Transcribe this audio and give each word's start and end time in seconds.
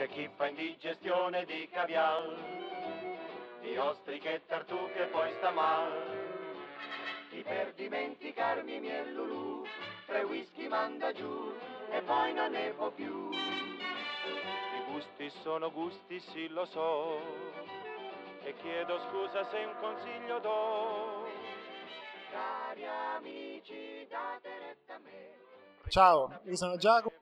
C'è 0.00 0.08
chi 0.08 0.30
fa 0.34 0.46
indigestione 0.46 1.44
di 1.44 1.68
caviar, 1.70 2.24
di 3.60 3.76
ostriche 3.76 4.36
e 4.36 4.46
tartufe 4.46 5.08
poi 5.08 5.30
sta 5.36 5.50
mal. 5.50 5.92
Chi 7.28 7.42
per 7.42 7.74
dimenticarmi 7.74 8.80
mi 8.80 8.88
è 8.88 9.04
Lulu, 9.04 9.62
tre 10.06 10.22
whisky 10.22 10.68
manda 10.68 11.12
giù 11.12 11.54
e 11.90 12.00
poi 12.00 12.32
non 12.32 12.52
ne 12.52 12.70
può 12.70 12.90
più. 12.92 13.28
I 13.30 14.90
gusti 14.90 15.28
sono 15.42 15.70
gusti, 15.70 16.18
sì 16.18 16.48
lo 16.48 16.64
so, 16.64 17.20
e 18.42 18.54
chiedo 18.54 18.98
scusa 19.00 19.44
se 19.50 19.58
un 19.58 19.76
consiglio 19.80 20.38
do. 20.38 21.28
Cari 22.30 22.86
amici, 22.86 24.06
date 24.08 24.48
retta 24.60 24.94
a 24.94 24.98
me. 25.00 25.28
Ciao, 25.88 26.40
io 26.44 26.56
sono 26.56 26.76
Giacomo, 26.76 27.18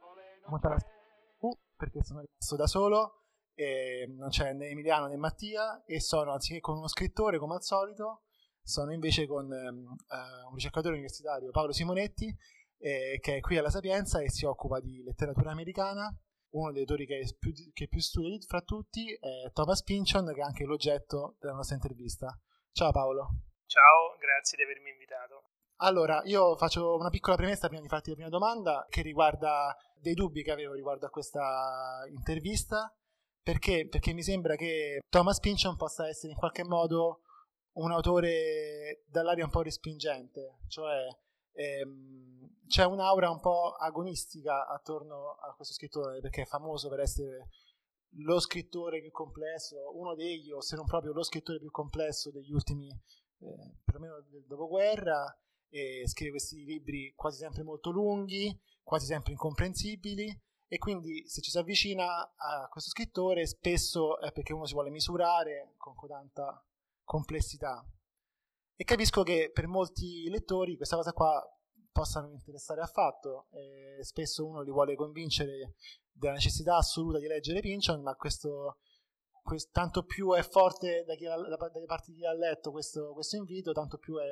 perché 1.79 2.03
sono 2.03 2.21
rimasto 2.21 2.57
da 2.57 2.67
solo, 2.67 3.23
e 3.55 4.07
non 4.09 4.29
c'è 4.29 4.53
né 4.53 4.67
Emiliano 4.67 5.07
né 5.07 5.17
Mattia, 5.17 5.85
e 5.85 6.01
sono 6.01 6.33
anziché 6.33 6.61
con 6.61 6.77
uno 6.77 6.89
scrittore 6.89 7.39
come 7.39 7.55
al 7.55 7.63
solito, 7.63 8.25
sono 8.61 8.93
invece 8.93 9.27
con 9.27 9.47
um, 9.47 9.87
uh, 9.87 10.49
un 10.49 10.55
ricercatore 10.55 10.95
universitario, 10.95 11.51
Paolo 11.51 11.73
Simonetti, 11.73 12.37
eh, 12.81 13.19
che 13.21 13.37
è 13.37 13.41
qui 13.41 13.57
alla 13.57 13.71
Sapienza 13.71 14.21
e 14.21 14.31
si 14.31 14.45
occupa 14.45 14.81
di 14.81 15.03
letteratura 15.03 15.51
americana. 15.51 16.15
Uno 16.51 16.73
dei 16.73 16.81
autori 16.81 17.07
che 17.07 17.37
più, 17.39 17.53
che 17.73 17.89
più 17.89 18.01
studia 18.01 18.39
fra 18.47 18.63
tutti 18.63 19.13
è 19.13 19.51
Thomas 19.53 19.83
Pynchon, 19.83 20.33
che 20.33 20.41
è 20.41 20.45
anche 20.45 20.65
l'oggetto 20.65 21.37
della 21.39 21.55
nostra 21.55 21.77
intervista. 21.77 22.39
Ciao 22.73 22.91
Paolo. 22.91 23.29
Ciao, 23.67 24.17
grazie 24.19 24.57
di 24.57 24.65
avermi 24.65 24.91
invitato. 24.91 25.51
Allora, 25.81 26.23
io 26.25 26.57
faccio 26.57 26.97
una 26.97 27.11
piccola 27.11 27.37
premessa 27.37 27.69
prima 27.69 27.83
di 27.83 27.89
farti 27.89 28.11
la 28.11 28.17
prima 28.17 28.31
domanda 28.31 28.87
che 28.89 29.03
riguarda 29.03 29.77
dei 30.01 30.15
dubbi 30.15 30.43
che 30.43 30.53
avevo 30.53 30.75
riguardo 30.75 31.07
a 31.07 31.11
questa 31.11 32.05
intervista. 32.09 32.93
Perché? 33.43 33.89
Perché 33.89 34.13
mi 34.13 34.23
sembra 34.23 34.57
che 34.57 35.01
Thomas 35.09 35.41
Pynchon 35.41 35.77
possa 35.77 36.07
essere 36.07 36.33
in 36.33 36.39
qualche 36.39 36.65
modo 36.65 37.23
un 37.79 37.93
autore 37.93 39.05
dall'aria 39.07 39.45
un 39.45 39.51
po' 39.51 39.63
respingente, 39.63 40.59
cioè 40.67 41.07
ehm, 41.53 42.67
c'è 42.67 42.85
un'aura 42.85 43.31
un 43.31 43.41
po' 43.41 43.73
agonistica 43.73 44.67
attorno 44.67 45.37
a 45.41 45.55
questo 45.55 45.75
scrittore 45.75 46.21
perché 46.21 46.43
è 46.43 46.47
famoso 46.47 46.89
per 46.89 47.01
essere 47.01 47.49
lo 48.23 48.41
scrittore 48.41 49.01
più 49.01 49.11
complesso, 49.11 49.97
uno 49.97 50.15
degli, 50.15 50.51
o 50.51 50.61
se 50.61 50.77
non 50.77 50.87
proprio 50.87 51.13
lo 51.13 51.23
scrittore 51.23 51.59
più 51.59 51.71
complesso 51.71 52.31
degli 52.31 52.53
ultimi, 52.53 52.89
eh, 52.89 53.77
perlomeno 53.85 54.21
del 54.29 54.45
dopoguerra, 54.47 55.25
e 55.69 56.03
scrive 56.07 56.33
questi 56.33 56.65
libri 56.65 57.13
quasi 57.15 57.39
sempre 57.39 57.63
molto 57.63 57.91
lunghi, 57.91 58.59
quasi 58.83 59.07
sempre 59.07 59.33
incomprensibili, 59.33 60.41
e 60.67 60.79
quindi 60.79 61.27
se 61.27 61.41
ci 61.41 61.51
si 61.51 61.59
avvicina 61.59 62.35
a 62.37 62.69
questo 62.71 62.91
scrittore 62.91 63.47
spesso 63.47 64.21
è 64.21 64.33
perché 64.33 64.53
uno 64.53 64.67
si 64.67 64.75
vuole 64.75 64.91
misurare 64.91 65.75
con 65.77 65.95
tanta 66.07 66.63
complessità. 67.05 67.85
E 68.77 68.85
capisco 68.85 69.23
che 69.23 69.51
per 69.53 69.67
molti 69.67 70.29
lettori 70.29 70.77
questa 70.77 70.97
cosa 70.97 71.13
qua 71.13 71.43
possa 71.91 72.21
non 72.21 72.33
interessare 72.33 72.81
affatto. 72.81 73.49
E 73.51 74.05
spesso 74.05 74.47
uno 74.47 74.63
li 74.63 74.71
vuole 74.71 74.95
convincere 74.95 75.75
della 76.13 76.35
necessità 76.35 76.77
assoluta 76.77 77.19
di 77.19 77.27
leggere 77.27 77.61
Pynchon, 77.61 78.03
ma 78.03 78.15
questo, 78.15 78.79
questo 79.43 79.71
tanto 79.73 80.05
più 80.05 80.33
è 80.33 80.43
forte 80.43 81.05
da 81.05 81.15
chi, 81.15 81.25
da, 81.25 81.37
dalle 81.37 81.87
parti 81.87 82.13
di 82.13 82.19
chi 82.19 82.27
ha 82.27 82.33
letto 82.33 82.71
questo, 82.71 83.13
questo, 83.15 83.37
invito, 83.37 83.73
tanto 83.73 83.99
più 83.99 84.17
è 84.19 84.29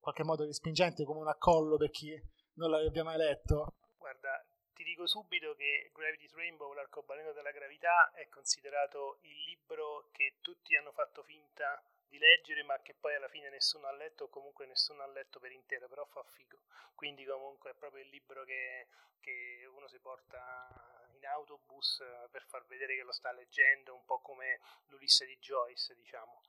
qualche 0.00 0.24
modo 0.24 0.44
respingente 0.44 1.04
come 1.04 1.20
un 1.20 1.28
accollo 1.28 1.76
per 1.76 1.90
chi 1.90 2.20
non 2.54 2.70
l'abbia 2.70 3.04
mai 3.04 3.16
letto. 3.16 3.74
Guarda, 3.98 4.44
ti 4.74 4.82
dico 4.82 5.06
subito 5.06 5.54
che 5.54 5.90
Gravity's 5.92 6.34
Rainbow, 6.34 6.72
l'arcobaleno 6.72 7.32
della 7.32 7.52
gravità, 7.52 8.10
è 8.12 8.28
considerato 8.28 9.18
il 9.22 9.42
libro 9.44 10.08
che 10.12 10.36
tutti 10.40 10.74
hanno 10.74 10.92
fatto 10.92 11.22
finta 11.22 11.82
di 12.08 12.18
leggere 12.18 12.64
ma 12.64 12.80
che 12.82 12.94
poi 12.98 13.14
alla 13.14 13.28
fine 13.28 13.50
nessuno 13.50 13.86
ha 13.86 13.92
letto 13.92 14.24
o 14.24 14.28
comunque 14.28 14.66
nessuno 14.66 15.02
ha 15.02 15.06
letto 15.06 15.38
per 15.38 15.52
intero, 15.52 15.86
però 15.88 16.04
fa 16.06 16.22
figo. 16.24 16.58
Quindi 16.94 17.24
comunque 17.24 17.70
è 17.70 17.74
proprio 17.74 18.02
il 18.02 18.08
libro 18.08 18.44
che, 18.44 18.88
che 19.20 19.68
uno 19.70 19.86
si 19.86 19.98
porta 20.00 21.08
in 21.14 21.26
autobus 21.26 22.02
per 22.30 22.44
far 22.46 22.66
vedere 22.66 22.96
che 22.96 23.02
lo 23.02 23.12
sta 23.12 23.30
leggendo, 23.32 23.94
un 23.94 24.04
po' 24.04 24.20
come 24.20 24.60
l'Ulisse 24.88 25.24
di 25.24 25.38
Joyce, 25.38 25.94
diciamo. 25.94 26.42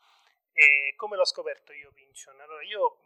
E 0.53 0.93
come 0.95 1.15
l'ho 1.15 1.25
scoperto 1.25 1.73
io 1.73 1.91
Pinchon? 1.91 2.39
Allora 2.41 2.63
io 2.63 2.97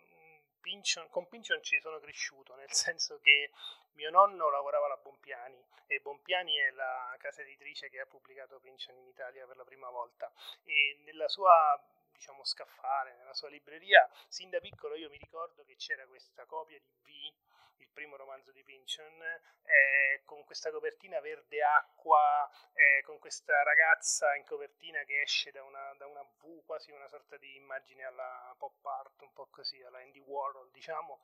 Pinchon, 0.66 1.08
con 1.12 1.28
Pinchon 1.28 1.62
ci 1.62 1.80
sono 1.80 2.00
cresciuto, 2.00 2.56
nel 2.56 2.72
senso 2.74 3.20
che 3.20 3.52
mio 3.94 4.09
nonno 4.09 4.50
lavorava 4.50 4.88
alla 4.88 4.98
Bompiani 4.98 5.64
e 5.86 6.00
Bompiani 6.00 6.56
è 6.56 6.72
la 6.72 7.16
casa 7.20 7.42
editrice 7.42 7.88
che 7.88 8.00
ha 8.00 8.06
pubblicato 8.08 8.59
Pinchon 8.59 8.98
in 8.98 9.08
Italia 9.08 9.46
per 9.46 9.58
la 9.58 9.64
prima 9.64 9.90
volta 9.92 10.31
e 10.64 10.98
nella 11.06 11.28
sua 11.28 11.80
diciamo, 12.12 12.44
scaffale 12.44 13.16
nella 13.18 13.36
sua 13.36 13.50
libreria. 13.50 14.09
Sin 14.28 14.50
da 14.50 14.59
piccolo 14.59 14.96
io 14.96 15.09
mi 15.09 15.18
ricordo 15.18 15.64
che 15.66 15.76
c'era 15.76 16.08
questa 16.08 16.46
copia 16.46 16.80
di 16.80 16.96
V, 17.03 17.34
il 17.78 17.90
primo 17.90 18.16
romanzo 18.16 18.52
di 18.52 18.63
Pynchon, 18.63 19.22
eh, 19.22 20.22
con 20.25 20.44
questa 20.44 20.72
copertina 20.72 21.19
verde 21.19 21.62
acqua, 21.63 22.50
eh, 22.74 23.02
con 23.03 23.19
questa 23.19 23.63
ragazza 23.63 24.36
in 24.36 24.46
copertina 24.46 25.03
che 25.03 25.22
esce 25.22 25.52
da 25.52 25.63
una, 25.63 25.94
da 25.96 26.06
una 26.08 26.24
V, 26.24 26.64
quasi 26.66 26.91
una 26.91 27.08
sorta 27.08 27.38
di 27.38 27.56
immagine 27.56 28.03
alla 28.03 28.53
pop 28.58 28.85
art, 28.85 29.22
un 29.22 29.34
po' 29.34 29.47
così, 29.50 29.81
alla 29.84 30.00
Andy 30.00 30.19
Warhol, 30.19 30.72
diciamo. 30.72 31.22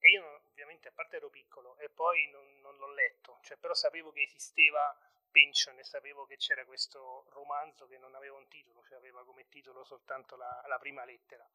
E 0.00 0.10
io 0.10 0.42
ovviamente 0.50 0.88
a 0.88 0.92
parte 0.92 1.16
ero 1.16 1.28
piccolo 1.28 1.76
e 1.78 1.88
poi 1.88 2.28
non, 2.30 2.60
non 2.60 2.76
l'ho 2.76 2.92
letto, 2.92 3.38
cioè, 3.42 3.56
però 3.56 3.74
sapevo 3.74 4.12
che 4.12 4.22
esisteva 4.22 4.96
Pension 5.30 5.78
e 5.78 5.84
sapevo 5.84 6.24
che 6.24 6.36
c'era 6.36 6.64
questo 6.64 7.26
romanzo 7.30 7.86
che 7.86 7.98
non 7.98 8.14
aveva 8.14 8.36
un 8.36 8.48
titolo, 8.48 8.82
cioè 8.84 8.98
aveva 8.98 9.24
come 9.24 9.48
titolo 9.48 9.84
soltanto 9.84 10.36
la, 10.36 10.64
la 10.66 10.78
prima 10.78 11.04
lettera. 11.04 11.46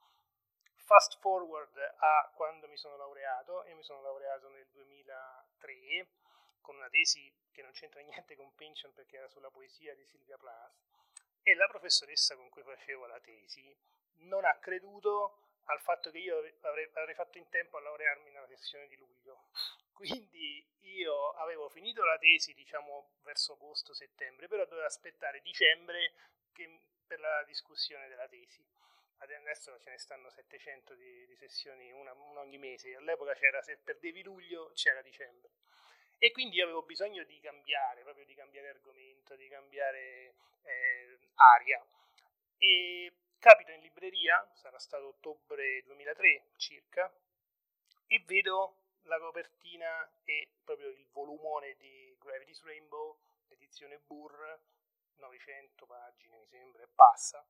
Fast 0.93 1.17
forward 1.21 1.75
a 1.75 2.31
quando 2.35 2.67
mi 2.67 2.77
sono 2.77 2.95
laureato, 2.97 3.65
io 3.65 3.75
mi 3.75 3.81
sono 3.81 4.03
laureato 4.03 4.47
nel 4.49 4.67
2003 4.67 6.07
con 6.61 6.75
una 6.75 6.87
tesi 6.87 7.33
che 7.51 7.63
non 7.63 7.71
c'entra 7.71 7.99
niente 8.05 8.35
con 8.35 8.53
Pension 8.53 8.93
perché 8.93 9.17
era 9.17 9.27
sulla 9.27 9.49
poesia 9.49 9.95
di 9.95 10.05
Silvia 10.05 10.37
Plath 10.37 10.75
e 11.41 11.55
la 11.55 11.65
professoressa 11.65 12.35
con 12.35 12.47
cui 12.49 12.61
facevo 12.61 13.07
la 13.07 13.19
tesi 13.21 13.75
non 14.29 14.45
ha 14.45 14.55
creduto 14.59 15.39
al 15.63 15.79
fatto 15.79 16.11
che 16.11 16.19
io 16.19 16.37
avrei, 16.61 16.87
avrei 16.93 17.15
fatto 17.15 17.39
in 17.39 17.49
tempo 17.49 17.77
a 17.77 17.81
laurearmi 17.81 18.29
nella 18.29 18.45
sessione 18.45 18.85
di 18.87 18.95
luglio. 18.95 19.45
Quindi 19.93 20.63
io 20.81 21.31
avevo 21.31 21.69
finito 21.69 22.03
la 22.03 22.19
tesi, 22.19 22.53
diciamo, 22.53 23.13
verso 23.23 23.53
agosto-settembre, 23.53 24.47
però 24.47 24.63
dovevo 24.65 24.85
aspettare 24.85 25.41
dicembre 25.41 26.13
che, 26.51 26.81
per 27.07 27.19
la 27.19 27.43
discussione 27.45 28.07
della 28.07 28.27
tesi. 28.27 28.63
Adesso 29.17 29.79
ce 29.79 29.89
ne 29.89 29.97
stanno 29.97 30.29
700 30.29 30.95
di, 30.95 31.25
di 31.27 31.35
sessioni, 31.35 31.91
una, 31.91 32.11
una, 32.13 32.41
ogni 32.41 32.57
mese. 32.57 32.95
All'epoca 32.95 33.33
c'era, 33.33 33.61
se 33.61 33.77
perdevi 33.77 34.23
luglio, 34.23 34.71
c'era 34.73 35.01
dicembre. 35.01 35.51
E 36.17 36.31
quindi 36.31 36.57
io 36.57 36.63
avevo 36.63 36.83
bisogno 36.83 37.23
di 37.23 37.39
cambiare, 37.39 38.01
proprio 38.01 38.25
di 38.25 38.33
cambiare 38.33 38.69
argomento, 38.69 39.35
di 39.35 39.47
cambiare 39.47 40.33
eh, 40.63 41.17
aria. 41.35 41.85
E 42.57 43.13
capito 43.39 43.71
in 43.71 43.81
libreria, 43.81 44.49
sarà 44.53 44.79
stato 44.79 45.07
ottobre 45.07 45.83
2003 45.83 46.45
circa, 46.55 47.13
e 48.07 48.23
vedo 48.25 48.77
la 49.03 49.19
copertina 49.19 50.09
e 50.23 50.47
proprio 50.63 50.89
il 50.89 51.05
volumone 51.11 51.75
di 51.75 52.15
Gravity's 52.19 52.63
Rainbow, 52.63 53.17
edizione 53.49 53.99
Burr, 53.99 54.59
900 55.17 55.85
pagine 55.85 56.37
mi 56.37 56.47
sembra, 56.47 56.83
e 56.83 56.87
passa. 56.87 57.45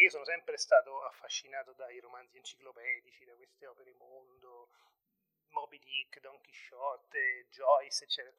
Io 0.00 0.10
sono 0.10 0.24
sempre 0.24 0.56
stato 0.56 1.02
affascinato 1.04 1.72
dai 1.72 1.98
romanzi 1.98 2.36
enciclopedici, 2.36 3.24
da 3.24 3.34
queste 3.34 3.66
opere 3.66 3.92
mondo, 3.94 4.68
Moby 5.48 5.78
Dick, 5.78 6.20
Don 6.20 6.40
Quixote, 6.40 7.46
Joyce, 7.50 8.04
eccetera. 8.04 8.36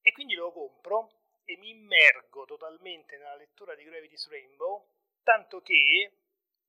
E 0.00 0.12
quindi 0.12 0.34
lo 0.34 0.52
compro 0.52 1.10
e 1.44 1.56
mi 1.56 1.70
immergo 1.70 2.44
totalmente 2.44 3.16
nella 3.16 3.34
lettura 3.34 3.74
di 3.74 3.82
Gravity's 3.82 4.28
Rainbow, 4.28 4.86
tanto 5.22 5.60
che 5.60 6.12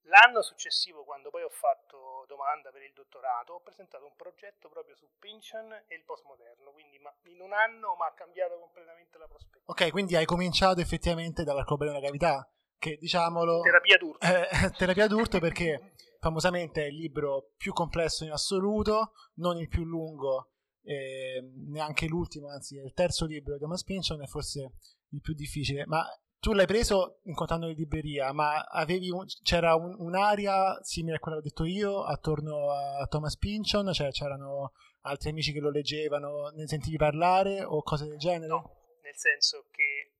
L'anno 0.09 0.42
successivo, 0.42 1.03
quando 1.03 1.30
poi 1.30 1.44
ho 1.44 1.50
fatto 1.50 2.24
domanda 2.27 2.71
per 2.71 2.81
il 2.81 2.94
dottorato, 2.94 3.53
ho 3.53 3.59
presentato 3.59 4.06
un 4.06 4.15
progetto 4.15 4.69
proprio 4.69 4.95
su 4.95 5.06
Pynchon 5.19 5.83
e 5.88 5.95
il 5.95 6.03
postmoderno, 6.03 6.71
quindi 6.71 6.97
in 7.24 7.42
un 7.42 7.51
anno 7.51 7.95
mi 7.95 8.06
ha 8.06 8.13
cambiato 8.13 8.57
completamente 8.57 9.18
la 9.18 9.27
prospettiva. 9.27 9.65
Ok, 9.65 9.92
quindi 9.92 10.15
hai 10.15 10.24
cominciato 10.24 10.80
effettivamente 10.80 11.44
dall'arcobaleno 11.44 12.00
della 12.00 12.06
cavità, 12.06 12.50
che 12.77 12.97
diciamolo... 13.00 13.62
Terapia 13.62 13.97
d'urto. 13.97 14.25
Eh, 14.25 14.71
terapia 14.77 15.07
d'urto 15.07 15.39
perché 15.39 15.94
famosamente 16.19 16.83
è 16.83 16.88
il 16.88 16.95
libro 16.95 17.51
più 17.57 17.74
complesso 17.74 18.24
in 18.24 18.31
assoluto, 18.31 19.13
non 19.35 19.57
il 19.57 19.68
più 19.68 19.83
lungo, 19.83 20.51
eh, 20.83 21.41
neanche 21.68 22.07
l'ultimo, 22.07 22.50
anzi 22.50 22.77
è 22.77 22.83
il 22.83 22.94
terzo 22.94 23.25
libro 23.25 23.53
di 23.53 23.59
Thomas 23.59 23.83
Pynchon 23.83 24.21
è 24.24 24.27
forse 24.27 24.71
il 25.09 25.21
più 25.21 25.33
difficile, 25.33 25.85
ma 25.85 26.06
tu 26.39 26.53
l'hai 26.53 26.65
preso 26.65 27.19
incontrando 27.24 27.68
in 27.68 27.75
libreria, 27.75 28.31
ma 28.31 28.63
un, 29.12 29.25
c'era 29.44 29.75
un, 29.75 29.95
un'area 30.00 30.80
simile 30.81 31.15
a 31.18 31.19
quella 31.19 31.38
che 31.38 31.44
ho 31.44 31.50
detto 31.50 31.65
io 31.65 32.03
attorno 32.03 32.71
a 32.71 33.06
Thomas 33.07 33.38
Pynchon? 33.38 33.91
Cioè 33.91 34.12
c'erano 34.12 34.71
altri 35.01 35.31
amici 35.31 35.51
che 35.51 35.59
lo 35.59 35.71
leggevano, 35.71 36.50
ne 36.56 36.68
sentivi 36.68 36.97
parlare 36.97 37.63
o 37.63 37.81
cose 37.81 38.07
del 38.07 38.18
genere? 38.18 38.47
No, 38.47 38.71
nel 39.01 39.15
senso 39.15 39.65
che 39.71 40.17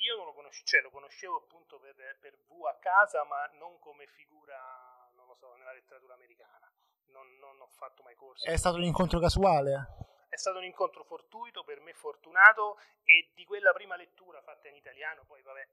io 0.00 0.16
non 0.16 0.26
lo 0.26 0.32
conoscevo, 0.32 0.66
cioè 0.66 0.80
lo 0.80 0.90
conoscevo 0.90 1.36
appunto 1.36 1.78
per, 1.78 1.94
per 2.20 2.36
V 2.48 2.64
a 2.66 2.76
casa, 2.78 3.24
ma 3.24 3.46
non 3.58 3.78
come 3.78 4.06
figura, 4.06 5.08
non 5.14 5.26
lo 5.26 5.34
so, 5.34 5.54
nella 5.54 5.72
letteratura 5.72 6.14
americana. 6.14 6.70
Non, 7.06 7.26
non 7.38 7.60
ho 7.60 7.66
fatto 7.66 8.02
mai 8.02 8.14
corso. 8.14 8.46
È 8.46 8.56
stato 8.56 8.76
un 8.76 8.84
incontro 8.84 9.18
casuale? 9.18 10.08
È 10.28 10.36
stato 10.36 10.58
un 10.58 10.64
incontro 10.64 11.02
fortuito, 11.04 11.64
per 11.64 11.80
me 11.80 11.92
fortunato, 11.92 12.78
e 13.04 13.30
di 13.34 13.44
quella 13.44 13.72
prima 13.72 13.96
lettura 13.96 14.40
fatta 14.42 14.68
in 14.68 14.76
italiano, 14.76 15.24
poi 15.26 15.42
vabbè, 15.42 15.68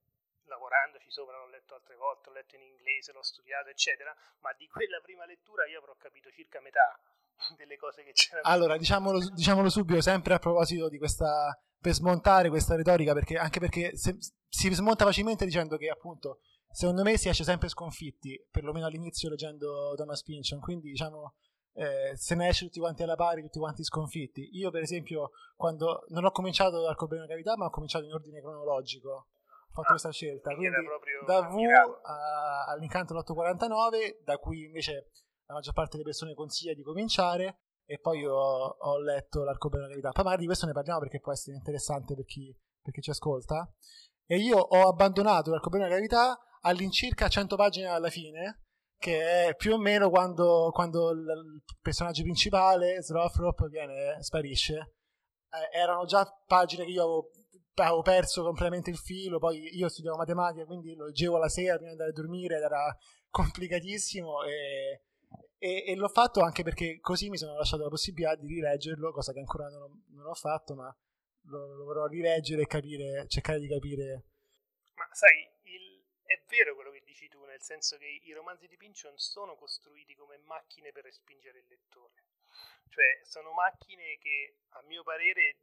lavorandoci 0.48 1.10
sopra 1.12 1.38
l'ho 1.38 1.50
letto 1.50 1.76
altre 1.76 1.96
volte, 1.96 2.30
l'ho 2.30 2.36
letto 2.36 2.56
in 2.56 2.64
inglese, 2.64 3.12
l'ho 3.12 3.24
studiato, 3.24 3.70
eccetera, 3.70 4.16
ma 4.40 4.54
di 4.54 4.68
quella 4.68 5.00
prima 5.02 5.26
lettura 5.26 5.68
io 5.68 5.80
avrò 5.80 5.96
capito 5.96 6.32
circa 6.32 6.60
metà 6.62 7.00
delle 7.56 7.78
cose 7.78 8.04
che 8.04 8.12
c'erano. 8.12 8.48
Allora, 8.48 8.78
diciamolo, 8.78 9.20
diciamolo 9.30 9.70
subito, 9.70 10.02
sempre 10.02 10.34
a 10.34 10.40
proposito 10.40 10.90
di 10.90 10.98
questa 10.98 11.58
per 11.80 11.94
smontare 11.94 12.50
questa 12.50 12.76
retorica, 12.76 13.14
perché, 13.14 13.38
anche 13.38 13.60
perché 13.60 13.96
se, 13.96 14.18
si 14.50 14.74
smonta 14.74 15.06
facilmente 15.06 15.46
dicendo 15.46 15.78
che 15.78 15.90
appunto 15.90 16.40
secondo 16.70 17.04
me 17.04 17.18
si 17.18 17.30
esce 17.30 17.44
sempre 17.44 17.70
sconfitti, 17.70 18.44
perlomeno 18.50 18.88
all'inizio 18.88 19.30
leggendo 19.30 19.94
Thomas 19.96 20.24
Pynchon, 20.24 20.60
quindi 20.60 20.90
diciamo 20.90 21.36
eh, 21.74 22.16
se 22.16 22.36
ne 22.36 22.48
esce 22.48 22.66
tutti 22.66 22.80
quanti 22.80 23.04
alla 23.04 23.16
pari, 23.16 23.42
tutti 23.42 23.60
quanti 23.60 23.84
sconfitti. 23.84 24.50
Io 24.54 24.72
per 24.72 24.82
esempio 24.82 25.32
quando 25.56 26.06
non 26.10 26.26
ho 26.26 26.32
cominciato 26.32 26.82
dal 26.82 26.96
Cobreno 26.96 27.28
Cavità, 27.28 27.56
ma 27.56 27.66
ho 27.66 27.70
cominciato 27.70 28.06
in 28.06 28.14
ordine 28.14 28.42
cronologico, 28.42 29.28
fatto 29.82 29.88
ah, 29.88 29.92
questa 29.92 30.12
scelta, 30.12 30.54
quindi 30.54 30.76
da 31.26 31.42
V 31.42 31.56
a, 32.04 32.66
all'incanto 32.66 33.14
dell'849, 33.14 34.24
da 34.24 34.38
cui 34.38 34.66
invece 34.66 35.12
la 35.46 35.56
maggior 35.56 35.74
parte 35.74 35.92
delle 35.92 36.04
persone 36.04 36.34
consiglia 36.34 36.74
di 36.74 36.84
cominciare, 36.84 37.60
e 37.90 38.00
poi 38.00 38.26
ho, 38.26 38.36
ho 38.36 39.00
letto 39.00 39.44
L'arcobaleno 39.44 39.88
della 39.88 40.00
gravità. 40.00 40.12
Poi 40.12 40.24
magari 40.24 40.42
di 40.42 40.48
questo 40.48 40.66
ne 40.66 40.74
parliamo 40.74 41.00
perché 41.00 41.22
può 41.22 41.32
essere 41.32 41.56
interessante 41.56 42.16
per 42.16 42.26
chi, 42.26 42.54
per 42.82 42.94
chi 42.94 43.02
ci 43.02 43.12
ascolta. 43.12 43.72
E 44.26 44.38
io 44.38 44.58
ho 44.58 44.90
abbandonato 44.90 45.52
L'arcobaleno 45.52 45.88
della 45.88 46.02
gravità 46.02 46.38
all'incirca 46.62 47.30
100 47.30 47.56
pagine 47.56 47.88
alla 47.88 48.10
fine, 48.10 48.64
che 49.00 49.48
è 49.48 49.56
più 49.56 49.74
o 49.74 49.78
meno 49.78 50.10
quando, 50.10 50.70
quando 50.74 51.12
il 51.12 51.64
personaggio 51.82 52.24
principale, 52.24 53.02
Srothrop, 53.02 53.70
viene, 53.70 54.22
sparisce. 54.22 54.96
Eh, 55.50 55.78
erano 55.78 56.04
già 56.04 56.30
pagine 56.46 56.84
che 56.84 56.92
io 56.92 57.04
avevo, 57.04 57.30
avevo, 57.84 58.02
perso 58.02 58.44
completamente 58.44 58.90
il 58.90 58.98
filo, 58.98 59.40
poi 59.40 59.76
io 59.76 59.90
studiavo 59.90 60.18
matematica, 60.18 60.66
quindi 60.66 60.96
lo 60.96 61.06
leggevo 61.06 61.38
la 61.38 61.50
sera 61.50 61.76
prima 61.76 61.94
di 61.94 61.98
andare 62.00 62.10
a 62.10 62.14
dormire 62.14 62.58
ed 62.58 62.64
era 62.64 62.98
complicatissimo 63.30 64.44
e 64.44 65.02
e, 65.60 65.86
e, 65.88 65.96
l'ho 65.96 66.08
fatto 66.08 66.42
anche 66.42 66.64
perché 66.64 67.00
così 67.00 67.30
mi 67.30 67.38
sono 67.38 67.58
lasciato 67.58 67.84
la 67.84 67.90
possibilità 67.90 68.36
di 68.36 68.48
rileggerlo, 68.48 69.12
cosa 69.12 69.34
che 69.34 69.40
ancora 69.40 69.68
non 69.70 69.82
ho, 69.82 70.02
non 70.10 70.28
ho 70.28 70.34
fatto, 70.34 70.76
ma 70.76 70.96
lo, 71.46 71.76
lo 71.76 71.84
vorrò 71.84 72.06
rileggere 72.06 72.62
e 72.62 72.68
capire, 72.68 73.28
cercare 73.28 73.60
di 73.60 73.68
capire. 73.68 74.24
Ma 74.96 75.08
sai, 75.12 75.50
il, 75.64 76.04
è 76.24 76.40
vero 76.48 76.76
quello 76.76 76.92
che 76.92 77.02
dici 77.04 77.28
tu, 77.28 77.44
nel 77.46 77.62
senso 77.62 77.98
che 77.98 78.06
i 78.06 78.34
romanzi 78.34 78.68
di 78.68 78.78
Pynchon 78.78 79.18
sono 79.18 79.56
costruiti 79.56 80.16
come 80.16 80.38
macchine 80.46 80.92
per 80.92 81.04
respingere 81.04 81.60
il 81.60 81.66
lettore. 81.68 82.26
Cioè, 82.90 83.20
sono 83.24 83.52
macchine 83.52 84.18
che, 84.20 84.58
a 84.70 84.82
mio 84.84 85.04
parere, 85.04 85.58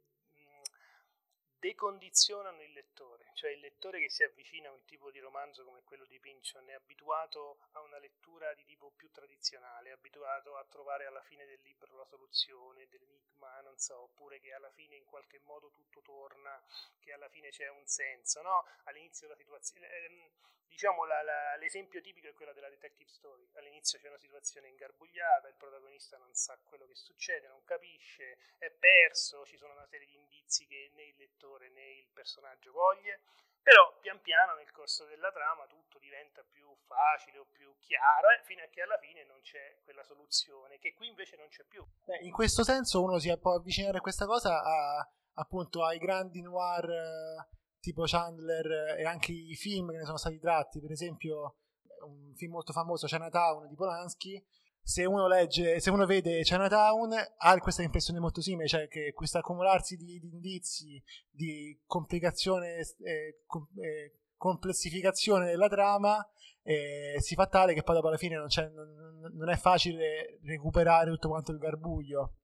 decondizionano 1.59 2.61
il 2.61 2.71
lettore, 2.73 3.31
cioè 3.33 3.51
il 3.51 3.59
lettore 3.59 3.99
che 3.99 4.09
si 4.09 4.23
avvicina 4.23 4.69
a 4.69 4.73
un 4.73 4.85
tipo 4.85 5.11
di 5.11 5.19
romanzo 5.19 5.63
come 5.63 5.83
quello 5.83 6.05
di 6.05 6.19
Pynchon 6.19 6.69
è 6.69 6.73
abituato 6.73 7.57
a 7.71 7.81
una 7.81 7.97
lettura 7.97 8.53
di 8.53 8.63
tipo 8.65 8.91
più 8.95 9.09
tradizionale, 9.11 9.89
è 9.89 9.93
abituato 9.93 10.57
a 10.57 10.65
trovare 10.65 11.05
alla 11.05 11.21
fine 11.23 11.45
del 11.45 11.59
libro 11.61 11.95
la 11.95 12.05
soluzione 12.05 12.87
dell'enigma, 12.87 13.61
non 13.61 13.77
so, 13.77 14.01
oppure 14.01 14.39
che 14.39 14.53
alla 14.53 14.71
fine 14.71 14.95
in 14.95 15.05
qualche 15.05 15.39
modo 15.43 15.69
tutto 15.71 16.01
torna, 16.01 16.61
che 16.99 17.13
alla 17.13 17.29
fine 17.29 17.49
c'è 17.49 17.69
un 17.69 17.85
senso, 17.85 18.41
no? 18.41 18.65
All'inizio 18.83 19.27
della 19.27 19.39
situazione, 19.39 19.89
ehm, 19.89 20.29
diciamo 20.75 21.05
la, 21.05 21.21
la, 21.23 21.55
l'esempio 21.55 22.01
tipico 22.01 22.27
è 22.27 22.33
quello 22.33 22.51
della 22.51 22.69
detective 22.69 23.09
story, 23.09 23.47
all'inizio 23.53 23.97
c'è 23.97 24.09
una 24.09 24.17
situazione 24.17 24.67
ingarbugliata, 24.67 25.47
il 25.47 25.55
protagonista 25.55 26.17
non 26.17 26.33
sa 26.33 26.57
quello 26.65 26.85
che 26.85 26.95
succede, 26.95 27.47
non 27.47 27.63
capisce, 27.63 28.37
è 28.57 28.69
perso, 28.69 29.45
ci 29.45 29.57
sono 29.57 29.71
una 29.71 29.87
serie 29.87 30.05
di 30.05 30.15
indizi 30.15 30.67
che 30.67 30.91
né 30.93 31.03
il 31.03 31.15
lettore 31.15 31.44
né 31.73 31.99
il 31.99 32.09
personaggio 32.13 32.71
coglie, 32.71 33.21
però 33.61 33.97
pian 33.99 34.21
piano 34.21 34.53
nel 34.55 34.71
corso 34.71 35.05
della 35.05 35.31
trama 35.31 35.65
tutto 35.65 35.97
diventa 35.97 36.43
più 36.43 36.67
facile 36.85 37.39
o 37.39 37.45
più 37.51 37.73
chiaro 37.79 38.29
eh, 38.29 38.43
fino 38.43 38.61
a 38.61 38.67
che 38.67 38.81
alla 38.81 38.97
fine 38.97 39.23
non 39.25 39.41
c'è 39.41 39.79
quella 39.83 40.03
soluzione 40.03 40.77
che 40.77 40.93
qui 40.93 41.07
invece 41.07 41.35
non 41.35 41.47
c'è 41.47 41.63
più. 41.63 41.83
Beh, 42.03 42.19
in 42.19 42.31
questo 42.31 42.63
senso 42.63 43.01
uno 43.01 43.17
si 43.17 43.35
può 43.39 43.55
avvicinare 43.55 43.97
a 43.97 44.01
questa 44.01 44.25
cosa 44.25 44.61
a, 44.61 45.07
appunto 45.33 45.83
ai 45.83 45.97
grandi 45.97 46.41
noir 46.41 46.89
eh, 46.89 47.47
tipo 47.79 48.03
Chandler 48.05 48.99
e 48.99 49.05
anche 49.05 49.31
i 49.31 49.55
film 49.55 49.91
che 49.91 49.97
ne 49.97 50.05
sono 50.05 50.17
stati 50.17 50.39
tratti, 50.39 50.79
per 50.79 50.91
esempio 50.91 51.57
un 52.01 52.33
film 52.35 52.51
molto 52.51 52.71
famoso 52.71 53.07
Chinatown 53.07 53.67
di 53.67 53.75
Polanski 53.75 54.43
se 54.87 55.03
uno 55.03 55.27
legge, 55.27 55.79
se 55.79 55.89
uno 55.89 56.05
vede 56.05 56.43
Chinatown, 56.43 57.11
ha 57.37 57.57
questa 57.57 57.81
impressione 57.81 58.19
molto 58.19 58.39
simile, 58.39 58.67
cioè 58.67 58.87
che 58.87 59.13
questo 59.13 59.39
accumularsi 59.39 59.95
di, 59.95 60.19
di 60.19 60.29
indizi, 60.31 61.03
di 61.27 61.81
complicazione, 61.87 62.77
eh, 63.03 63.41
com, 63.47 63.67
eh, 63.77 64.19
complessificazione 64.37 65.47
della 65.47 65.67
trama 65.69 66.23
eh, 66.61 67.15
si 67.17 67.33
fa 67.33 67.47
tale 67.47 67.73
che 67.73 67.81
poi 67.81 67.95
dopo 67.95 68.09
alla 68.09 68.17
fine 68.17 68.35
non, 68.35 68.47
non, 68.75 69.31
non, 69.33 69.49
è 69.49 69.55
facile 69.57 70.37
recuperare 70.43 71.09
tutto 71.09 71.29
quanto 71.29 71.51
il 71.51 71.57
garbuglio. 71.57 72.35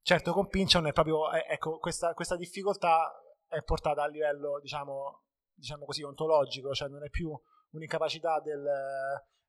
Certo, 0.00 0.32
con 0.32 0.48
Pinchon 0.48 0.86
è 0.86 0.92
proprio, 0.92 1.30
eh, 1.32 1.44
ecco, 1.50 1.76
questa, 1.76 2.14
questa, 2.14 2.34
difficoltà 2.34 3.12
è 3.46 3.62
portata 3.62 4.02
a 4.02 4.08
livello, 4.08 4.58
diciamo, 4.58 5.24
diciamo 5.52 5.84
così, 5.84 6.02
ontologico, 6.02 6.72
cioè 6.72 6.88
non 6.88 7.04
è 7.04 7.10
più 7.10 7.38
un'incapacità 7.72 8.40
del... 8.40 8.66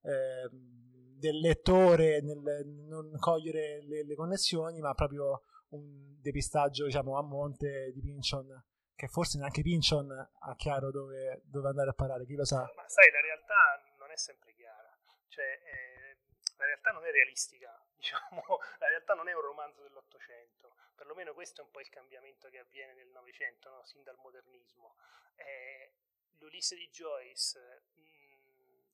Eh, 0.02 0.92
del 1.24 1.40
lettore 1.40 2.20
nel 2.20 2.66
non 2.66 3.18
cogliere 3.18 3.82
le, 3.88 4.04
le, 4.04 4.14
connessioni, 4.14 4.82
ma 4.82 4.94
proprio 4.94 5.44
un 5.70 6.20
depistaggio 6.20 6.84
diciamo, 6.84 7.18
a 7.18 7.24
monte 7.24 7.94
di 7.94 8.02
Pinchon, 8.02 8.52
che 8.94 9.08
forse 9.08 9.38
neanche 9.38 9.62
Pinchon 9.62 10.12
ha 10.12 10.56
chiaro 10.58 10.92
dove, 10.92 11.42
dove, 11.46 11.70
andare 11.70 11.92
a 11.92 11.94
parare, 11.94 12.26
chi 12.26 12.36
lo 12.36 12.44
sa. 12.44 12.70
Ma 12.76 12.88
sai, 12.90 13.10
la 13.10 13.22
realtà 13.22 13.82
non 13.98 14.12
è 14.12 14.18
sempre 14.18 14.54
chiara, 14.54 14.92
cioè 15.30 15.46
eh, 15.46 16.18
la 16.58 16.66
realtà 16.66 16.92
non 16.92 17.06
è 17.06 17.12
realistica, 17.12 17.72
diciamo, 17.96 18.44
la 18.80 18.88
realtà 18.90 19.14
non 19.14 19.30
è 19.30 19.34
un 19.34 19.42
romanzo 19.44 19.82
dell'Ottocento, 19.82 20.76
perlomeno 20.94 21.34
questo 21.34 21.62
è 21.62 21.64
un 21.64 21.72
po' 21.72 21.80
il 21.80 21.88
cambiamento 21.88 22.50
che 22.50 22.60
avviene 22.60 22.94
nel 22.96 23.08
Novecento, 23.08 23.70
no? 23.70 23.82
sin 23.86 24.04
dal 24.04 24.18
modernismo. 24.18 24.96
Eh, 25.36 25.94
L'Ulisse 26.40 26.76
di 26.76 26.90
Joyce... 26.92 27.84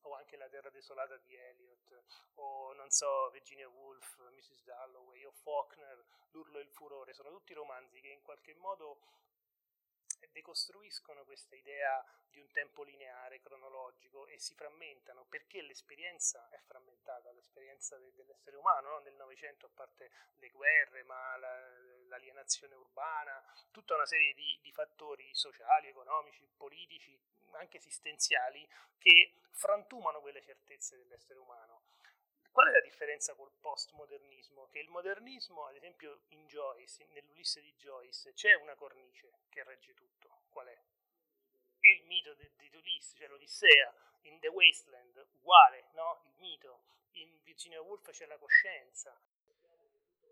O 0.04 0.16
anche 0.16 0.38
La 0.38 0.48
terra 0.48 0.70
desolata 0.70 1.18
di 1.18 1.36
Eliot, 1.36 2.04
o 2.36 2.74
non 2.74 2.90
so, 2.90 3.30
Virginia 3.32 3.68
Woolf, 3.68 4.18
Mrs. 4.32 4.64
Dalloway, 4.64 5.26
o 5.26 5.32
Faulkner, 5.32 6.06
L'urlo 6.32 6.60
e 6.60 6.62
il 6.62 6.70
furore, 6.70 7.14
sono 7.14 7.32
tutti 7.32 7.54
romanzi 7.54 8.00
che 8.00 8.10
in 8.10 8.22
qualche 8.22 8.54
modo 8.56 9.02
decostruiscono 10.32 11.24
questa 11.26 11.56
idea 11.56 12.04
di 12.30 12.40
un 12.40 12.50
tempo 12.52 12.84
lineare, 12.84 13.40
cronologico 13.40 14.28
e 14.28 14.38
si 14.38 14.54
frammentano 14.54 15.26
perché 15.26 15.62
l'esperienza 15.62 16.48
è 16.50 16.60
frammentata, 16.66 17.32
l'esperienza 17.32 17.98
de- 17.98 18.14
dell'essere 18.14 18.56
umano 18.56 18.90
no? 18.90 19.00
nel 19.00 19.16
Novecento, 19.16 19.66
a 19.66 19.70
parte 19.74 20.12
le 20.36 20.50
guerre, 20.50 21.04
ma 21.04 21.38
la, 21.38 21.80
l'alienazione 22.08 22.76
urbana, 22.76 23.44
tutta 23.72 23.96
una 23.96 24.06
serie 24.06 24.34
di, 24.34 24.60
di 24.62 24.72
fattori 24.72 25.34
sociali, 25.34 25.88
economici, 25.88 26.48
politici, 26.56 27.20
anche 27.58 27.78
esistenziali, 27.78 28.68
che 28.98 29.34
frantumano 29.52 30.22
quelle 30.22 30.42
certezze 30.42 30.98
dell'essere 30.98 31.40
umano. 31.40 31.82
Qual 32.52 32.68
è 32.68 32.72
la 32.72 32.82
differenza 32.82 33.36
col 33.36 33.52
postmodernismo? 33.60 34.68
Che 34.70 34.80
il 34.80 34.90
modernismo, 34.90 35.66
ad 35.66 35.76
esempio 35.76 36.22
in 36.30 36.46
Joyce, 36.48 37.06
nell'Ulisse 37.12 37.62
di 37.62 37.74
Joyce, 37.76 38.34
c'è 38.34 38.54
una 38.56 38.76
cornice 38.76 39.32
che 39.50 39.64
regge 39.64 39.94
tutto. 39.94 40.42
Qual 40.50 40.68
è? 40.68 40.78
Il 41.82 42.04
mito 42.06 42.34
di, 42.34 42.50
di 42.58 42.76
Ulisse, 42.76 43.16
cioè 43.16 43.28
l'Odissea, 43.28 43.94
in 44.24 44.40
The 44.40 44.48
Wasteland, 44.50 45.26
uguale, 45.40 45.90
no? 45.94 46.22
Il 46.26 46.34
mito. 46.40 46.82
In 47.14 47.42
Virginia 47.44 47.82
Woolf 47.82 48.10
c'è 48.12 48.26
la 48.26 48.38
coscienza. 48.38 49.18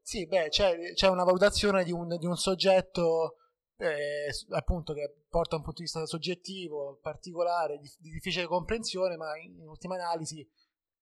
Sì, 0.01 0.25
beh, 0.25 0.49
c'è, 0.49 0.93
c'è 0.93 1.07
una 1.07 1.23
valutazione 1.23 1.83
di 1.83 1.91
un, 1.91 2.17
di 2.17 2.25
un 2.25 2.35
soggetto 2.35 3.46
eh, 3.77 4.29
appunto 4.49 4.93
che 4.93 5.25
porta 5.29 5.55
un 5.55 5.61
punto 5.61 5.77
di 5.77 5.83
vista 5.83 6.05
soggettivo, 6.05 6.99
particolare, 7.01 7.77
di, 7.77 7.89
di 7.99 8.09
difficile 8.09 8.45
comprensione, 8.45 9.15
ma 9.17 9.37
in, 9.37 9.59
in, 9.59 9.67
ultima 9.67 9.95
analisi, 9.95 10.47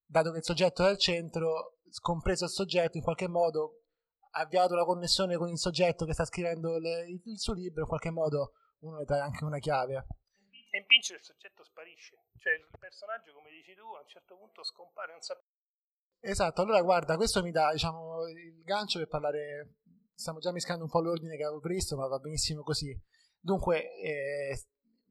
dato 0.06 0.32
che 0.32 0.38
il 0.38 0.44
soggetto 0.44 0.84
è 0.86 0.90
al 0.90 0.98
centro, 0.98 1.80
compreso 2.02 2.46
il 2.46 2.52
soggetto, 2.52 2.98
in 2.98 3.04
qualche 3.04 3.28
modo 3.28 3.82
ha 4.32 4.42
avviato 4.42 4.76
la 4.76 4.84
connessione 4.84 5.38
con 5.38 5.50
il 5.50 5.58
soggetto 5.58 6.06
che 6.06 6.14
sta 6.14 6.26
scrivendo 6.26 6.78
le, 6.78 7.06
il, 7.08 7.22
il, 7.24 7.40
suo 7.40 7.54
libro, 7.54 7.82
in 7.82 7.88
qualche 7.88 8.12
modo 8.12 8.54
uno 8.80 9.00
le 9.00 9.06
dà 9.06 9.24
anche 9.24 9.46
una 9.46 9.60
chiave. 9.60 10.06
E 10.72 10.78
in 10.78 10.86
Pinch 10.86 11.12
il 11.12 11.24
soggetto 11.24 11.64
sparisce, 11.64 12.18
cioè 12.40 12.54
il 12.54 12.68
personaggio, 12.78 13.34
come 13.34 13.50
dici 13.52 13.74
tu, 13.74 13.86
a 13.94 14.02
un 14.02 14.08
certo 14.08 14.36
punto 14.36 14.64
scompare, 14.64 15.14
non 15.14 15.22
sa 15.22 15.40
Esatto, 16.20 16.62
allora 16.64 16.82
guarda, 16.82 17.18
questo 17.18 17.44
mi 17.44 17.52
dà 17.52 17.72
diciamo, 17.72 18.28
il 18.28 18.64
gancio 18.64 18.98
per 18.98 19.08
parlare 19.08 19.76
stiamo 20.16 20.40
già 20.40 20.52
mischiando 20.52 20.84
un 20.84 20.90
po' 20.90 21.02
l'ordine 21.02 21.36
che 21.36 21.44
avevo 21.44 21.60
previsto, 21.60 21.96
ma 21.96 22.08
va 22.08 22.18
benissimo 22.18 22.64
così. 22.64 22.98
Dunque, 23.40 23.96
eh, 24.02 24.60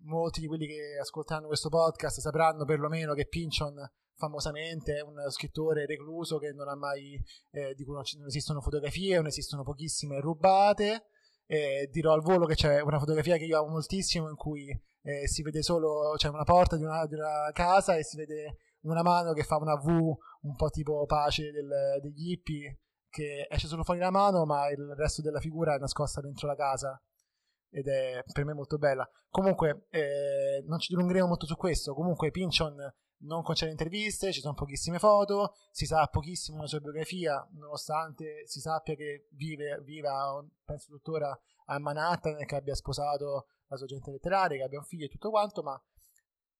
molti 0.04 0.40
di 0.40 0.46
quelli 0.46 0.66
che 0.66 0.98
ascolteranno 1.00 1.46
questo 1.46 1.68
podcast 1.68 2.20
sapranno 2.20 2.64
perlomeno 2.64 3.14
che 3.14 3.26
Pinchon 3.26 3.76
famosamente 4.16 4.96
è 4.96 5.02
un 5.02 5.16
scrittore 5.28 5.86
recluso 5.86 6.38
che 6.38 6.52
non 6.52 6.68
ha 6.68 6.76
mai, 6.76 7.20
eh, 7.50 7.74
di 7.74 7.84
cui 7.84 7.94
non, 7.94 8.26
esistono 8.26 8.60
fotografie, 8.60 9.16
non 9.16 9.26
esistono 9.26 9.62
pochissime 9.62 10.20
rubate. 10.20 11.06
Eh, 11.46 11.88
dirò 11.92 12.14
al 12.14 12.22
volo 12.22 12.46
che 12.46 12.54
c'è 12.54 12.80
una 12.80 12.98
fotografia 12.98 13.36
che 13.36 13.44
io 13.44 13.58
amo 13.58 13.72
moltissimo 13.72 14.30
in 14.30 14.36
cui 14.36 14.68
eh, 15.02 15.28
si 15.28 15.42
vede 15.42 15.62
solo, 15.62 16.14
c'è 16.16 16.28
una 16.28 16.44
porta 16.44 16.76
di 16.76 16.84
una, 16.84 17.06
di 17.06 17.14
una, 17.14 17.50
casa 17.52 17.96
e 17.96 18.02
si 18.02 18.16
vede 18.16 18.56
una 18.80 19.02
mano 19.02 19.32
che 19.32 19.44
fa 19.44 19.58
una 19.58 19.74
V 19.74 19.88
un 19.88 20.56
po' 20.56 20.70
tipo 20.70 21.04
pace 21.04 21.50
del, 21.50 22.00
degli 22.00 22.30
hippie 22.30 22.83
che 23.14 23.46
esce 23.48 23.68
solo 23.68 23.84
fuori 23.84 24.00
la 24.00 24.10
mano 24.10 24.44
ma 24.44 24.68
il 24.70 24.92
resto 24.96 25.22
della 25.22 25.38
figura 25.38 25.76
è 25.76 25.78
nascosta 25.78 26.20
dentro 26.20 26.48
la 26.48 26.56
casa 26.56 27.00
ed 27.70 27.86
è 27.86 28.22
per 28.32 28.44
me 28.44 28.54
molto 28.54 28.76
bella. 28.76 29.08
Comunque, 29.30 29.86
eh, 29.90 30.62
non 30.66 30.78
ci 30.78 30.92
dilungheremo 30.92 31.26
molto 31.26 31.46
su 31.46 31.56
questo. 31.56 31.92
Comunque, 31.92 32.30
Pinchon 32.30 32.76
non 33.18 33.42
concede 33.42 33.72
interviste, 33.72 34.32
ci 34.32 34.40
sono 34.40 34.54
pochissime 34.54 34.98
foto, 34.98 35.54
si 35.70 35.86
sa 35.86 36.06
pochissimo 36.06 36.58
della 36.58 36.68
sua 36.68 36.80
biografia, 36.80 37.44
nonostante 37.52 38.46
si 38.46 38.60
sappia 38.60 38.94
che 38.94 39.26
vive, 39.30 39.80
viva, 39.82 40.44
penso 40.64 40.90
tuttora, 40.90 41.36
a 41.66 41.78
Manhattan, 41.78 42.44
che 42.44 42.54
abbia 42.54 42.74
sposato 42.74 43.46
la 43.66 43.76
sua 43.76 43.86
gente 43.86 44.10
letteraria, 44.10 44.56
che 44.58 44.64
abbia 44.64 44.78
un 44.78 44.84
figlio 44.84 45.06
e 45.06 45.08
tutto 45.08 45.30
quanto, 45.30 45.62
ma 45.62 45.80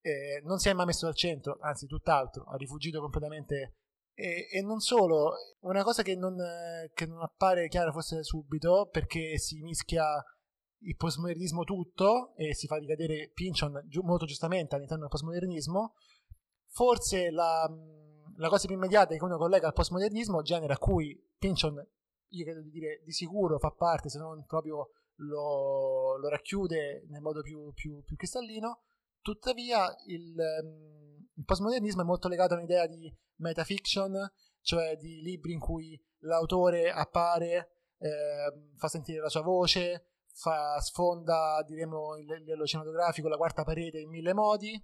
eh, 0.00 0.40
non 0.44 0.58
si 0.58 0.68
è 0.68 0.72
mai 0.72 0.86
messo 0.86 1.06
al 1.06 1.14
centro, 1.14 1.58
anzi 1.60 1.86
tutt'altro, 1.86 2.44
ha 2.44 2.56
rifugito 2.56 3.00
completamente. 3.00 3.76
E, 4.14 4.48
e 4.50 4.62
non 4.62 4.78
solo, 4.80 5.32
una 5.60 5.82
cosa 5.82 6.02
che 6.02 6.14
non, 6.14 6.36
che 6.94 7.06
non 7.06 7.20
appare 7.20 7.68
chiara 7.68 7.90
forse 7.90 8.22
subito, 8.22 8.88
perché 8.90 9.38
si 9.38 9.60
mischia 9.60 10.22
il 10.86 10.96
postmodernismo 10.96 11.64
tutto 11.64 12.34
e 12.36 12.54
si 12.54 12.66
fa 12.66 12.76
ricadere 12.76 13.30
Pinchon 13.32 13.88
molto 14.02 14.26
giustamente 14.26 14.74
all'interno 14.74 15.02
del 15.02 15.10
postmodernismo, 15.10 15.94
forse 16.68 17.30
la, 17.30 17.68
la, 18.36 18.48
cosa 18.48 18.66
più 18.66 18.76
immediata 18.76 19.14
che 19.14 19.24
uno 19.24 19.36
collega 19.36 19.66
al 19.66 19.72
postmodernismo, 19.72 20.42
genere 20.42 20.74
a 20.74 20.78
cui 20.78 21.18
Pinchon, 21.38 21.84
io 22.28 22.44
credo 22.44 22.60
di 22.60 22.70
dire 22.70 23.00
di 23.04 23.12
sicuro 23.12 23.58
fa 23.58 23.70
parte, 23.70 24.08
se 24.08 24.18
non 24.18 24.44
proprio 24.44 24.90
lo, 25.16 26.16
lo 26.18 26.28
racchiude 26.28 27.06
nel 27.08 27.20
modo 27.20 27.40
più, 27.40 27.72
più, 27.72 28.02
più 28.02 28.16
cristallino, 28.16 28.82
tuttavia 29.20 29.86
il, 30.06 30.34
il 31.36 31.44
postmodernismo 31.44 32.02
è 32.02 32.04
molto 32.04 32.28
legato 32.28 32.54
a 32.54 32.58
un'idea 32.58 32.86
di 32.86 33.12
metafiction, 33.36 34.14
cioè 34.60 34.96
di 34.96 35.20
libri 35.20 35.52
in 35.52 35.60
cui 35.60 36.00
l'autore 36.20 36.90
appare, 36.90 37.70
eh, 37.98 38.72
fa 38.76 38.88
sentire 38.88 39.20
la 39.20 39.28
sua 39.28 39.42
voce, 39.42 40.10
fa, 40.32 40.80
sfonda 40.80 41.62
diremo 41.66 42.16
il 42.16 42.26
livello 42.26 42.64
cinematografico, 42.64 43.28
la 43.28 43.36
quarta 43.36 43.64
parete 43.64 43.98
in 43.98 44.10
mille 44.10 44.34
modi. 44.34 44.82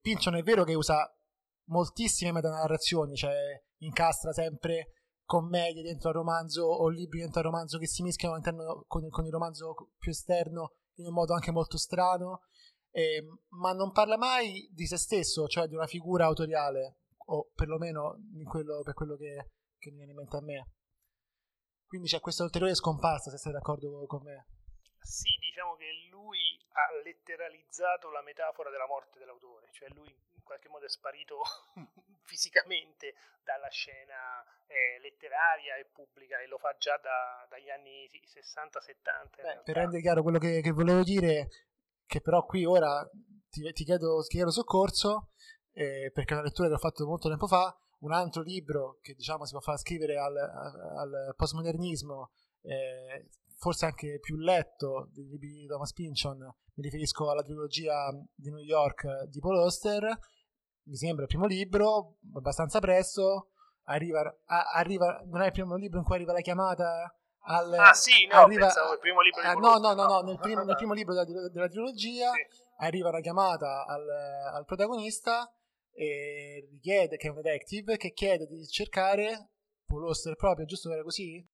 Pinchon 0.00 0.36
è 0.36 0.42
vero 0.42 0.64
che 0.64 0.74
usa 0.74 1.08
moltissime 1.68 2.32
metanarrazioni, 2.32 3.14
cioè 3.14 3.36
incastra 3.78 4.32
sempre 4.32 4.94
commedie 5.24 5.82
dentro 5.82 6.08
al 6.08 6.16
romanzo 6.16 6.64
o 6.64 6.88
libri 6.88 7.20
dentro 7.20 7.40
al 7.40 7.46
romanzo 7.46 7.78
che 7.78 7.86
si 7.86 8.02
mischiano 8.02 8.34
all'interno 8.34 8.84
con, 8.86 9.08
con 9.08 9.24
il 9.24 9.32
romanzo 9.32 9.74
più 9.96 10.10
esterno 10.10 10.72
in 10.96 11.06
un 11.06 11.14
modo 11.14 11.34
anche 11.34 11.50
molto 11.50 11.76
strano, 11.76 12.42
eh, 12.96 13.26
ma 13.48 13.72
non 13.72 13.90
parla 13.90 14.16
mai 14.16 14.68
di 14.72 14.86
se 14.86 14.96
stesso, 14.98 15.48
cioè 15.48 15.66
di 15.66 15.74
una 15.74 15.88
figura 15.88 16.26
autoriale, 16.26 16.98
o 17.26 17.50
perlomeno 17.52 18.16
quello, 18.48 18.82
per 18.82 18.94
quello 18.94 19.16
che, 19.16 19.50
che 19.78 19.90
mi 19.90 19.96
viene 19.96 20.12
in 20.12 20.18
mente 20.18 20.36
a 20.36 20.40
me. 20.40 20.68
Quindi 21.86 22.06
c'è 22.06 22.20
questa 22.20 22.44
ulteriore 22.44 22.74
scomparsa, 22.74 23.30
se 23.30 23.38
sei 23.38 23.52
d'accordo 23.52 24.06
con 24.06 24.22
me. 24.22 24.46
Sì, 25.00 25.36
diciamo 25.40 25.74
che 25.74 25.90
lui 26.08 26.38
ha 26.70 27.02
letteralizzato 27.02 28.10
la 28.10 28.22
metafora 28.22 28.70
della 28.70 28.86
morte 28.86 29.18
dell'autore, 29.18 29.68
cioè 29.72 29.88
lui 29.88 30.08
in 30.08 30.42
qualche 30.44 30.68
modo 30.68 30.86
è 30.86 30.88
sparito 30.88 31.42
fisicamente 32.22 33.14
dalla 33.42 33.68
scena 33.70 34.40
eh, 34.66 35.00
letteraria 35.00 35.76
e 35.76 35.86
pubblica 35.86 36.38
e 36.38 36.46
lo 36.46 36.58
fa 36.58 36.76
già 36.78 36.96
da, 36.98 37.44
dagli 37.50 37.70
anni 37.70 38.08
60-70. 38.08 39.64
per 39.64 39.74
rendere 39.74 40.00
chiaro 40.00 40.22
quello 40.22 40.38
che, 40.38 40.60
che, 40.60 40.70
volevo 40.70 41.02
dire, 41.02 41.48
che 42.14 42.20
però 42.20 42.44
qui 42.44 42.64
ora 42.64 43.04
ti, 43.50 43.60
ti, 43.72 43.84
chiedo, 43.84 44.22
ti 44.22 44.36
chiedo, 44.36 44.52
soccorso, 44.52 45.30
eh, 45.72 46.12
perché 46.14 46.32
è 46.32 46.36
una 46.36 46.46
lettura 46.46 46.68
che 46.68 46.74
ho 46.74 46.78
fatto 46.78 47.04
molto 47.06 47.28
tempo 47.28 47.48
fa, 47.48 47.76
un 48.00 48.12
altro 48.12 48.42
libro 48.42 48.98
che 49.00 49.14
diciamo 49.14 49.44
si 49.44 49.50
può 49.50 49.60
far 49.60 49.78
scrivere 49.78 50.16
al, 50.16 50.36
al 50.36 51.34
postmodernismo, 51.34 52.30
eh, 52.62 53.30
forse 53.56 53.86
anche 53.86 54.20
più 54.20 54.36
letto 54.36 55.08
dei 55.12 55.26
libri 55.26 55.48
di 55.48 55.66
Thomas 55.66 55.92
Pynchon, 55.92 56.38
mi 56.38 56.82
riferisco 56.84 57.30
alla 57.30 57.42
trilogia 57.42 58.10
di 58.32 58.50
New 58.50 58.62
York 58.62 59.24
di 59.24 59.40
Paul 59.40 59.58
Auster, 59.58 60.16
mi 60.84 60.96
sembra 60.96 61.22
il 61.22 61.28
primo 61.28 61.46
libro, 61.46 62.18
abbastanza 62.34 62.78
presto, 62.78 63.48
arriva, 63.86 64.20
a, 64.20 64.70
arriva, 64.74 65.20
non 65.26 65.40
è 65.40 65.46
il 65.46 65.52
primo 65.52 65.74
libro 65.74 65.98
in 65.98 66.04
cui 66.04 66.14
arriva 66.14 66.32
la 66.32 66.42
chiamata 66.42 67.12
al, 67.46 67.72
ah 67.74 67.92
sì, 67.92 68.26
no, 68.26 68.40
arriva, 68.40 68.66
il 68.66 68.98
primo 69.00 69.20
libro 69.20 69.42
ah, 69.42 69.52
no, 69.52 69.76
no, 69.76 69.92
no, 69.92 70.06
no, 70.06 70.20
nel 70.20 70.38
primo, 70.38 70.62
nel 70.62 70.76
primo 70.76 70.94
libro 70.94 71.12
della, 71.12 71.48
della 71.48 71.68
trilogia 71.68 72.30
sì. 72.32 72.46
arriva 72.78 73.10
la 73.10 73.20
chiamata 73.20 73.84
al, 73.86 74.08
al 74.54 74.64
protagonista 74.64 75.52
e 75.92 76.66
richiede, 76.70 77.16
che 77.16 77.28
è 77.28 77.30
un 77.30 77.36
detective, 77.36 77.96
che 77.96 78.12
chiede 78.12 78.46
di 78.46 78.66
cercare 78.66 79.50
Paul 79.86 80.06
Oster 80.06 80.34
proprio, 80.34 80.66
giusto 80.66 80.90
era 80.90 81.02
così? 81.02 81.46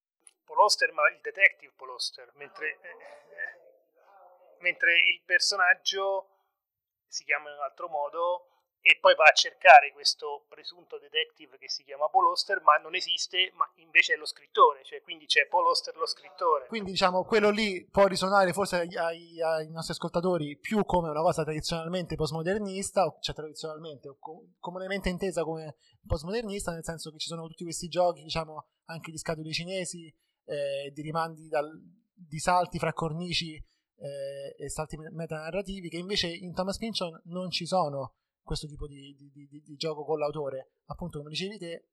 Paul 0.45 0.61
Oster, 0.61 0.93
ma 0.93 1.09
il 1.11 1.21
detective 1.21 1.73
Paul 1.77 1.91
Oster, 1.91 2.31
mentre, 2.35 2.69
eh, 2.69 2.89
eh, 2.89 4.57
mentre 4.61 4.93
il 4.95 5.23
personaggio 5.25 6.29
si 7.07 7.25
chiama 7.25 7.51
in 7.51 7.57
un 7.57 7.63
altro 7.63 7.89
modo 7.89 8.50
e 8.83 8.99
poi 8.99 9.15
va 9.15 9.25
a 9.25 9.33
cercare 9.33 9.93
questo 9.93 10.47
presunto 10.49 10.99
detective 10.99 11.59
che 11.59 11.69
si 11.69 11.85
chiama 11.85 12.09
Paul 12.09 12.29
Oster, 12.29 12.63
ma 12.63 12.77
non 12.77 12.95
esiste, 12.95 13.53
ma 13.55 13.71
invece 13.77 14.15
è 14.15 14.17
lo 14.17 14.25
scrittore, 14.25 14.83
cioè 14.85 15.03
quindi 15.03 15.27
c'è 15.27 15.47
Paul 15.49 15.67
Oster 15.67 15.95
lo 15.97 16.07
scrittore. 16.07 16.67
Quindi 16.67 16.93
diciamo 16.93 17.25
quello 17.25 17.51
lì 17.51 17.87
può 17.91 18.07
risuonare 18.07 18.53
forse 18.53 18.89
ai, 18.95 19.41
ai, 19.43 19.69
nostri 19.71 19.93
ascoltatori 19.93 20.57
più 20.59 20.85
come 20.85 21.11
una 21.11 21.21
cosa 21.21 21.43
tradizionalmente 21.43 22.17
postmodernista, 22.17 23.17
cioè 23.21 23.35
tradizionalmente 23.35 24.09
o 24.09 24.19
comunemente 24.59 25.11
intesa 25.11 25.43
come 25.43 25.77
postmodernista, 26.07 26.73
nel 26.73 26.85
senso 26.85 27.11
che 27.11 27.19
ci 27.19 27.29
sono 27.29 27.47
tutti 27.47 27.65
questi 27.65 27.89
giochi, 27.89 28.23
diciamo 28.23 28.69
anche 28.87 29.13
gli 29.13 29.19
scatoli 29.19 29.53
cinesi, 29.53 30.13
eh, 30.47 30.91
di 30.91 31.03
rimandi 31.03 31.49
dal, 31.49 31.71
di 32.13 32.39
salti 32.39 32.79
fra 32.79 32.95
cornici 32.95 33.55
eh, 33.55 34.57
e 34.59 34.71
salti 34.71 34.97
metanarrativi 34.97 35.91
che 35.91 35.99
invece 35.99 36.29
in 36.29 36.55
Thomas 36.55 36.79
Pynchon 36.79 37.21
non 37.27 37.51
ci 37.51 37.67
sono 37.67 38.15
questo 38.43 38.67
tipo 38.67 38.87
di, 38.87 39.15
di, 39.15 39.31
di, 39.31 39.63
di, 39.63 39.77
gioco 39.77 40.05
con 40.05 40.19
l'autore. 40.19 40.73
Appunto, 40.87 41.19
come 41.19 41.31
dicevi 41.31 41.59
te, 41.59 41.89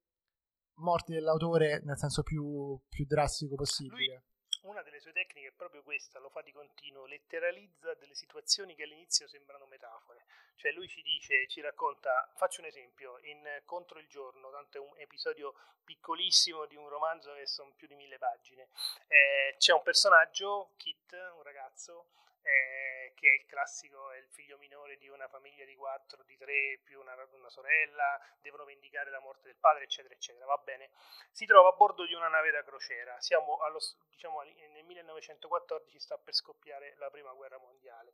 morte 0.76 1.14
dell'autore 1.14 1.82
nel 1.84 1.98
senso 1.98 2.24
più, 2.24 2.80
più 2.90 3.06
drastico 3.06 3.56
possibile. 3.56 4.06
Lui, 4.06 4.22
una 4.68 4.82
delle 4.82 5.00
sue 5.00 5.14
tecniche 5.14 5.50
è 5.50 5.54
proprio 5.54 5.82
questa, 5.82 6.20
lo 6.20 6.30
fa 6.30 6.42
di 6.42 6.52
continuo, 6.52 7.06
letteralizza 7.06 7.94
delle 7.96 8.16
situazioni 8.16 8.76
che 8.76 8.84
all'inizio 8.84 9.28
sembrano 9.28 9.66
metafore. 9.66 10.26
Cioè 10.56 10.72
lui 10.72 10.88
ci 10.88 11.02
dice, 11.02 11.48
ci 11.48 11.62
racconta, 11.62 12.32
faccio 12.36 12.62
un 12.62 12.68
esempio, 12.68 13.18
in 13.20 13.46
Contro 13.66 14.00
il 14.00 14.08
giorno, 14.08 14.50
tanto 14.52 14.78
è 14.78 14.82
un 14.82 14.94
episodio 14.98 15.54
piccolissimo 15.84 16.66
di 16.66 16.76
un 16.76 16.90
romanzo 16.90 17.34
che 17.36 17.48
sono 17.48 17.74
più 17.76 17.88
di 17.88 17.96
mille 17.96 18.18
pagine, 18.18 18.70
eh, 19.08 19.56
c'è 19.58 19.72
un 19.72 19.84
personaggio, 19.84 20.74
Kit, 20.76 21.14
un 21.36 21.44
ragazzo, 21.44 22.10
eh, 22.48 23.12
che 23.14 23.30
è 23.30 23.34
il 23.34 23.46
classico, 23.46 24.12
è 24.12 24.18
il 24.18 24.30
figlio 24.30 24.58
minore 24.58 24.98
di 24.98 25.10
una 25.10 25.28
famiglia 25.28 25.66
di 25.66 25.76
quattro, 25.76 26.24
di 26.24 26.38
tre, 26.38 26.80
più 26.84 27.00
una, 27.00 27.14
una, 27.32 27.50
sorella, 27.50 28.20
devono 28.40 28.64
vendicare 28.64 29.10
la 29.10 29.20
morte 29.20 29.48
del 29.48 29.58
padre, 29.58 29.84
eccetera, 29.84 30.14
eccetera, 30.14 30.46
va 30.46 30.58
bene. 30.58 30.92
Si 31.32 31.46
trova 31.46 31.70
a 31.70 31.74
bordo 31.74 32.06
di 32.06 32.14
una 32.14 32.30
nave 32.30 32.52
da 32.52 32.64
crociera, 32.64 33.20
siamo 33.20 33.58
allo, 33.58 33.80
diciamo, 34.10 34.42
nel 34.44 34.84
1914, 34.86 36.00
sta 36.00 36.18
per 36.18 36.34
scoppiare 36.34 36.96
la 36.98 37.10
prima 37.10 37.34
guerra 37.34 37.58
mondiale. 37.58 38.14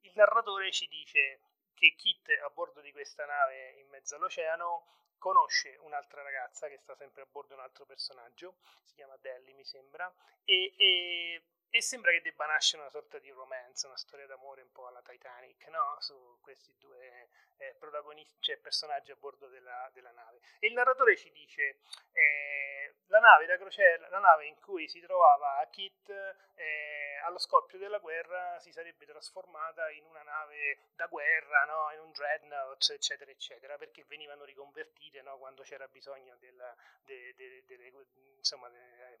Il 0.00 0.12
narratore 0.14 0.72
ci 0.72 0.86
dice 0.88 1.40
che 1.74 1.94
Kit 1.96 2.30
a 2.42 2.48
bordo 2.48 2.80
di 2.80 2.92
questa 2.92 3.26
nave 3.26 3.72
in 3.78 3.88
mezzo 3.88 4.16
all'oceano 4.16 4.86
conosce 5.18 5.76
un'altra 5.82 6.22
ragazza 6.22 6.68
che 6.68 6.78
sta 6.78 6.94
sempre 6.94 7.22
a 7.22 7.26
bordo 7.26 7.48
di 7.48 7.54
un 7.54 7.60
altro 7.60 7.84
personaggio, 7.84 8.56
si 8.84 8.94
chiama 8.94 9.16
Delly 9.18 9.52
mi 9.52 9.64
sembra, 9.64 10.10
e, 10.44 10.72
e 10.76 11.42
e 11.76 11.82
sembra 11.82 12.10
che 12.10 12.22
debba 12.22 12.46
nascere 12.46 12.80
una 12.80 12.90
sorta 12.90 13.18
di 13.18 13.30
romance, 13.30 13.86
una 13.86 13.98
storia 13.98 14.26
d'amore 14.26 14.62
un 14.62 14.72
po' 14.72 14.86
alla 14.86 15.02
Titanic, 15.02 15.66
no? 15.66 15.96
Su 16.00 16.38
questi 16.40 16.74
due 16.78 17.28
eh, 17.58 17.74
protagonisti, 17.78 18.40
cioè 18.40 18.56
personaggi 18.56 19.10
a 19.10 19.16
bordo 19.16 19.46
della, 19.48 19.90
della, 19.92 20.10
nave. 20.12 20.40
E 20.58 20.68
il 20.68 20.72
narratore 20.72 21.16
ci 21.16 21.30
dice: 21.32 21.80
eh, 22.12 22.94
la 23.08 23.18
nave 23.18 23.44
da 23.44 23.58
crociera, 23.58 24.08
la 24.08 24.20
nave 24.20 24.46
in 24.46 24.58
cui 24.58 24.88
si 24.88 25.00
trovava 25.00 25.66
Kit 25.70 26.08
eh, 26.54 27.06
allo 27.24 27.38
scoppio 27.38 27.78
della 27.78 27.98
guerra 27.98 28.58
si 28.60 28.72
sarebbe 28.72 29.04
trasformata 29.04 29.90
in 29.90 30.04
una 30.04 30.22
nave 30.22 30.78
da 30.94 31.06
guerra, 31.06 31.64
no? 31.64 31.92
in 31.92 32.00
un 32.00 32.12
dreadnought, 32.12 32.90
eccetera, 32.90 33.30
eccetera, 33.30 33.76
perché 33.76 34.04
venivano 34.04 34.44
riconvertite 34.44 35.20
no? 35.22 35.36
quando 35.36 35.62
c'era 35.62 35.86
bisogno 35.88 36.36
della, 36.36 36.74
de, 37.04 37.34
de, 37.34 37.64
de, 37.66 37.92
insomma, 38.36 38.70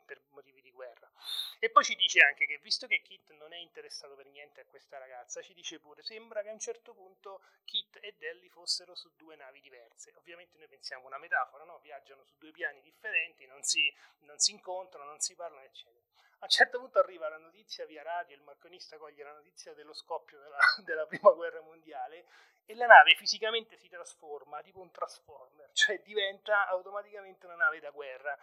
per 0.04 0.20
motivi 0.30 0.62
di 0.62 0.70
guerra. 0.70 1.10
E 1.58 1.70
poi 1.70 1.84
ci 1.84 1.94
dice 1.96 2.20
anche 2.20 2.45
che 2.46 2.58
visto 2.58 2.86
che 2.86 3.02
Kit 3.02 3.32
non 3.32 3.52
è 3.52 3.58
interessato 3.58 4.14
per 4.14 4.26
niente 4.26 4.60
a 4.60 4.64
questa 4.66 4.98
ragazza, 4.98 5.42
ci 5.42 5.54
dice 5.54 5.78
pure, 5.78 6.02
sembra 6.02 6.42
che 6.42 6.48
a 6.48 6.52
un 6.52 6.58
certo 6.58 6.94
punto 6.94 7.42
Kit 7.64 7.98
e 8.00 8.14
Delly 8.18 8.48
fossero 8.48 8.94
su 8.94 9.10
due 9.16 9.36
navi 9.36 9.60
diverse. 9.60 10.12
Ovviamente 10.16 10.56
noi 10.58 10.68
pensiamo 10.68 11.06
una 11.06 11.18
metafora, 11.18 11.64
no? 11.64 11.78
Viaggiano 11.80 12.24
su 12.24 12.36
due 12.38 12.52
piani 12.52 12.80
differenti, 12.80 13.46
non 13.46 13.62
si, 13.62 13.92
non 14.20 14.38
si 14.38 14.52
incontrano, 14.52 15.06
non 15.06 15.20
si 15.20 15.34
parlano, 15.34 15.64
eccetera. 15.64 16.04
A 16.40 16.44
un 16.44 16.50
certo 16.50 16.78
punto 16.78 16.98
arriva 16.98 17.28
la 17.28 17.38
notizia 17.38 17.86
via 17.86 18.02
radio, 18.02 18.36
il 18.36 18.42
marconista 18.42 18.98
coglie 18.98 19.24
la 19.24 19.32
notizia 19.32 19.72
dello 19.74 19.94
scoppio 19.94 20.38
della, 20.38 20.58
della 20.84 21.06
prima 21.06 21.30
guerra 21.32 21.60
mondiale 21.62 22.26
e 22.66 22.74
la 22.74 22.86
nave 22.86 23.14
fisicamente 23.14 23.78
si 23.78 23.88
trasforma, 23.88 24.60
tipo 24.60 24.80
un 24.80 24.90
transformer, 24.90 25.70
cioè 25.72 26.02
diventa 26.02 26.66
automaticamente 26.66 27.46
una 27.46 27.54
nave 27.54 27.80
da 27.80 27.90
guerra 27.90 28.36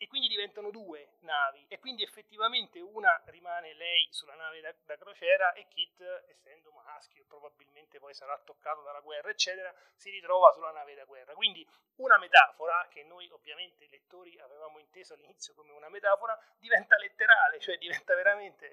e 0.00 0.08
quindi 0.08 0.28
diventano 0.28 0.70
due 0.70 1.18
navi. 1.20 1.66
E 1.68 1.78
quindi 1.78 2.02
effettivamente 2.02 2.80
una 2.80 3.20
rimane 3.26 3.74
lei 3.74 4.08
sulla 4.10 4.34
nave 4.34 4.62
da, 4.62 4.74
da, 4.86 4.96
crociera 4.96 5.52
e 5.52 5.68
Kit 5.68 6.00
essendo 6.30 6.72
maschio 6.72 7.26
probabilmente 7.28 7.98
poi 7.98 8.14
sarà 8.14 8.40
toccato 8.42 8.80
dalla 8.80 9.00
guerra 9.00 9.28
eccetera 9.28 9.70
si 9.94 10.08
ritrova 10.08 10.52
sulla 10.52 10.70
nave 10.70 10.94
da 10.94 11.04
guerra. 11.04 11.34
Quindi 11.34 11.68
una 11.96 12.16
metafora 12.16 12.88
che 12.88 13.04
noi 13.04 13.28
ovviamente 13.28 13.86
lettori 13.90 14.40
avevamo 14.40 14.78
inteso 14.78 15.12
all'inizio 15.12 15.52
come 15.52 15.72
una 15.72 15.90
metafora 15.90 16.38
diventa 16.58 16.96
letterale 16.96 17.60
cioè 17.60 17.76
diventa 17.76 18.14
veramente 18.14 18.72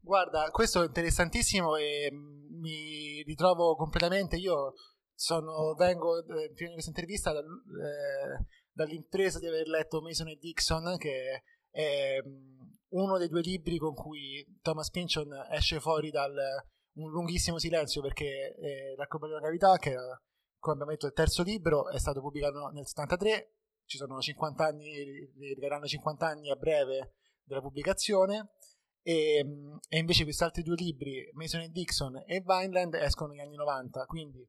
guarda 0.00 0.48
questo 0.52 0.82
è 0.82 0.86
interessantissimo 0.86 1.74
e 1.74 2.08
mi 2.12 3.22
ritrovo 3.22 3.74
completamente. 3.74 4.36
Io 4.36 4.74
sono 5.12 5.74
vengo 5.74 6.18
eh, 6.18 6.52
prima 6.54 6.68
di 6.68 6.74
questa 6.74 6.90
intervista 6.90 7.32
eh, 7.32 8.46
dall'impresa 8.80 9.38
di 9.38 9.46
aver 9.46 9.68
letto 9.68 10.00
Mason 10.00 10.28
e 10.28 10.36
Dixon, 10.36 10.96
che 10.96 11.42
è 11.70 12.18
mm, 12.26 12.60
uno 12.90 13.18
dei 13.18 13.28
due 13.28 13.42
libri 13.42 13.76
con 13.76 13.94
cui 13.94 14.44
Thomas 14.62 14.90
Pynchon 14.90 15.46
esce 15.50 15.80
fuori 15.80 16.10
da 16.10 16.26
un 16.94 17.10
lunghissimo 17.10 17.58
silenzio 17.58 18.00
perché 18.00 18.56
eh, 18.56 18.94
L'arcobaleno 18.96 19.38
della 19.38 19.50
gravità, 19.50 19.76
che 19.78 19.94
come 20.58 20.74
abbiamo 20.74 20.90
detto 20.90 21.06
è 21.06 21.08
il 21.08 21.14
terzo 21.14 21.42
libro, 21.42 21.88
è 21.90 21.98
stato 21.98 22.20
pubblicato 22.20 22.68
nel 22.68 22.86
73, 22.86 23.54
ci 23.84 23.96
sono 23.98 24.18
50 24.18 24.64
anni, 24.64 24.90
arriveranno 25.52 25.86
50 25.86 26.26
anni 26.26 26.50
a 26.50 26.56
breve 26.56 27.16
della 27.42 27.60
pubblicazione. 27.60 28.52
E, 29.02 29.42
mm, 29.44 29.76
e 29.88 29.98
invece 29.98 30.24
questi 30.24 30.42
altri 30.42 30.62
due 30.62 30.74
libri, 30.76 31.30
Mason 31.32 31.60
e 31.60 31.68
Dixon 31.68 32.22
e 32.26 32.42
Vineland, 32.44 32.94
escono 32.94 33.32
negli 33.32 33.40
anni 33.40 33.56
90, 33.56 34.04
quindi 34.06 34.46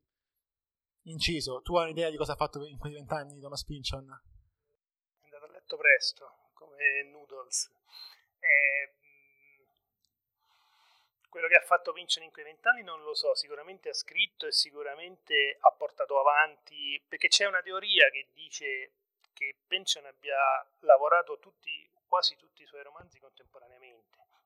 Inciso, 1.05 1.61
tu 1.61 1.75
hai 1.77 1.85
un'idea 1.85 2.11
di 2.11 2.17
cosa 2.17 2.33
ha 2.33 2.35
fatto 2.35 2.63
in 2.63 2.77
quei 2.77 2.93
vent'anni 2.93 3.39
Thomas 3.39 3.65
Pynchon? 3.65 4.05
È 4.05 5.25
andato 5.25 5.45
a 5.45 5.51
letto 5.51 5.75
presto, 5.75 6.49
come 6.53 7.03
Noodles. 7.09 7.71
E, 8.39 8.93
mm, 9.01 9.63
quello 11.27 11.47
che 11.47 11.55
ha 11.55 11.61
fatto 11.61 11.91
Pynchon 11.91 12.23
in 12.23 12.31
quei 12.31 12.45
vent'anni 12.45 12.83
non 12.83 13.01
lo 13.01 13.15
so, 13.15 13.33
sicuramente 13.33 13.89
ha 13.89 13.93
scritto 13.93 14.45
e 14.45 14.51
sicuramente 14.51 15.57
ha 15.59 15.71
portato 15.71 16.19
avanti, 16.19 17.01
perché 17.07 17.29
c'è 17.29 17.47
una 17.47 17.63
teoria 17.63 18.07
che 18.11 18.27
dice 18.33 18.91
che 19.33 19.55
Pynchon 19.65 20.05
abbia 20.05 20.37
lavorato 20.81 21.39
tutti, 21.39 21.89
quasi 22.05 22.35
tutti 22.35 22.61
i 22.61 22.67
suoi 22.67 22.83
romanzi 22.83 23.19
contemporaneamente 23.19 24.00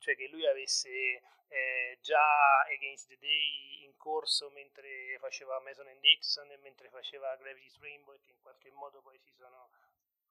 cioè 0.05 0.15
che 0.15 0.27
lui 0.27 0.45
avesse 0.45 1.23
eh, 1.47 1.97
già 1.99 2.61
Against 2.61 3.07
the 3.07 3.17
Day 3.17 3.83
in 3.85 3.97
corso 3.97 4.51
mentre 4.51 5.17
faceva 5.17 5.59
Mason 5.61 5.87
and 5.87 5.99
Dixon 5.99 6.51
e 6.51 6.57
mentre 6.57 6.89
faceva 6.89 7.35
Gravity's 7.37 7.79
Rainbow 7.79 8.13
e 8.13 8.19
che 8.19 8.29
in 8.29 8.39
qualche 8.39 8.69
modo 8.69 9.01
poi 9.01 9.17
si 9.17 9.33
sono 9.33 9.71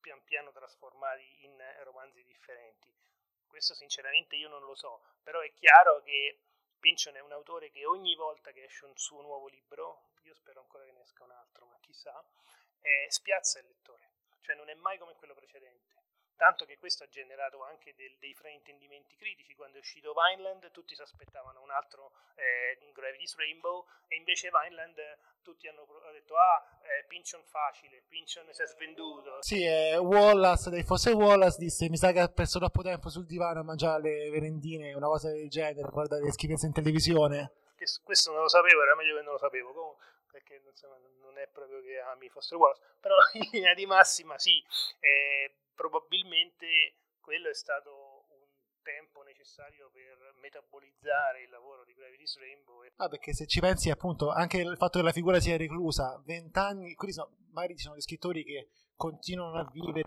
pian 0.00 0.22
piano 0.22 0.52
trasformati 0.52 1.44
in 1.44 1.60
romanzi 1.82 2.22
differenti. 2.22 2.94
Questo 3.48 3.74
sinceramente 3.74 4.36
io 4.36 4.48
non 4.48 4.62
lo 4.62 4.76
so, 4.76 5.02
però 5.24 5.40
è 5.40 5.52
chiaro 5.54 6.02
che 6.02 6.38
Pynchon 6.78 7.16
è 7.16 7.20
un 7.20 7.32
autore 7.32 7.70
che 7.70 7.84
ogni 7.84 8.14
volta 8.14 8.52
che 8.52 8.62
esce 8.62 8.84
un 8.84 8.96
suo 8.96 9.22
nuovo 9.22 9.48
libro, 9.48 10.10
io 10.22 10.34
spero 10.34 10.60
ancora 10.60 10.84
che 10.84 10.92
ne 10.92 11.00
esca 11.00 11.24
un 11.24 11.32
altro, 11.32 11.66
ma 11.66 11.76
chissà, 11.80 12.24
eh, 12.80 13.06
spiazza 13.08 13.58
il 13.58 13.66
lettore, 13.66 14.10
cioè 14.42 14.54
non 14.54 14.68
è 14.68 14.74
mai 14.74 14.98
come 14.98 15.14
quello 15.14 15.34
precedente 15.34 16.03
tanto 16.36 16.64
che 16.64 16.78
questo 16.78 17.04
ha 17.04 17.08
generato 17.08 17.62
anche 17.62 17.94
del, 17.94 18.16
dei 18.18 18.34
fraintendimenti 18.34 19.16
critici. 19.16 19.54
Quando 19.54 19.76
è 19.76 19.80
uscito 19.80 20.14
Vineland 20.14 20.70
tutti 20.70 20.94
si 20.94 21.02
aspettavano 21.02 21.62
un 21.62 21.70
altro 21.70 22.12
eh, 22.36 22.92
Gravity's 22.92 23.36
Rainbow 23.36 23.86
e 24.08 24.16
invece 24.16 24.50
Vineland 24.50 25.00
tutti 25.42 25.68
hanno 25.68 25.86
detto 26.12 26.36
ah, 26.36 26.64
eh, 26.82 27.04
Pinchon 27.06 27.44
facile, 27.44 28.02
Pinchon 28.08 28.52
si 28.52 28.62
è 28.62 28.66
svenduto. 28.66 29.38
Sì, 29.40 29.62
eh, 29.64 29.96
Wallace, 29.98 30.70
dei 30.70 30.82
Fosse 30.82 31.10
Wallace 31.12 31.58
disse 31.58 31.88
mi 31.88 31.96
sa 31.96 32.12
che 32.12 32.20
ha 32.20 32.28
perso 32.28 32.58
troppo 32.58 32.82
tempo 32.82 33.08
sul 33.10 33.26
divano 33.26 33.60
a 33.60 33.64
mangiare 33.64 34.02
le 34.02 34.30
merendine, 34.30 34.94
una 34.94 35.06
cosa 35.06 35.30
del 35.30 35.48
genere, 35.48 35.88
guardare 35.90 36.22
le 36.22 36.32
schifezze 36.32 36.66
in 36.66 36.72
televisione. 36.72 37.52
Che, 37.76 37.84
questo 38.02 38.32
non 38.32 38.42
lo 38.42 38.48
sapevo, 38.48 38.82
era 38.82 38.94
meglio 38.96 39.16
che 39.16 39.22
non 39.22 39.32
lo 39.32 39.38
sapevo. 39.38 39.72
Comunque, 39.72 40.04
perché 40.30 40.62
insomma, 40.66 40.96
non 41.20 41.38
è 41.38 41.46
proprio 41.48 41.80
che 41.82 41.98
ami 42.00 42.28
Fosse 42.28 42.56
Wallace, 42.56 42.80
però 43.00 43.14
in 43.34 43.48
linea 43.52 43.74
di 43.74 43.86
massima 43.86 44.38
sì, 44.38 44.64
eh, 45.00 45.52
probabilmente 45.74 46.96
quello 47.20 47.48
è 47.48 47.54
stato 47.54 48.26
un 48.30 48.44
tempo 48.82 49.22
necessario 49.22 49.90
per 49.90 50.34
metabolizzare 50.40 51.42
il 51.42 51.50
lavoro 51.50 51.84
di 51.84 51.94
Gravity's 51.94 52.38
Rainbow. 52.38 52.84
Ah, 52.96 53.08
perché 53.08 53.32
se 53.32 53.46
ci 53.46 53.60
pensi 53.60 53.90
appunto 53.90 54.30
anche 54.30 54.58
il 54.58 54.76
fatto 54.76 54.98
che 54.98 55.04
la 55.04 55.12
figura 55.12 55.40
sia 55.40 55.56
reclusa, 55.56 56.20
vent'anni, 56.24 56.94
quelli 56.94 57.12
sono, 57.12 57.30
magari 57.52 57.76
ci 57.76 57.82
sono 57.82 57.94
dei 57.94 58.02
scrittori 58.02 58.44
che 58.44 58.68
continuano 58.94 59.58
a 59.58 59.70
vivere 59.72 60.02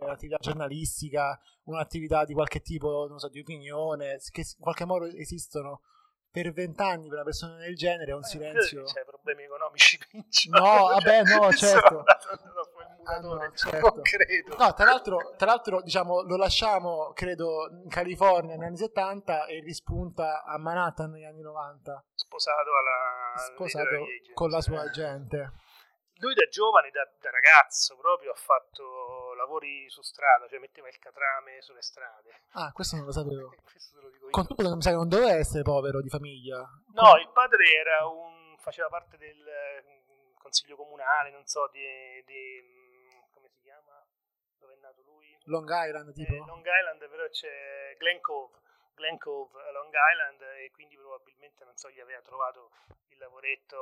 un'attività 0.00 0.38
giornalistica, 0.40 1.38
un'attività 1.64 2.24
di 2.24 2.32
qualche 2.32 2.60
tipo, 2.60 3.06
non 3.06 3.18
so, 3.18 3.28
di 3.28 3.40
opinione, 3.40 4.18
che 4.30 4.40
in 4.40 4.62
qualche 4.62 4.84
modo 4.86 5.04
esistono 5.04 5.82
per 6.30 6.52
vent'anni 6.52 7.04
per 7.04 7.18
una 7.18 7.22
persona 7.22 7.56
del 7.58 7.76
genere 7.76 8.10
è 8.10 8.14
un 8.14 8.24
eh, 8.24 8.26
silenzio. 8.26 8.82
C'è 8.84 9.04
problemi 9.04 9.44
economici, 9.44 9.98
No, 10.50 10.88
vabbè, 10.88 11.22
no, 11.22 11.52
certo. 11.52 12.02
Ah, 13.04 13.18
no, 13.20 13.52
certo. 13.54 14.00
credo. 14.02 14.56
No, 14.56 14.72
tra 14.74 14.84
l'altro, 14.84 15.34
tra 15.36 15.46
l'altro, 15.46 15.80
diciamo, 15.82 16.22
lo 16.22 16.36
lasciamo, 16.36 17.12
credo, 17.14 17.68
in 17.70 17.88
California 17.88 18.56
negli 18.56 18.66
anni 18.66 18.76
70 18.76 19.46
e 19.46 19.60
rispunta 19.60 20.42
a 20.44 20.58
Manhattan 20.58 21.10
negli 21.10 21.24
anni 21.24 21.42
90. 21.42 22.04
Sposato 22.14 22.70
alla 22.70 23.38
Sposato 23.38 23.96
con 24.34 24.50
la 24.50 24.60
sua 24.60 24.82
agente. 24.82 25.52
Lui 26.18 26.34
da 26.34 26.46
giovane, 26.48 26.90
da, 26.90 27.04
da, 27.20 27.30
ragazzo 27.30 27.96
proprio, 27.96 28.30
ha 28.30 28.36
fatto 28.36 29.34
lavori 29.36 29.90
su 29.90 30.00
strada, 30.00 30.46
cioè 30.46 30.58
metteva 30.58 30.88
il 30.88 30.98
catrame 30.98 31.60
sulle 31.60 31.82
strade. 31.82 32.42
Ah, 32.52 32.72
questo 32.72 32.96
non 32.96 33.06
lo 33.06 33.12
sapevo. 33.12 33.52
lo. 34.00 34.30
Con 34.30 34.46
tutto 34.46 34.62
che 34.62 34.74
mi 34.74 34.82
sa 34.82 34.90
che 34.90 34.96
non 34.96 35.08
doveva 35.08 35.32
essere 35.32 35.62
povero 35.62 36.00
di 36.00 36.08
famiglia. 36.08 36.58
No, 36.92 37.02
Come... 37.02 37.20
il 37.20 37.30
padre 37.30 37.64
era 37.64 38.06
un, 38.06 38.56
faceva 38.58 38.88
parte 38.88 39.16
del 39.16 39.36
mm, 39.36 40.36
consiglio 40.38 40.76
comunale, 40.76 41.30
non 41.30 41.44
so, 41.46 41.68
di, 41.72 41.82
di 42.24 42.83
Long 45.44 45.68
Island 45.68 46.12
tipo? 46.12 46.32
Eh, 46.32 46.38
Long 46.38 46.64
Island 46.64 47.08
però 47.08 47.28
c'è 47.28 47.96
Glen 47.98 48.20
Cove, 48.20 48.58
Glen 48.94 49.18
Cove 49.18 49.52
a 49.60 49.70
Long 49.72 49.92
Island 49.92 50.40
e 50.64 50.70
quindi 50.72 50.96
probabilmente 50.96 51.64
non 51.64 51.76
so 51.76 51.90
gli 51.90 52.00
aveva 52.00 52.20
trovato 52.22 52.70
il 53.08 53.18
lavoretto 53.18 53.76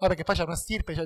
No, 0.00 0.08
perché 0.08 0.24
poi 0.24 0.34
c'è 0.34 0.44
una 0.44 0.56
stirpe, 0.56 0.94
cioè, 0.94 1.04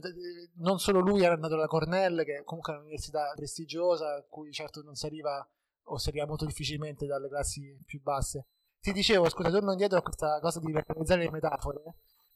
non 0.59 0.79
solo 0.79 1.01
lui 1.01 1.25
era 1.25 1.35
andato 1.35 1.55
alla 1.55 1.67
Cornell, 1.67 2.25
che 2.25 2.45
comunque 2.45 2.73
è 2.73 2.77
un'università 2.77 3.33
prestigiosa, 3.35 4.15
a 4.15 4.23
cui 4.23 4.53
certo 4.53 4.83
non 4.83 4.95
si 4.95 5.07
arriva 5.07 5.45
o 5.87 5.99
si 5.99 6.11
arriva 6.11 6.27
molto 6.27 6.47
difficilmente 6.47 7.05
dalle 7.05 7.29
classi 7.29 7.77
più 7.85 8.01
basse. 8.01 8.47
Ti 8.81 8.93
dicevo, 8.93 9.29
scusa, 9.29 9.51
torno 9.51 9.73
indietro 9.73 9.99
a 9.99 10.03
questa 10.03 10.39
cosa 10.41 10.61
di 10.61 10.71
realizzare 10.71 11.25
le 11.25 11.31
metafore, 11.33 11.83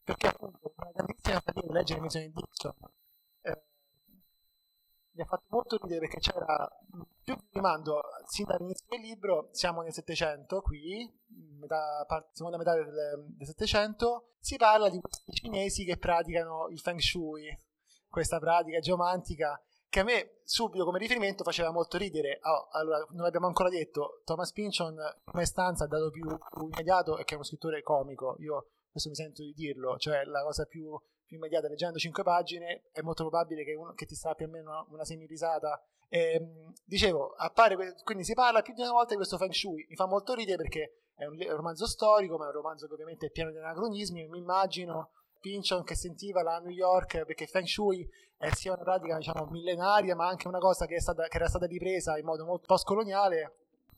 perché 0.03 0.27
appunto 0.27 0.73
una 0.75 0.91
grandissima 0.93 1.39
fatica 1.39 1.71
leggere 1.71 2.01
Mason 2.01 2.21
e 2.23 2.31
Dixon 2.33 2.75
mi 5.19 5.25
ha 5.25 5.27
fatto 5.27 5.45
molto 5.49 5.77
ridere 5.81 5.99
perché 5.99 6.19
c'era 6.19 6.67
più 7.21 7.35
di 7.35 7.47
rimando 7.51 7.99
sin 8.25 8.45
dall'inizio 8.45 8.85
del 8.87 9.01
libro, 9.01 9.49
siamo 9.51 9.81
nel 9.81 9.91
700 9.91 10.61
qui, 10.61 11.11
metà, 11.59 12.05
seconda 12.31 12.57
metà 12.57 12.73
del, 12.73 13.35
700, 13.37 14.35
si 14.39 14.55
parla 14.55 14.89
di 14.89 14.99
questi 15.01 15.33
cinesi 15.33 15.83
che 15.83 15.97
praticano 15.97 16.69
il 16.69 16.79
Feng 16.79 16.99
Shui, 16.99 17.45
questa 18.07 18.39
pratica 18.39 18.79
geomantica 18.79 19.61
che 19.89 19.99
a 19.99 20.03
me 20.03 20.39
subito 20.43 20.85
come 20.85 20.99
riferimento 20.99 21.43
faceva 21.43 21.71
molto 21.71 21.97
ridere. 21.97 22.39
Oh, 22.43 22.69
allora, 22.71 23.05
non 23.09 23.23
l'abbiamo 23.23 23.47
ancora 23.47 23.69
detto, 23.69 24.21
Thomas 24.23 24.53
Pynchon 24.53 24.95
come 25.25 25.45
stanza 25.45 25.83
ha 25.83 25.87
dato 25.87 26.11
più, 26.11 26.25
più 26.25 26.63
immediato 26.63 27.17
è 27.17 27.25
che 27.25 27.31
è 27.31 27.35
uno 27.35 27.43
scrittore 27.43 27.81
comico, 27.81 28.35
io 28.39 28.69
questo 28.89 29.09
mi 29.09 29.15
sento 29.15 29.41
di 29.43 29.53
dirlo, 29.53 29.97
cioè 29.97 30.23
la 30.23 30.43
cosa 30.43 30.65
più 30.65 30.97
più 31.29 31.37
immediata 31.37 31.67
leggendo 31.67 31.99
5 31.99 32.23
pagine 32.23 32.81
è 32.91 33.01
molto 33.01 33.21
probabile 33.21 33.63
che, 33.63 33.75
uno, 33.75 33.93
che 33.93 34.07
ti 34.07 34.15
strappi 34.15 34.43
almeno 34.43 34.71
una, 34.71 34.85
una 34.89 35.05
semirisata. 35.05 35.79
Ehm, 36.09 36.73
dicevo 36.83 37.35
appare 37.37 37.75
quindi 38.03 38.23
si 38.23 38.33
parla 38.33 38.63
più 38.63 38.73
di 38.73 38.81
una 38.81 38.91
volta 38.91 39.09
di 39.09 39.17
questo 39.17 39.37
Feng 39.37 39.51
Shui. 39.51 39.85
Mi 39.87 39.95
fa 39.95 40.07
molto 40.07 40.33
ridere 40.33 40.57
perché 40.57 40.93
è 41.13 41.25
un, 41.25 41.39
è 41.39 41.51
un 41.51 41.57
romanzo 41.57 41.85
storico 41.85 42.37
ma 42.37 42.45
è 42.45 42.47
un 42.47 42.53
romanzo 42.53 42.87
che 42.87 42.93
ovviamente 42.93 43.27
è 43.27 43.29
pieno 43.29 43.51
di 43.51 43.57
anacronismi 43.57 44.27
mi 44.27 44.39
immagino 44.39 45.11
Pinchon 45.39 45.83
che 45.83 45.93
sentiva 45.93 46.41
la 46.41 46.57
New 46.59 46.71
York 46.71 47.25
perché 47.25 47.45
Feng 47.45 47.67
Shui 47.67 48.09
è 48.37 48.49
sia 48.53 48.73
una 48.73 48.81
pratica 48.81 49.17
diciamo 49.17 49.45
millenaria 49.51 50.15
ma 50.15 50.27
anche 50.27 50.47
una 50.47 50.59
cosa 50.59 50.87
che, 50.87 50.99
stata, 50.99 51.27
che 51.27 51.37
era 51.37 51.47
stata 51.47 51.67
ripresa 51.67 52.17
in 52.17 52.25
modo 52.25 52.43
molto 52.43 52.65
post-coloniale 52.65 53.53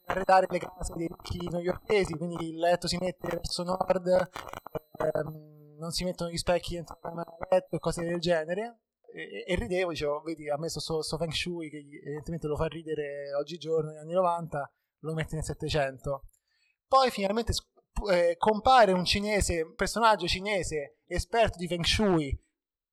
arredare 0.05 0.47
le 0.49 0.59
case 0.59 0.93
dei 0.95 1.07
ricchi 1.07 1.47
newyorkesi, 1.49 2.17
quindi 2.17 2.49
il 2.49 2.57
letto 2.57 2.87
si 2.87 2.97
mette 2.97 3.27
verso 3.27 3.63
nord, 3.63 4.29
ehm, 4.97 5.60
non 5.81 5.91
si 5.91 6.03
mettono 6.03 6.29
gli 6.29 6.37
specchi 6.37 6.75
dentro 6.75 6.97
la 7.01 7.25
letto 7.49 7.75
e 7.75 7.79
cose 7.79 8.05
del 8.05 8.19
genere. 8.19 8.81
E, 9.13 9.43
e, 9.45 9.55
ridevo, 9.55 9.89
dicevo, 9.89 10.21
vedi, 10.21 10.47
ha 10.49 10.57
messo 10.57 10.79
sto, 10.79 11.01
sto 11.01 11.17
Feng 11.17 11.31
Shui 11.31 11.69
che 11.69 11.77
evidentemente 11.77 12.47
lo 12.47 12.55
fa 12.55 12.67
ridere 12.67 13.33
oggigiorno, 13.33 13.89
negli 13.89 13.99
anni 13.99 14.13
90, 14.13 14.73
lo 14.99 15.13
mette 15.13 15.35
nel 15.35 15.43
700. 15.43 16.27
Poi 16.87 17.09
finalmente 17.09 17.53
eh, 18.09 18.35
compare 18.37 18.93
un 18.93 19.03
cinese, 19.03 19.63
un 19.63 19.75
personaggio 19.75 20.27
cinese 20.27 20.99
esperto 21.07 21.57
di 21.57 21.67
Feng 21.67 21.83
Shui, 21.83 22.39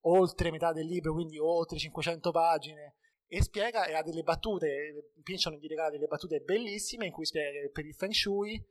oltre 0.06 0.50
metà 0.50 0.72
del 0.72 0.86
libro, 0.86 1.12
quindi 1.12 1.38
oltre 1.38 1.78
500 1.78 2.30
pagine, 2.32 2.96
e 3.28 3.42
spiega 3.42 3.84
e 3.84 3.94
ha 3.94 4.02
delle 4.02 4.22
battute, 4.22 5.12
Pinchon 5.22 5.52
gli 5.54 5.68
regala 5.68 5.90
delle 5.90 6.06
battute 6.06 6.40
bellissime 6.40 7.06
in 7.06 7.12
cui 7.12 7.26
spiega 7.26 7.60
che 7.60 7.70
per 7.70 7.84
il 7.84 7.94
Feng 7.94 8.12
Shui 8.12 8.64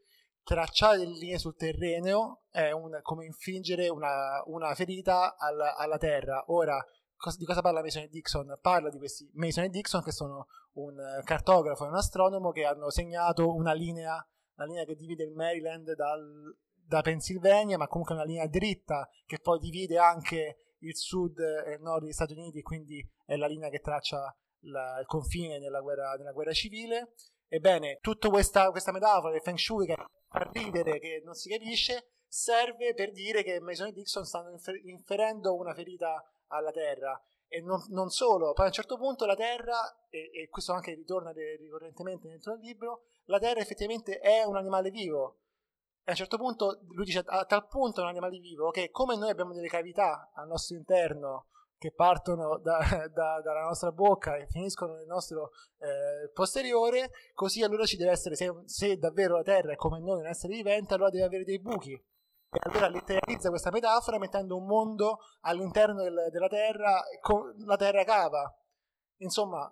tracciare 0.47 0.97
delle 0.97 1.17
linee 1.17 1.37
sul 1.37 1.57
terreno 1.57 2.43
è 2.49 2.71
un, 2.71 2.97
come 3.01 3.25
infliggere 3.25 3.89
una, 3.89 4.41
una 4.45 4.73
ferita 4.75 5.35
alla, 5.37 5.75
alla, 5.75 5.97
terra. 5.97 6.45
Ora, 6.47 6.81
di 7.37 7.43
cosa 7.43 7.61
parla 7.61 7.81
Mason 7.81 8.03
e 8.03 8.07
Dixon? 8.07 8.57
Parla 8.61 8.89
di 8.89 8.97
questi 8.97 9.29
Mason 9.33 9.65
e 9.65 9.69
Dixon 9.69 10.01
che 10.01 10.13
sono 10.13 10.47
un 10.75 10.95
cartografo 11.25 11.83
e 11.83 11.89
un 11.89 11.95
astronomo 11.95 12.51
che 12.51 12.63
hanno 12.63 12.89
segnato 12.89 13.53
una 13.53 13.73
linea 13.73 14.25
la 14.57 14.65
linea 14.65 14.85
che 14.85 14.95
divide 14.95 15.23
il 15.23 15.33
Maryland 15.33 15.93
dal, 15.93 16.57
da 16.73 17.01
Pennsylvania, 17.01 17.77
ma 17.77 17.87
comunque 17.87 18.15
una 18.15 18.23
linea 18.23 18.47
dritta 18.47 19.07
che 19.25 19.39
poi 19.39 19.59
divide 19.59 19.99
anche 19.99 20.75
il 20.79 20.95
sud 20.95 21.37
e 21.39 21.73
il 21.73 21.81
nord 21.81 22.03
degli 22.03 22.11
Stati 22.11 22.33
Uniti, 22.33 22.61
quindi 22.61 23.07
è 23.25 23.35
la 23.35 23.47
linea 23.47 23.69
che 23.69 23.79
traccia 23.79 24.35
la, 24.61 24.99
il 24.99 25.05
confine 25.05 25.59
nella 25.59 25.81
guerra, 25.81 26.13
nella 26.13 26.31
guerra, 26.31 26.53
civile. 26.53 27.13
Ebbene, 27.49 27.99
tutta 28.01 28.29
questa, 28.29 28.69
questa 28.71 28.91
metafora 28.91 29.31
del 29.31 29.41
Feng 29.41 29.57
Shui 29.57 29.85
che 29.85 29.95
fa 29.95 30.49
ridere, 30.51 30.99
che 30.99 31.21
non 31.23 31.33
si 31.33 31.49
capisce, 31.49 32.09
serve 32.27 32.93
per 32.93 33.11
dire 33.11 33.43
che 33.43 33.59
Mason 33.61 33.87
e 33.87 33.91
Dixon 33.93 34.25
stanno 34.25 34.51
infer- 34.51 34.83
inferendo 34.83 35.55
una 35.55 35.73
ferita 35.73 36.21
alla 36.47 36.71
Terra. 36.71 37.19
E 37.47 37.61
non, 37.61 37.81
non, 37.89 38.09
solo, 38.09 38.51
poi 38.51 38.65
a 38.65 38.67
un 38.67 38.73
certo 38.73 38.97
punto 38.97 39.25
la 39.25 39.35
Terra, 39.35 40.07
e, 40.09 40.29
e 40.33 40.49
questo 40.49 40.73
anche 40.73 40.93
ritorna 40.93 41.31
ricorrentemente 41.31 42.27
dentro 42.27 42.53
il 42.53 42.59
libro, 42.59 43.05
la 43.25 43.39
Terra 43.39 43.61
effettivamente 43.61 44.19
è 44.19 44.43
un 44.43 44.57
animale 44.57 44.89
vivo. 44.89 45.39
E 46.03 46.09
a 46.09 46.11
un 46.11 46.17
certo 46.17 46.37
punto 46.37 46.81
lui 46.89 47.05
dice 47.05 47.23
a 47.25 47.45
tal 47.45 47.67
punto 47.67 47.99
è 47.99 48.03
un 48.03 48.09
animale 48.09 48.39
vivo 48.39 48.69
che 48.71 48.91
come 48.91 49.15
noi 49.15 49.29
abbiamo 49.29 49.53
delle 49.53 49.67
cavità 49.67 50.31
al 50.33 50.47
nostro 50.47 50.75
interno 50.75 51.47
che 51.77 51.93
partono 51.93 52.57
da, 52.59 52.79
da, 53.13 53.41
dalla 53.41 53.63
nostra 53.63 53.91
bocca 53.91 54.35
e 54.35 54.47
finiscono 54.47 54.95
nel 54.95 55.05
nostro 55.05 55.51
eh, 55.77 56.29
posteriore, 56.33 57.11
così 57.33 57.63
allora 57.63 57.85
ci 57.85 57.97
deve 57.97 58.11
essere, 58.11 58.35
se, 58.35 58.51
se, 58.65 58.97
davvero 58.97 59.37
la 59.37 59.43
Terra 59.43 59.73
è 59.73 59.75
come 59.75 59.99
noi 59.99 60.19
un 60.19 60.27
essere 60.27 60.53
vivente, 60.53 60.93
allora 60.93 61.09
deve 61.09 61.25
avere 61.25 61.43
dei 61.43 61.59
buchi. 61.59 61.93
E 61.93 62.59
allora 62.61 62.87
letterizza 62.87 63.49
questa 63.49 63.71
metafora 63.71 64.17
mettendo 64.17 64.55
un 64.55 64.65
mondo 64.65 65.19
all'interno 65.41 66.01
del, 66.01 66.29
della 66.31 66.47
Terra, 66.47 67.01
con 67.21 67.53
la 67.65 67.75
Terra 67.75 68.03
cava. 68.03 68.51
Insomma, 69.17 69.69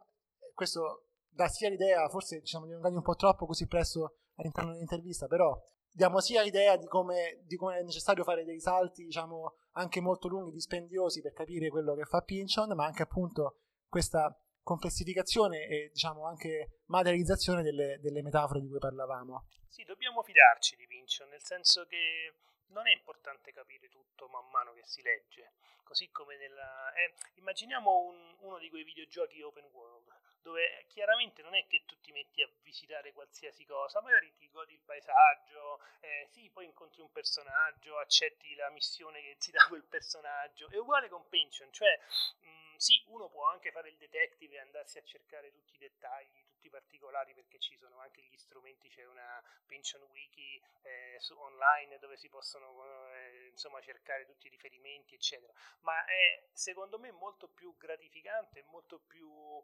questo 0.53 1.05
dà 1.29 1.47
sia 1.47 1.69
l'idea, 1.69 2.07
forse 2.09 2.39
diciamo, 2.39 2.65
dilungando 2.65 2.97
un 2.97 3.03
po' 3.03 3.15
troppo 3.15 3.45
così 3.45 3.65
presto 3.65 4.17
all'interno 4.35 4.71
dell'intervista, 4.71 5.27
però 5.27 5.57
diamo 5.89 6.19
sia 6.19 6.41
l'idea 6.41 6.75
di 6.75 6.87
come, 6.87 7.41
di 7.45 7.55
come, 7.55 7.77
è 7.77 7.83
necessario 7.83 8.23
fare 8.23 8.43
dei 8.43 8.59
salti, 8.59 9.05
diciamo, 9.05 9.55
anche 9.77 10.01
molto 10.01 10.27
lunghi, 10.27 10.51
dispendiosi 10.51 11.21
per 11.21 11.33
capire 11.33 11.69
quello 11.69 11.95
che 11.95 12.05
fa 12.05 12.21
Pinchon, 12.21 12.75
ma 12.75 12.85
anche 12.85 13.03
appunto 13.03 13.59
questa 13.87 14.35
complessificazione 14.61 15.67
e 15.67 15.89
diciamo 15.93 16.25
anche 16.25 16.81
materializzazione 16.85 17.61
delle, 17.61 17.99
delle 17.99 18.21
metafore 18.21 18.61
di 18.61 18.67
cui 18.67 18.79
parlavamo. 18.79 19.47
Sì, 19.67 19.83
dobbiamo 19.83 20.23
fidarci 20.23 20.75
di 20.75 20.87
Pinchon, 20.87 21.29
nel 21.29 21.43
senso 21.43 21.85
che 21.85 22.33
non 22.67 22.87
è 22.87 22.91
importante 22.91 23.51
capire 23.51 23.87
tutto 23.89 24.27
man 24.27 24.49
mano 24.49 24.73
che 24.73 24.83
si 24.83 25.01
legge, 25.01 25.53
così 25.83 26.09
come 26.09 26.37
nella... 26.37 26.91
Eh, 26.93 27.13
immaginiamo 27.35 27.91
un, 27.91 28.35
uno 28.39 28.57
di 28.57 28.69
quei 28.69 28.83
videogiochi 28.83 29.41
open 29.41 29.65
world 29.71 30.07
dove 30.45 30.85
chiaramente 30.89 31.41
non 31.41 31.55
è 31.55 31.65
che 31.65 31.85
tu 31.87 31.99
ti 32.01 32.11
metti 32.11 32.43
a 32.43 32.49
visitare 32.61 33.13
qualsiasi 33.13 33.65
cosa, 33.65 33.99
magari 34.01 34.31
ti 34.35 34.47
godi 34.51 34.73
il 34.73 34.81
paesaggio, 34.85 35.81
eh, 36.01 36.27
sì, 36.29 36.51
poi 36.51 36.65
incontri 36.65 37.01
un 37.01 37.11
personaggio, 37.11 37.97
accetti 37.97 38.53
la 38.53 38.69
missione 38.69 39.23
che 39.23 39.37
ti 39.39 39.49
dà 39.49 39.65
quel 39.67 39.83
personaggio. 39.85 40.69
È 40.69 40.77
uguale 40.77 41.09
con 41.09 41.27
Pension, 41.29 41.71
cioè 41.73 41.99
mh, 42.41 42.47
mm, 42.47 42.75
sì, 42.77 43.03
uno 43.07 43.27
può 43.27 43.47
anche 43.49 43.71
fare 43.71 43.89
il 43.89 43.97
detective 43.97 44.53
e 44.53 44.59
andarsi 44.59 44.99
a 44.99 45.03
cercare 45.03 45.49
tutti 45.51 45.73
i 45.73 45.79
dettagli, 45.79 46.45
tutti 46.45 46.67
i 46.67 46.69
particolari, 46.69 47.33
perché 47.33 47.57
ci 47.57 47.75
sono 47.77 47.97
anche 47.97 48.21
gli 48.21 48.37
strumenti, 48.37 48.87
c'è 48.87 49.03
una 49.07 49.41
Pension 49.65 50.03
Wiki 50.11 50.61
eh, 50.83 51.15
su, 51.21 51.35
online 51.39 51.97
dove 51.97 52.17
si 52.17 52.29
possono 52.29 53.11
eh, 53.15 53.47
insomma 53.47 53.81
cercare 53.81 54.27
tutti 54.27 54.45
i 54.45 54.51
riferimenti, 54.51 55.15
eccetera. 55.15 55.51
Ma 55.79 56.05
è 56.05 56.43
secondo 56.53 56.99
me 56.99 57.09
molto 57.09 57.47
più 57.47 57.75
gratificante, 57.77 58.61
molto 58.67 58.99
più 58.99 59.63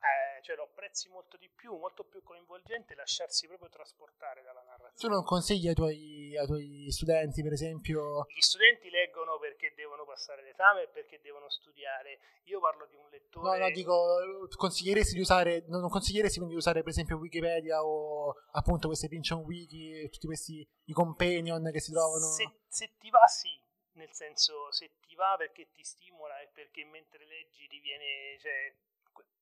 eh, 0.00 0.42
cioè 0.42 0.56
lo 0.56 0.64
apprezzi 0.64 1.08
molto 1.08 1.36
di 1.36 1.48
più, 1.48 1.76
molto 1.76 2.04
più 2.04 2.22
coinvolgente 2.22 2.94
lasciarsi 2.94 3.46
proprio 3.46 3.68
trasportare 3.68 4.42
dalla 4.42 4.62
narrazione. 4.62 4.94
Tu 4.96 5.08
non 5.08 5.24
consigli 5.24 5.68
ai 5.68 5.74
tuoi, 5.74 6.36
ai 6.36 6.46
tuoi 6.46 6.86
studenti, 6.90 7.42
per 7.42 7.52
esempio? 7.52 8.26
Gli 8.28 8.40
studenti 8.40 8.90
leggono 8.90 9.38
perché 9.38 9.72
devono 9.74 10.04
passare 10.04 10.42
l'esame 10.42 10.82
e 10.82 10.88
perché 10.88 11.20
devono 11.20 11.48
studiare. 11.48 12.18
Io 12.44 12.60
parlo 12.60 12.86
di 12.86 12.94
un 12.94 13.08
lettore. 13.08 13.58
No, 13.58 13.64
no, 13.64 13.70
dico, 13.70 14.48
consiglieresti 14.56 15.14
di 15.14 15.20
usare, 15.20 15.64
non 15.68 15.88
consiglieresti 15.88 16.36
quindi 16.38 16.54
di 16.54 16.60
usare 16.60 16.82
per 16.82 16.90
esempio 16.90 17.16
Wikipedia 17.16 17.82
o 17.84 18.34
appunto 18.52 18.86
queste 18.88 19.08
Pinchon 19.08 19.40
Wiki, 19.40 20.08
tutti 20.10 20.26
questi 20.26 20.66
i 20.84 20.92
companion 20.92 21.70
che 21.72 21.80
si 21.80 21.92
trovano? 21.92 22.26
Se, 22.26 22.44
se 22.68 22.94
ti 22.98 23.10
va, 23.10 23.26
sì 23.26 23.64
nel 23.96 24.12
senso 24.12 24.70
se 24.72 24.92
ti 25.00 25.14
va 25.14 25.34
perché 25.38 25.70
ti 25.72 25.82
stimola 25.82 26.40
e 26.40 26.48
perché 26.52 26.84
mentre 26.84 27.24
leggi 27.26 27.66
ti 27.66 27.80
viene, 27.80 28.38
cioè, 28.38 28.74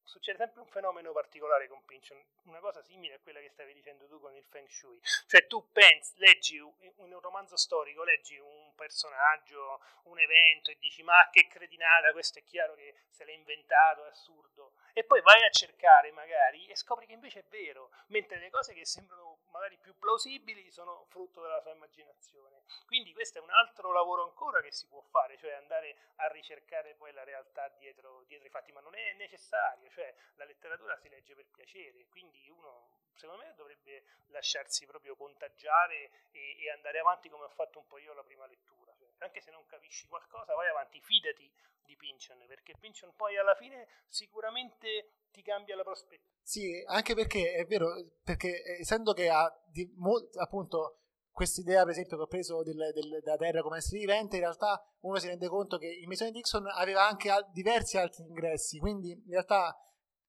succede 0.04 0.38
sempre 0.38 0.60
un 0.60 0.68
fenomeno 0.68 1.12
particolare 1.12 1.66
con 1.66 1.84
Pynchon, 1.84 2.22
una 2.44 2.60
cosa 2.60 2.82
simile 2.82 3.14
a 3.14 3.18
quella 3.18 3.40
che 3.40 3.48
stavi 3.48 3.72
dicendo 3.74 4.06
tu 4.06 4.20
con 4.20 4.34
il 4.36 4.44
Feng 4.44 4.68
Shui. 4.68 5.00
Cioè 5.26 5.46
tu 5.46 5.70
pensi, 5.72 6.14
leggi 6.16 6.58
un, 6.58 7.20
romanzo 7.20 7.56
storico, 7.56 8.04
leggi 8.04 8.38
un 8.38 8.74
personaggio, 8.74 9.80
un 10.04 10.18
evento 10.18 10.70
e 10.70 10.76
dici 10.78 11.02
ma 11.02 11.28
che 11.32 11.46
cretinata, 11.46 12.12
questo 12.12 12.38
è 12.38 12.44
chiaro 12.44 12.74
che 12.74 12.94
se 13.08 13.24
l'è 13.24 13.32
inventato, 13.32 14.04
è 14.04 14.08
assurdo. 14.08 14.74
E 14.92 15.04
poi 15.04 15.20
vai 15.22 15.42
a 15.44 15.50
cercare 15.50 16.12
magari 16.12 16.68
e 16.68 16.76
scopri 16.76 17.06
che 17.06 17.12
invece 17.12 17.40
è 17.40 17.44
vero, 17.48 17.90
mentre 18.08 18.38
le 18.38 18.50
cose 18.50 18.72
che 18.74 18.84
sembrano 18.84 19.33
magari 19.54 19.78
più 19.78 19.96
plausibili 19.96 20.68
sono 20.70 21.04
frutto 21.08 21.40
della 21.40 21.60
sua 21.60 21.70
immaginazione. 21.70 22.62
Quindi 22.86 23.12
questo 23.12 23.38
è 23.38 23.40
un 23.40 23.50
altro 23.50 23.92
lavoro 23.92 24.24
ancora 24.24 24.60
che 24.60 24.72
si 24.72 24.88
può 24.88 25.00
fare, 25.00 25.38
cioè 25.38 25.52
andare 25.52 25.96
a 26.16 26.26
ricercare 26.26 26.94
poi 26.94 27.12
la 27.12 27.22
realtà 27.22 27.68
dietro, 27.68 28.24
dietro 28.26 28.48
i 28.48 28.50
fatti, 28.50 28.72
ma 28.72 28.80
non 28.80 28.96
è 28.96 29.14
necessario, 29.14 29.88
cioè 29.90 30.12
la 30.34 30.44
letteratura 30.44 30.96
si 30.98 31.08
legge 31.08 31.34
per 31.34 31.46
piacere, 31.46 32.06
quindi 32.08 32.48
uno 32.48 33.02
secondo 33.14 33.44
me 33.44 33.54
dovrebbe 33.54 34.02
lasciarsi 34.30 34.86
proprio 34.86 35.14
contagiare 35.14 36.10
e, 36.32 36.56
e 36.64 36.70
andare 36.70 36.98
avanti 36.98 37.28
come 37.28 37.44
ho 37.44 37.48
fatto 37.48 37.78
un 37.78 37.86
po' 37.86 37.98
io 37.98 38.12
la 38.12 38.24
prima 38.24 38.46
lettura. 38.46 38.83
Anche 39.18 39.40
se 39.40 39.50
non 39.50 39.64
capisci 39.66 40.06
qualcosa, 40.06 40.54
vai 40.54 40.68
avanti, 40.68 41.00
fidati 41.00 41.50
di 41.84 41.96
Pynchon, 41.96 42.46
perché 42.46 42.74
Pynchon 42.78 43.14
poi 43.14 43.36
alla 43.36 43.54
fine 43.54 43.86
sicuramente 44.08 45.26
ti 45.30 45.42
cambia 45.42 45.76
la 45.76 45.82
prospettiva. 45.82 46.32
Sì, 46.42 46.82
anche 46.86 47.14
perché 47.14 47.54
è 47.54 47.64
vero, 47.64 47.88
perché 48.22 48.78
essendo 48.78 49.12
che 49.12 49.28
ha 49.28 49.50
di, 49.66 49.90
mo, 49.96 50.28
appunto 50.36 51.00
questa 51.30 51.60
idea, 51.60 51.82
per 51.82 51.90
esempio, 51.90 52.16
che 52.16 52.22
ho 52.22 52.28
preso 52.28 52.62
del, 52.62 52.92
del, 52.94 53.20
della 53.20 53.36
Terra 53.36 53.60
come 53.60 53.78
essere 53.78 53.98
vivente, 53.98 54.36
in 54.36 54.42
realtà 54.42 54.80
uno 55.00 55.18
si 55.18 55.26
rende 55.26 55.48
conto 55.48 55.78
che 55.78 55.88
il 55.88 56.06
Mason 56.06 56.30
Dixon 56.30 56.66
aveva 56.68 57.06
anche 57.06 57.28
al, 57.28 57.50
diversi 57.50 57.98
altri 57.98 58.22
ingressi, 58.22 58.78
quindi 58.78 59.10
in 59.10 59.30
realtà, 59.30 59.76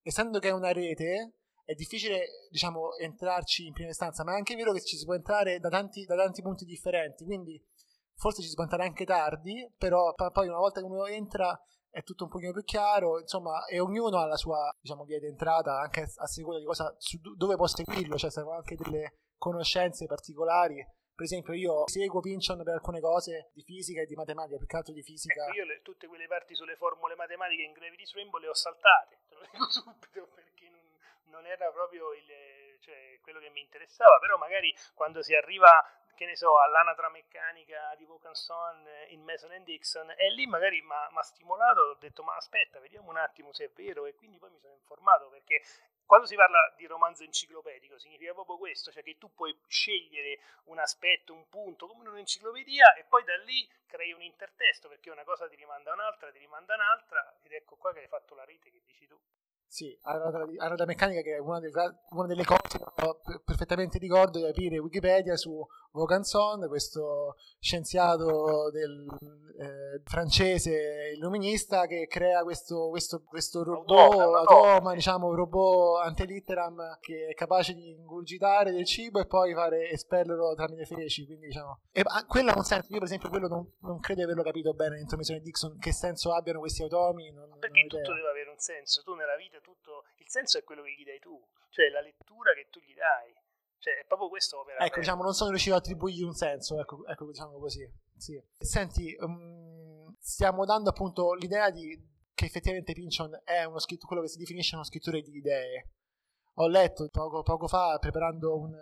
essendo 0.01 0.39
che 0.39 0.47
è 0.47 0.51
una 0.51 0.71
rete, 0.71 1.33
è 1.63 1.73
difficile, 1.73 2.47
diciamo, 2.49 2.95
entrarci 2.95 3.67
in 3.67 3.73
prima 3.73 3.89
istanza, 3.89 4.23
ma 4.23 4.33
è 4.33 4.37
anche 4.37 4.55
vero 4.55 4.71
che 4.71 4.81
ci 4.81 4.97
si 4.97 5.05
può 5.05 5.13
entrare 5.13 5.59
da 5.59 5.69
tanti, 5.69 6.05
da 6.05 6.15
tanti 6.15 6.41
punti 6.41 6.65
differenti, 6.65 7.23
quindi 7.23 7.63
forse 8.15 8.41
ci 8.41 8.49
si 8.49 8.55
anche 8.57 9.05
tardi, 9.05 9.71
però 9.77 10.13
poi 10.13 10.47
una 10.47 10.57
volta 10.57 10.79
che 10.79 10.85
uno 10.85 11.05
entra 11.05 11.57
è 11.95 12.03
tutto 12.03 12.25
un 12.25 12.29
pochino 12.29 12.51
più 12.51 12.63
chiaro, 12.63 13.19
insomma, 13.19 13.65
e 13.65 13.79
ognuno 13.79 14.19
ha 14.19 14.25
la 14.25 14.35
sua, 14.35 14.69
diciamo, 14.81 15.05
via 15.05 15.17
d'entrata, 15.17 15.79
anche 15.79 16.01
a 16.01 16.27
seconda 16.27 16.59
di 16.59 16.65
cosa, 16.65 16.93
su 16.97 17.17
dove 17.37 17.55
può 17.55 17.67
seguirlo, 17.67 18.17
cioè 18.17 18.29
servono 18.29 18.57
anche 18.57 18.75
delle 18.75 19.19
conoscenze 19.37 20.05
particolari. 20.05 20.75
Per 21.15 21.23
esempio, 21.23 21.53
io 21.53 21.87
seguo 21.87 22.19
Pinchon 22.19 22.63
per 22.63 22.73
alcune 22.73 22.99
cose 22.99 23.51
di 23.53 23.63
fisica 23.63 24.01
e 24.01 24.05
di 24.05 24.15
matematica, 24.15 24.57
più 24.57 24.67
che 24.67 24.75
altro 24.75 24.93
di 24.93 25.03
fisica. 25.03 25.45
Ecco, 25.45 25.55
io 25.55 25.63
le, 25.63 25.81
tutte 25.81 26.07
quelle 26.07 26.27
parti 26.27 26.53
sulle 26.53 26.75
formule 26.75 27.15
matematiche 27.15 27.63
in 27.63 27.71
Gravity's 27.71 28.13
Rainbow 28.13 28.41
le 28.41 28.49
ho 28.49 28.53
saltate, 28.53 29.19
te 29.29 29.35
lo 29.35 29.41
dico 29.49 29.69
subito, 29.71 30.27
perché 30.35 30.67
non, 30.67 30.83
non 31.31 31.45
era 31.45 31.71
proprio 31.71 32.11
il, 32.11 32.27
cioè, 32.81 33.17
quello 33.21 33.39
che 33.39 33.49
mi 33.51 33.61
interessava, 33.61 34.19
però 34.19 34.35
magari 34.35 34.75
quando 34.93 35.21
si 35.21 35.33
arriva 35.33 35.81
che 36.15 36.25
ne 36.25 36.35
so, 36.35 36.59
all'anatra 36.59 37.09
meccanica 37.09 37.93
di 37.97 38.05
Vaucanson 38.05 38.87
in 39.09 39.21
Mason 39.23 39.51
and 39.51 39.65
Dixon 39.65 40.09
e 40.17 40.31
lì 40.31 40.47
magari 40.47 40.81
mi 40.81 40.91
ha 40.91 41.21
stimolato, 41.21 41.81
ho 41.81 41.93
detto 41.95 42.23
ma 42.23 42.35
aspetta, 42.35 42.79
vediamo 42.79 43.09
un 43.09 43.17
attimo 43.17 43.53
se 43.53 43.65
è 43.65 43.69
vero 43.69 44.05
e 44.05 44.15
quindi 44.15 44.39
poi 44.39 44.49
mi 44.49 44.59
sono 44.59 44.73
informato 44.73 45.29
perché 45.29 45.61
quando 46.05 46.25
si 46.27 46.35
parla 46.35 46.73
di 46.77 46.85
romanzo 46.85 47.23
enciclopedico 47.23 47.97
significa 47.97 48.33
proprio 48.33 48.57
questo, 48.57 48.91
cioè 48.91 49.03
che 49.03 49.17
tu 49.17 49.33
puoi 49.33 49.55
scegliere 49.67 50.39
un 50.65 50.79
aspetto, 50.79 51.33
un 51.33 51.49
punto 51.49 51.87
come 51.87 52.07
un'enciclopedia 52.09 52.93
e 52.95 53.03
poi 53.03 53.23
da 53.23 53.35
lì 53.37 53.67
crei 53.85 54.13
un 54.13 54.21
intertesto 54.21 54.87
perché 54.87 55.09
una 55.09 55.23
cosa 55.23 55.47
ti 55.47 55.55
rimanda 55.55 55.93
un'altra, 55.93 56.31
ti 56.31 56.37
rimanda 56.37 56.75
un'altra 56.75 57.37
ed 57.43 57.51
ecco 57.51 57.75
qua 57.75 57.91
che 57.93 57.99
hai 57.99 58.07
fatto 58.07 58.35
la 58.35 58.45
rete 58.45 58.71
che 58.71 58.81
dici 58.83 59.07
tu. 59.07 59.19
Sì, 59.67 59.97
Arada 60.01 60.85
Meccanica 60.85 61.21
che 61.21 61.35
è 61.35 61.39
una 61.39 61.59
delle, 61.59 61.71
una 62.11 62.27
delle 62.27 62.45
cose 62.45 62.77
che 62.77 63.39
perfettamente 63.43 63.97
ricordo 63.97 64.39
di 64.39 64.45
aprire 64.45 64.77
Wikipedia 64.77 65.35
su 65.35 65.65
Vaucanson, 65.91 66.67
questo 66.67 67.35
scienziato 67.59 68.69
del, 68.71 69.05
eh, 69.57 70.01
francese 70.03 71.13
illuminista 71.15 71.87
che 71.87 72.07
crea 72.07 72.43
questo, 72.43 72.89
questo, 72.89 73.23
questo 73.23 73.63
robot, 73.63 74.19
automa, 74.19 74.39
automa, 74.39 74.93
diciamo, 74.93 75.33
robot 75.33 76.03
antelitteram 76.03 76.97
che 76.99 77.27
è 77.27 77.33
capace 77.33 77.73
di 77.73 77.91
ingurgitare 77.91 78.71
del 78.71 78.85
cibo 78.85 79.19
e 79.19 79.25
poi 79.25 79.53
fare 79.53 79.89
espellerlo 79.89 80.53
tramite 80.55 80.85
feci, 80.85 81.25
quindi 81.25 81.47
diciamo... 81.47 81.79
E, 81.91 82.01
ah, 82.03 82.25
quello 82.25 82.51
ha 82.51 82.57
un 82.57 82.63
senso, 82.63 82.87
io 82.91 82.97
per 82.97 83.07
esempio 83.07 83.29
quello 83.29 83.47
non, 83.47 83.71
non 83.81 83.99
credo 83.99 84.19
di 84.19 84.25
averlo 84.25 84.43
capito 84.43 84.73
bene 84.73 84.97
dentro 84.97 85.17
Missione 85.17 85.39
Dixon, 85.39 85.77
che 85.79 85.93
senso 85.93 86.33
abbiano 86.33 86.59
questi 86.59 86.83
automi. 86.83 87.31
Non, 87.31 87.57
Perché 87.59 87.79
non 87.79 87.87
tutto 87.87 88.13
deve 88.13 88.29
avere 88.29 88.49
un 88.49 88.59
senso, 88.59 89.01
tu 89.03 89.13
nella 89.13 89.35
vita 89.37 89.54
tutto... 89.61 90.05
Il 90.17 90.29
senso 90.29 90.57
è 90.57 90.63
quello 90.63 90.83
che 90.83 90.93
gli 90.93 91.03
dai 91.03 91.19
tu, 91.19 91.39
cioè 91.69 91.89
la 91.89 92.01
lettura 92.01 92.53
che 92.53 92.67
tu 92.69 92.79
gli 92.79 92.93
dai 92.93 93.33
cioè, 93.79 93.99
è 93.99 94.05
proprio 94.05 94.29
questo 94.29 94.59
opera. 94.59 94.79
Ecco, 94.79 94.99
diciamo, 94.99 95.21
non 95.21 95.33
sono 95.33 95.51
riuscito 95.51 95.75
a 95.75 95.77
attribuirgli 95.77 96.23
un 96.23 96.33
senso, 96.33 96.79
ecco, 96.79 97.05
ecco 97.05 97.25
diciamo 97.27 97.59
così. 97.59 97.87
Sì. 98.17 98.41
Senti, 98.57 99.15
um, 99.19 100.15
stiamo 100.19 100.65
dando 100.65 100.89
appunto 100.89 101.33
l'idea 101.33 101.69
di 101.69 102.13
che 102.33 102.45
effettivamente 102.45 102.93
Pinchon 102.93 103.41
è 103.43 103.63
uno 103.63 103.79
scritto, 103.79 104.07
quello 104.07 104.21
che 104.21 104.27
si 104.27 104.37
definisce 104.37 104.75
uno 104.75 104.83
scrittore 104.83 105.21
di 105.21 105.37
idee. 105.37 105.91
Ho 106.55 106.67
letto 106.67 107.07
poco, 107.09 107.43
poco 107.43 107.67
fa, 107.67 107.97
preparando 107.99 108.57
un, 108.57 108.73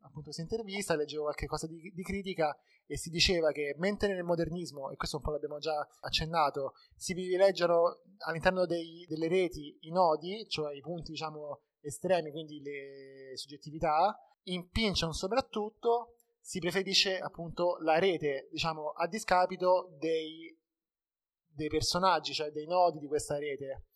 appunto 0.00 0.24
questa 0.24 0.42
intervista, 0.42 0.94
leggevo 0.94 1.22
qualche 1.24 1.46
cosa 1.46 1.66
di, 1.66 1.92
di, 1.94 2.02
critica 2.02 2.56
e 2.90 2.96
si 2.96 3.10
diceva 3.10 3.52
che 3.52 3.74
mentre 3.76 4.14
nel 4.14 4.24
modernismo, 4.24 4.90
e 4.90 4.96
questo 4.96 5.18
un 5.18 5.22
po' 5.22 5.30
l'abbiamo 5.30 5.58
già 5.58 5.86
accennato, 6.00 6.72
si 6.96 7.12
privilegiano 7.12 8.00
all'interno 8.26 8.64
dei, 8.64 9.04
delle 9.06 9.28
reti 9.28 9.76
i 9.82 9.90
nodi, 9.90 10.46
cioè 10.48 10.74
i 10.74 10.80
punti 10.80 11.10
diciamo 11.10 11.60
estremi, 11.80 12.30
quindi 12.30 12.62
le 12.62 13.36
soggettività, 13.36 14.18
in 14.44 14.70
Pinchon 14.70 15.12
soprattutto 15.12 16.14
si 16.40 16.60
preferisce 16.60 17.18
appunto 17.18 17.76
la 17.82 17.98
rete, 17.98 18.48
diciamo, 18.50 18.88
a 18.88 19.06
discapito 19.06 19.94
dei, 19.98 20.58
dei 21.46 21.68
personaggi, 21.68 22.32
cioè 22.32 22.50
dei 22.50 22.66
nodi 22.66 23.00
di 23.00 23.06
questa 23.06 23.36
rete. 23.36 23.88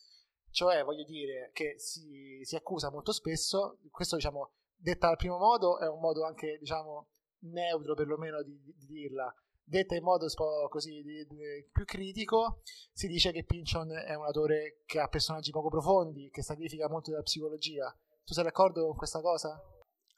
Cioè, 0.50 0.84
voglio 0.84 1.04
dire, 1.04 1.50
che 1.54 1.78
si, 1.78 2.40
si 2.42 2.56
accusa 2.56 2.90
molto 2.90 3.10
spesso, 3.12 3.78
questo 3.90 4.16
diciamo, 4.16 4.52
detta 4.76 5.08
al 5.08 5.16
primo 5.16 5.38
modo, 5.38 5.78
è 5.78 5.88
un 5.88 5.98
modo 5.98 6.26
anche, 6.26 6.58
diciamo, 6.58 7.11
neutro 7.42 7.94
perlomeno 7.94 8.42
di, 8.42 8.58
di 8.62 8.86
dirla. 8.86 9.34
Detta 9.64 9.94
in 9.94 10.02
modo 10.02 10.24
un 10.24 10.34
po' 10.34 10.68
di, 10.80 11.26
più 11.70 11.84
critico, 11.84 12.62
si 12.92 13.06
dice 13.06 13.32
che 13.32 13.44
Pinchon 13.44 13.92
è 13.92 14.14
un 14.14 14.24
autore 14.24 14.82
che 14.86 14.98
ha 14.98 15.08
personaggi 15.08 15.50
poco 15.50 15.68
profondi, 15.68 16.30
che 16.30 16.42
sacrifica 16.42 16.88
molto 16.88 17.10
della 17.10 17.22
psicologia. 17.22 17.94
Tu 18.24 18.34
sei 18.34 18.44
d'accordo 18.44 18.86
con 18.86 18.96
questa 18.96 19.20
cosa? 19.20 19.60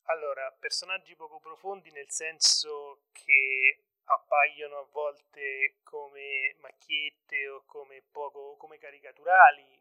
Allora, 0.05 0.55
personaggi 0.59 1.15
poco 1.15 1.39
profondi 1.41 1.91
nel 1.91 2.11
senso 2.11 3.03
che 3.13 3.85
appaiono 4.05 4.79
a 4.79 4.89
volte 4.93 5.77
come 5.83 6.57
macchiette 6.61 7.49
o 7.49 7.65
come, 7.67 8.03
poco, 8.11 8.57
come 8.57 8.79
caricaturali, 8.79 9.81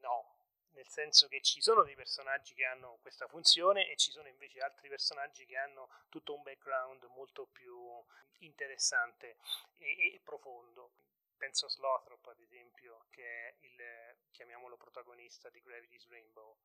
no, 0.00 0.31
nel 0.72 0.88
senso 0.88 1.28
che 1.28 1.40
ci 1.40 1.60
sono 1.60 1.82
dei 1.82 1.94
personaggi 1.94 2.54
che 2.54 2.64
hanno 2.64 2.98
questa 3.02 3.26
funzione 3.26 3.88
e 3.88 3.96
ci 3.96 4.10
sono 4.10 4.28
invece 4.28 4.60
altri 4.60 4.88
personaggi 4.88 5.44
che 5.46 5.56
hanno 5.56 5.88
tutto 6.08 6.34
un 6.34 6.42
background 6.42 7.04
molto 7.14 7.46
più 7.46 8.02
interessante 8.38 9.36
e, 9.78 10.14
e 10.14 10.20
profondo. 10.22 10.92
Penso 11.36 11.66
a 11.66 11.70
Slothrop, 11.70 12.24
ad 12.26 12.40
esempio, 12.40 13.06
che 13.10 13.24
è 13.24 13.54
il, 13.60 13.82
chiamiamolo, 14.30 14.76
protagonista 14.76 15.50
di 15.50 15.60
Gravity's 15.60 16.08
Rainbow. 16.08 16.56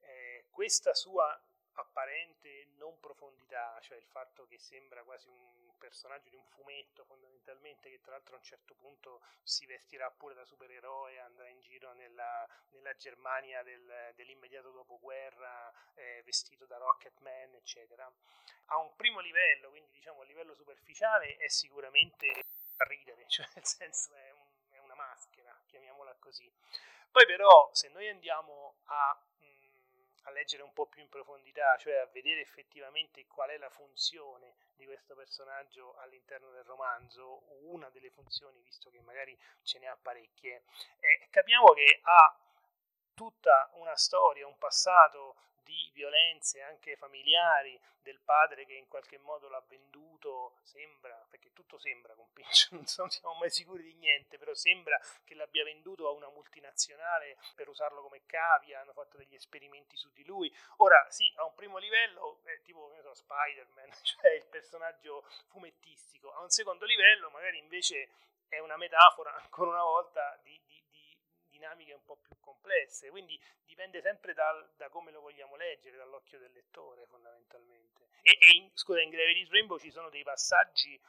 Eh, 0.00 0.46
questa 0.50 0.94
sua 0.94 1.40
apparente 1.74 2.68
non 2.76 2.98
profondità, 3.00 3.78
cioè 3.80 3.96
il 3.96 4.06
fatto 4.06 4.46
che 4.46 4.58
sembra 4.58 5.02
quasi 5.02 5.28
un 5.28 5.76
personaggio 5.78 6.28
di 6.28 6.36
un 6.36 6.44
fumetto 6.46 7.04
fondamentalmente, 7.04 7.90
che 7.90 8.00
tra 8.00 8.12
l'altro 8.12 8.34
a 8.36 8.38
un 8.38 8.44
certo 8.44 8.74
punto 8.74 9.22
si 9.42 9.66
vestirà 9.66 10.10
pure 10.10 10.34
da 10.34 10.44
supereroe, 10.44 11.18
andrà 11.18 11.48
in 11.48 11.60
giro 11.60 11.92
nella, 11.92 12.46
nella 12.70 12.94
Germania 12.94 13.62
del, 13.62 14.12
dell'immediato 14.14 14.70
dopoguerra 14.70 15.72
eh, 15.94 16.22
vestito 16.24 16.66
da 16.66 16.78
Rocketman, 16.78 17.54
eccetera. 17.54 18.10
A 18.66 18.78
un 18.78 18.94
primo 18.96 19.20
livello, 19.20 19.70
quindi 19.70 19.90
diciamo 19.90 20.22
a 20.22 20.24
livello 20.24 20.54
superficiale, 20.54 21.36
è 21.36 21.48
sicuramente 21.48 22.28
a 22.76 22.84
ridere, 22.84 23.26
cioè 23.28 23.46
nel 23.54 23.64
senso 23.64 24.14
è, 24.14 24.30
un, 24.30 24.46
è 24.70 24.78
una 24.78 24.94
maschera, 24.94 25.58
chiamiamola 25.66 26.14
così. 26.18 26.50
Poi 27.10 27.26
però 27.26 27.70
se 27.72 27.88
noi 27.90 28.08
andiamo 28.08 28.76
a 28.86 29.16
a 30.24 30.30
leggere 30.30 30.62
un 30.62 30.72
po' 30.72 30.86
più 30.86 31.02
in 31.02 31.08
profondità, 31.08 31.76
cioè 31.76 31.96
a 31.96 32.06
vedere 32.06 32.40
effettivamente 32.40 33.26
qual 33.26 33.50
è 33.50 33.58
la 33.58 33.70
funzione 33.70 34.56
di 34.74 34.84
questo 34.86 35.14
personaggio 35.14 35.96
all'interno 35.96 36.50
del 36.50 36.64
romanzo, 36.64 37.42
una 37.64 37.88
delle 37.90 38.10
funzioni, 38.10 38.60
visto 38.62 38.90
che 38.90 39.00
magari 39.00 39.38
ce 39.62 39.78
ne 39.78 39.86
ha 39.86 39.96
parecchie, 40.00 40.64
e 41.00 41.28
capiamo 41.30 41.72
che 41.72 42.00
ha 42.02 42.38
tutta 43.14 43.70
una 43.74 43.96
storia, 43.96 44.46
un 44.46 44.58
passato 44.58 45.36
di 45.64 45.90
violenze 45.92 46.62
anche 46.62 46.96
familiari 46.96 47.80
del 48.02 48.20
padre 48.20 48.66
che 48.66 48.74
in 48.74 48.86
qualche 48.86 49.18
modo 49.18 49.48
l'ha 49.48 49.62
venduto, 49.66 50.58
sembra, 50.62 51.26
perché 51.30 51.52
tutto 51.52 51.78
sembra 51.78 52.14
con 52.14 52.30
Pinch, 52.32 52.68
non 52.72 52.86
siamo 52.86 53.34
mai 53.38 53.50
sicuri 53.50 53.82
di 53.82 53.94
niente, 53.94 54.38
però 54.38 54.54
sembra 54.54 55.00
che 55.24 55.34
l'abbia 55.34 55.64
venduto 55.64 56.06
a 56.06 56.12
una 56.12 56.28
multinazionale 56.28 57.38
per 57.54 57.68
usarlo 57.68 58.02
come 58.02 58.22
cavia, 58.26 58.80
hanno 58.80 58.92
fatto 58.92 59.16
degli 59.16 59.34
esperimenti 59.34 59.96
su 59.96 60.10
di 60.12 60.24
lui. 60.24 60.54
Ora 60.76 61.06
sì, 61.10 61.32
a 61.36 61.44
un 61.44 61.54
primo 61.54 61.78
livello, 61.78 62.40
è 62.44 62.60
tipo 62.62 62.94
so, 63.02 63.14
Spider-Man, 63.14 63.90
cioè 64.04 64.32
il 64.32 64.46
personaggio 64.46 65.24
fumettistico, 65.48 66.32
a 66.32 66.40
un 66.40 66.50
secondo 66.50 66.84
livello 66.84 67.30
magari 67.30 67.58
invece 67.58 68.10
è 68.48 68.58
una 68.60 68.76
metafora, 68.76 69.34
ancora 69.34 69.70
una 69.70 69.82
volta, 69.82 70.38
di, 70.42 70.60
di 70.66 70.73
dinamiche 71.64 71.94
un 71.94 72.04
po' 72.04 72.16
più 72.16 72.36
complesse, 72.40 73.08
quindi 73.08 73.40
dipende 73.64 74.02
sempre 74.02 74.34
dal, 74.34 74.70
da 74.76 74.88
come 74.90 75.10
lo 75.10 75.20
vogliamo 75.20 75.56
leggere, 75.56 75.96
dall'occhio 75.96 76.38
del 76.38 76.52
lettore 76.52 77.06
fondamentalmente. 77.06 78.08
E, 78.22 78.36
e 78.38 78.56
in, 78.56 78.70
scusa, 78.74 79.00
in 79.00 79.10
Gravity's 79.10 79.50
Rainbow 79.50 79.78
ci 79.78 79.90
sono 79.90 80.10
dei 80.10 80.22
passaggi 80.22 81.00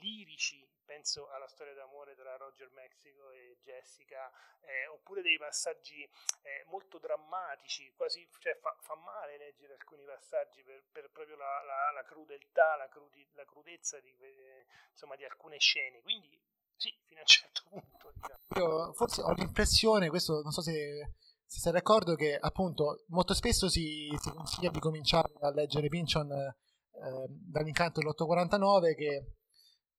lirici, 0.00 0.66
penso 0.84 1.28
alla 1.30 1.48
storia 1.48 1.74
d'amore 1.74 2.14
tra 2.14 2.36
Roger 2.36 2.70
Mexico 2.70 3.30
e 3.32 3.58
Jessica, 3.62 4.30
eh, 4.62 4.86
oppure 4.86 5.20
dei 5.20 5.36
passaggi 5.36 6.02
eh, 6.42 6.64
molto 6.66 6.98
drammatici, 6.98 7.92
quasi 7.94 8.26
cioè, 8.38 8.54
fa, 8.56 8.74
fa, 8.80 8.94
male 8.94 9.36
leggere 9.36 9.74
alcuni 9.74 10.04
passaggi 10.04 10.62
per, 10.62 10.82
per 10.90 11.10
proprio 11.10 11.36
la, 11.36 11.62
la, 11.64 11.90
la, 11.90 12.04
crudeltà, 12.04 12.76
la, 12.76 12.88
crudi, 12.88 13.26
la 13.32 13.44
crudezza 13.44 14.00
di, 14.00 14.16
eh, 14.20 14.66
insomma, 14.90 15.16
di 15.16 15.24
alcune 15.24 15.58
scene. 15.58 16.00
Quindi 16.00 16.40
sì, 16.78 16.94
fino 17.04 17.18
a 17.18 17.22
un 17.22 17.26
certo 17.26 17.62
punto. 17.68 18.12
Diciamo. 18.14 18.86
Io 18.86 18.92
forse 18.94 19.20
ho 19.22 19.32
l'impressione, 19.32 20.08
questo 20.08 20.40
non 20.42 20.52
so 20.52 20.62
se, 20.62 21.16
se 21.44 21.58
sei 21.60 21.72
d'accordo, 21.72 22.14
che 22.14 22.36
appunto 22.36 23.04
molto 23.08 23.34
spesso 23.34 23.68
si, 23.68 24.08
si 24.18 24.30
consiglia 24.30 24.70
di 24.70 24.78
cominciare 24.78 25.32
a 25.40 25.50
leggere 25.50 25.88
Pinchon 25.88 26.32
eh, 26.32 27.26
dall'incanto 27.28 28.00
dell'849 28.00 28.94
che 28.94 29.32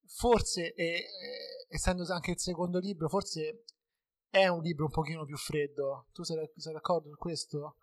forse, 0.06 0.74
è, 0.74 1.04
essendo 1.70 2.04
anche 2.12 2.32
il 2.32 2.40
secondo 2.40 2.80
libro, 2.80 3.10
forse 3.10 3.66
è 4.30 4.48
un 4.48 4.62
libro 4.62 4.86
un 4.86 4.92
pochino 4.92 5.26
più 5.26 5.38
freddo. 5.38 6.08
Tu 6.14 6.24
sei, 6.24 6.50
sei 6.56 6.74
d'accordo 6.74 7.10
su 7.10 7.18
questo? 7.18 7.76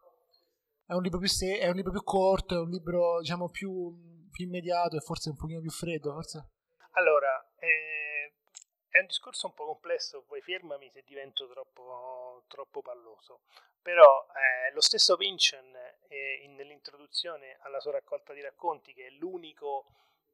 È 0.85 0.93
un 0.95 1.03
libro 1.03 1.19
più, 1.19 1.29
se- 1.29 1.59
è 1.59 1.69
un 1.69 1.75
libro 1.75 1.93
più 1.93 2.03
corto, 2.03 2.55
è 2.55 2.61
un 2.61 2.71
libro 2.71 3.21
diciamo 3.21 3.49
più, 3.49 4.29
più 4.31 4.47
immediato 4.47 4.97
e 4.97 5.01
forse 5.01 5.31
un 5.31 5.37
pochino 5.37 5.61
più 5.61 5.71
freddo, 5.71 6.13
forse? 6.13 6.51
Allora, 6.93 7.45
eh 7.59 7.96
è 8.97 9.01
un 9.01 9.07
discorso 9.07 9.47
un 9.47 9.55
po' 9.55 9.67
complesso, 9.67 10.23
poi 10.23 10.41
fermami 10.41 10.91
se 10.91 11.03
divento 11.05 11.47
troppo, 11.49 12.45
troppo 12.49 12.81
palloso. 12.81 13.43
Però 13.83 14.27
eh, 14.29 14.73
lo 14.73 14.81
stesso 14.81 15.17
Pynchon 15.17 15.77
eh, 16.09 16.47
nell'introduzione 16.49 17.59
alla 17.61 17.79
sua 17.79 17.93
raccolta 17.93 18.33
di 18.33 18.41
racconti, 18.41 18.95
che 18.95 19.07
è 19.07 19.11
l'unico 19.11 19.85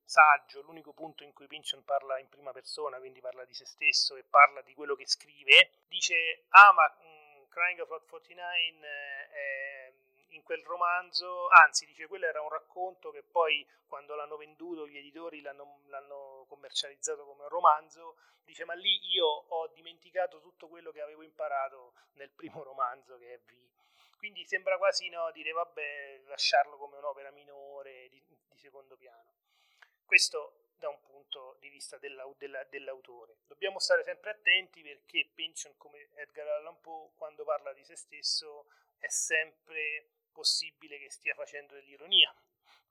saggio, 0.05 0.62
l'unico 0.62 0.92
punto 0.92 1.25
in 1.25 1.33
cui 1.33 1.48
Pynchon 1.48 1.85
parla 1.85 2.20
in 2.20 2.29
prima 2.29 2.53
persona, 2.53 2.98
quindi 2.98 3.20
parla 3.20 3.44
di 3.44 3.53
se 3.53 3.66
stesso 3.66 4.14
e 4.14 4.22
parla 4.22 4.62
di 4.62 4.75
quello 4.75 4.94
che 4.94 5.09
scrive, 5.09 5.70
dice, 5.88 6.44
ah 6.51 6.72
ma 6.72 6.87
mh, 6.87 7.40
mm, 7.40 7.44
Crying 7.48 7.81
of 7.81 7.88
Lot 7.88 8.07
49 8.07 8.87
eh, 9.33 9.94
in 10.33 10.42
quel 10.42 10.62
romanzo, 10.64 11.49
anzi 11.49 11.87
dice 11.87 12.07
quello 12.07 12.27
era 12.27 12.40
un 12.40 12.49
racconto 12.49 13.11
che 13.11 13.23
poi 13.23 13.66
quando 13.87 14.14
l'hanno 14.14 14.37
venduto 14.37 14.87
gli 14.87 14.97
editori 14.97 15.40
l'hanno, 15.40 15.81
l'hanno, 15.87 16.47
commercializzato 16.49 17.25
come 17.25 17.42
un 17.42 17.49
romanzo, 17.49 18.16
dice 18.45 18.64
ma 18.64 18.75
lì 18.75 18.99
io 19.12 19.27
ho 19.27 19.68
dimenticato 19.68 20.40
tutto 20.40 20.68
quello 20.68 20.90
che 20.90 21.01
avevo 21.01 21.23
imparato 21.23 21.95
nel 22.14 22.31
primo 22.31 22.62
romanzo 22.62 23.18
che 23.18 23.35
è 23.35 23.38
V. 23.38 23.71
Quindi 24.16 24.45
sembra 24.45 24.79
quasi 24.79 25.09
no, 25.09 25.31
dire 25.33 25.51
vabbè, 25.53 26.23
lasciarlo 26.27 26.77
come 26.77 26.97
un'opera 26.97 27.31
minore 27.31 28.09
di, 28.09 28.23
di 28.27 28.59
secondo 28.59 28.97
piano. 28.97 29.35
Questo 30.05 30.62
da 30.83 30.88
un 30.88 31.01
punto 31.01 31.57
di 31.61 31.68
vista 31.68 31.97
della, 31.99 32.29
della, 32.37 32.64
dell'autore. 32.64 33.37
Dobbiamo 33.47 33.79
stare 33.79 34.03
sempre 34.03 34.31
attenti 34.31 34.83
perché 34.83 35.31
Pynchon, 35.33 35.77
come 35.77 36.09
Edgar 36.14 36.49
Allan 36.49 36.81
Poe, 36.81 37.11
quando 37.14 37.45
parla 37.45 37.73
di 37.73 37.85
se 37.85 37.95
stesso, 37.95 38.66
è 38.99 39.09
sempre 39.09 40.09
possibile 40.33 40.99
che 40.99 41.11
stia 41.11 41.35
facendo 41.35 41.75
dell'ironia. 41.75 42.35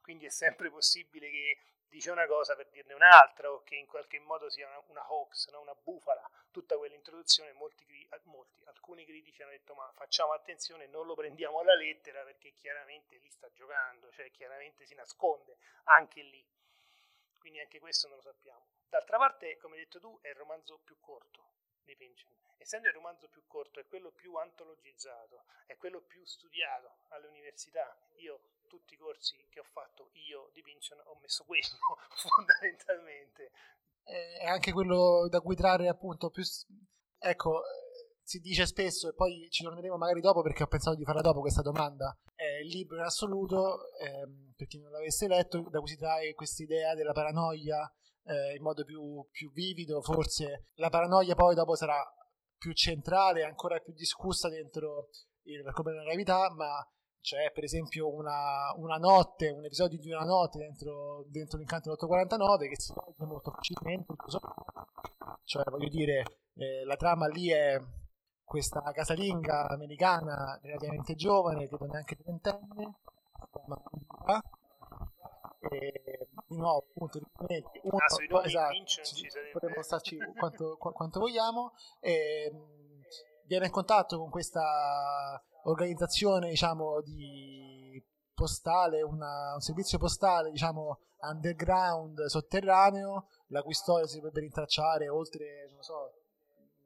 Quindi 0.01 0.25
è 0.25 0.29
sempre 0.29 0.69
possibile 0.69 1.29
che 1.29 1.57
dice 1.87 2.09
una 2.09 2.25
cosa 2.25 2.55
per 2.55 2.69
dirne 2.69 2.93
un'altra 2.93 3.51
o 3.51 3.63
che 3.63 3.75
in 3.75 3.85
qualche 3.85 4.19
modo 4.19 4.49
sia 4.49 4.67
una, 4.67 4.81
una 4.87 5.11
hoax, 5.11 5.49
no? 5.49 5.59
una 5.59 5.75
bufala. 5.75 6.27
Tutta 6.49 6.77
quell'introduzione, 6.77 7.51
molti, 7.53 7.85
molti, 8.23 8.61
alcuni 8.65 9.05
critici 9.05 9.41
hanno 9.41 9.51
detto 9.51 9.73
ma 9.73 9.91
facciamo 9.93 10.31
attenzione, 10.31 10.87
non 10.87 11.05
lo 11.05 11.15
prendiamo 11.15 11.59
alla 11.59 11.75
lettera 11.75 12.23
perché 12.23 12.53
chiaramente 12.53 13.17
lì 13.17 13.29
sta 13.29 13.51
giocando, 13.51 14.09
cioè 14.11 14.31
chiaramente 14.31 14.85
si 14.85 14.95
nasconde 14.95 15.57
anche 15.83 16.21
lì. 16.21 16.45
Quindi 17.37 17.59
anche 17.59 17.79
questo 17.79 18.07
non 18.07 18.17
lo 18.17 18.23
sappiamo. 18.23 18.67
D'altra 18.87 19.17
parte, 19.17 19.57
come 19.57 19.75
hai 19.75 19.81
detto 19.81 19.99
tu, 19.99 20.17
è 20.21 20.29
il 20.29 20.35
romanzo 20.35 20.79
più 20.83 20.97
corto 20.99 21.50
di 21.85 21.95
Pynchon. 21.95 22.31
Essendo 22.57 22.87
il 22.87 22.93
romanzo 22.93 23.27
più 23.27 23.41
corto, 23.47 23.79
è 23.79 23.85
quello 23.87 24.11
più 24.11 24.35
antologizzato, 24.35 25.45
è 25.65 25.75
quello 25.77 26.01
più 26.01 26.23
studiato 26.25 26.99
alle 27.09 27.27
università. 27.27 27.97
Io 28.17 28.39
tutti 28.67 28.93
i 28.93 28.97
corsi 28.97 29.45
che 29.49 29.59
ho 29.59 29.65
fatto 29.71 30.09
io 30.13 30.49
di 30.53 30.61
Pynchon 30.61 31.01
ho 31.05 31.17
messo 31.19 31.43
quello 31.43 31.77
fondamentalmente. 32.15 33.51
È 34.03 34.45
anche 34.45 34.71
quello 34.71 35.27
da 35.29 35.41
cui 35.41 35.55
trarre 35.55 35.87
appunto 35.87 36.29
più... 36.29 36.43
Ecco, 37.17 37.61
si 38.23 38.39
dice 38.39 38.65
spesso 38.65 39.09
e 39.09 39.13
poi 39.13 39.47
ci 39.49 39.63
torneremo 39.63 39.97
magari 39.97 40.21
dopo 40.21 40.41
perché 40.41 40.63
ho 40.63 40.67
pensato 40.67 40.95
di 40.95 41.03
farla 41.03 41.21
dopo 41.21 41.41
questa 41.41 41.61
domanda. 41.61 42.17
È 42.33 42.61
il 42.61 42.67
libro 42.67 42.97
in 42.97 43.03
assoluto, 43.03 43.91
ehm, 43.97 44.53
per 44.55 44.67
chi 44.67 44.79
non 44.79 44.91
l'avesse 44.91 45.27
letto, 45.27 45.67
da 45.69 45.79
cui 45.79 45.89
si 45.89 45.97
trae 45.97 46.33
questa 46.33 46.63
idea 46.63 46.95
della 46.95 47.11
paranoia 47.11 47.91
eh, 48.25 48.55
in 48.55 48.61
modo 48.61 48.83
più, 48.83 49.25
più 49.31 49.51
vivido. 49.51 50.01
Forse 50.01 50.67
la 50.75 50.89
paranoia 50.89 51.35
poi 51.35 51.55
dopo 51.55 51.75
sarà 51.75 52.01
più 52.57 52.73
centrale, 52.73 53.43
ancora 53.43 53.79
più 53.79 53.93
discussa 53.93 54.49
dentro 54.49 55.09
il 55.43 55.63
racconto 55.63 55.89
della 55.89 56.03
gravità, 56.03 56.51
ma 56.53 56.85
c'è 57.21 57.51
per 57.51 57.63
esempio 57.63 58.13
una, 58.13 58.73
una, 58.77 58.97
notte, 58.97 59.49
un 59.49 59.63
episodio 59.63 59.99
di 59.99 60.11
una 60.11 60.23
notte 60.23 60.59
dentro, 60.59 61.25
dentro 61.27 61.57
l'incanto 61.57 61.95
dell'849 61.95 62.69
che 62.69 62.79
si 62.79 62.93
legge 62.93 63.25
molto 63.25 63.51
facilmente, 63.51 64.13
cioè 65.43 65.63
voglio 65.69 65.89
dire, 65.89 66.23
eh, 66.55 66.83
la 66.83 66.95
trama 66.95 67.27
lì 67.27 67.49
è 67.49 67.79
questa 68.43 68.81
casalinga 68.91 69.69
americana 69.69 70.59
relativamente 70.61 71.15
giovane, 71.15 71.67
credo 71.67 71.85
neanche 71.85 72.15
trentenne, 72.15 72.95
e 75.69 76.27
di 76.47 76.57
nuovo 76.57 76.85
appunto 76.89 77.19
uno, 77.19 77.97
ah, 77.97 78.45
esatto, 78.45 78.85
ci, 78.85 79.27
potremmo 79.51 79.81
starci 79.81 80.17
quanto, 80.37 80.77
quanto 80.77 81.19
vogliamo. 81.19 81.73
E 81.99 82.51
viene 83.45 83.65
in 83.65 83.71
contatto 83.71 84.17
con 84.17 84.29
questa 84.29 85.41
organizzazione 85.63 86.49
diciamo 86.49 87.01
di 87.01 88.03
postale 88.33 89.01
una, 89.03 89.53
un 89.53 89.59
servizio 89.59 89.99
postale 89.99 90.49
diciamo 90.49 90.99
underground 91.19 92.25
sotterraneo 92.25 93.27
la 93.47 93.61
cui 93.61 93.73
storia 93.73 94.07
si 94.07 94.15
potrebbe 94.15 94.39
rintracciare 94.39 95.07
oltre 95.07 95.69
non 95.71 95.83
so 95.83 96.13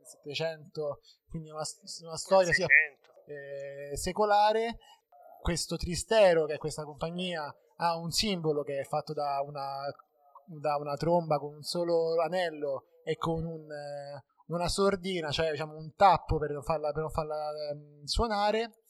700 0.02 1.00
quindi 1.30 1.50
una, 1.50 1.64
una 2.02 2.18
storia 2.18 2.54
sia, 2.54 2.68
eh, 3.26 3.96
secolare. 3.96 4.78
Questo 5.42 5.78
Tristero 5.78 6.46
che 6.46 6.56
è 6.56 6.58
questa 6.58 6.84
compagnia 6.84 7.54
ha 7.78 7.98
un 7.98 8.12
simbolo 8.12 8.64
che 8.64 8.80
è 8.80 8.84
fatto 8.84 9.14
da 9.14 9.42
una, 9.46 9.82
da 10.46 10.78
una 10.78 10.96
tromba 10.96 11.38
con 11.38 11.56
un 11.56 11.64
solo 11.64 12.22
anello 12.22 12.86
e 13.04 13.18
con 13.18 13.46
un 13.46 13.72
eh, 13.72 14.24
una 14.48 14.68
sordina, 14.68 15.32
cioè 15.32 15.52
diciamo 15.52 15.76
un 15.76 15.96
tappo 15.96 16.38
per 16.38 16.52
non 16.52 16.62
farla, 16.62 16.92
per 16.92 17.02
non 17.02 17.12
farla 17.12 17.50
um, 17.74 18.04
suonare. 18.04 18.82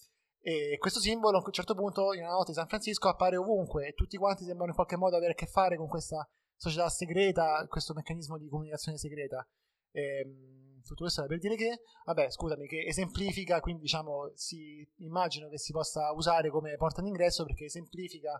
E 0.42 0.78
questo 0.78 1.00
simbolo 1.00 1.40
a 1.40 1.44
un 1.44 1.52
certo 1.52 1.74
punto 1.74 2.14
in 2.14 2.22
una 2.22 2.34
notte 2.34 2.52
di 2.52 2.58
San 2.58 2.68
Francisco 2.68 3.10
appare 3.10 3.36
ovunque 3.36 3.88
e 3.88 3.94
tutti 3.94 4.16
quanti 4.18 4.44
sembrano 4.44 4.70
in 4.70 4.76
qualche 4.76 4.96
modo 4.96 5.16
avere 5.16 5.32
a 5.32 5.36
che 5.36 5.48
fare 5.48 5.76
con 5.76 5.88
questa 5.88 6.28
società 6.56 6.88
segreta, 6.88 7.66
questo 7.68 7.94
meccanismo 7.94 8.38
di 8.38 8.48
comunicazione 8.48 8.98
segreta. 8.98 9.48
E, 9.92 10.24
um, 10.26 10.82
tutto 10.84 11.04
questo 11.04 11.26
per 11.26 11.40
dire 11.40 11.56
che, 11.56 11.82
vabbè, 12.04 12.30
scusami, 12.30 12.68
che 12.68 12.86
esemplifica, 12.86 13.60
quindi 13.60 13.82
diciamo, 13.82 14.32
si, 14.36 14.88
immagino 14.98 15.50
che 15.50 15.58
si 15.58 15.72
possa 15.72 16.12
usare 16.12 16.50
come 16.50 16.76
porta 16.76 17.02
d'ingresso 17.02 17.44
perché 17.44 17.66
esemplifica 17.66 18.40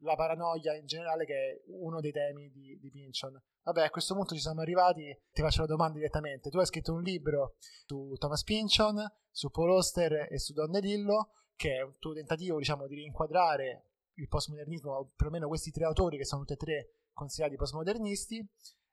la 0.00 0.14
paranoia 0.14 0.74
in 0.76 0.86
generale 0.86 1.24
che 1.24 1.34
è 1.34 1.62
uno 1.66 2.00
dei 2.00 2.12
temi 2.12 2.50
di, 2.50 2.78
di 2.78 2.90
Pynchon. 2.90 3.40
Vabbè, 3.62 3.84
a 3.84 3.90
questo 3.90 4.14
punto 4.14 4.34
ci 4.34 4.40
siamo 4.40 4.60
arrivati, 4.60 5.16
ti 5.30 5.42
faccio 5.42 5.60
la 5.60 5.66
domanda 5.66 5.98
direttamente. 5.98 6.50
Tu 6.50 6.58
hai 6.58 6.66
scritto 6.66 6.92
un 6.92 7.02
libro 7.02 7.56
su 7.58 8.14
Thomas 8.18 8.42
Pynchon, 8.42 9.02
su 9.30 9.50
Paul 9.50 9.70
Auster 9.70 10.28
e 10.30 10.38
su 10.38 10.52
Don 10.52 10.70
DeLillo, 10.70 11.32
che 11.54 11.76
è 11.76 11.82
un 11.82 11.96
tuo 11.98 12.14
tentativo, 12.14 12.58
diciamo, 12.58 12.86
di 12.86 12.96
rinquadrare 12.96 13.86
il 14.14 14.28
postmodernismo, 14.28 14.92
o 14.92 15.10
perlomeno 15.14 15.48
questi 15.48 15.70
tre 15.70 15.84
autori 15.84 16.16
che 16.16 16.24
sono 16.24 16.40
tutti 16.40 16.54
e 16.54 16.56
tre 16.56 16.94
considerati 17.12 17.56
postmodernisti, 17.56 18.46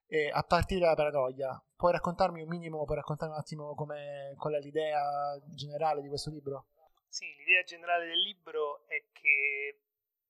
e 0.09 0.29
a 0.29 0.43
partire 0.43 0.81
dalla 0.81 0.95
paranoia. 0.95 1.61
Puoi 1.75 1.91
raccontarmi 1.91 2.41
un 2.41 2.47
minimo, 2.47 2.83
puoi 2.85 2.97
raccontarmi 2.97 3.33
un 3.33 3.39
attimo 3.39 3.73
qual 3.73 4.53
è 4.53 4.59
l'idea 4.59 5.37
generale 5.53 6.01
di 6.01 6.07
questo 6.07 6.29
libro? 6.29 6.67
Sì, 7.07 7.25
l'idea 7.37 7.63
generale 7.63 8.05
del 8.05 8.21
libro 8.21 8.85
è 8.87 9.03
che 9.11 9.79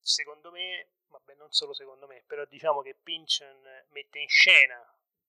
secondo 0.08 0.52
me, 0.52 0.88
vabbè 1.10 1.36
non 1.36 1.52
solo 1.52 1.74
secondo 1.74 2.08
me, 2.08 2.24
però 2.26 2.46
diciamo 2.46 2.82
che 2.82 2.96
Pynchon 2.96 3.86
mette 3.90 4.20
in 4.20 4.30
scena, 4.30 4.82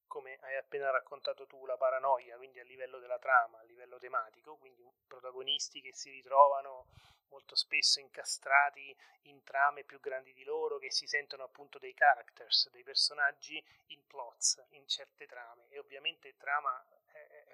come 0.07 0.39
hai 0.43 0.57
appena 0.57 0.91
raccontato 0.91 1.47
tu, 1.47 1.67
la 1.67 1.77
paranoia, 1.77 2.37
quindi 2.37 2.61
a 2.61 2.65
livello 2.65 2.99
della 2.99 3.19
trama, 3.19 3.59
a 3.59 3.65
livello 3.65 3.99
tematico, 3.99 4.57
quindi 4.57 4.89
protagonisti 5.07 5.81
che 5.81 5.93
si 5.93 6.11
ritrovano 6.11 6.87
molto 7.29 7.57
spesso 7.57 8.01
incastrati 8.01 8.97
in 9.23 9.43
trame 9.43 9.85
più 9.85 10.01
grandi 10.01 10.33
di 10.33 10.45
loro, 10.45 10.79
che 10.79 10.91
si 10.91 11.07
sentono 11.07 11.43
appunto 11.43 11.79
dei 11.79 11.93
characters, 11.93 12.71
dei 12.71 12.83
personaggi 12.83 13.63
in 13.89 14.07
plots, 14.07 14.65
in 14.71 14.87
certe 14.87 15.27
trame. 15.27 15.69
E 15.69 15.79
ovviamente 15.79 16.37
trama 16.37 16.83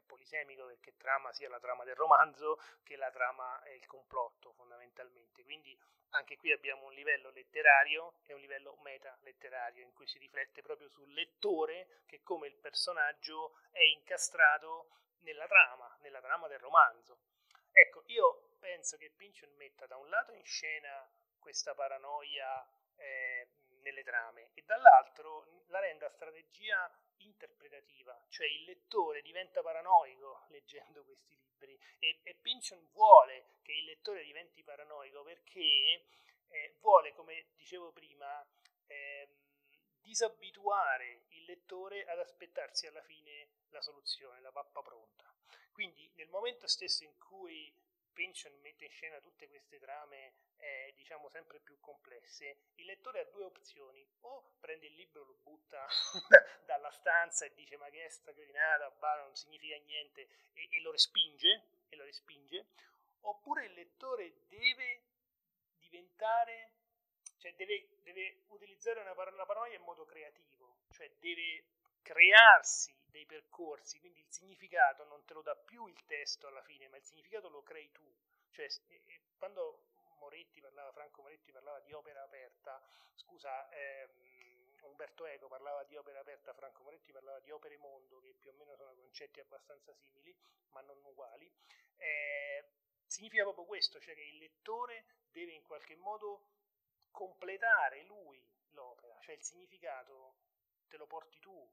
polisemico 0.05 0.67
perché 0.67 0.97
trama 0.97 1.33
sia 1.33 1.49
la 1.49 1.61
trama 1.61 1.85
del 1.85 1.95
romanzo 1.95 2.61
che 2.83 2.97
la 2.97 3.11
trama 3.11 3.63
è 3.63 3.71
il 3.71 3.87
complotto 3.87 4.53
fondamentalmente. 4.53 5.43
Quindi 5.43 5.79
anche 6.11 6.37
qui 6.37 6.53
abbiamo 6.53 6.87
un 6.87 6.93
livello 6.93 7.31
letterario 7.31 8.15
e 8.27 8.35
un 8.35 8.41
livello 8.41 8.77
meta 8.83 9.17
letterario 9.23 9.83
in 9.83 9.93
cui 9.93 10.07
si 10.07 10.19
riflette 10.19 10.63
proprio 10.63 10.89
sul 10.89 11.13
lettore 11.13 12.03
che 12.07 12.23
come 12.23 12.47
il 12.47 12.57
personaggio 12.57 13.59
è 13.71 13.83
incastrato 13.83 14.89
nella 15.21 15.47
trama, 15.47 15.97
nella 16.01 16.21
trama 16.21 16.47
del 16.47 16.61
romanzo. 16.61 17.19
Ecco, 17.73 18.05
io 18.07 18.57
penso 18.61 18.97
che 18.97 19.11
Pynchon 19.11 19.53
metta 19.57 19.87
da 19.87 19.97
un 19.97 20.09
lato 20.09 20.33
in 20.33 20.45
scena 20.45 21.11
questa 21.39 21.75
paranoia 21.75 22.65
eh, 22.97 23.49
nelle 23.85 24.03
trame 24.03 24.51
e 24.55 24.63
dall'altro 24.65 25.63
la 25.69 25.79
renda 25.79 26.09
strategia 26.09 26.91
interpretativa, 27.19 28.19
cioè 28.29 28.47
il 28.47 28.65
lettore 28.65 29.23
diventa 29.23 29.63
paranoico 29.63 30.45
leggendo 30.51 31.05
questi 31.05 31.37
libri 31.37 31.79
e, 31.99 32.21
e 32.23 32.35
Pynchon 32.35 32.89
vuole 32.93 33.47
che 33.63 33.73
il 33.73 33.85
lettore 33.85 34.25
diventi 34.25 34.63
paranoico 34.63 35.23
perché 35.23 36.07
eh, 36.49 36.77
vuole, 36.81 37.13
come 37.15 37.47
dicevo 37.57 37.93
prima, 37.93 38.45
eh, 38.87 39.29
disabituare 40.01 41.25
il 41.29 41.45
lettore 41.45 42.05
ad 42.05 42.19
aspettarsi 42.19 42.87
alla 42.87 43.03
fine 43.03 43.49
la 43.71 43.81
soluzione, 43.81 44.41
la 44.41 44.53
pappa 44.53 44.83
pronta. 44.83 45.33
Quindi 45.73 46.11
nel 46.15 46.29
momento 46.29 46.67
stesso 46.69 47.05
in 47.05 47.19
cui 47.19 47.73
Pynchon 48.15 48.59
mette 48.63 48.85
in 48.85 48.91
scena 48.91 49.21
tutte 49.21 49.49
queste 49.49 49.79
trame 49.79 50.33
eh, 50.57 50.95
diciamo 50.97 51.29
sempre 51.29 51.59
più 51.61 51.79
complesse, 51.81 52.57
il 52.77 52.87
lettore 52.87 53.21
ha 53.21 53.25
due 53.25 53.45
opzioni, 53.45 54.07
o 54.21 54.55
prende 54.61 54.87
il 54.87 54.95
libro, 54.95 55.25
lo 55.25 55.35
butta 55.43 55.87
dalla 56.65 56.91
stanza 56.91 57.45
e 57.45 57.53
dice 57.55 57.77
ma 57.77 57.91
che 57.91 58.05
è 58.05 58.09
sta 58.09 58.33
cretinata, 58.33 58.91
bah, 58.93 59.17
non 59.23 59.35
significa 59.37 59.77
niente 59.77 60.29
e, 60.55 60.69
e, 60.71 60.81
lo 60.81 60.93
respinge, 60.93 61.65
e 61.89 61.97
lo 61.97 62.05
respinge, 62.05 62.67
oppure 63.21 63.67
il 63.67 63.73
lettore 63.75 64.47
deve 64.49 65.03
diventare, 65.79 66.73
cioè 67.39 67.53
deve, 67.55 67.89
deve 68.03 68.45
utilizzare 68.49 69.01
una, 69.01 69.13
una 69.13 69.47
paranoia 69.47 69.77
in 69.77 69.83
modo 69.83 70.07
creativo, 70.07 70.77
cioè 70.93 71.11
deve 71.19 71.65
crearsi 72.05 72.95
dei 73.07 73.25
percorsi, 73.25 73.99
quindi 73.99 74.21
il 74.21 74.31
significato 74.31 75.05
non 75.05 75.25
te 75.25 75.33
lo 75.33 75.43
dà 75.43 75.57
più 75.57 75.87
il 75.87 76.05
testo 76.05 76.47
alla 76.47 76.63
fine, 76.63 76.87
ma 76.89 76.99
il 76.99 77.03
significato 77.03 77.49
lo 77.49 77.63
crei 77.63 77.91
tu. 77.91 78.05
Cioè, 78.51 78.69
quando 79.39 79.87
Moretti 80.19 80.61
parlava, 80.61 80.93
Franco 80.93 81.23
Moretti 81.23 81.51
parlava 81.51 81.81
di 81.81 81.93
opera 81.93 82.23
aperta, 82.23 82.81
scusa, 83.15 83.69
ehm, 83.71 84.77
Umberto 84.83 85.25
Eco 85.25 85.49
parlava 85.49 85.83
di 85.85 85.97
opera 85.97 86.21
aperta, 86.21 86.53
Franco 86.53 86.83
Moretti 86.83 87.11
parlava 87.11 87.41
di 87.41 87.51
opere 87.51 87.79
mondo, 87.79 88.21
che 88.21 88.35
più 88.35 88.51
o 88.51 88.53
meno 88.53 88.77
sono 88.77 88.95
concetti 88.95 89.41
abbastanza 89.41 89.93
simili, 89.95 90.37
ma 90.71 90.83
non 90.83 91.03
uguali. 91.05 91.51
Eh, 91.97 92.65
significa 93.07 93.43
proprio 93.43 93.65
questo, 93.65 93.99
cioè 93.99 94.15
che 94.15 94.23
il 94.23 94.39
lettore 94.39 95.05
deve 95.31 95.53
in 95.53 95.63
qualche 95.63 95.97
modo 95.97 96.51
completare 97.11 98.03
lui 98.05 98.45
l'opera, 98.71 99.19
cioè 99.21 99.35
il 99.35 99.43
significato 99.43 100.35
te 100.89 100.97
lo 100.97 101.07
porti 101.07 101.39
tu, 101.39 101.69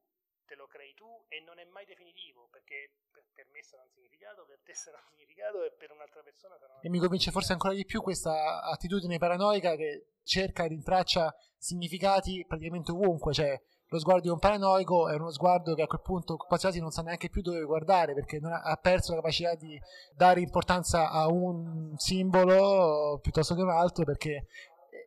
te 0.46 0.54
lo 0.54 0.66
crei 0.66 0.94
tu 0.94 1.06
e 1.28 1.40
non 1.40 1.58
è 1.58 1.64
mai 1.64 1.84
definitivo 1.84 2.48
perché 2.50 2.92
per, 3.34 3.46
me 3.52 3.62
sarà 3.62 3.82
un 3.82 3.90
significato, 3.90 4.44
per 4.46 4.60
te 4.64 4.74
sarà 4.74 4.98
un 4.98 5.08
significato 5.10 5.64
e 5.64 5.72
per 5.72 5.90
un'altra 5.90 6.22
persona 6.22 6.56
sarà 6.58 6.74
un 6.74 6.80
E 6.82 6.88
mi 6.88 6.98
convince 6.98 7.30
forse 7.30 7.52
ancora 7.52 7.74
di 7.74 7.84
più 7.84 8.00
questa 8.02 8.62
attitudine 8.62 9.18
paranoica 9.18 9.76
che 9.76 10.12
cerca 10.22 10.64
e 10.64 10.68
rintraccia 10.68 11.34
significati 11.56 12.44
praticamente 12.46 12.92
ovunque, 12.92 13.32
cioè 13.32 13.60
lo 13.92 13.98
sguardo 13.98 14.22
di 14.22 14.28
un 14.30 14.38
paranoico 14.38 15.10
è 15.10 15.14
uno 15.16 15.30
sguardo 15.30 15.74
che 15.74 15.82
a 15.82 15.86
quel 15.86 16.00
punto 16.00 16.36
quasi 16.36 16.80
non 16.80 16.90
sa 16.90 17.02
neanche 17.02 17.28
più 17.28 17.42
dove 17.42 17.62
guardare 17.62 18.14
perché 18.14 18.40
ha 18.42 18.76
perso 18.76 19.10
la 19.10 19.20
capacità 19.20 19.54
di 19.54 19.78
dare 20.14 20.40
importanza 20.40 21.10
a 21.10 21.28
un 21.28 21.92
simbolo 21.96 23.18
piuttosto 23.20 23.54
che 23.54 23.60
un 23.60 23.68
altro 23.68 24.04
perché 24.04 24.46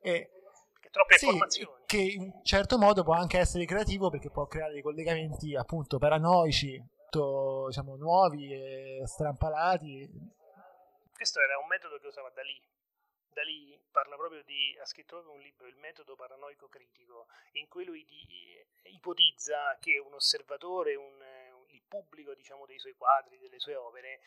è, 0.04 0.30
troppe 0.96 1.18
sì, 1.18 1.26
informazioni. 1.26 1.84
Che 1.86 1.98
in 1.98 2.22
un 2.22 2.44
certo 2.44 2.78
modo 2.78 3.04
può 3.04 3.14
anche 3.14 3.38
essere 3.38 3.66
creativo 3.66 4.10
perché 4.10 4.30
può 4.30 4.48
creare 4.48 4.72
dei 4.72 4.82
collegamenti 4.82 5.54
appunto 5.56 5.98
paranoici, 5.98 6.82
tutto, 7.10 7.66
diciamo, 7.68 7.96
nuovi 7.98 8.54
e 8.54 9.02
strampalati. 9.06 10.10
Questo 11.14 11.42
era 11.42 11.58
un 11.58 11.68
metodo 11.68 11.98
che 12.00 12.08
usava 12.08 12.30
Dalì. 12.30 12.62
Dalì 13.28 13.78
parla 13.92 14.16
proprio 14.16 14.44
di, 14.44 14.78
ha 14.82 14.86
scritto 14.86 15.16
proprio 15.16 15.34
un 15.34 15.42
libro, 15.42 15.68
Il 15.68 15.76
metodo 15.76 16.16
paranoico 16.16 16.70
critico, 16.70 17.28
in 17.54 17.68
cui 17.68 17.84
lui 17.84 18.06
di, 18.06 18.66
ipotizza 18.94 19.78
che 19.82 20.00
un 20.00 20.14
osservatore, 20.14 20.96
un, 20.96 21.22
il 21.68 21.82
pubblico 21.86 22.34
diciamo, 22.34 22.66
dei 22.66 22.80
suoi 22.80 22.94
quadri, 22.94 23.38
delle 23.38 23.60
sue 23.60 23.76
opere, 23.76 24.22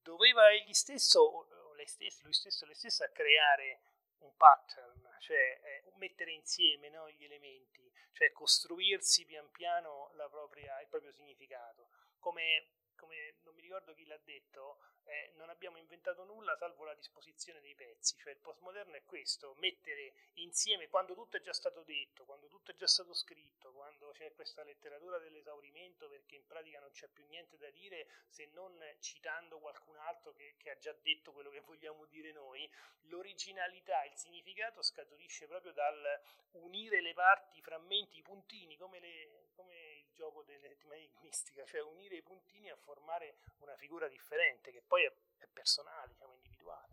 doveva 0.00 0.50
egli 0.50 0.72
stesso, 0.72 1.20
o 1.20 1.74
lei 1.74 1.86
stesso, 1.86 2.24
lui 2.24 2.32
stesso, 2.32 2.64
lei 2.64 2.74
stessa 2.74 3.10
creare 3.12 3.80
un 4.20 4.34
pattern, 4.36 5.05
cioè 5.18 5.60
eh, 5.62 5.92
mettere 5.96 6.32
insieme 6.32 6.88
no, 6.88 7.10
gli 7.10 7.24
elementi, 7.24 7.90
cioè 8.12 8.32
costruirsi 8.32 9.24
pian 9.24 9.50
piano 9.50 10.10
propria, 10.28 10.80
il 10.80 10.88
proprio 10.88 11.12
significato. 11.12 11.88
Come, 12.18 12.75
come, 12.96 13.36
non 13.44 13.54
mi 13.54 13.62
ricordo 13.62 13.94
chi 13.94 14.04
l'ha 14.06 14.18
detto, 14.24 14.78
eh, 15.04 15.32
non 15.36 15.48
abbiamo 15.50 15.76
inventato 15.76 16.24
nulla 16.24 16.56
salvo 16.56 16.84
la 16.84 16.94
disposizione 16.94 17.60
dei 17.60 17.74
pezzi, 17.74 18.16
cioè 18.18 18.32
il 18.32 18.40
postmoderno 18.40 18.94
è 18.96 19.04
questo, 19.04 19.54
mettere 19.58 20.14
insieme 20.34 20.88
quando 20.88 21.14
tutto 21.14 21.36
è 21.36 21.40
già 21.40 21.52
stato 21.52 21.82
detto, 21.84 22.24
quando 22.24 22.48
tutto 22.48 22.72
è 22.72 22.74
già 22.74 22.86
stato 22.88 23.14
scritto, 23.14 23.72
quando 23.72 24.10
c'è 24.10 24.32
questa 24.34 24.64
letteratura 24.64 25.18
dell'esaurimento 25.18 26.08
perché 26.08 26.36
in 26.36 26.46
pratica 26.46 26.80
non 26.80 26.90
c'è 26.90 27.08
più 27.08 27.24
niente 27.26 27.56
da 27.56 27.70
dire 27.70 28.08
se 28.28 28.48
non 28.52 28.72
citando 28.98 29.58
qualcun 29.58 29.96
altro 29.96 30.32
che, 30.32 30.54
che 30.58 30.70
ha 30.70 30.78
già 30.78 30.92
detto 30.92 31.32
quello 31.32 31.50
che 31.50 31.60
vogliamo 31.60 32.04
dire 32.06 32.32
noi, 32.32 32.68
l'originalità, 33.02 34.04
il 34.04 34.16
significato 34.16 34.82
scaturisce 34.82 35.46
proprio 35.46 35.72
dal 35.72 36.20
unire 36.52 37.00
le 37.00 37.12
parti, 37.12 37.58
i 37.58 37.62
frammenti, 37.62 38.18
i 38.18 38.22
puntini, 38.22 38.76
come, 38.76 38.98
le, 38.98 39.48
come 39.54 39.95
gioco 40.16 40.42
dell'enigmistica, 40.42 41.64
cioè 41.64 41.82
unire 41.82 42.16
i 42.16 42.22
puntini 42.22 42.70
a 42.70 42.76
formare 42.76 43.36
una 43.60 43.76
figura 43.76 44.08
differente 44.08 44.72
che 44.72 44.82
poi 44.86 45.04
è, 45.04 45.12
è 45.38 45.46
personale, 45.52 46.08
diciamo 46.12 46.34
individuale. 46.34 46.88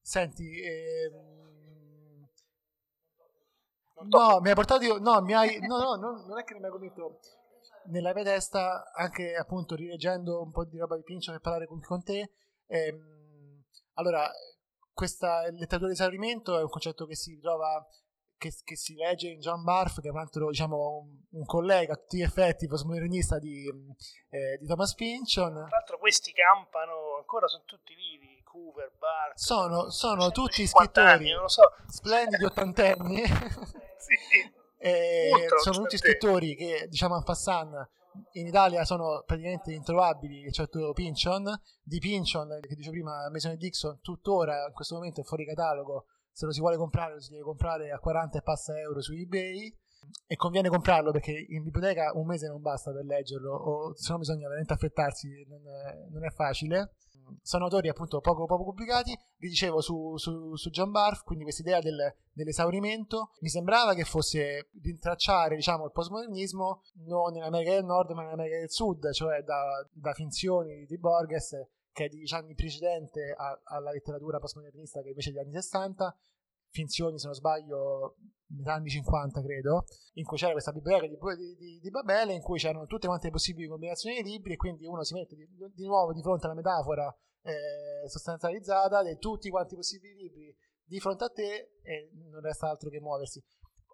Senti, 0.00 0.60
ehm... 0.60 2.28
no, 4.02 4.40
mi 4.40 4.48
hai 4.48 4.54
portato, 4.54 4.98
no, 4.98 5.22
mi 5.22 5.34
hai, 5.34 5.60
no, 5.60 5.78
no, 5.78 5.94
no, 5.94 6.26
non 6.26 6.38
è 6.38 6.44
che 6.44 6.54
mi 6.58 6.64
hai 6.64 6.70
convinto. 6.70 7.20
Nella 7.84 8.12
mia 8.12 8.24
testa, 8.24 8.92
anche 8.92 9.34
appunto 9.34 9.74
rileggendo 9.74 10.40
un 10.40 10.50
po' 10.50 10.64
di 10.64 10.78
roba 10.78 10.96
di 10.96 11.02
Pincio 11.02 11.32
per 11.32 11.40
parlare 11.40 11.66
con, 11.66 11.80
con 11.80 12.02
te, 12.02 12.32
ehm, 12.66 13.64
allora, 13.94 14.30
questa 14.92 15.42
letteratura 15.50 15.86
di 15.86 15.94
esaurimento 15.94 16.58
è 16.58 16.62
un 16.62 16.68
concetto 16.68 17.06
che 17.06 17.14
si 17.14 17.34
ritrova 17.34 17.84
che, 18.42 18.52
che, 18.64 18.76
si 18.76 18.96
legge 18.96 19.28
in 19.28 19.38
John 19.38 19.62
Barth, 19.62 20.00
che 20.00 20.08
è 20.08 20.10
un 20.10 20.18
altro, 20.18 20.48
diciamo, 20.48 20.98
un, 20.98 21.38
un 21.38 21.44
collega 21.44 21.92
a 21.92 21.96
tutti 21.96 22.16
gli 22.16 22.22
effetti 22.22 22.66
postmodernista 22.66 23.38
di, 23.38 23.68
eh, 24.30 24.58
di 24.58 24.66
Thomas 24.66 24.94
Pynchon. 24.94 25.52
Tra 25.52 25.68
l'altro 25.70 25.98
questi 25.98 26.32
campano, 26.32 27.16
ancora 27.18 27.46
sono 27.46 27.62
tutti 27.64 27.94
vivi, 27.94 28.42
Cooper, 28.42 28.90
Barth. 28.98 29.38
Sono, 29.38 29.90
sono 29.90 30.32
tutti 30.32 30.66
scrittori 30.66 31.06
anni, 31.30 31.30
so. 31.46 31.62
splendidi 31.86 32.44
ottantenni. 32.44 33.22
sì. 33.24 34.60
sono 35.62 35.76
tutti 35.76 35.96
scrittori 35.96 36.56
che, 36.56 36.88
diciamo, 36.88 37.14
en 37.14 37.22
passant, 37.22 37.90
in 38.32 38.46
Italia 38.48 38.84
sono 38.84 39.22
praticamente 39.24 39.72
introvabili, 39.72 40.44
eccetto 40.44 40.92
Pynchon. 40.92 41.60
Di 41.80 42.00
Pynchon, 42.00 42.58
che 42.60 42.74
dicevo 42.74 42.90
prima, 42.90 43.30
Mason 43.30 43.56
Dixon, 43.56 44.00
tuttora 44.00 44.66
in 44.66 44.72
questo 44.74 44.96
momento 44.96 45.20
è 45.20 45.24
fuori 45.24 45.46
catalogo 45.46 46.06
se 46.32 46.46
lo 46.46 46.52
si 46.52 46.60
vuole 46.60 46.76
comprare 46.76 47.14
lo 47.14 47.20
si 47.20 47.30
deve 47.30 47.42
comprare 47.42 47.90
a 47.90 47.98
40 47.98 48.38
e 48.38 48.42
passa 48.42 48.78
euro 48.78 49.00
su 49.00 49.12
ebay 49.12 49.74
e 50.26 50.36
conviene 50.36 50.68
comprarlo 50.68 51.10
perché 51.10 51.46
in 51.48 51.62
biblioteca 51.62 52.12
un 52.14 52.26
mese 52.26 52.48
non 52.48 52.60
basta 52.60 52.92
per 52.92 53.04
leggerlo 53.04 53.54
o 53.54 53.94
se 53.94 54.12
no 54.12 54.18
bisogna 54.18 54.46
veramente 54.48 54.72
affrettarsi 54.72 55.46
non 55.48 55.60
è, 55.66 56.08
non 56.10 56.24
è 56.24 56.30
facile. 56.30 56.94
Sono 57.40 57.64
autori 57.64 57.88
appunto 57.88 58.20
poco, 58.20 58.46
poco 58.46 58.64
pubblicati. 58.64 59.16
Vi 59.36 59.48
dicevo 59.48 59.80
su, 59.80 60.16
su, 60.16 60.54
su 60.56 60.70
John 60.70 60.90
Barth 60.90 61.22
quindi 61.22 61.44
questa 61.44 61.62
idea 61.62 61.80
del, 61.80 62.14
dell'esaurimento. 62.32 63.30
Mi 63.40 63.48
sembrava 63.48 63.94
che 63.94 64.04
fosse 64.04 64.70
rintracciare 64.82 65.54
diciamo 65.54 65.84
il 65.84 65.92
postmodernismo 65.92 66.82
non 67.04 67.32
nell'America 67.32 67.72
del 67.72 67.84
Nord 67.84 68.10
ma 68.10 68.22
nell'America 68.22 68.58
del 68.58 68.70
Sud 68.70 69.10
cioè 69.12 69.42
da, 69.42 69.86
da 69.92 70.12
finzioni 70.12 70.84
di 70.84 70.98
Borges 70.98 71.56
che 71.92 72.06
è 72.06 72.08
di 72.08 72.18
diciamo, 72.18 72.44
anni 72.44 72.54
precedente 72.54 73.34
a, 73.36 73.60
alla 73.64 73.90
letteratura 73.90 74.38
postmodernista 74.38 75.02
che 75.02 75.08
invece 75.08 75.30
è 75.30 75.32
degli 75.32 75.42
anni 75.42 75.52
60, 75.52 76.16
finzioni 76.70 77.18
se 77.18 77.26
non 77.26 77.34
sbaglio 77.34 78.16
metà 78.52 78.74
anni 78.74 78.88
50 78.88 79.42
credo, 79.42 79.84
in 80.14 80.24
cui 80.24 80.36
c'era 80.36 80.52
questa 80.52 80.72
biblioteca 80.72 81.06
di, 81.06 81.56
di, 81.56 81.78
di, 81.80 81.90
Babele 81.90 82.32
in 82.32 82.42
cui 82.42 82.58
c'erano 82.58 82.86
tutte 82.86 83.06
quante 83.06 83.26
le 83.26 83.32
possibili 83.32 83.66
combinazioni 83.66 84.22
di 84.22 84.30
libri 84.30 84.54
e 84.54 84.56
quindi 84.56 84.86
uno 84.86 85.04
si 85.04 85.14
mette 85.14 85.36
di, 85.36 85.46
di 85.72 85.86
nuovo 85.86 86.12
di 86.12 86.22
fronte 86.22 86.46
alla 86.46 86.54
metafora 86.54 87.14
eh, 87.42 88.08
sostanzializzata 88.08 89.02
di 89.02 89.16
tutti 89.18 89.50
quanti 89.50 89.74
i 89.74 89.76
possibili 89.76 90.14
libri 90.14 90.56
di 90.84 91.00
fronte 91.00 91.24
a 91.24 91.30
te 91.30 91.78
e 91.82 92.10
non 92.30 92.40
resta 92.40 92.68
altro 92.68 92.90
che 92.90 93.00
muoversi. 93.00 93.42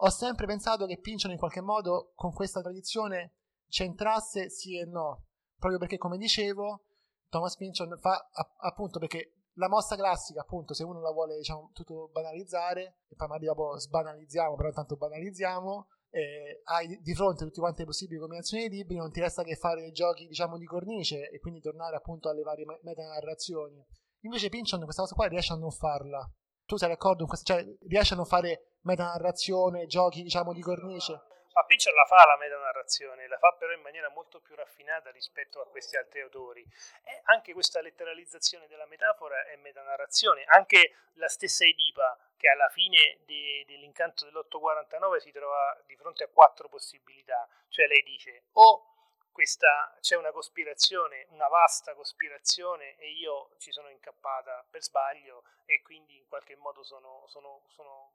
Ho 0.00 0.10
sempre 0.10 0.46
pensato 0.46 0.86
che 0.86 0.98
Pinchon 0.98 1.32
in 1.32 1.38
qualche 1.38 1.60
modo 1.60 2.12
con 2.14 2.32
questa 2.32 2.60
tradizione 2.60 3.34
c'entrasse 3.68 4.48
sì 4.48 4.78
e 4.78 4.84
no, 4.84 5.26
proprio 5.56 5.78
perché 5.78 5.98
come 5.98 6.16
dicevo 6.16 6.84
Thomas 7.28 7.56
Pynchon 7.56 7.96
fa 7.98 8.28
appunto 8.58 8.98
perché 8.98 9.32
la 9.54 9.68
mossa 9.68 9.96
classica, 9.96 10.40
appunto, 10.40 10.72
se 10.72 10.84
uno 10.84 11.00
la 11.00 11.10
vuole 11.10 11.36
diciamo, 11.36 11.70
tutto 11.72 12.08
banalizzare, 12.12 13.00
e 13.08 13.16
poi 13.16 13.26
magari 13.26 13.46
dopo 13.46 13.76
sbanalizziamo, 13.76 14.54
però 14.54 14.68
intanto 14.68 14.96
banalizziamo, 14.96 15.88
eh, 16.10 16.62
hai 16.64 17.00
di 17.02 17.14
fronte 17.14 17.44
tutte 17.44 17.60
quante 17.60 17.80
le 17.80 17.86
possibili 17.86 18.20
combinazioni 18.20 18.68
di 18.68 18.76
libri, 18.76 18.96
non 18.96 19.10
ti 19.10 19.20
resta 19.20 19.42
che 19.42 19.56
fare 19.56 19.90
giochi, 19.90 20.26
diciamo, 20.26 20.56
di 20.56 20.64
cornice 20.64 21.28
e 21.28 21.38
quindi 21.40 21.60
tornare 21.60 21.96
appunto 21.96 22.28
alle 22.28 22.42
varie 22.42 22.64
metanarrazioni. 22.82 23.84
Invece 24.20 24.48
Pynchon 24.48 24.82
questa 24.84 25.02
cosa 25.02 25.14
qua 25.14 25.26
riesce 25.26 25.52
a 25.52 25.56
non 25.56 25.70
farla. 25.70 26.28
Tu 26.64 26.76
sei 26.76 26.88
d'accordo? 26.88 27.26
Cioè, 27.26 27.64
riesce 27.88 28.14
a 28.14 28.16
non 28.16 28.26
fare 28.26 28.74
metanarrazione, 28.82 29.86
giochi, 29.86 30.22
diciamo, 30.22 30.52
di 30.52 30.60
cornice? 30.60 31.20
Ma 31.58 31.64
Piccion 31.64 31.92
la 31.92 32.04
fa 32.04 32.24
la 32.24 32.36
metanarrazione, 32.36 33.26
la 33.26 33.36
fa 33.36 33.52
però 33.58 33.72
in 33.72 33.80
maniera 33.80 34.08
molto 34.10 34.38
più 34.38 34.54
raffinata 34.54 35.10
rispetto 35.10 35.60
a 35.60 35.66
questi 35.66 35.96
altri 35.96 36.20
autori. 36.20 36.64
E 37.02 37.20
anche 37.24 37.52
questa 37.52 37.80
letteralizzazione 37.80 38.68
della 38.68 38.86
metafora 38.86 39.44
è 39.44 39.56
metanarrazione. 39.56 40.44
Anche 40.44 40.94
la 41.14 41.26
stessa 41.26 41.64
Edipa, 41.64 42.16
che 42.36 42.48
alla 42.48 42.68
fine 42.68 43.18
de, 43.24 43.64
dell'incanto 43.66 44.24
dell'849 44.24 45.16
si 45.16 45.32
trova 45.32 45.76
di 45.84 45.96
fronte 45.96 46.22
a 46.22 46.28
quattro 46.28 46.68
possibilità. 46.68 47.48
Cioè 47.66 47.88
lei 47.88 48.04
dice 48.04 48.44
o 48.52 48.94
questa, 49.32 49.98
c'è 50.00 50.14
una 50.14 50.30
cospirazione, 50.30 51.26
una 51.30 51.48
vasta 51.48 51.92
cospirazione 51.94 52.94
e 52.98 53.10
io 53.10 53.50
ci 53.58 53.72
sono 53.72 53.88
incappata 53.88 54.64
per 54.70 54.80
sbaglio 54.80 55.42
e 55.64 55.82
quindi 55.82 56.18
in 56.18 56.28
qualche 56.28 56.54
modo 56.54 56.84
sono, 56.84 57.24
sono, 57.26 57.64
sono, 57.66 58.12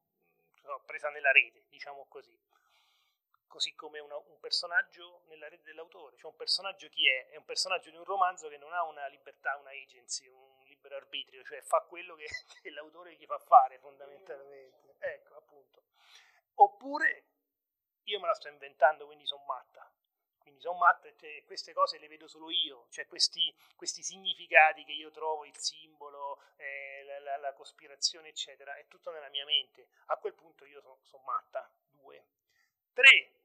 sono 0.62 0.80
presa 0.86 1.10
nella 1.10 1.34
rete, 1.34 1.66
diciamo 1.68 2.06
così 2.08 2.40
così 3.54 3.76
come 3.76 4.00
una, 4.00 4.18
un 4.18 4.40
personaggio 4.40 5.22
nella 5.28 5.48
rete 5.48 5.66
dell'autore. 5.66 6.18
Cioè 6.18 6.32
un 6.32 6.36
personaggio 6.36 6.90
chi 6.90 7.08
è? 7.08 7.30
È 7.30 7.36
un 7.36 7.46
personaggio 7.46 7.92
di 7.92 7.98
un 7.98 8.04
romanzo 8.04 8.48
che 8.48 8.58
non 8.58 8.74
ha 8.74 8.82
una 8.84 9.06
libertà, 9.06 9.56
una 9.58 9.70
agency, 9.70 10.26
un 10.26 10.64
libero 10.64 10.96
arbitrio, 10.96 11.44
cioè 11.44 11.62
fa 11.62 11.82
quello 11.82 12.16
che, 12.16 12.26
che 12.64 12.72
l'autore 12.72 13.14
gli 13.14 13.28
fa 13.28 13.38
fare 13.38 13.78
fondamentalmente. 13.78 14.96
Ecco, 14.98 15.36
appunto. 15.36 15.84
Oppure 16.56 17.26
io 18.06 18.20
me 18.20 18.26
la 18.26 18.34
sto 18.34 18.48
inventando, 18.48 19.06
quindi 19.06 19.28
sono 19.28 19.44
matta. 19.44 19.88
Quindi 20.40 20.60
sono 20.60 20.80
matta 20.80 21.08
e 21.08 21.44
queste 21.46 21.74
cose 21.74 22.00
le 22.00 22.08
vedo 22.08 22.28
solo 22.28 22.50
io, 22.50 22.88
cioè 22.90 23.06
questi, 23.06 23.56
questi 23.76 24.02
significati 24.02 24.84
che 24.84 24.94
io 24.94 25.12
trovo, 25.12 25.46
il 25.46 25.56
simbolo, 25.58 26.42
eh, 26.58 27.04
la, 27.06 27.20
la, 27.20 27.38
la, 27.38 27.54
cospirazione, 27.54 28.30
eccetera, 28.30 28.76
è 28.78 28.88
tutto 28.88 29.12
nella 29.12 29.30
mia 29.30 29.46
mente. 29.46 29.90
A 30.08 30.18
quel 30.18 30.34
punto 30.34 30.66
io 30.66 30.82
sono 30.82 30.98
son 31.04 31.24
matta. 31.24 31.72
Due. 31.92 32.26
Tre, 32.92 33.43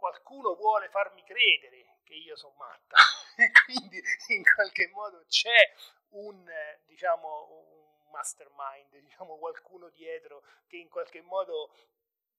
qualcuno 0.00 0.56
vuole 0.56 0.88
farmi 0.88 1.22
credere 1.22 2.00
che 2.02 2.14
io 2.14 2.34
sono 2.34 2.54
matta. 2.56 2.96
quindi 3.64 4.02
in 4.28 4.42
qualche 4.42 4.88
modo 4.88 5.24
c'è 5.28 5.72
un, 6.08 6.44
diciamo, 6.86 7.46
un 7.52 8.10
mastermind, 8.10 8.96
diciamo 8.98 9.38
qualcuno 9.38 9.88
dietro 9.90 10.42
che 10.66 10.76
in 10.76 10.88
qualche 10.88 11.20
modo 11.22 11.72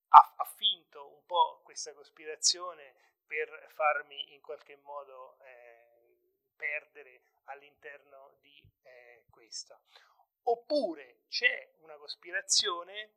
ha, 0.09 0.33
ha 0.37 0.45
finto 0.45 1.13
un 1.13 1.25
po' 1.25 1.61
questa 1.63 1.93
cospirazione 1.93 2.95
per 3.25 3.69
farmi 3.73 4.33
in 4.33 4.41
qualche 4.41 4.75
modo 4.83 5.37
eh, 5.39 5.81
perdere 6.55 7.21
all'interno 7.45 8.35
di 8.41 8.61
eh, 8.83 9.25
questa. 9.29 9.79
Oppure 10.43 11.21
c'è 11.29 11.71
una 11.79 11.95
cospirazione 11.95 13.13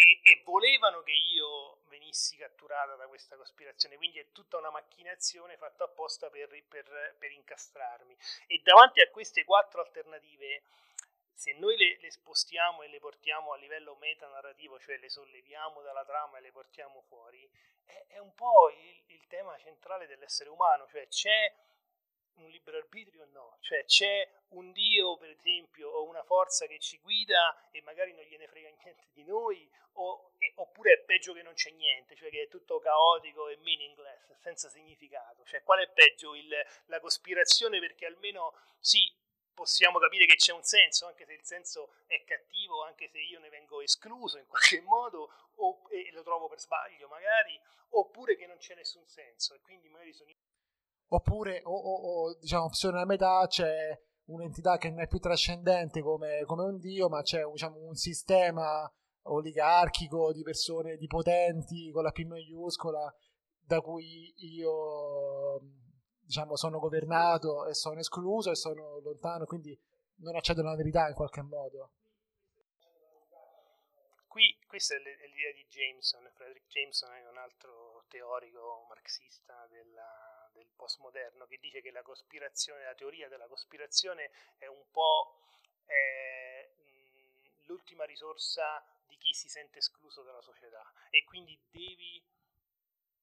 e, 0.00 0.20
e, 0.22 0.42
volevano 0.44 1.02
che 1.02 1.12
io 1.12 1.80
venissi 1.88 2.38
catturata 2.38 2.94
da 2.94 3.06
questa 3.06 3.36
cospirazione, 3.36 3.96
quindi 3.96 4.18
è 4.18 4.32
tutta 4.32 4.56
una 4.56 4.70
macchinazione 4.70 5.58
fatta 5.58 5.84
apposta 5.84 6.30
per, 6.30 6.48
per, 6.68 7.16
per 7.18 7.30
incastrarmi. 7.30 8.16
E 8.46 8.60
davanti 8.62 9.02
a 9.02 9.10
queste 9.10 9.44
quattro 9.44 9.82
alternative, 9.82 10.62
se 11.34 11.52
noi 11.52 11.76
le, 11.76 11.98
le, 12.00 12.10
spostiamo 12.10 12.80
e 12.80 12.88
le 12.88 12.98
portiamo 12.98 13.52
a 13.52 13.58
livello 13.58 13.94
metanarrativo, 13.96 14.80
cioè 14.80 14.96
le 14.96 15.10
solleviamo 15.10 15.82
dalla 15.82 16.04
trama 16.06 16.38
e 16.38 16.40
le 16.40 16.52
portiamo 16.52 17.02
fuori, 17.02 17.46
è, 17.84 18.06
è 18.08 18.18
un 18.18 18.34
po' 18.34 18.70
il, 18.70 19.02
il 19.08 19.26
tema 19.26 19.58
centrale 19.58 20.06
dell'essere 20.06 20.48
umano, 20.48 20.86
cioè 20.88 21.06
c'è 21.08 21.52
un 22.42 22.50
libero 22.50 22.78
arbitrio 22.78 23.22
o 23.22 23.28
no? 23.32 23.56
Cioè 23.60 23.84
c'è 23.84 24.28
un 24.50 24.72
Dio, 24.72 25.16
per 25.16 25.30
esempio, 25.30 25.90
o 25.90 26.04
una 26.04 26.22
forza 26.22 26.66
che 26.66 26.78
ci 26.78 26.98
guida 26.98 27.68
e 27.70 27.82
magari 27.82 28.12
non 28.12 28.24
gliene 28.24 28.46
frega 28.48 28.68
niente 28.82 29.08
di 29.12 29.24
noi, 29.24 29.68
o, 29.94 30.32
e, 30.38 30.52
oppure 30.56 30.92
è 30.94 30.98
peggio 31.00 31.32
che 31.32 31.42
non 31.42 31.54
c'è 31.54 31.70
niente, 31.70 32.14
cioè 32.16 32.30
che 32.30 32.42
è 32.42 32.48
tutto 32.48 32.78
caotico 32.78 33.48
e 33.48 33.56
meaningless, 33.58 34.36
senza 34.40 34.68
significato. 34.68 35.44
Cioè 35.44 35.62
qual 35.62 35.80
è 35.80 35.90
peggio? 35.90 36.34
Il, 36.34 36.54
la 36.86 37.00
cospirazione 37.00 37.78
perché 37.78 38.06
almeno 38.06 38.54
sì, 38.78 39.12
possiamo 39.60 39.98
capire 39.98 40.24
che 40.26 40.36
c'è 40.36 40.52
un 40.52 40.62
senso, 40.62 41.06
anche 41.06 41.26
se 41.26 41.34
il 41.34 41.44
senso 41.44 41.92
è 42.06 42.24
cattivo, 42.24 42.82
anche 42.82 43.08
se 43.08 43.18
io 43.18 43.38
ne 43.40 43.50
vengo 43.50 43.80
escluso 43.82 44.38
in 44.38 44.46
qualche 44.46 44.80
modo, 44.88 45.30
o, 45.56 45.82
e 45.90 46.10
lo 46.12 46.22
trovo 46.22 46.48
per 46.48 46.58
sbaglio 46.58 47.08
magari, 47.08 47.60
oppure 47.90 48.36
che 48.36 48.46
non 48.46 48.56
c'è 48.56 48.74
nessun 48.74 49.06
senso 49.06 49.54
e 49.54 49.60
quindi 49.60 49.88
magari 49.88 50.12
sono 50.12 50.30
oppure 51.12 51.60
o, 51.64 51.72
o, 51.72 52.24
o 52.24 52.38
diciamo 52.38 52.64
opzione 52.64 53.00
a 53.00 53.04
metà 53.04 53.46
c'è 53.48 53.98
un'entità 54.26 54.76
che 54.76 54.90
non 54.90 55.00
è 55.00 55.08
più 55.08 55.18
trascendente 55.18 56.02
come, 56.02 56.44
come 56.44 56.64
un 56.64 56.78
dio 56.78 57.08
ma 57.08 57.22
c'è 57.22 57.42
diciamo, 57.44 57.78
un 57.78 57.94
sistema 57.94 58.90
oligarchico 59.22 60.32
di 60.32 60.42
persone 60.42 60.96
di 60.96 61.06
potenti 61.06 61.90
con 61.90 62.04
la 62.04 62.12
P 62.12 62.24
maiuscola 62.24 63.12
da 63.58 63.80
cui 63.80 64.32
io 64.36 65.60
diciamo 66.20 66.56
sono 66.56 66.78
governato 66.78 67.66
e 67.66 67.74
sono 67.74 67.98
escluso 67.98 68.50
e 68.50 68.56
sono 68.56 69.00
lontano 69.00 69.44
quindi 69.46 69.78
non 70.20 70.36
accedo 70.36 70.60
alla 70.60 70.76
verità 70.76 71.08
in 71.08 71.14
qualche 71.14 71.42
modo. 71.42 71.92
Qui 74.26 74.56
questa 74.66 74.94
è 74.94 74.98
l'idea 74.98 75.52
di 75.54 75.66
Jameson. 75.68 76.30
Frederick 76.34 76.68
Jameson 76.68 77.12
è 77.14 77.28
un 77.28 77.36
altro 77.36 78.04
teorico 78.08 78.84
marxista 78.88 79.66
della 79.68 80.29
del 80.60 80.70
postmoderno 80.76 81.46
che 81.46 81.58
dice 81.58 81.80
che 81.80 81.90
la 81.90 82.02
cospirazione, 82.02 82.84
la 82.84 82.94
teoria 82.94 83.28
della 83.28 83.46
cospirazione 83.46 84.30
è 84.58 84.66
un 84.66 84.84
po' 84.90 85.40
eh, 85.86 86.70
l'ultima 87.64 88.04
risorsa 88.04 88.84
di 89.06 89.16
chi 89.16 89.32
si 89.32 89.48
sente 89.48 89.78
escluso 89.78 90.22
dalla 90.22 90.42
società 90.42 90.84
e 91.08 91.24
quindi 91.24 91.58
devi, 91.70 92.22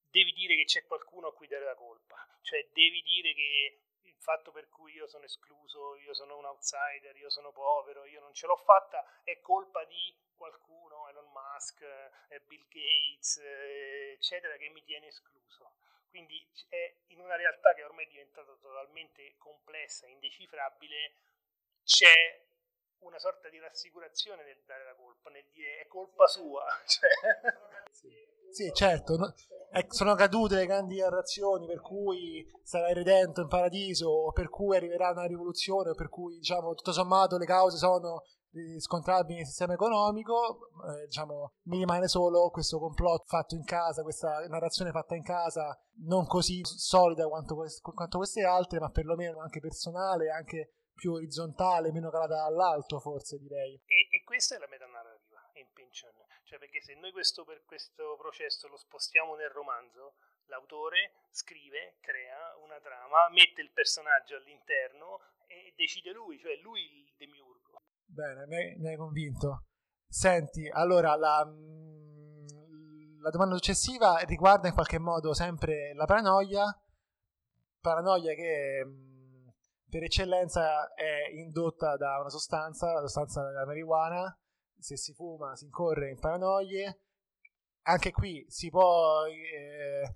devi 0.10 0.34
dire 0.34 0.56
che 0.56 0.66
c'è 0.66 0.86
qualcuno 0.86 1.28
a 1.28 1.34
cui 1.34 1.48
dare 1.48 1.66
la 1.66 1.76
colpa, 1.76 2.28
cioè 2.42 2.68
devi 2.74 3.02
dire 3.04 3.34
che 3.34 3.82
il 4.02 4.16
fatto 4.16 4.52
per 4.52 4.68
cui 4.70 4.94
io 4.94 5.08
sono 5.08 5.26
escluso, 5.26 5.96
io 5.98 6.14
sono 6.16 6.38
un 6.38 6.46
outsider, 6.46 7.16
io 7.18 7.30
sono 7.30 7.52
povero, 7.52 8.06
io 8.06 8.20
non 8.20 8.34
ce 8.34 8.48
l'ho 8.48 8.58
fatta, 8.58 9.22
è 9.24 9.40
colpa 9.42 9.86
di 9.86 10.16
qualcuno, 10.36 11.08
Elon 11.10 11.30
Musk, 11.32 11.82
eh, 12.30 12.40
Bill 12.42 12.66
Gates, 12.68 13.38
eh, 13.38 14.14
eccetera, 14.14 14.56
che 14.58 14.70
mi 14.70 14.84
tiene 14.84 15.08
escluso. 15.08 15.76
Quindi 16.18 16.44
è 16.70 16.96
in 17.14 17.20
una 17.20 17.36
realtà 17.36 17.76
che 17.76 17.84
ormai 17.84 18.06
è 18.06 18.10
diventata 18.10 18.52
totalmente 18.60 19.36
complessa 19.38 20.08
indecifrabile, 20.08 21.14
c'è 21.84 22.44
una 23.02 23.20
sorta 23.20 23.50
di 23.50 23.60
rassicurazione 23.60 24.44
nel 24.44 24.64
dare 24.66 24.84
la 24.84 24.96
colpa, 24.96 25.30
nel 25.30 25.46
dire 25.52 25.82
è 25.82 25.86
colpa 25.86 26.26
sua. 26.26 26.66
Cioè... 26.88 27.10
Sì. 27.92 28.10
sì. 28.50 28.72
certo, 28.74 29.16
no, 29.16 29.32
eh, 29.74 29.86
sono 29.90 30.16
cadute 30.16 30.56
le 30.56 30.66
grandi 30.66 30.98
narrazioni 30.98 31.68
per 31.68 31.82
cui 31.82 32.44
sarai 32.64 32.96
redento 32.96 33.42
in 33.42 33.48
paradiso, 33.48 34.10
o 34.10 34.32
per 34.32 34.50
cui 34.50 34.76
arriverà 34.76 35.12
una 35.12 35.28
rivoluzione, 35.28 35.92
o 35.92 35.94
per 35.94 36.10
cui 36.10 36.38
diciamo 36.38 36.74
tutto 36.74 36.94
sommato 36.94 37.38
le 37.38 37.46
cause 37.46 37.78
sono 37.78 38.24
riscontrabili 38.74 39.38
nel 39.38 39.46
sistema 39.46 39.74
economico, 39.74 40.70
eh, 40.90 41.06
diciamo, 41.06 41.54
mi 41.64 41.78
rimane 41.80 42.08
solo 42.08 42.50
questo 42.50 42.80
complotto 42.80 43.26
fatto 43.28 43.56
in 43.56 43.64
casa, 43.64 44.04
questa 44.04 44.46
narrazione 44.48 44.92
fatta 44.92 45.16
in 45.16 45.24
casa, 45.24 45.78
non 46.06 46.26
così 46.26 46.62
solida 46.64 47.28
quanto, 47.28 47.56
quanto 47.94 48.18
queste 48.18 48.44
altre, 48.44 48.80
ma 48.80 48.90
perlomeno 48.90 49.40
anche 49.40 49.60
personale, 49.60 50.30
anche 50.30 50.74
più 50.94 51.14
orizzontale, 51.14 51.92
meno 51.92 52.10
calata 52.10 52.36
dall'alto, 52.36 53.00
forse 53.00 53.38
direi. 53.38 53.80
E, 53.86 54.08
e 54.10 54.24
questa 54.24 54.56
è 54.56 54.60
la 54.60 54.68
metanarrativa 54.68 55.40
in 55.54 55.68
Pinchon, 55.74 56.14
cioè 56.44 56.58
perché 56.58 56.82
se 56.82 56.96
noi 56.96 57.12
questo, 57.12 57.44
per 57.44 57.64
questo 57.66 58.16
processo 58.18 58.68
lo 58.68 58.78
spostiamo 58.78 59.36
nel 59.36 59.50
romanzo, 59.50 60.16
l'autore 60.48 61.14
scrive, 61.30 61.98
crea 62.02 62.56
una 62.64 62.80
trama, 62.80 63.30
mette 63.30 63.62
il 63.62 63.72
personaggio 63.72 64.36
all'interno 64.36 65.20
e 65.48 65.74
decide 65.76 66.12
lui, 66.12 66.40
cioè 66.40 66.56
lui 66.58 66.82
il 66.82 67.14
demiurgo 67.18 67.57
Bene, 68.18 68.48
mi 68.48 68.88
hai, 68.88 68.96
convinto. 68.96 69.66
Senti, 70.08 70.68
allora 70.68 71.16
la, 71.16 71.46
mm, 71.46 73.22
la 73.22 73.30
domanda 73.30 73.54
successiva 73.54 74.18
riguarda 74.22 74.68
in 74.68 74.74
qualche 74.74 74.98
modo 74.98 75.36
sempre 75.36 75.94
la 75.94 76.06
paranoia, 76.06 76.66
paranoia 77.80 78.34
che 78.34 78.84
mm, 78.84 79.48
per 79.88 80.02
eccellenza 80.02 80.92
è 80.96 81.30
indotta 81.32 81.96
da 81.96 82.18
una 82.20 82.30
sostanza, 82.30 82.92
la 82.92 83.02
sostanza 83.02 83.44
della 83.44 83.68
marijuana, 83.68 84.36
se 84.80 84.98
si 84.98 85.14
fuma 85.14 85.56
si 85.56 85.66
incorre 85.66 86.10
in 86.10 86.20
paranoie, 86.20 87.02
anche 87.84 88.10
qui 88.10 88.44
si 88.48 88.72
può, 88.72 89.26
eh, 89.26 90.16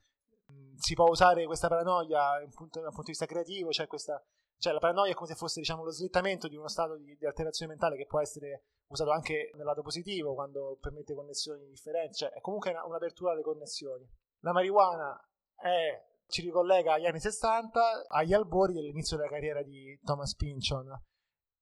si 0.75 0.95
può 0.95 1.07
usare 1.07 1.45
questa 1.45 1.67
paranoia 1.67 2.39
dal 2.39 2.49
punto 2.49 2.79
di 2.79 3.01
vista 3.05 3.27
creativo, 3.27 3.69
cioè 3.69 3.85
questa 3.85 4.19
cioè 4.61 4.73
la 4.73 4.79
paranoia 4.79 5.11
è 5.11 5.15
come 5.15 5.27
se 5.27 5.33
fosse 5.33 5.59
diciamo, 5.59 5.83
lo 5.83 5.89
slittamento 5.89 6.47
di 6.47 6.55
uno 6.55 6.67
stato 6.67 6.95
di, 6.95 7.17
di, 7.17 7.25
alterazione 7.25 7.71
mentale 7.71 7.97
che 7.97 8.05
può 8.05 8.21
essere 8.21 8.65
usato 8.89 9.09
anche 9.09 9.49
nel 9.55 9.65
lato 9.65 9.81
positivo 9.81 10.35
quando 10.35 10.77
permette 10.79 11.15
connessioni 11.15 11.65
differenti, 11.65 12.17
cioè 12.17 12.29
è 12.29 12.41
comunque 12.41 12.69
una, 12.69 12.85
un'apertura 12.85 13.31
alle 13.31 13.41
connessioni. 13.41 14.07
La 14.41 14.51
marijuana 14.51 15.19
è, 15.55 15.99
ci 16.27 16.43
ricollega 16.43 16.93
agli 16.93 17.07
anni 17.07 17.19
60, 17.19 18.05
agli 18.07 18.33
albori 18.33 18.73
dell'inizio 18.73 19.17
della 19.17 19.29
carriera 19.29 19.63
di 19.63 19.99
Thomas 20.03 20.35
Pynchon. 20.35 20.85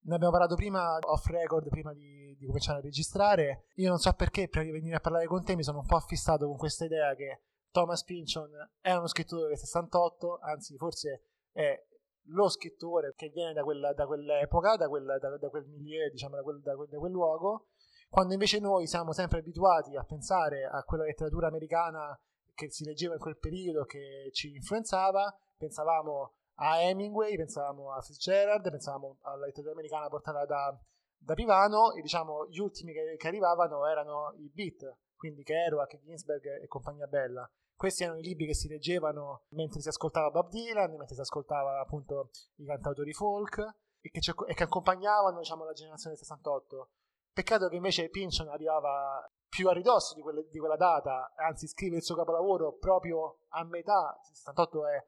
Ne 0.01 0.15
abbiamo 0.15 0.33
parlato 0.33 0.55
prima 0.55 0.97
off 0.99 1.25
record, 1.27 1.69
prima 1.69 1.93
di, 1.93 2.35
di 2.37 2.45
cominciare 2.45 2.79
a 2.79 2.81
registrare. 2.81 3.67
Io 3.75 3.87
non 3.87 3.99
so 3.99 4.11
perché, 4.11 4.49
prima 4.49 4.65
di 4.65 4.71
venire 4.71 4.97
a 4.97 4.99
parlare 4.99 5.25
con 5.25 5.41
te, 5.41 5.55
mi 5.55 5.63
sono 5.63 5.79
un 5.79 5.85
po' 5.85 5.95
affissato 5.95 6.47
con 6.47 6.57
questa 6.57 6.83
idea 6.83 7.15
che 7.15 7.43
Thomas 7.71 8.03
Pynchon 8.03 8.49
è 8.81 8.91
uno 8.91 9.07
scrittore 9.07 9.47
del 9.47 9.57
68, 9.57 10.39
anzi 10.41 10.75
forse 10.75 11.23
è 11.53 11.87
lo 12.31 12.49
scrittore 12.49 13.13
che 13.15 13.29
viene 13.29 13.53
da, 13.53 13.63
quella, 13.63 13.93
da 13.93 14.05
quell'epoca, 14.05 14.75
da 14.75 14.87
quel, 14.87 15.17
da, 15.19 15.37
da 15.37 15.49
quel 15.49 15.65
milieu, 15.65 16.09
diciamo, 16.09 16.35
da 16.35 16.43
quel, 16.43 16.59
da 16.61 16.75
quel 16.75 17.11
luogo, 17.11 17.67
quando 18.09 18.33
invece 18.33 18.59
noi 18.59 18.87
siamo 18.87 19.13
sempre 19.13 19.39
abituati 19.39 19.95
a 19.95 20.03
pensare 20.03 20.65
a 20.65 20.83
quella 20.83 21.03
letteratura 21.03 21.47
americana 21.47 22.19
che 22.53 22.69
si 22.71 22.83
leggeva 22.83 23.13
in 23.13 23.19
quel 23.19 23.37
periodo, 23.37 23.85
che 23.85 24.29
ci 24.33 24.53
influenzava, 24.53 25.33
pensavamo 25.55 26.33
a 26.55 26.81
Hemingway, 26.81 27.37
pensavamo 27.37 27.93
a 27.93 28.01
Fitzgerald, 28.01 28.69
pensavamo 28.69 29.19
alla 29.21 29.45
letteratura 29.45 29.73
americana 29.73 30.09
portata 30.09 30.45
da, 30.45 30.77
da 31.17 31.33
Pivano 31.35 31.93
e 31.93 32.01
diciamo 32.01 32.47
gli 32.49 32.59
ultimi 32.59 32.91
che, 32.93 33.15
che 33.17 33.27
arrivavano 33.27 33.85
erano 33.85 34.33
i 34.37 34.49
beat, 34.53 34.97
quindi 35.15 35.43
Kerouac, 35.43 35.99
Ginsberg 36.01 36.61
e 36.61 36.67
compagnia 36.67 37.07
bella. 37.07 37.49
Questi 37.79 38.03
erano 38.03 38.19
i 38.19 38.23
libri 38.23 38.45
che 38.45 38.53
si 38.53 38.67
leggevano 38.67 39.45
mentre 39.51 39.79
si 39.79 39.87
ascoltava 39.87 40.31
Bob 40.31 40.49
Dylan, 40.49 40.97
mentre 40.97 41.15
si 41.15 41.21
ascoltava 41.21 41.79
appunto 41.79 42.31
i 42.55 42.65
cantautori 42.65 43.13
folk 43.13 43.57
e 44.01 44.09
che, 44.09 44.19
e 44.47 44.53
che 44.53 44.63
accompagnavano 44.63 45.39
diciamo, 45.39 45.63
la 45.63 45.71
generazione 45.71 46.17
del 46.17 46.25
68. 46.25 46.89
Peccato 47.31 47.69
che 47.69 47.77
invece 47.77 48.09
Pynchon 48.09 48.49
arrivava 48.49 49.25
più 49.47 49.69
a 49.69 49.71
ridosso 49.71 50.13
di, 50.13 50.21
quelle, 50.21 50.45
di, 50.49 50.59
quella 50.59 50.75
data, 50.75 51.31
anzi 51.37 51.67
scrive 51.67 51.95
il 51.95 52.03
suo 52.03 52.17
capolavoro 52.17 52.73
proprio 52.73 53.43
a 53.47 53.63
metà, 53.63 54.19
il 54.29 54.35
68 54.35 54.87
è 54.87 55.07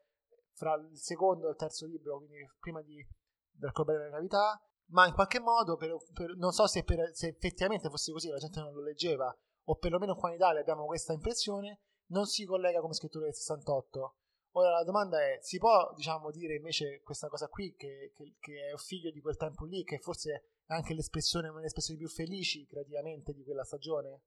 fra 0.53 0.75
il 0.75 0.97
secondo 0.97 1.47
e 1.47 1.49
il 1.49 1.57
terzo 1.57 1.85
libro, 1.85 2.19
quindi 2.19 2.37
prima 2.57 2.81
di, 2.81 3.05
del 3.51 3.73
Corberio 3.73 3.99
della 3.99 4.13
Gravità, 4.13 4.65
ma 4.91 5.07
in 5.07 5.13
qualche 5.13 5.41
modo, 5.41 5.75
per, 5.75 5.93
per, 6.13 6.37
non 6.37 6.53
so 6.53 6.67
se, 6.67 6.85
per, 6.85 7.09
se, 7.11 7.27
effettivamente 7.27 7.89
fosse 7.89 8.13
così, 8.13 8.29
la 8.29 8.37
gente 8.37 8.61
non 8.61 8.71
lo 8.71 8.81
leggeva, 8.81 9.37
o 9.65 9.75
perlomeno 9.75 10.15
qua 10.15 10.29
in 10.29 10.35
Italia 10.35 10.61
abbiamo 10.61 10.85
questa 10.85 11.11
impressione, 11.11 11.81
non 12.11 12.25
si 12.25 12.45
collega 12.45 12.79
come 12.79 12.93
scrittore 12.93 13.25
del 13.25 13.35
68. 13.35 14.15
Ora 14.53 14.71
la 14.71 14.83
domanda 14.83 15.19
è, 15.21 15.39
si 15.41 15.57
può 15.57 15.93
diciamo 15.95 16.29
dire 16.29 16.55
invece 16.55 17.01
questa 17.03 17.27
cosa 17.27 17.47
qui, 17.47 17.73
che, 17.75 18.11
che, 18.13 18.35
che 18.39 18.67
è 18.67 18.71
un 18.71 18.77
figlio 18.77 19.09
di 19.11 19.21
quel 19.21 19.37
tempo 19.37 19.65
lì, 19.65 19.83
che 19.83 19.99
forse 19.99 20.43
è 20.65 20.73
anche 20.73 20.93
l'espressione, 20.93 21.47
una 21.47 21.55
delle 21.55 21.67
espressioni 21.67 21.99
più 21.99 22.09
felici 22.09 22.65
creativamente 22.65 23.33
di 23.33 23.43
quella 23.43 23.63
stagione? 23.63 24.23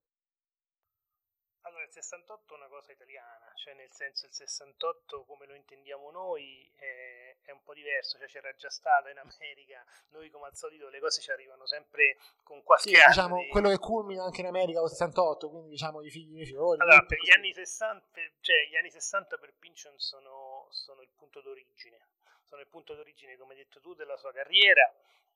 Allora, 1.95 2.01
il 2.01 2.03
68 2.03 2.55
è 2.55 2.57
una 2.57 2.69
cosa 2.69 2.93
italiana, 2.93 3.53
cioè 3.55 3.75
nel 3.75 3.91
senso 3.93 4.27
il 4.27 4.33
68 4.33 5.25
come 5.25 5.47
lo 5.47 5.55
intendiamo 5.55 6.11
noi 6.11 6.69
è, 6.75 7.37
è, 7.43 7.53
un 7.53 7.63
po' 7.63 7.73
diverso, 7.73 8.19
cioè 8.19 8.27
c'era 8.27 8.53
già 8.55 8.71
stato 8.71 9.09
in 9.09 9.19
America, 9.19 9.85
noi 10.09 10.29
come 10.31 10.47
al 10.47 10.57
solito 10.57 10.89
le 10.89 10.99
cose 10.99 11.21
ci 11.21 11.31
arrivano 11.31 11.67
sempre 11.67 12.17
con 12.43 12.63
qualche 12.65 12.89
sì, 12.89 12.97
anno. 12.97 13.09
diciamo, 13.09 13.43
di... 13.43 13.49
quello 13.49 13.69
che 13.69 13.79
culmina 13.79 14.25
anche 14.25 14.41
in 14.41 14.47
America 14.47 14.81
con 14.81 14.89
il 14.89 14.95
68, 14.95 15.51
quindi 15.51 15.69
diciamo 15.71 16.03
i 16.03 16.11
figli 16.11 16.35
dei 16.35 16.47
fiori. 16.47 16.81
Allora, 16.81 17.05
per 17.05 17.19
gli 17.19 17.31
anni 17.31 17.53
60, 17.53 18.21
cioè 18.41 18.67
gli 18.69 18.77
anni 18.77 18.91
60 18.91 19.39
per 19.39 19.55
Pynchon 19.55 19.99
sono, 19.99 20.67
sono 20.71 21.01
il 21.01 21.11
punto 21.15 21.41
d'origine, 21.43 22.09
sono 22.49 22.61
il 22.61 22.67
punto 22.67 22.95
d'origine, 22.95 23.37
come 23.37 23.53
hai 23.53 23.61
detto 23.61 23.81
tu, 23.81 23.95
della 23.95 24.17
sua 24.17 24.33
carriera, 24.33 24.93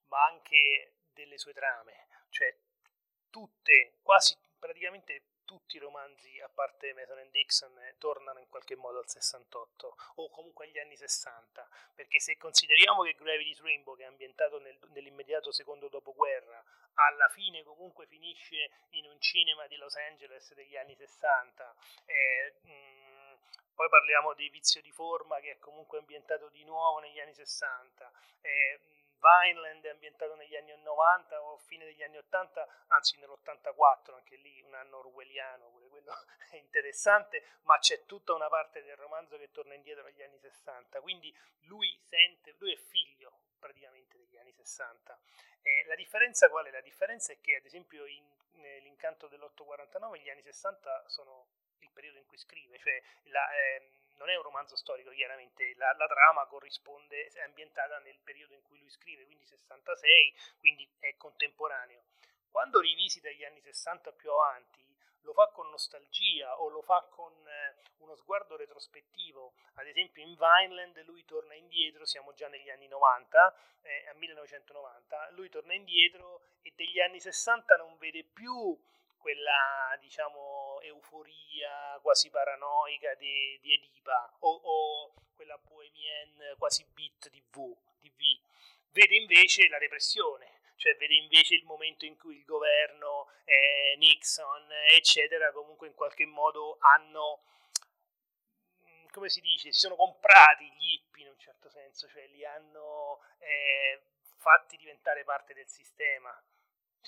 ma 0.09 0.25
anche 0.25 0.95
delle 1.13 1.39
sue 1.39 1.53
trame, 1.53 2.09
cioè 2.31 2.57
tutte, 3.31 3.99
quasi 4.03 4.37
praticamente 4.59 5.23
tutti 5.49 5.77
i 5.77 5.81
romanzi, 5.81 6.39
a 6.41 6.49
parte 6.51 6.93
Mason 6.93 7.17
and 7.17 7.31
Dixon, 7.31 7.79
eh, 7.79 7.95
tornano 7.97 8.39
in 8.39 8.51
qualche 8.51 8.77
modo 8.77 8.99
al 8.99 9.09
68 9.09 9.97
o 10.17 10.29
comunque 10.29 10.67
agli 10.67 10.79
anni 10.79 10.95
60, 10.95 11.67
perché 11.95 12.21
se 12.21 12.37
consideriamo 12.37 13.03
che 13.03 13.15
Gravity's 13.15 13.63
Rainbow, 13.63 13.97
che 13.97 14.03
è 14.03 14.07
ambientato 14.07 14.59
nel, 14.59 14.79
nell'immediato 14.89 15.51
secondo 15.51 15.89
dopoguerra, 15.89 16.63
alla 16.93 17.29
fine 17.31 17.63
comunque 17.63 18.07
finisce 18.07 18.71
in 18.91 19.07
un 19.07 19.19
cinema 19.21 19.67
di 19.67 19.77
Los 19.77 19.97
Angeles 19.97 20.53
degli 20.53 20.77
anni 20.77 20.95
60, 20.95 21.75
eh, 22.05 22.53
mh, 22.61 23.09
poi 23.75 23.89
parliamo 23.89 24.35
di 24.35 24.51
Vizio 24.51 24.83
di 24.83 24.93
Forma, 24.93 25.41
che 25.41 25.53
è 25.53 25.59
comunque 25.59 25.99
ambientato 25.99 26.51
di 26.51 26.63
nuovo 26.65 26.99
negli 26.99 27.21
anni 27.21 27.33
60. 27.33 28.13
Eh, 28.43 28.81
Vineland 29.21 29.85
è 29.85 29.91
ambientato 29.91 30.35
negli 30.35 30.57
anni 30.57 30.75
90 30.81 31.43
o 31.43 31.57
fine 31.59 31.85
degli 31.85 32.03
anni 32.03 32.19
80, 32.19 32.85
anzi 32.89 33.19
nell'84, 33.19 34.15
anche 34.15 34.37
lì 34.37 34.63
un 34.63 34.75
anno 34.75 34.99
orwelliano, 34.99 35.71
pure 35.71 35.89
quello 35.89 36.13
è 36.51 36.57
interessante, 36.57 37.45
ma 37.63 37.79
c'è 37.79 38.05
tutta 38.07 38.35
una 38.35 38.49
parte 38.49 38.83
del 38.83 38.97
romanzo 38.97 39.37
che 39.37 39.51
torna 39.51 39.75
indietro 39.75 40.07
agli 40.07 40.23
anni 40.23 40.39
60, 40.39 41.01
quindi 41.01 41.35
lui 41.63 41.99
sente, 42.03 42.55
lui 42.59 42.73
è 42.73 42.77
figlio 42.77 43.41
praticamente 43.59 44.17
degli 44.19 44.37
anni 44.37 44.53
60. 44.53 45.19
Eh, 45.63 45.85
la 45.87 45.97
differenza 45.97 46.49
qual 46.49 46.67
è? 46.67 46.71
La 46.71 46.81
differenza 46.81 47.33
è 47.33 47.41
che 47.41 47.57
ad 47.57 47.65
esempio 47.65 48.07
in, 48.07 48.25
nell'incanto 48.53 49.27
dell'849 49.29 50.21
gli 50.21 50.31
anni 50.31 50.43
60 50.43 51.09
sono 51.09 51.49
il 51.81 51.91
periodo 51.93 52.19
in 52.19 52.27
cui 52.27 52.39
scrive, 52.39 52.79
cioè 52.79 53.03
la, 53.25 53.53
eh, 53.53 53.91
non 54.19 54.29
è 54.29 54.37
un 54.37 54.43
romanzo 54.43 54.77
storico, 54.77 55.11
chiaramente 55.11 55.75
la, 55.77 55.93
la, 55.97 56.07
trama 56.07 56.47
corrisponde, 56.47 57.29
è 57.29 57.43
ambientata 57.43 57.99
nel 58.01 58.19
periodo 58.23 58.55
in 58.55 58.63
cui 58.63 58.79
lui 58.79 58.91
scrive, 58.91 59.25
quindi 59.25 59.47
66, 59.47 60.35
quindi 60.59 60.89
è 60.99 61.17
contemporaneo. 61.17 62.05
Quando 62.51 62.81
rivisita 62.81 63.31
gli 63.31 63.45
anni 63.45 63.61
60 63.61 64.13
più 64.13 64.31
avanti, 64.31 64.87
lo 65.23 65.33
fa 65.33 65.49
con 65.49 65.69
nostalgia 65.69 66.59
o 66.59 66.69
lo 66.69 66.81
fa 66.81 67.07
con 67.11 67.33
eh, 67.47 67.77
uno 67.99 68.17
sguardo 68.17 68.57
retrospettivo. 68.57 69.53
Ad 69.75 69.87
esempio 69.87 70.23
in 70.23 70.35
Vineland 70.37 71.05
lui 71.05 71.25
torna 71.25 71.55
indietro, 71.55 72.05
siamo 72.07 72.33
già 72.33 72.49
negli 72.49 72.71
anni 72.71 72.89
90, 72.89 73.55
eh, 73.83 74.09
a 74.09 74.15
1990, 74.15 75.31
lui 75.33 75.49
torna 75.49 75.75
indietro 75.75 76.43
e 76.63 76.73
degli 76.75 76.99
anni 77.01 77.21
60 77.21 77.77
non 77.77 77.97
vede 77.99 78.25
più 78.25 78.77
quella 79.19 79.97
diciamo 80.01 80.81
euforia 80.83 81.99
quasi 82.01 82.31
paranoica 82.31 83.15
di, 83.15 83.59
di 83.61 83.75
Edipa 83.75 84.37
o, 84.41 84.51
o, 84.51 85.15
quella 85.35 85.59
bohemienne 85.59 86.55
quasi 86.57 86.85
beat 86.95 87.29
di 87.29 87.43
V, 87.51 87.77
di 87.99 88.09
v. 88.11 88.41
vede 88.91 89.17
invece 89.17 89.69
la 89.69 89.79
repressione 89.79 90.61
cioè 90.77 90.97
vede 90.97 91.15
invece 91.15 91.55
il 91.55 91.65
momento 91.65 92.05
in 92.05 92.17
cui 92.17 92.37
il 92.37 92.45
governo 92.45 93.31
eh, 93.45 93.97
Nixon 93.99 94.69
eccetera 94.95 95.53
comunque 95.53 95.89
in 95.89 95.95
qualche 95.95 96.25
modo 96.25 96.79
hanno 96.81 97.43
mm, 98.85 99.07
come 99.11 99.29
si 99.29 99.41
dice 99.41 99.73
si 99.73 99.81
sono 99.81 99.97
comprati 99.97 100.71
gli 100.73 100.93
hippie 100.93 101.25
in 101.25 101.31
un 101.31 101.39
certo 101.39 101.69
senso 101.69 102.09
cioè 102.09 102.27
li 102.29 102.45
hanno 102.45 103.21
eh, 103.39 104.01
fatti 104.37 104.77
diventare 104.77 105.25
parte 105.25 105.53
del 105.53 105.69
sistema 105.69 106.31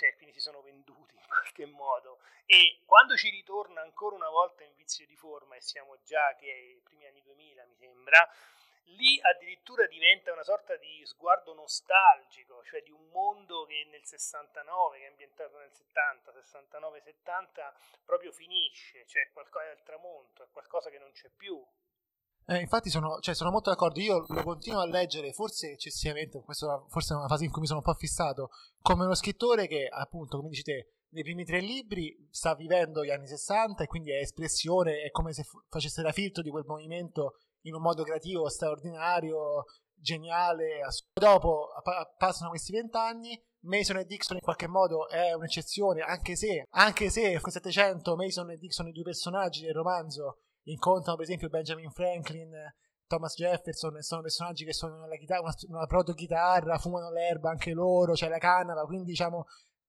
cioè 0.01 0.17
quindi 0.17 0.33
si 0.33 0.41
sono 0.41 0.63
venduti 0.63 1.15
in 1.15 1.27
qualche 1.29 1.67
modo. 1.67 2.21
E 2.47 2.81
quando 2.87 3.17
ci 3.17 3.29
ritorna 3.29 3.83
ancora 3.83 4.17
una 4.17 4.31
volta 4.31 4.65
in 4.65 4.75
vizio 4.75 5.05
di 5.05 5.15
forma 5.15 5.57
e 5.57 5.61
siamo 5.61 6.01
già 6.03 6.35
che 6.37 6.51
è 6.51 6.81
primi 6.83 7.07
anni 7.07 7.21
2000 7.21 7.67
mi 7.67 7.77
sembra 7.77 8.27
lì 8.97 9.21
addirittura 9.21 9.87
diventa 9.87 10.33
una 10.33 10.43
sorta 10.43 10.75
di 10.77 11.05
sguardo 11.05 11.53
nostalgico 11.53 12.65
cioè 12.65 12.83
di 12.83 12.91
un 12.91 13.09
mondo 13.11 13.67
che 13.67 13.87
nel 13.91 14.05
69 14.05 14.99
che 14.99 15.05
è 15.05 15.09
ambientato 15.09 15.59
nel 15.59 15.71
70 15.71 16.33
69 16.33 17.01
70 17.03 17.75
proprio 18.05 18.33
finisce 18.33 19.07
cioè 19.07 19.31
qualcosa 19.33 19.67
del 19.67 19.83
tramonto 19.85 20.43
è 20.43 20.49
qualcosa 20.51 20.91
che 20.91 20.99
non 20.99 21.13
c'è 21.13 21.29
più 21.29 21.65
eh, 22.47 22.61
infatti 22.61 22.91
sono, 22.91 23.19
cioè, 23.21 23.35
sono, 23.35 23.51
molto 23.51 23.71
d'accordo, 23.71 24.01
io 24.01 24.25
lo 24.29 24.43
continuo 24.43 24.81
a 24.81 24.87
leggere, 24.87 25.33
forse 25.33 25.73
eccessivamente, 25.73 26.43
questa 26.43 26.85
forse 26.89 27.15
è 27.15 27.17
una 27.17 27.29
fase 27.29 27.45
in 27.45 27.51
cui 27.51 27.61
mi 27.61 27.67
sono 27.67 27.79
un 27.79 27.85
po' 27.85 27.95
fissato, 27.99 28.51
come 28.81 29.05
uno 29.05 29.15
scrittore 29.15 29.67
che 29.67 29.87
appunto, 29.87 30.37
come 30.39 30.49
dici 30.49 30.63
te, 30.63 30.95
nei 31.11 31.23
primi 31.23 31.45
tre 31.45 31.61
libri 31.61 32.29
sta 32.31 32.55
vivendo 32.55 33.05
gli 33.05 33.11
anni 33.11 33.27
60 33.27 33.83
e 33.83 33.87
quindi 33.87 34.13
è 34.13 34.21
espressione, 34.21 35.03
è 35.03 35.11
come 35.11 35.33
se 35.33 35.43
f- 35.43 35.65
facesse 35.69 36.03
da 36.03 36.13
filtro 36.13 36.43
di 36.43 36.51
quel 36.51 36.65
movimento 36.67 37.35
in 37.63 37.75
un 37.75 37.83
modo 37.83 38.03
creativo, 38.03 38.49
straordinario, 38.49 39.65
geniale. 39.95 40.81
Dopo 41.13 41.69
pa- 41.83 42.15
passano 42.17 42.51
questi 42.51 42.73
vent'anni, 42.73 43.41
Mason 43.63 43.99
e 43.99 44.07
Dixon 44.07 44.37
in 44.37 44.43
qualche 44.43 44.69
modo 44.69 45.09
è 45.09 45.33
un'eccezione, 45.33 46.01
anche 46.01 46.37
se, 46.37 46.67
anche 46.71 47.11
se 47.11 47.31
nel 47.31 47.41
700 47.43 48.17
Mason 48.17 48.51
e 48.51 48.57
Dixon, 48.57 48.89
i 48.89 48.93
due 48.93 49.05
personaggi 49.05 49.65
del 49.65 49.75
romanzo, 49.75 50.39
incontrano 50.65 51.17
per 51.17 51.27
esempio 51.27 51.49
Benjamin 51.49 51.91
Franklin, 51.91 52.53
Thomas 53.07 53.35
Jefferson, 53.35 54.01
sono 54.01 54.23
personaggi 54.23 54.65
che 54.65 54.73
suonano 54.73 55.07
la 55.07 55.17
chitarra, 55.17 55.41
una, 55.41 55.55
una 55.69 55.87
proto-chitarra, 55.87 56.79
fumano 56.79 57.11
l'erba 57.11 57.51
anche 57.51 57.73
loro, 57.73 58.13
c'è 58.13 58.29
la 58.29 58.39
canapa, 58.39 58.85
quindi 58.85 59.07
diciamo 59.07 59.47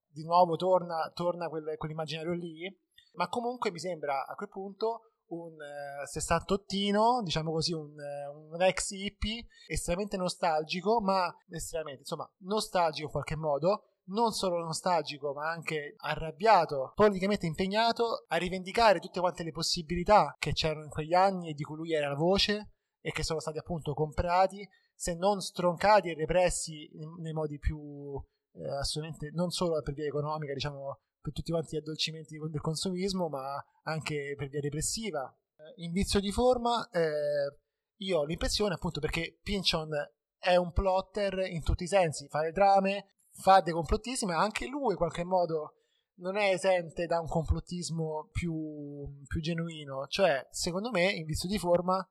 di 0.08 0.24
nuovo 0.24 0.56
torna, 0.56 1.12
torna 1.14 1.48
quel, 1.48 1.76
quell'immaginario 1.78 2.34
lì, 2.34 2.68
ma 3.14 3.28
comunque 3.28 3.72
mi 3.72 3.80
sembra 3.80 4.26
a 4.26 4.34
quel 4.36 4.50
punto 4.50 5.12
un 5.28 5.54
eh, 5.54 6.06
sessantottino, 6.08 7.22
diciamo 7.24 7.52
così, 7.52 7.74
un, 7.74 7.98
eh, 8.00 8.28
un, 8.28 8.62
ex 8.62 8.92
hippie 8.92 9.46
estremamente 9.68 10.18
nostalgico, 10.18 11.00
ma 11.02 11.34
estremamente, 11.50 12.02
insomma, 12.02 12.30
nostalgico 12.40 13.06
in 13.06 13.12
qualche 13.12 13.36
modo, 13.36 13.84
non 14.06 14.32
solo 14.32 14.58
nostalgico 14.64 15.34
ma 15.34 15.50
anche 15.50 15.96
arrabbiato, 15.98 16.92
politicamente 16.96 17.46
impegnato 17.46 18.26
a 18.28 18.38
rivendicare 18.38 19.00
tutte 19.00 19.20
quante 19.20 19.44
le 19.44 19.52
possibilità 19.52 20.36
che 20.40 20.54
c'erano 20.54 20.84
in 20.84 20.90
quegli 20.90 21.14
anni 21.14 21.50
e 21.50 21.54
di 21.54 21.64
cui 21.64 21.76
lui 21.76 21.94
era 21.94 22.10
la 22.10 22.16
voce 22.16 22.74
e 23.02 23.12
che 23.12 23.24
sono 23.24 23.40
stati 23.40 23.58
appunto 23.58 23.94
comprati, 23.94 24.68
se 24.94 25.16
non 25.16 25.42
stroncati 25.42 26.10
e 26.10 26.16
repressi 26.16 26.90
nei 27.20 27.34
modi 27.34 27.58
più 27.58 28.22
eh, 28.54 28.70
assolutamente 28.78 29.32
non 29.34 29.50
solo 29.50 29.82
per 29.82 29.94
via 29.94 30.06
economica, 30.06 30.54
diciamo 30.54 31.00
per 31.20 31.34
tutti 31.34 31.52
quanti 31.52 31.76
gli 31.76 31.80
addolcimenti 31.80 32.38
del 32.38 32.62
consumismo, 32.62 33.30
ma 33.30 33.64
anche 33.84 34.34
per 34.38 34.50
via 34.50 34.60
repressiva. 34.60 35.34
Eh, 35.56 35.84
in 35.84 35.92
vizio 35.92 36.20
di 36.20 36.32
forma 36.32 36.88
eh, 36.90 37.60
io 37.98 38.20
ho 38.20 38.26
l'impressione 38.26 38.74
appunto 38.74 39.00
perché 39.00 39.40
Pinchon 39.42 39.90
è 40.38 40.56
un 40.56 40.72
plotter 40.72 41.40
in 41.48 41.64
tutti 41.64 41.84
i 41.84 41.88
sensi, 41.88 42.28
fa 42.28 42.42
le 42.42 42.52
drame, 42.52 43.06
fa 43.42 43.62
dei 43.62 43.74
complottismi, 43.74 44.32
ma 44.32 44.40
anche 44.40 44.68
lui 44.68 44.92
in 44.92 44.98
qualche 44.98 45.24
modo 45.24 45.76
non 46.22 46.38
è 46.38 46.54
esente 46.54 47.06
da 47.06 47.20
un 47.20 47.28
complottismo 47.28 48.30
più, 48.32 49.24
più 49.28 49.42
genuino. 49.42 50.06
Cioè, 50.08 50.48
secondo 50.52 50.92
me, 50.92 51.12
in 51.12 51.26
vizio 51.26 51.50
di 51.50 51.58
forma, 51.58 52.08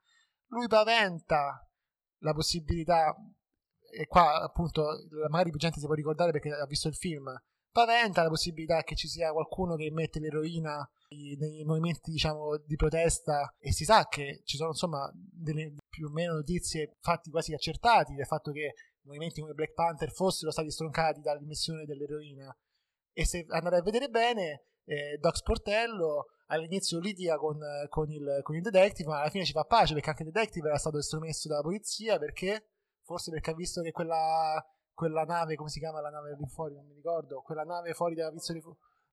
lui 0.49 0.67
paventa 0.67 1.67
la 2.19 2.33
possibilità, 2.35 3.15
e 3.93 4.07
qua 4.07 4.43
appunto 4.43 4.87
magari 5.31 5.51
più 5.51 5.59
gente 5.59 5.81
si 5.81 5.87
può 5.87 5.95
ricordare 5.95 6.33
perché 6.33 6.51
ha 6.51 6.67
visto 6.67 6.89
il 6.89 6.95
film, 6.95 7.33
paventa 7.73 8.23
la 8.23 8.29
possibilità 8.29 8.83
che 8.83 8.97
ci 8.97 9.09
sia 9.09 9.33
qualcuno 9.33 9.77
che 9.77 9.91
mette 9.93 10.19
l'eroina 10.19 10.89
nei 11.09 11.65
movimenti 11.65 12.11
diciamo 12.11 12.57
di 12.59 12.77
protesta 12.77 13.55
e 13.59 13.73
si 13.73 13.85
sa 13.85 14.07
che 14.09 14.43
ci 14.45 14.57
sono 14.57 14.71
insomma 14.71 15.11
delle 15.15 15.75
più 15.89 16.07
o 16.07 16.11
meno 16.11 16.35
notizie 16.35 16.97
fatti 17.01 17.31
quasi 17.31 17.53
accertati 17.53 18.15
del 18.15 18.27
fatto 18.27 18.53
che 18.53 18.75
movimenti 19.11 19.41
come 19.41 19.55
Black 19.55 19.75
Panther 19.75 20.11
fossero 20.11 20.51
stati 20.51 20.71
stroncati 20.71 21.21
dall'immissione 21.21 21.85
dell'eroina. 21.85 22.57
E 23.13 23.27
se 23.27 23.45
andate 23.49 23.77
a 23.77 23.83
vedere 23.83 24.09
bene, 24.09 24.65
eh, 24.85 25.19
Doc 25.19 25.37
Sportello 25.37 26.27
all'inizio 26.47 26.99
litiga 26.99 27.37
con, 27.37 27.59
con, 27.89 28.11
il, 28.11 28.41
con 28.43 28.57
il 28.57 28.63
detective, 28.63 29.09
ma 29.09 29.21
alla 29.21 29.31
fine 29.31 29.45
ci 29.45 29.53
fa 29.53 29.65
pace 29.65 29.95
perché 29.95 30.11
anche 30.11 30.23
il 30.23 30.31
detective 30.31 30.69
era 30.69 30.79
stato 30.79 30.99
estromesso 30.99 31.49
dalla 31.49 31.63
polizia 31.63 32.19
perché 32.19 32.71
forse 33.03 33.31
perché 33.31 33.51
ha 33.51 33.55
visto 33.55 33.83
che 33.83 33.91
quella, 33.91 34.65
quella 34.93 35.25
nave, 35.25 35.57
come 35.57 35.69
si 35.69 35.81
chiama 35.81 36.01
la 36.01 36.11
nave 36.11 36.37
lì 36.39 36.47
fuori, 36.47 36.75
non 36.75 36.87
mi 36.87 36.95
ricordo, 36.95 37.43
quella 37.43 37.65
nave 37.65 37.93
fuori 37.93 38.15
dalla 38.15 38.31
pizza 38.31 38.53
di 38.53 38.63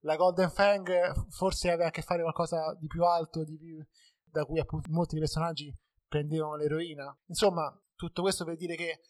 la 0.02 0.16
Golden 0.16 0.50
Fang 0.52 1.28
forse 1.30 1.72
aveva 1.72 1.88
a 1.88 1.92
che 1.92 2.04
fare 2.04 2.22
qualcosa 2.22 2.76
di 2.80 2.86
più 2.86 3.04
alto, 3.04 3.44
di 3.44 3.58
più, 3.58 3.84
da 4.24 4.46
cui 4.46 4.60
appunto 4.60 4.90
molti 4.92 5.16
dei 5.16 5.24
personaggi 5.24 5.76
prendevano 6.08 6.56
l'eroina. 6.56 7.16
Insomma, 7.26 7.76
tutto 7.96 8.22
questo 8.22 8.46
per 8.46 8.56
dire 8.56 8.76
che 8.76 9.02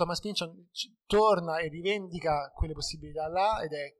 Thomas 0.00 0.20
Pynchon 0.20 0.70
torna 1.04 1.58
e 1.58 1.68
rivendica 1.68 2.50
quelle 2.54 2.72
possibilità 2.72 3.28
là 3.28 3.60
ed 3.60 3.74
è 3.74 3.94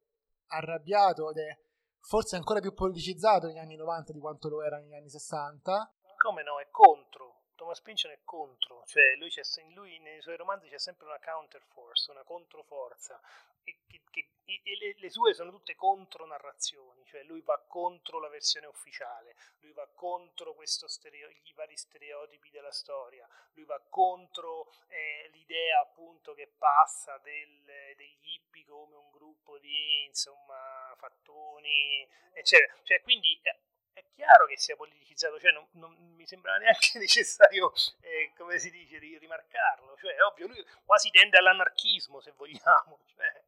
arrabbiato 0.46 1.28
ed 1.28 1.36
è 1.36 1.58
forse 2.00 2.36
ancora 2.36 2.60
più 2.60 2.72
politicizzato 2.72 3.46
negli 3.46 3.58
anni 3.58 3.76
90 3.76 4.14
di 4.14 4.18
quanto 4.18 4.48
lo 4.48 4.62
era 4.62 4.78
negli 4.78 4.94
anni 4.94 5.10
60. 5.10 5.92
Come 6.16 6.42
no, 6.42 6.58
è 6.58 6.70
contro. 6.70 7.42
Thomas 7.54 7.82
Pynchon 7.82 8.12
è 8.12 8.20
contro, 8.24 8.82
cioè 8.86 9.14
lui, 9.16 9.28
lui 9.74 9.98
nei 9.98 10.22
suoi 10.22 10.38
romanzi 10.38 10.68
c'è 10.68 10.78
sempre 10.78 11.04
una 11.04 11.20
counterforce, 11.22 12.10
una 12.12 12.24
controforza, 12.24 13.20
che, 13.62 13.78
che, 14.10 14.30
le, 14.44 14.94
le, 14.96 15.10
sue 15.10 15.34
sono 15.34 15.50
tutte 15.50 15.74
contro-narrazioni, 15.74 17.04
cioè 17.04 17.22
lui 17.22 17.40
va 17.42 17.58
contro 17.66 18.18
la 18.18 18.28
versione 18.28 18.66
ufficiale, 18.66 19.36
lui 19.60 19.72
va 19.72 19.86
contro 19.94 20.54
stereo, 20.64 21.28
i 21.28 21.52
vari 21.54 21.76
stereotipi 21.76 22.50
della 22.50 22.72
storia, 22.72 23.26
lui 23.52 23.64
va 23.64 23.80
contro 23.88 24.72
eh, 24.88 25.28
l'idea 25.32 25.80
appunto 25.80 26.34
che 26.34 26.48
passa 26.56 27.18
del, 27.18 27.62
degli 27.96 28.18
hippie 28.22 28.64
come 28.64 28.96
un 28.96 29.10
gruppo 29.10 29.58
di 29.58 30.04
insomma 30.04 30.94
fattoni, 30.96 32.06
eccetera. 32.32 32.74
Cioè, 32.82 33.00
quindi 33.02 33.38
eh, 33.42 33.58
è 33.92 34.04
chiaro 34.14 34.46
che 34.46 34.56
sia 34.56 34.76
politicizzato, 34.76 35.38
cioè 35.38 35.52
non, 35.52 35.66
non 35.72 35.94
mi 36.14 36.26
sembrava 36.26 36.58
neanche 36.58 36.98
necessario, 36.98 37.72
eh, 38.00 38.32
come 38.36 38.58
si 38.58 38.70
dice, 38.70 38.98
rimarcarlo, 38.98 39.96
cioè 39.96 40.14
è 40.14 40.22
ovvio, 40.22 40.46
lui 40.46 40.64
quasi 40.84 41.10
tende 41.10 41.38
all'anarchismo 41.38 42.20
se 42.20 42.32
vogliamo. 42.32 42.98
Cioè. 43.10 43.39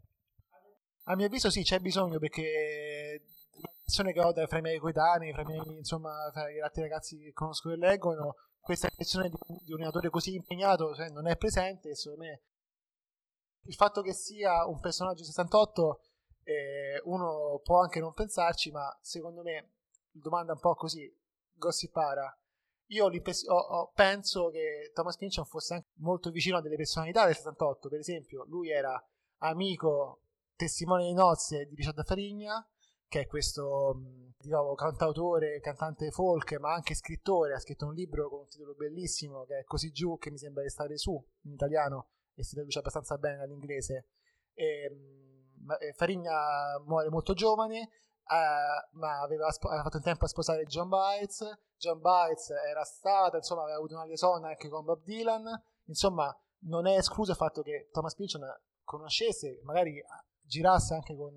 A 1.04 1.16
mio 1.16 1.26
avviso 1.26 1.50
sì, 1.50 1.62
c'è 1.62 1.80
bisogno 1.80 2.18
perché 2.18 3.22
la 3.60 3.72
persone 3.82 4.12
che 4.12 4.20
ho 4.20 4.32
fra 4.46 4.58
i 4.58 4.62
miei 4.62 4.78
coetanei, 4.78 5.32
fra 5.32 5.42
i 5.42 5.46
miei, 5.46 5.76
insomma, 5.78 6.30
fra 6.32 6.50
gli 6.50 6.60
altri 6.60 6.82
ragazzi 6.82 7.18
che 7.18 7.32
conosco 7.32 7.70
e 7.70 7.76
leggono, 7.76 8.36
questa 8.60 8.88
impressione 8.88 9.28
di, 9.28 9.36
di, 9.64 9.72
un 9.72 9.82
autore 9.82 10.08
così 10.08 10.34
impegnato 10.34 10.94
cioè, 10.94 11.08
non 11.08 11.26
è 11.26 11.36
presente 11.36 11.96
secondo 11.96 12.22
me 12.22 12.42
il 13.64 13.74
fatto 13.74 14.02
che 14.02 14.12
sia 14.12 14.64
un 14.68 14.78
personaggio 14.78 15.24
68 15.24 16.00
eh, 16.44 17.00
uno 17.04 17.60
può 17.62 17.80
anche 17.80 18.00
non 18.00 18.12
pensarci, 18.12 18.70
ma 18.70 18.96
secondo 19.00 19.42
me 19.42 19.74
domanda 20.10 20.52
un 20.52 20.60
po' 20.60 20.74
così, 20.74 21.10
gossipara. 21.52 22.36
Io 22.86 23.06
ho, 23.06 23.56
ho, 23.56 23.90
penso 23.94 24.50
che 24.50 24.90
Thomas 24.92 25.16
Pynchon 25.16 25.46
fosse 25.46 25.74
anche 25.74 25.88
molto 25.96 26.30
vicino 26.30 26.58
a 26.58 26.60
delle 26.60 26.76
personalità 26.76 27.24
del 27.24 27.36
78, 27.36 27.88
per 27.88 27.98
esempio, 27.98 28.44
lui 28.48 28.70
era 28.70 29.02
amico, 29.38 30.21
testimone 30.62 31.04
di 31.04 31.12
nozze 31.12 31.66
di 31.66 31.74
Richard 31.74 32.04
Farigna, 32.04 32.64
che 33.08 33.22
è 33.22 33.26
questo 33.26 34.00
diciamo, 34.38 34.74
cantautore, 34.74 35.58
cantante 35.60 36.10
folk, 36.12 36.56
ma 36.58 36.72
anche 36.72 36.94
scrittore, 36.94 37.54
ha 37.54 37.58
scritto 37.58 37.86
un 37.86 37.94
libro 37.94 38.28
con 38.28 38.40
un 38.40 38.46
titolo 38.46 38.74
bellissimo 38.74 39.44
che 39.44 39.58
è 39.58 39.64
Così 39.64 39.90
giù, 39.90 40.18
che 40.18 40.30
mi 40.30 40.38
sembra 40.38 40.62
di 40.62 40.68
stare 40.68 40.96
su 40.96 41.12
in 41.42 41.52
italiano 41.52 42.10
e 42.34 42.44
si 42.44 42.54
traduce 42.54 42.78
abbastanza 42.78 43.18
bene 43.18 43.38
dall'inglese. 43.38 44.06
E, 44.54 44.90
Farigna 45.94 46.78
muore 46.84 47.08
molto 47.08 47.34
giovane, 47.34 47.90
Uh, 48.24 48.98
ma 48.98 49.20
aveva, 49.20 49.50
sp- 49.50 49.66
aveva, 49.66 49.82
fatto 49.82 49.96
in 49.96 50.04
tempo 50.04 50.24
a 50.24 50.28
sposare 50.28 50.64
John 50.64 50.88
Bites. 50.88 51.44
John 51.76 52.00
Bites 52.00 52.50
era 52.50 52.84
stata, 52.84 53.36
insomma, 53.36 53.62
aveva 53.62 53.78
avuto 53.78 53.94
una 53.94 54.04
liaison 54.04 54.44
anche 54.44 54.68
con 54.68 54.84
Bob 54.84 55.02
Dylan. 55.02 55.44
Insomma, 55.86 56.34
non 56.66 56.86
è 56.86 56.96
escluso 56.96 57.32
il 57.32 57.36
fatto 57.36 57.62
che 57.62 57.88
Thomas 57.90 58.14
Pynchon 58.14 58.42
conoscesse, 58.84 59.60
magari 59.64 60.02
girasse 60.52 60.92
anche 60.92 61.16
con, 61.16 61.34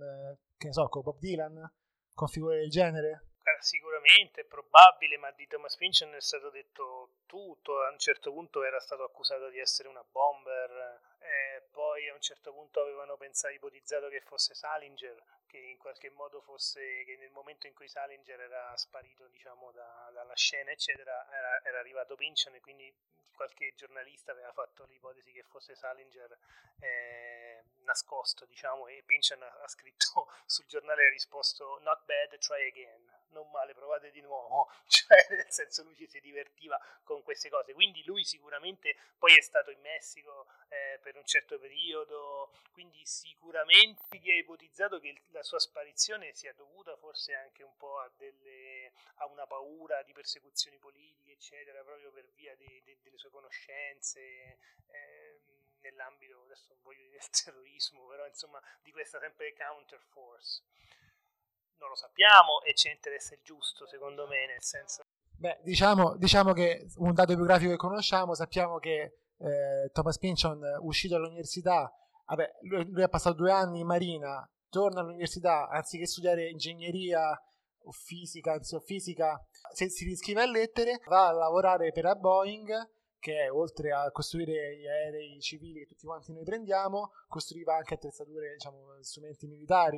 che 0.58 0.68
ne 0.68 0.74
so, 0.74 0.90
con 0.90 1.02
Bob 1.02 1.18
Dylan, 1.20 1.72
con 2.14 2.28
figure 2.28 2.60
del 2.60 2.70
genere. 2.70 3.30
Sicuramente 3.60 4.42
è 4.42 4.46
probabile, 4.46 5.18
ma 5.18 5.32
di 5.32 5.48
Thomas 5.48 5.78
Pynchon 5.78 6.14
è 6.14 6.22
stato 6.22 6.50
detto 6.50 7.22
tutto. 7.26 7.82
A 7.82 7.92
un 7.92 7.98
certo 7.98 8.32
punto 8.32 8.64
era 8.64 8.80
stato 8.80 9.04
accusato 9.04 9.50
di 9.50 9.60
essere 9.60 9.88
una 9.88 10.04
bomber, 10.04 11.00
poi 11.72 12.10
a 12.10 12.14
un 12.14 12.22
certo 12.22 12.52
punto 12.52 12.82
avevano 12.82 13.16
pensato, 13.16 13.54
ipotizzato 13.54 14.10
che 14.10 14.22
fosse 14.22 14.54
Salinger, 14.54 15.16
che 15.48 15.58
in 15.58 15.78
qualche 15.78 16.10
modo 16.10 16.42
fosse, 16.42 17.04
che 17.06 17.16
nel 17.18 17.32
momento 17.32 17.68
in 17.68 17.74
cui 17.74 17.88
Salinger 17.88 18.40
era 18.40 18.76
sparito 18.76 19.28
diciamo, 19.28 19.72
da, 19.72 20.10
dalla 20.14 20.36
scena, 20.36 20.72
eccetera, 20.72 21.26
era, 21.32 21.64
era 21.64 21.80
arrivato 21.80 22.16
Pynchon 22.16 22.56
e 22.56 22.60
quindi 22.60 22.94
qualche 23.36 23.74
giornalista 23.76 24.32
aveva 24.32 24.52
fatto 24.54 24.86
l'ipotesi 24.86 25.32
che 25.32 25.44
fosse 25.44 25.76
Salinger 25.76 26.38
eh, 26.80 27.55
nascosto, 27.86 28.46
diciamo, 28.46 28.88
e 28.88 29.04
Pynchon 29.06 29.42
ha, 29.42 29.68
scritto 29.68 30.28
sul 30.46 30.66
giornale 30.66 31.06
ha 31.06 31.10
risposto 31.10 31.80
not 31.82 32.04
bad, 32.06 32.38
try 32.40 32.68
again. 32.68 33.14
Non 33.30 33.50
male, 33.52 33.74
provate 33.74 34.12
di 34.12 34.22
nuovo, 34.22 34.72
cioè 34.88 35.26
nel 35.32 35.52
senso 35.52 35.84
lui 35.84 35.96
ci 35.96 36.08
si 36.08 36.22
divertiva 36.22 36.80
con 37.04 37.22
queste 37.22 37.50
cose, 37.50 37.74
quindi 37.74 38.02
lui 38.06 38.24
sicuramente 38.24 38.96
poi 39.18 39.36
è 39.36 39.42
stato 39.42 39.72
in 39.72 39.82
Messico 39.82 40.48
eh, 40.70 41.00
per 41.02 41.18
un 41.18 41.26
certo 41.26 41.60
periodo, 41.60 42.54
quindi 42.72 43.06
sicuramente 43.06 44.18
gli 44.18 44.32
ha 44.32 44.36
ipotizzato 44.36 45.00
che 45.00 45.22
la 45.32 45.44
sua 45.44 45.60
sparizione 45.60 46.34
sia 46.34 46.54
dovuta 46.54 46.96
forse 46.96 47.34
anche 47.34 47.64
un 47.64 47.76
po' 47.76 48.00
a, 48.00 48.10
delle, 48.16 48.94
a 49.16 49.26
una 49.26 49.46
paura 49.46 50.02
di 50.04 50.14
persecuzioni 50.14 50.78
politiche, 50.78 51.34
eccetera, 51.34 51.84
proprio 51.84 52.12
per 52.12 52.30
via 52.36 52.56
di, 52.56 52.82
di, 52.86 52.98
delle 53.02 53.18
sue 53.18 53.32
conoscenze. 53.32 54.60
Eh, 54.88 55.35
nell'ambito, 55.90 56.42
adesso 56.44 56.66
non 56.70 56.80
voglio 56.84 57.04
dire 57.04 57.18
del 57.20 57.30
terrorismo, 57.44 58.08
però 58.08 58.26
insomma 58.28 58.60
di 58.82 58.92
questa 58.92 59.20
sempre 59.20 59.54
counterforce. 59.54 60.64
Non 61.78 61.90
lo 61.90 61.96
sappiamo 61.96 62.62
e 62.62 62.74
ci 62.74 62.90
interessa 62.90 63.34
il 63.34 63.42
giusto, 63.44 63.86
secondo 63.86 64.28
me, 64.28 64.48
nel 64.48 64.64
senso... 64.64 65.04
Beh, 65.38 65.60
diciamo, 65.64 66.16
diciamo 66.16 66.54
che 66.54 66.88
un 66.96 67.14
dato 67.14 67.36
biografico 67.36 67.72
che 67.72 67.78
conosciamo, 67.78 68.34
sappiamo 68.34 68.80
che 68.80 69.20
eh, 69.38 69.90
Thomas 69.92 70.18
Pynchon, 70.18 70.62
uscito 70.82 71.16
dall'università, 71.16 71.92
vabbè, 72.28 72.60
lui, 72.62 72.90
lui 72.90 73.04
ha 73.04 73.10
passato 73.10 73.36
due 73.36 73.52
anni 73.52 73.82
in 73.82 73.86
marina, 73.86 74.50
torna 74.70 75.02
all'università, 75.02 75.68
anziché 75.68 76.06
studiare 76.06 76.50
ingegneria 76.50 77.38
o 77.88 77.92
fisica, 77.92 78.54
anzi, 78.54 78.80
fisica, 78.84 79.40
se 79.74 79.90
si 79.90 80.06
riscrive 80.06 80.42
a 80.42 80.50
lettere, 80.50 81.02
va 81.08 81.28
a 81.28 81.34
lavorare 81.34 81.92
per 81.92 82.06
la 82.06 82.16
Boeing, 82.16 82.72
che 83.26 83.50
oltre 83.50 83.92
a 83.92 84.12
costruire 84.12 84.78
gli 84.78 84.86
aerei 84.86 85.42
civili 85.42 85.80
che 85.80 85.88
tutti 85.88 86.06
quanti 86.06 86.32
noi 86.32 86.44
prendiamo, 86.44 87.14
costruiva 87.28 87.76
anche 87.76 87.96
attrezzature, 87.96 88.54
diciamo, 88.54 89.02
strumenti 89.02 89.48
militari 89.48 89.98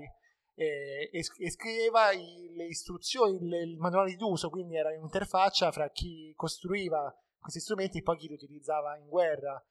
e, 0.53 1.09
e 1.11 1.51
scriveva 1.51 2.13
i, 2.13 2.53
le 2.55 2.67
istruzioni, 2.67 3.45
le, 3.49 3.63
il 3.63 3.77
manuale 3.79 4.15
d'uso, 4.15 4.49
quindi 4.49 4.77
era 4.77 4.95
un'interfaccia 4.95 5.73
fra 5.73 5.89
chi 5.89 6.31
costruiva 6.37 7.13
questi 7.37 7.59
strumenti 7.59 7.97
e 7.97 8.01
poi 8.01 8.17
chi 8.17 8.29
li 8.29 8.35
utilizzava 8.35 8.95
in 8.95 9.09
guerra. 9.09 9.61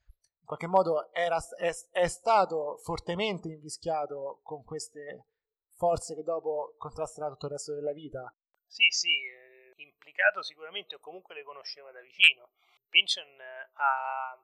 In 0.41 0.45
qualche 0.45 0.67
modo 0.67 1.11
era, 1.15 1.39
è, 1.57 1.71
è 1.93 2.07
stato 2.09 2.77
fortemente 2.85 3.49
invischiato 3.49 4.41
con 4.43 4.65
queste 4.65 5.29
forze 5.77 6.15
che 6.15 6.23
dopo 6.23 6.75
contrasteranno 6.77 7.33
tutto 7.33 7.47
il 7.47 7.53
resto 7.53 7.75
della 7.75 7.95
vita. 7.95 8.31
Sì, 8.67 8.85
sì, 8.91 9.09
eh, 9.09 9.83
implicato 9.83 10.43
sicuramente 10.43 10.97
o 10.97 10.99
comunque 10.99 11.35
le 11.35 11.43
conosceva 11.43 11.91
da 11.91 12.03
vicino. 12.03 12.51
Pynchon 12.97 13.41
ha 13.75 14.39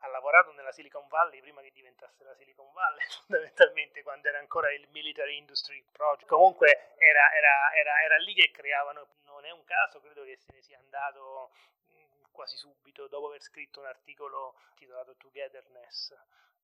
ha 0.00 0.06
lavorato 0.06 0.52
nella 0.52 0.70
Silicon 0.70 1.08
Valley 1.08 1.40
prima 1.40 1.60
che 1.60 1.72
diventasse 1.72 2.22
la 2.22 2.32
Silicon 2.36 2.70
Valley, 2.72 3.04
fondamentalmente 3.26 4.02
quando 4.02 4.28
era 4.28 4.38
ancora 4.38 4.72
il 4.72 4.86
Military 4.90 5.36
Industry 5.36 5.84
Project. 5.90 6.28
Comunque 6.28 6.94
era, 6.98 7.34
era, 7.34 7.74
era, 7.74 8.00
era 8.02 8.16
lì 8.18 8.32
che 8.32 8.52
creavano, 8.52 9.16
non 9.24 9.44
è 9.44 9.50
un 9.50 9.64
caso, 9.64 10.00
credo 10.00 10.22
che 10.22 10.36
se 10.36 10.52
ne 10.52 10.62
sia 10.62 10.78
andato 10.78 11.50
quasi 12.30 12.56
subito 12.56 13.08
dopo 13.08 13.26
aver 13.26 13.42
scritto 13.42 13.80
un 13.80 13.86
articolo 13.86 14.54
titolato 14.76 15.16
Togetherness, 15.16 16.16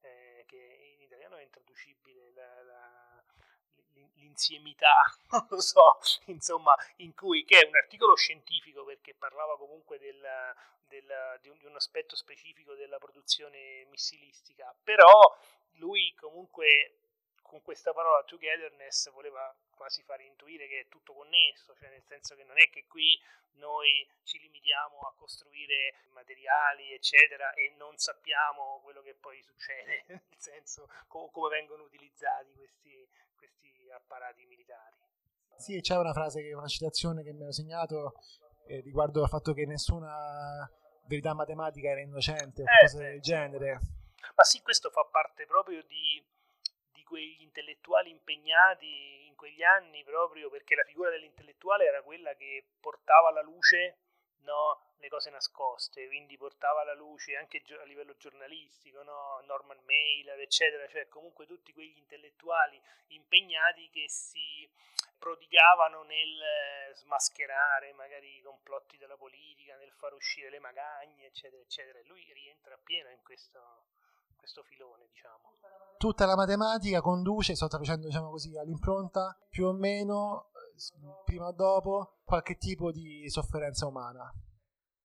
eh, 0.03 0.45
che 0.47 0.95
in 0.95 1.01
italiano 1.01 1.37
è 1.37 1.43
intraducibile, 1.43 2.31
la, 2.31 2.63
la, 2.63 3.04
l'insiemità, 4.35 5.17
non 5.31 5.47
lo 5.49 5.61
so, 5.61 5.99
insomma, 6.27 6.77
in 6.97 7.15
cui, 7.15 7.45
che 7.45 7.61
è 7.61 7.67
un 7.67 7.77
articolo 7.77 8.17
scientifico 8.17 8.85
perché 8.85 9.15
parlava 9.15 9.57
comunque 9.57 9.99
del, 9.99 10.21
del, 10.89 11.39
di, 11.41 11.49
un, 11.49 11.59
di, 11.59 11.67
un, 11.67 11.77
aspetto 11.77 12.17
specifico 12.17 12.75
della 12.75 12.99
produzione 12.99 13.87
missilistica, 13.87 14.75
però 14.83 15.39
lui 15.77 16.13
comunque 16.15 16.99
con 17.43 17.63
questa 17.63 17.93
parola 17.93 18.25
togetherness 18.25 19.11
voleva 19.13 19.55
quasi 19.71 20.03
far 20.03 20.21
intuire 20.21 20.67
che 20.67 20.81
è 20.81 20.89
tutto 20.89 21.13
connesso, 21.15 21.75
cioè 21.77 21.91
nel 21.91 22.03
senso 22.05 22.35
che 22.35 22.45
non 22.45 22.59
è 22.59 22.69
che 22.71 22.87
qui 22.87 23.21
noi 23.57 24.07
ci 24.25 24.41
limitiamo 24.41 24.99
a 25.01 25.15
costruire 25.15 25.95
materiali, 26.13 26.93
eccetera, 26.93 27.53
e 27.53 27.73
non 27.77 27.97
sappiamo 27.99 28.81
quello 28.83 29.03
che 29.03 29.15
poi 29.15 29.41
succede, 29.43 30.05
nel 30.09 30.21
senso 30.37 30.89
co- 31.07 31.29
come 31.29 31.51
vengono 31.51 31.85
utilizzati 31.85 32.53
questi, 32.55 33.07
questi 33.45 33.91
apparati 33.91 34.45
militari. 34.47 34.97
Sì, 35.57 35.81
c'è 35.81 35.97
una 35.97 36.13
frase, 36.13 36.53
una 36.55 36.67
citazione 36.67 37.23
che 37.23 37.33
mi 37.33 37.45
ho 37.45 37.53
segnato 37.53 38.15
eh, 38.67 38.81
riguardo 38.81 39.23
al 39.23 39.29
fatto 39.29 39.53
che 39.53 39.67
nessuna 39.67 40.69
verità 41.07 41.35
matematica 41.35 41.91
era 41.91 42.01
innocente 42.01 42.63
o 42.63 42.65
eh, 42.65 42.81
cose 42.81 42.99
del 42.99 43.21
genere. 43.21 43.79
Ma 44.35 44.43
sì, 44.43 44.61
questo 44.63 44.91
fa 44.91 45.05
parte 45.11 45.47
proprio 45.47 45.83
di, 45.83 46.25
di 46.93 47.05
quegli 47.05 47.43
intellettuali 47.43 48.11
impegnati 48.11 49.27
in 49.29 49.37
quegli 49.37 49.63
anni 49.63 50.03
proprio 50.05 50.49
perché 50.51 50.75
la 50.75 50.85
figura 50.85 51.11
dell'intellettuale 51.11 51.85
era 51.85 52.03
quella 52.03 52.35
che 52.35 52.65
portava 52.81 53.29
alla 53.29 53.43
luce 53.43 53.99
no? 54.45 54.94
Le 55.05 55.11
cose 55.11 55.29
nascoste, 55.29 56.07
quindi 56.07 56.39
portava 56.39 56.81
alla 56.81 56.95
luce 56.95 57.37
anche 57.37 57.63
a 57.79 57.85
livello 57.85 58.17
giornalistico, 58.17 59.03
no? 59.03 59.41
Norman 59.45 59.81
Mailer, 59.85 60.41
eccetera, 60.41 60.89
cioè 60.89 61.09
comunque 61.09 61.47
tutti 61.47 61.75
quegli 61.75 61.99
intellettuali 61.99 62.81
impegnati 63.09 63.91
che 63.91 64.09
si 64.09 64.67
prodigavano 65.19 66.03
nel 66.05 66.41
eh, 66.41 66.95
smascherare 66.95 67.93
magari 67.93 68.39
i 68.39 68.43
complotti 68.43 68.97
della 68.97 69.17
politica, 69.17 69.77
nel 69.77 69.93
far 69.93 70.15
uscire 70.15 70.49
le 70.49 70.59
magagne, 70.59 71.27
eccetera, 71.27 71.61
eccetera. 71.61 71.99
E 71.99 72.05
lui 72.07 72.25
rientra 72.33 72.75
appieno 72.75 73.11
in 73.11 73.23
questo, 73.23 73.61
questo 74.37 74.63
filone, 74.63 75.07
diciamo. 75.07 75.53
Tutta 75.99 76.25
la 76.25 76.35
matematica 76.35 77.01
conduce, 77.01 77.55
sto 77.55 77.69
traducendo 77.69 78.07
diciamo 78.07 78.31
così, 78.31 78.57
all'impronta, 78.57 79.39
più 79.51 79.67
o 79.67 79.73
meno, 79.73 80.51
prima 81.25 81.47
o 81.49 81.53
dopo, 81.53 82.21
qualche 82.25 82.57
tipo 82.57 82.91
di 82.91 83.29
sofferenza 83.29 83.87
umana. 83.87 84.33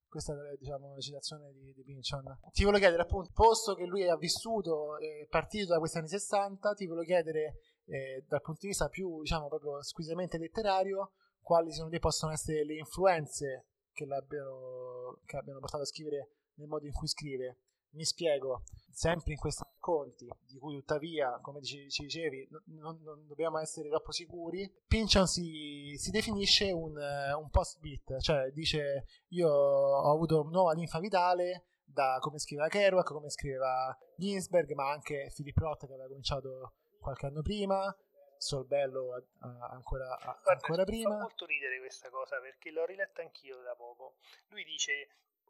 Questa 0.10 0.34
è 0.34 0.58
diciamo, 0.58 0.96
la 0.96 1.00
citazione 1.00 1.52
di, 1.54 1.72
di 1.72 1.84
Pinchon. 1.84 2.40
Ti 2.52 2.64
volevo 2.64 2.82
chiedere, 2.82 3.04
appunto, 3.04 3.30
posto 3.32 3.76
che 3.76 3.86
lui 3.86 4.08
ha 4.08 4.18
vissuto, 4.18 4.98
è 4.98 5.28
partito 5.30 5.74
da 5.74 5.78
questi 5.78 6.00
anni 6.00 6.08
60, 6.08 6.74
ti 6.74 6.88
volevo 6.88 7.06
chiedere, 7.06 7.60
eh, 7.86 8.26
dal 8.28 8.42
punto 8.42 8.62
di 8.62 8.68
vista 8.70 8.90
più, 8.90 9.22
diciamo, 9.22 9.48
proprio 9.48 9.84
squisitamente 9.84 10.40
letterario, 10.40 11.12
quali 11.42 11.72
secondo 11.72 11.94
te 11.94 12.00
possono 12.00 12.32
essere 12.32 12.66
le 12.66 12.78
influenze 12.78 13.68
che, 13.94 14.06
che 14.06 15.38
abbiano 15.38 15.60
portato 15.60 15.84
a 15.84 15.86
scrivere 15.86 16.32
nel 16.56 16.68
modo 16.68 16.88
in 16.88 16.92
cui 16.92 17.08
scrive. 17.08 17.58
Mi 17.92 18.06
spiego, 18.06 18.64
sempre 18.92 19.34
in 19.34 19.40
questi 19.40 19.64
racconti, 19.64 20.28
di 20.48 20.60
cui 20.60 20.76
tuttavia, 20.76 21.40
come 21.42 21.62
ci, 21.64 21.90
ci 21.90 22.04
dicevi, 22.04 22.48
non, 22.80 23.00
non, 23.02 23.26
dobbiamo 23.28 23.58
essere 23.60 23.90
troppo 23.90 24.12
sicuri, 24.12 24.72
Pynchon 24.88 25.26
si, 25.26 25.96
si 25.98 26.12
definisce 26.12 26.72
un, 26.72 26.96
un 26.96 27.50
post-beat, 27.50 28.20
cioè 28.20 28.52
dice 28.52 29.06
io 29.30 29.50
ho 29.50 30.12
avuto 30.14 30.44
nuova 30.44 30.74
linfa 30.74 31.00
vitale 31.00 31.66
da 31.84 32.18
come 32.20 32.38
scriveva 32.40 32.68
Kerouac, 32.68 33.08
come 33.08 33.30
scriveva 33.30 33.98
Ginsberg, 34.16 34.72
ma 34.74 34.92
anche 34.92 35.32
Philip 35.34 35.58
Roth 35.58 35.88
che 35.88 35.94
aveva 35.94 36.08
cominciato 36.08 36.74
qualche 37.00 37.26
anno 37.26 37.42
prima, 37.42 37.96
Solbello 38.38 39.22
ancora, 39.40 40.18
ancora 40.44 40.84
prima. 40.84 41.10
Fa 41.10 41.22
molto 41.22 41.46
ridere 41.46 41.80
questa 41.80 42.10
cosa 42.10 42.40
perché 42.40 42.72
l'ho 42.72 42.86
riletta 42.86 43.22
anch'io 43.22 43.62
da 43.62 43.76
poco. 43.76 44.16
Lui 44.50 44.64
dice 44.64 45.10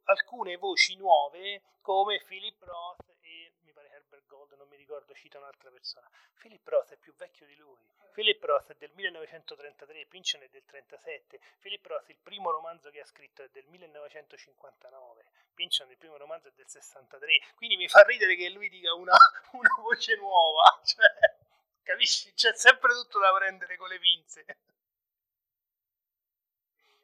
alcune 0.09 0.57
voci 0.57 0.95
nuove 0.95 1.61
come 1.81 2.21
Philip 2.25 2.61
Roth 2.63 3.05
e 3.21 3.53
mi 3.61 3.71
pare 3.71 3.89
Herbert 3.91 4.25
Gold, 4.27 4.53
non 4.53 4.67
mi 4.67 4.75
ricordo, 4.75 5.13
cita 5.13 5.37
un'altra 5.37 5.69
persona. 5.69 6.09
Philip 6.39 6.67
Roth 6.67 6.93
è 6.93 6.97
più 6.97 7.13
vecchio 7.15 7.45
di 7.45 7.55
lui. 7.55 7.77
Philip 8.11 8.43
Roth 8.43 8.71
è 8.71 8.75
del 8.77 8.91
1933, 8.95 10.05
Pynchon 10.07 10.41
è 10.41 10.49
del 10.49 10.63
1937. 10.65 11.39
Philip 11.59 11.85
Roth 11.85 12.09
il 12.09 12.17
primo 12.21 12.49
romanzo 12.51 12.89
che 12.89 12.99
ha 12.99 13.05
scritto 13.05 13.43
è 13.43 13.49
del 13.49 13.65
1959. 13.67 15.25
Pynchon 15.53 15.89
il 15.91 15.97
primo 15.97 16.17
romanzo 16.17 16.47
è 16.47 16.51
del 16.55 16.67
63. 16.67 17.53
Quindi 17.55 17.77
mi 17.77 17.87
fa 17.87 18.01
ridere 18.01 18.35
che 18.35 18.49
lui 18.49 18.69
dica 18.69 18.93
una, 18.93 19.15
una 19.53 19.75
voce 19.77 20.15
nuova. 20.15 20.79
Cioè, 20.83 21.37
capisci? 21.83 22.33
C'è 22.33 22.53
sempre 22.55 22.93
tutto 22.93 23.19
da 23.19 23.31
prendere 23.33 23.77
con 23.77 23.87
le 23.87 23.99
pinze. 23.99 24.45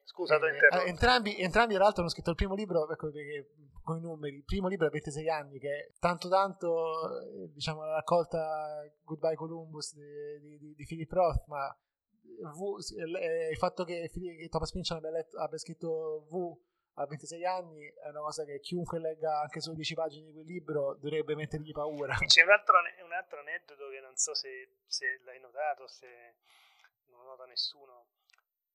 Scusa, 0.06 0.38
eh, 0.38 0.84
eh 0.84 0.88
entrambi, 0.88 1.36
entrambi, 1.40 1.74
tra 1.74 1.84
l'altro, 1.84 2.02
hanno 2.02 2.12
scritto 2.12 2.30
il 2.30 2.36
primo 2.36 2.54
libro 2.54 2.90
ecco, 2.90 3.12
perché, 3.12 3.50
con 3.82 3.98
i 3.98 4.02
numeri. 4.02 4.38
Il 4.38 4.44
primo 4.44 4.68
libro 4.68 4.86
a 4.86 4.92
26 4.92 5.30
anni, 5.30 5.60
che 5.60 5.70
è 5.70 5.92
tanto 6.00 6.30
tanto 6.30 7.20
eh, 7.20 7.52
diciamo, 7.52 7.84
la 7.84 7.96
raccolta 7.96 8.82
Goodbye 9.04 9.36
Columbus 9.36 9.96
di, 9.96 10.58
di, 10.60 10.76
di 10.76 10.86
Philip 10.86 11.12
Roth, 11.12 11.46
ma 11.48 11.76
v, 12.54 12.78
eh, 13.20 13.50
il 13.50 13.58
fatto 13.58 13.84
che, 13.84 14.10
che 14.14 14.48
Thomas 14.48 14.72
Pynchon 14.72 14.98
abbia, 14.98 15.10
letto, 15.10 15.40
abbia 15.40 15.58
scritto 15.58 16.26
V 16.30 16.56
a 16.98 17.06
26 17.08 17.46
anni 17.46 17.86
è 17.86 18.08
una 18.10 18.22
cosa 18.22 18.46
che 18.46 18.60
chiunque 18.60 19.00
legga 19.00 19.42
anche 19.42 19.60
solo 19.60 19.76
10 19.76 19.96
pagine 19.96 20.28
di 20.28 20.32
quel 20.32 20.46
libro 20.46 20.96
dovrebbe 20.96 21.36
mettergli 21.36 21.72
paura. 21.72 22.16
C'è 22.26 22.44
un 22.44 22.52
altro, 22.52 22.78
un 23.04 23.12
altro 23.12 23.40
aneddoto 23.40 23.90
che 23.90 24.00
non 24.00 24.16
so 24.16 24.34
se, 24.34 24.70
se 24.86 25.20
l'hai 25.26 25.40
notato, 25.42 25.88
se 25.88 26.08
non 27.08 27.24
lo 27.24 27.32
nota 27.32 27.46
nessuno 27.46 28.06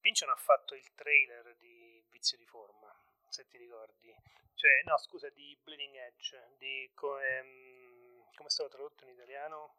Pynchon 0.01 0.31
ha 0.31 0.37
fatto 0.37 0.75
il 0.75 0.95
trailer 0.95 1.55
di 1.57 2.03
Vizio 2.11 2.37
di 2.39 2.47
Forma, 2.47 2.95
se 3.29 3.47
ti 3.47 3.59
ricordi. 3.59 4.15
Cioè, 4.55 4.83
no, 4.85 4.99
scusa, 4.99 5.29
di 5.31 5.57
Bleeding 5.63 5.95
Edge, 5.97 6.55
di 6.59 6.91
come, 6.95 7.41
um, 7.41 8.25
come 8.35 8.49
è 8.49 8.51
stato 8.51 8.69
tradotto 8.71 9.05
in 9.05 9.11
italiano? 9.11 9.77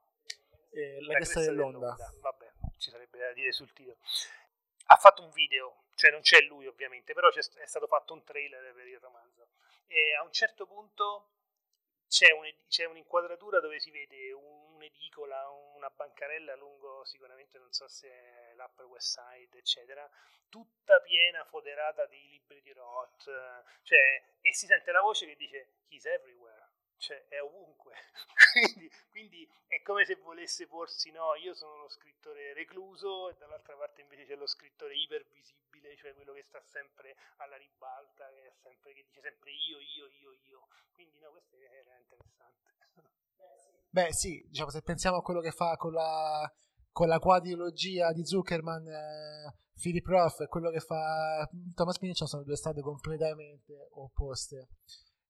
Eh, 0.72 1.02
la, 1.02 1.08
la 1.08 1.14
cresta 1.16 1.42
dell'onda. 1.42 1.94
dell'onda. 1.94 2.14
Vabbè, 2.20 2.52
ci 2.78 2.90
sarebbe 2.90 3.18
da 3.20 3.34
dire 3.34 3.52
sul 3.52 3.72
titolo. 3.74 3.98
Ha 4.86 4.96
fatto 4.96 5.24
un 5.24 5.32
video, 5.32 5.84
cioè 5.96 6.12
non 6.12 6.22
c'è 6.22 6.42
lui 6.42 6.68
ovviamente, 6.68 7.14
però 7.14 7.30
è 7.30 7.66
stato 7.66 7.88
fatto 7.88 8.14
un 8.14 8.24
trailer 8.24 8.74
per 8.74 8.88
il 8.88 9.00
romanzo. 9.00 9.50
E 9.88 10.16
a 10.16 10.24
un 10.24 10.32
certo 10.32 10.66
punto 10.66 11.30
c'è, 12.08 12.32
un, 12.32 12.44
c'è 12.68 12.86
un'inquadratura 12.86 13.60
dove 13.60 13.80
si 13.80 13.92
vede 13.92 14.32
un'edicola, 14.34 15.48
una 15.76 15.90
bancarella 15.90 16.56
lungo 16.56 17.06
sicuramente 17.06 17.58
non 17.58 17.72
so 17.72 17.88
se 17.88 18.10
è 18.10 18.41
l'Upper 18.62 18.86
West 18.86 19.20
Side, 19.20 19.58
eccetera, 19.58 20.10
tutta 20.50 21.00
piena, 21.02 21.44
foderata 21.46 22.06
di 22.06 22.30
libri 22.30 22.62
di 22.62 22.74
Roth, 22.74 23.24
cioè, 23.84 24.24
e 24.42 24.54
si 24.54 24.66
sente 24.66 24.92
la 24.92 25.02
voce 25.02 25.26
che 25.26 25.36
dice 25.36 25.74
He's 25.88 26.06
everywhere, 26.06 26.70
cioè 26.98 27.26
è 27.28 27.42
ovunque. 27.42 27.96
quindi, 28.54 28.92
quindi, 29.10 29.50
è 29.68 29.82
come 29.82 30.06
se 30.06 30.16
volesse 30.16 30.68
porsi, 30.68 31.12
no, 31.12 31.36
io 31.36 31.54
sono 31.54 31.78
lo 31.78 31.90
scrittore 31.90 32.54
recluso 32.54 33.30
e 33.30 33.36
dall'altra 33.38 33.76
parte 33.76 34.02
invece 34.02 34.26
c'è 34.26 34.36
lo 34.36 34.48
scrittore 34.48 34.96
ipervisibile, 34.96 35.96
cioè 35.96 36.14
quello 36.14 36.34
che 36.34 36.44
sta 36.44 36.62
sempre 36.62 37.16
alla 37.38 37.58
ribalta, 37.58 38.30
che, 38.30 38.54
sempre, 38.62 38.94
che 38.94 39.04
dice 39.04 39.22
sempre 39.22 39.52
io, 39.52 39.80
io, 39.80 40.08
io, 40.20 40.34
io. 40.44 40.68
Quindi 40.92 41.18
no, 41.20 41.32
questo 41.32 41.58
veramente 41.58 42.16
interessante. 42.16 42.70
Beh 43.90 44.14
sì, 44.14 44.42
diciamo 44.48 44.70
se 44.70 44.82
pensiamo 44.82 45.18
a 45.18 45.22
quello 45.22 45.42
che 45.42 45.52
fa 45.52 45.76
con 45.76 45.92
la, 45.92 46.50
con 46.92 47.08
la 47.08 47.20
quadrilogia 47.20 48.12
di 48.12 48.26
Zuckerman, 48.26 48.88
eh, 48.88 49.56
Philip 49.82 50.06
Roth 50.06 50.42
e 50.42 50.48
quello 50.48 50.70
che 50.70 50.80
fa 50.80 51.50
Thomas 51.74 51.98
Pynchon 51.98 52.28
sono 52.28 52.44
due 52.44 52.56
strade 52.56 52.82
completamente 52.82 53.88
opposte. 53.94 54.70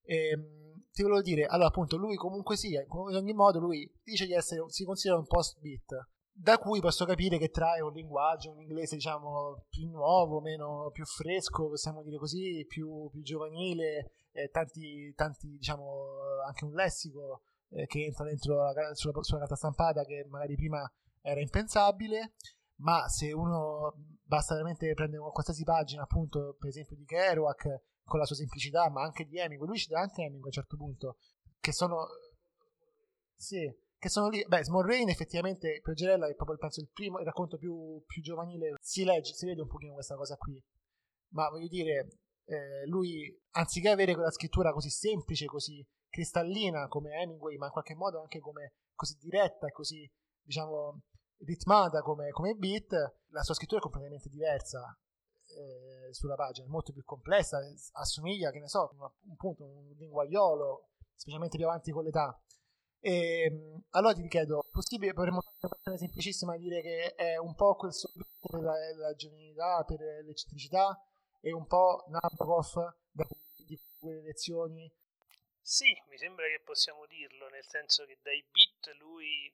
E, 0.02 0.28
ehm, 0.28 0.84
ti 0.92 1.02
volevo 1.02 1.22
dire, 1.22 1.46
allora 1.46 1.68
appunto 1.68 1.96
lui 1.96 2.16
comunque 2.16 2.56
sia, 2.56 2.82
in 2.82 3.16
ogni 3.16 3.32
modo 3.32 3.58
lui 3.58 3.90
dice 4.02 4.26
di 4.26 4.34
essere, 4.34 4.62
si 4.68 4.84
considera 4.84 5.18
un 5.18 5.26
post-beat, 5.26 6.08
da 6.34 6.58
cui 6.58 6.80
posso 6.80 7.04
capire 7.04 7.38
che 7.38 7.48
trae 7.48 7.80
un 7.80 7.92
linguaggio, 7.92 8.50
un 8.50 8.60
inglese 8.60 8.96
diciamo 8.96 9.64
più 9.68 9.88
nuovo, 9.88 10.40
meno, 10.40 10.90
più 10.92 11.04
fresco, 11.04 11.68
possiamo 11.68 12.02
dire 12.02 12.18
così, 12.18 12.64
più, 12.66 13.08
più 13.10 13.22
giovanile, 13.22 14.12
eh, 14.32 14.48
tanti, 14.48 15.12
tanti 15.14 15.56
diciamo 15.56 16.06
anche 16.46 16.64
un 16.64 16.72
lessico 16.72 17.42
eh, 17.70 17.86
che 17.86 18.04
entra 18.04 18.24
dentro 18.24 18.56
la, 18.56 18.94
sulla, 18.94 19.22
sulla 19.22 19.40
carta 19.40 19.56
stampata 19.56 20.04
che 20.04 20.26
magari 20.28 20.56
prima 20.56 20.90
era 21.22 21.40
impensabile 21.40 22.34
ma 22.80 23.08
se 23.08 23.32
uno 23.32 23.94
basta 24.22 24.54
veramente 24.54 24.92
prendere 24.94 25.22
qualsiasi 25.30 25.64
pagina 25.64 26.02
appunto 26.02 26.56
per 26.58 26.68
esempio 26.68 26.96
di 26.96 27.04
Kerouac 27.04 27.82
con 28.02 28.18
la 28.18 28.26
sua 28.26 28.36
semplicità 28.36 28.90
ma 28.90 29.02
anche 29.02 29.24
di 29.24 29.38
Hemingway 29.38 29.68
lui 29.68 29.78
cita 29.78 29.98
anche 29.98 30.22
Hemingway 30.22 30.44
a 30.44 30.46
un 30.46 30.52
certo 30.52 30.76
punto 30.76 31.16
che 31.58 31.72
sono 31.72 32.06
sì 33.34 33.60
che 33.96 34.08
sono 34.08 34.28
lì 34.28 34.44
beh 34.46 34.64
Small 34.64 34.84
Rain 34.84 35.08
effettivamente 35.08 35.80
per 35.82 35.94
è 35.94 36.34
proprio 36.34 36.56
penso 36.56 36.80
il 36.80 36.90
primo 36.92 37.18
il 37.18 37.24
racconto 37.24 37.56
più, 37.56 38.02
più 38.04 38.20
giovanile 38.20 38.74
si 38.80 39.04
legge 39.04 39.32
si 39.32 39.46
vede 39.46 39.62
un 39.62 39.68
pochino 39.68 39.94
questa 39.94 40.16
cosa 40.16 40.36
qui 40.36 40.60
ma 41.30 41.48
voglio 41.48 41.68
dire 41.68 42.08
eh, 42.44 42.86
lui 42.86 43.40
anziché 43.52 43.88
avere 43.88 44.14
quella 44.14 44.30
scrittura 44.30 44.72
così 44.72 44.90
semplice 44.90 45.46
così 45.46 45.86
cristallina 46.12 46.86
come 46.88 47.10
Hemingway, 47.18 47.56
ma 47.56 47.66
in 47.66 47.72
qualche 47.72 47.94
modo 47.94 48.20
anche 48.20 48.38
come 48.38 48.74
così 48.94 49.16
diretta 49.18 49.66
e 49.66 49.72
così, 49.72 50.08
diciamo, 50.42 51.00
ritmata 51.44 52.02
come, 52.02 52.30
come 52.30 52.54
beat, 52.54 52.92
la 53.28 53.42
sua 53.42 53.54
scrittura 53.54 53.80
è 53.80 53.82
completamente 53.82 54.28
diversa 54.28 54.96
eh, 55.46 56.12
sulla 56.12 56.34
pagina, 56.34 56.66
è 56.66 56.70
molto 56.70 56.92
più 56.92 57.04
complessa, 57.04 57.60
assomiglia, 57.92 58.50
che 58.50 58.60
ne 58.60 58.68
so, 58.68 58.90
un, 58.98 59.10
un 59.30 59.36
punto, 59.36 59.64
un 59.64 59.94
linguagliolo, 59.96 60.88
specialmente 61.14 61.56
più 61.56 61.66
avanti 61.66 61.90
con 61.90 62.04
l'età. 62.04 62.38
E, 63.00 63.42
ehm, 63.42 63.82
allora 63.90 64.14
ti 64.14 64.26
chiedo, 64.28 64.64
possibile, 64.70 65.12
potremmo 65.12 65.40
fare 65.40 65.56
una 65.60 65.68
questione 65.70 65.98
semplicissima 65.98 66.56
dire 66.56 66.82
che 66.82 67.14
è 67.14 67.36
un 67.36 67.54
po' 67.54 67.74
quel 67.74 67.92
sorbito 67.92 68.48
per 68.48 68.62
la, 68.62 68.74
la 68.96 69.14
genialità, 69.14 69.82
per 69.84 70.00
l'eccentricità 70.24 71.00
e 71.40 71.52
un 71.52 71.66
po' 71.66 72.04
Nabokov 72.08 72.94
da 73.10 73.26
quelle 73.98 74.22
lezioni 74.22 74.90
sì, 75.64 75.96
mi 76.08 76.18
sembra 76.18 76.46
che 76.48 76.60
possiamo 76.64 77.06
dirlo, 77.06 77.48
nel 77.48 77.64
senso 77.64 78.04
che 78.04 78.18
dai 78.20 78.44
beat 78.50 78.98
lui, 78.98 79.50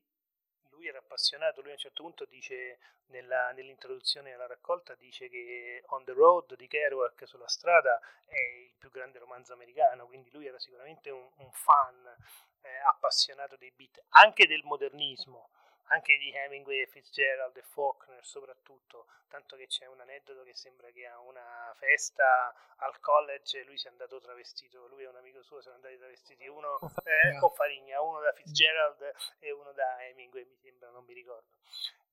lui 0.79 0.87
era 0.87 0.99
appassionato, 0.99 1.61
lui 1.61 1.71
a 1.71 1.75
un 1.75 1.79
certo 1.79 2.03
punto 2.05 2.25
dice, 2.25 2.79
nella, 3.07 3.51
nell'introduzione 3.51 4.33
alla 4.33 4.47
raccolta, 4.47 4.95
dice 4.95 5.29
che 5.29 5.83
On 5.89 6.05
the 6.05 6.13
Road 6.13 6.55
di 6.55 6.69
Kerouac 6.69 7.27
sulla 7.27 7.49
strada 7.49 8.01
è 8.25 8.39
il 8.39 8.75
più 8.79 8.91
grande 8.91 9.19
romanzo 9.19 9.53
americano, 9.53 10.07
quindi 10.07 10.31
lui 10.31 10.47
era 10.47 10.59
sicuramente 10.59 11.11
un, 11.11 11.29
un 11.39 11.51
fan 11.51 12.17
eh, 12.63 12.77
appassionato 12.87 13.57
dei 13.57 13.73
beat, 13.73 14.05
anche 14.11 14.47
del 14.47 14.63
modernismo, 14.63 15.51
anche 15.89 16.17
di 16.19 16.33
Hemingway 16.33 16.81
e 16.81 16.87
Fitzgerald 16.87 17.57
e 17.57 17.63
Faulkner 17.63 18.25
soprattutto, 18.25 19.07
tanto 19.29 19.57
che 19.57 19.67
c'è 19.67 19.87
un 19.87 20.01
aneddoto 20.01 20.43
che 20.43 20.55
sembra 20.55 20.91
che 20.91 21.07
a 21.07 21.19
una 21.21 21.75
festa 21.77 22.55
al 22.77 22.99
college 23.01 23.65
lui 23.65 23.79
sia 23.79 23.91
andato 23.91 24.21
travestito, 24.21 24.87
lui 24.89 25.03
e 25.03 25.07
un 25.07 25.17
amico 25.17 25.43
suo 25.43 25.61
sono 25.61 25.77
andati 25.77 25.97
travestiti, 25.97 26.47
uno 26.47 26.79
eh, 27.05 27.39
con 27.39 27.51
Farigna, 27.53 28.01
uno 28.01 28.21
da 28.21 28.33
Fitzgerald 28.33 29.13
e 29.39 29.53
uno 29.53 29.73
da 29.73 30.03
Hemingway, 30.05 30.45
mi 30.45 30.57
sembra, 30.57 30.91
non 30.91 31.05
mi 31.05 31.15
ricordo. 31.15 31.49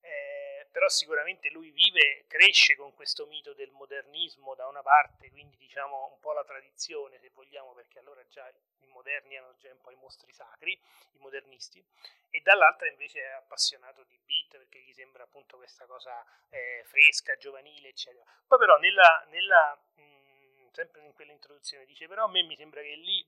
Eh, 0.05 0.67
però 0.71 0.87
sicuramente 0.87 1.49
lui 1.49 1.71
vive, 1.71 2.25
cresce 2.27 2.75
con 2.75 2.93
questo 2.93 3.25
mito 3.25 3.53
del 3.53 3.71
modernismo 3.71 4.53
da 4.53 4.67
una 4.67 4.83
parte, 4.83 5.31
quindi 5.31 5.57
diciamo 5.57 6.11
un 6.11 6.19
po' 6.19 6.31
la 6.33 6.43
tradizione 6.43 7.17
se 7.17 7.31
vogliamo, 7.33 7.73
perché 7.73 7.97
allora 7.97 8.23
già 8.27 8.47
i 8.81 8.87
moderni 8.87 9.33
erano 9.33 9.55
già 9.57 9.71
un 9.71 9.81
po' 9.81 9.89
i 9.89 9.95
mostri 9.95 10.31
sacri, 10.31 10.73
i 10.73 11.17
modernisti, 11.17 11.83
e 12.29 12.39
dall'altra 12.41 12.87
invece 12.87 13.21
è 13.21 13.31
appassionato 13.31 14.03
di 14.03 14.19
beat 14.25 14.57
perché 14.57 14.79
gli 14.79 14.93
sembra 14.93 15.23
appunto 15.23 15.57
questa 15.57 15.85
cosa 15.87 16.23
eh, 16.49 16.83
fresca, 16.85 17.35
giovanile, 17.37 17.87
eccetera. 17.87 18.23
Poi 18.45 18.59
però 18.59 18.77
nella, 18.77 19.25
nella 19.29 19.81
mh, 19.95 20.01
mm, 20.01 20.67
sempre 20.71 21.01
in 21.01 21.13
quell'introduzione 21.13 21.85
dice 21.85 22.07
però 22.07 22.25
a 22.25 22.29
me 22.29 22.43
mi 22.43 22.55
sembra 22.55 22.81
che 22.81 22.95
lì 22.95 23.25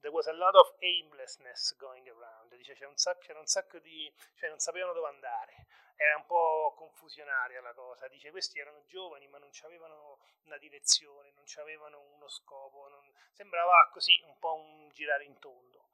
there 0.00 0.12
was 0.12 0.26
a 0.26 0.32
lot 0.32 0.54
of 0.54 0.66
aimlessness 0.82 1.74
going 1.78 2.06
around, 2.08 2.54
dice 2.56 2.74
c'era 2.74 2.88
un 2.88 2.96
sacco, 2.96 3.20
c'era 3.20 3.38
un 3.38 3.46
sacco 3.46 3.78
di, 3.78 4.12
cioè 4.34 4.48
non 4.48 4.58
sapevano 4.58 4.92
dove 4.92 5.08
andare, 5.08 5.66
era 5.96 6.16
un 6.16 6.26
po' 6.26 6.74
confusionaria 6.76 7.60
la 7.60 7.74
cosa, 7.74 8.06
dice 8.08 8.30
questi 8.30 8.60
erano 8.60 8.84
giovani 8.86 9.26
ma 9.26 9.38
non 9.38 9.50
avevano 9.62 10.20
una 10.44 10.56
direzione, 10.56 11.32
non 11.32 11.44
avevano 11.56 12.00
uno 12.14 12.28
scopo, 12.28 12.88
non... 12.88 13.12
sembrava 13.32 13.88
così 13.92 14.20
un 14.24 14.38
po' 14.38 14.54
un 14.54 14.88
girare 14.92 15.24
in 15.24 15.38
tondo. 15.38 15.88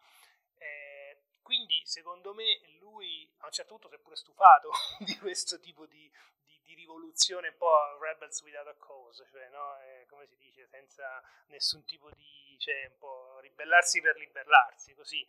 Eh, 0.58 1.22
quindi 1.40 1.80
secondo 1.84 2.32
me 2.34 2.60
lui 2.78 3.30
a 3.38 3.46
un 3.46 3.52
certo 3.52 3.72
punto 3.72 3.88
si 3.88 3.94
è 3.94 3.98
pure 3.98 4.16
stufato 4.16 4.70
di 5.00 5.16
questo 5.18 5.58
tipo 5.58 5.86
di, 5.86 6.10
di, 6.42 6.60
di, 6.62 6.74
rivoluzione 6.74 7.48
un 7.48 7.56
po' 7.56 7.98
rebels 7.98 8.40
without 8.42 8.66
a 8.66 8.74
cause, 8.74 9.26
cioè 9.30 9.48
no? 9.48 9.78
eh, 9.80 10.06
come 10.08 10.26
si 10.26 10.36
dice, 10.36 10.66
senza 10.66 11.22
nessun 11.46 11.84
tipo 11.84 12.10
di, 12.10 12.43
cioè 12.58 12.86
un 12.86 12.98
po' 12.98 13.38
ribellarsi 13.40 14.00
per 14.00 14.16
ribellarsi, 14.16 14.94
così 14.94 15.26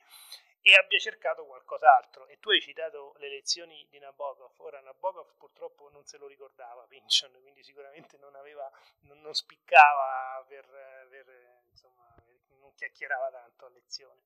e 0.67 0.73
abbia 0.73 0.97
cercato 0.97 1.45
qualcos'altro. 1.45 2.25
E 2.25 2.39
tu 2.39 2.49
hai 2.49 2.59
citato 2.59 3.13
le 3.19 3.29
lezioni 3.29 3.85
di 3.87 3.99
Nabokov. 3.99 4.61
Ora, 4.61 4.81
Nabokov 4.81 5.35
purtroppo 5.35 5.91
non 5.91 6.03
se 6.05 6.17
lo 6.17 6.25
ricordava 6.25 6.85
Pynchon, 6.89 7.39
quindi 7.39 7.63
sicuramente 7.63 8.17
non, 8.17 8.33
aveva, 8.33 8.67
non, 9.01 9.21
non 9.21 9.35
spiccava 9.35 10.43
per, 10.47 10.65
per, 11.07 11.61
insomma, 11.69 12.15
non 12.57 12.73
chiacchierava 12.73 13.29
tanto 13.29 13.65
a 13.65 13.69
lezione. 13.69 14.23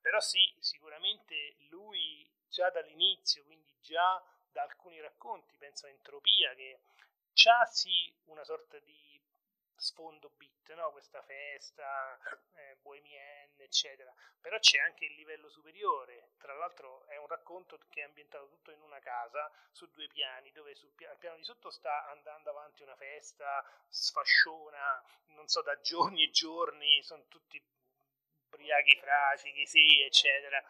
Però 0.00 0.20
sì, 0.20 0.54
sicuramente 0.60 1.56
lui 1.70 2.24
già 2.48 2.70
dall'inizio, 2.70 3.42
quindi 3.42 3.74
già 3.80 4.22
da 4.46 4.62
alcuni 4.62 5.00
racconti, 5.00 5.56
penso 5.56 5.86
a 5.86 5.90
Entropia, 5.90 6.54
che 6.54 6.82
c'ha 7.32 7.64
sì 7.66 8.14
una 8.26 8.44
sorta 8.44 8.78
di 8.78 9.09
sfondo 9.80 10.30
beat, 10.36 10.74
no? 10.74 10.92
questa 10.92 11.22
festa 11.22 12.18
eh, 12.54 12.76
bohemienne, 12.82 13.64
eccetera. 13.64 14.12
Però 14.38 14.58
c'è 14.58 14.78
anche 14.78 15.06
il 15.06 15.14
livello 15.14 15.48
superiore. 15.48 16.32
Tra 16.38 16.54
l'altro 16.54 17.06
è 17.06 17.16
un 17.16 17.26
racconto 17.26 17.78
che 17.88 18.02
è 18.02 18.04
ambientato 18.04 18.48
tutto 18.48 18.70
in 18.70 18.80
una 18.82 18.98
casa 19.00 19.50
su 19.72 19.90
due 19.90 20.06
piani, 20.08 20.52
dove 20.52 20.74
sul 20.74 20.92
piano, 20.92 21.16
piano 21.16 21.36
di 21.36 21.44
sotto 21.44 21.70
sta 21.70 22.06
andando 22.08 22.50
avanti 22.50 22.82
una 22.82 22.96
festa 22.96 23.64
sfasciona, 23.88 25.02
non 25.28 25.48
so, 25.48 25.62
da 25.62 25.80
giorni 25.80 26.24
e 26.24 26.30
giorni, 26.30 27.02
sono 27.02 27.24
tutti 27.28 27.60
ubriachi 28.48 28.96
fracichi, 28.96 29.66
sì, 29.66 30.02
eccetera. 30.02 30.62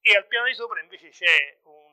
E 0.00 0.16
al 0.16 0.26
piano 0.26 0.46
di 0.46 0.54
sopra 0.54 0.80
invece 0.80 1.10
c'è 1.10 1.58
un 1.62 1.85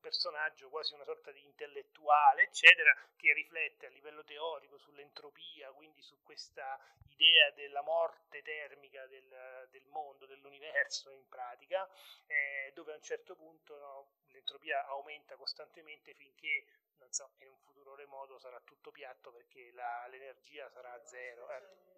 personaggio 0.00 0.68
quasi 0.68 0.94
una 0.94 1.04
sorta 1.04 1.30
di 1.30 1.42
intellettuale, 1.42 2.42
eccetera, 2.42 2.94
che 3.16 3.32
riflette 3.32 3.86
a 3.86 3.90
livello 3.90 4.24
teorico 4.24 4.78
sull'entropia, 4.78 5.70
quindi 5.72 6.02
su 6.02 6.16
questa 6.22 6.78
idea 7.16 7.50
della 7.50 7.82
morte 7.82 8.42
termica 8.42 9.06
del, 9.06 9.68
del 9.70 9.84
mondo, 9.86 10.26
dell'universo 10.26 11.10
in 11.10 11.28
pratica, 11.28 11.88
eh, 12.26 12.72
dove 12.74 12.92
a 12.92 12.96
un 12.96 13.02
certo 13.02 13.36
punto 13.36 13.76
no, 13.78 14.12
l'entropia 14.28 14.86
aumenta 14.86 15.36
costantemente 15.36 16.14
finché, 16.14 16.64
non 16.98 17.12
so, 17.12 17.32
in 17.38 17.48
un 17.48 17.58
futuro 17.58 17.94
remoto 17.94 18.38
sarà 18.38 18.60
tutto 18.60 18.90
piatto 18.90 19.32
perché 19.32 19.70
la, 19.72 20.06
l'energia 20.08 20.68
sarà 20.70 20.98
zero. 21.04 21.50
Eh. 21.50 21.88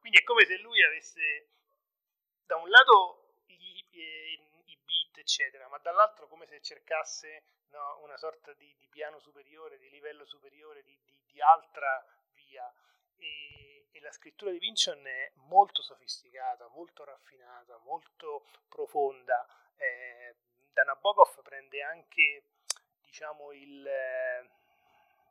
Quindi 0.00 0.18
è 0.18 0.24
come 0.24 0.44
se 0.44 0.58
lui 0.58 0.82
avesse 0.82 1.48
da 2.44 2.56
un 2.56 2.68
lato 2.68 3.36
gli, 3.46 3.84
eh, 3.92 4.40
beat, 5.12 5.18
eccetera, 5.18 5.68
ma 5.68 5.78
dall'altro 5.78 6.26
come 6.26 6.46
se 6.46 6.60
cercasse 6.60 7.42
no, 7.70 8.00
una 8.02 8.16
sorta 8.16 8.52
di, 8.54 8.74
di, 8.78 8.88
piano 8.88 9.20
superiore, 9.20 9.78
di 9.78 9.90
livello 9.90 10.24
superiore, 10.26 10.82
di, 10.82 10.98
di, 11.04 11.20
di 11.26 11.40
altra 11.40 12.04
via. 12.34 12.72
E, 13.16 13.86
e, 13.92 14.00
la 14.00 14.10
scrittura 14.10 14.50
di 14.50 14.58
Pynchon 14.58 15.06
è 15.06 15.30
molto 15.34 15.82
sofisticata, 15.82 16.66
molto 16.68 17.04
raffinata, 17.04 17.76
molto 17.78 18.46
profonda. 18.68 19.46
Eh, 19.76 20.34
da 20.72 20.82
Nabokov 20.82 21.42
prende 21.42 21.82
anche 21.82 22.44
diciamo, 23.02 23.52
il, 23.52 23.86
eh, 23.86 24.50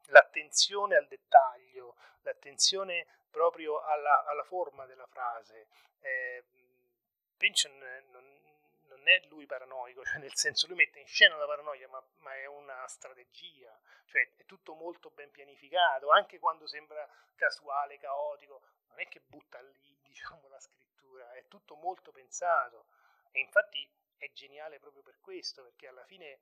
l'attenzione 0.07 0.95
al 0.95 1.07
dettaglio, 1.07 1.95
l'attenzione 2.21 3.07
proprio 3.29 3.81
alla, 3.81 4.23
alla 4.25 4.43
forma 4.43 4.85
della 4.85 5.07
frase. 5.07 5.67
Eh, 5.99 6.43
Pynchon 7.37 7.77
non, 8.11 8.40
non 9.01 9.09
è 9.09 9.21
lui 9.27 9.45
paranoico, 9.45 10.03
cioè 10.05 10.19
nel 10.19 10.35
senso 10.35 10.67
lui 10.67 10.77
mette 10.77 10.99
in 10.99 11.07
scena 11.07 11.35
la 11.35 11.45
paranoia, 11.45 11.87
ma, 11.89 12.03
ma, 12.19 12.35
è 12.35 12.45
una 12.45 12.87
strategia, 12.87 13.77
cioè 14.05 14.31
è 14.37 14.45
tutto 14.45 14.75
molto 14.75 15.09
ben 15.09 15.31
pianificato, 15.31 16.11
anche 16.11 16.39
quando 16.39 16.67
sembra 16.67 17.07
casuale, 17.35 17.97
caotico, 17.97 18.61
non 18.89 18.99
è 18.99 19.07
che 19.07 19.19
butta 19.21 19.59
lì, 19.61 19.99
diciamo, 20.05 20.47
la 20.47 20.59
scrittura, 20.59 21.33
è 21.33 21.47
tutto 21.47 21.75
molto 21.75 22.11
pensato. 22.11 22.87
E 23.31 23.39
infatti 23.39 23.89
è 24.17 24.31
geniale 24.33 24.79
proprio 24.79 25.01
per 25.01 25.19
questo, 25.19 25.63
perché 25.63 25.87
alla 25.87 26.05
fine 26.05 26.39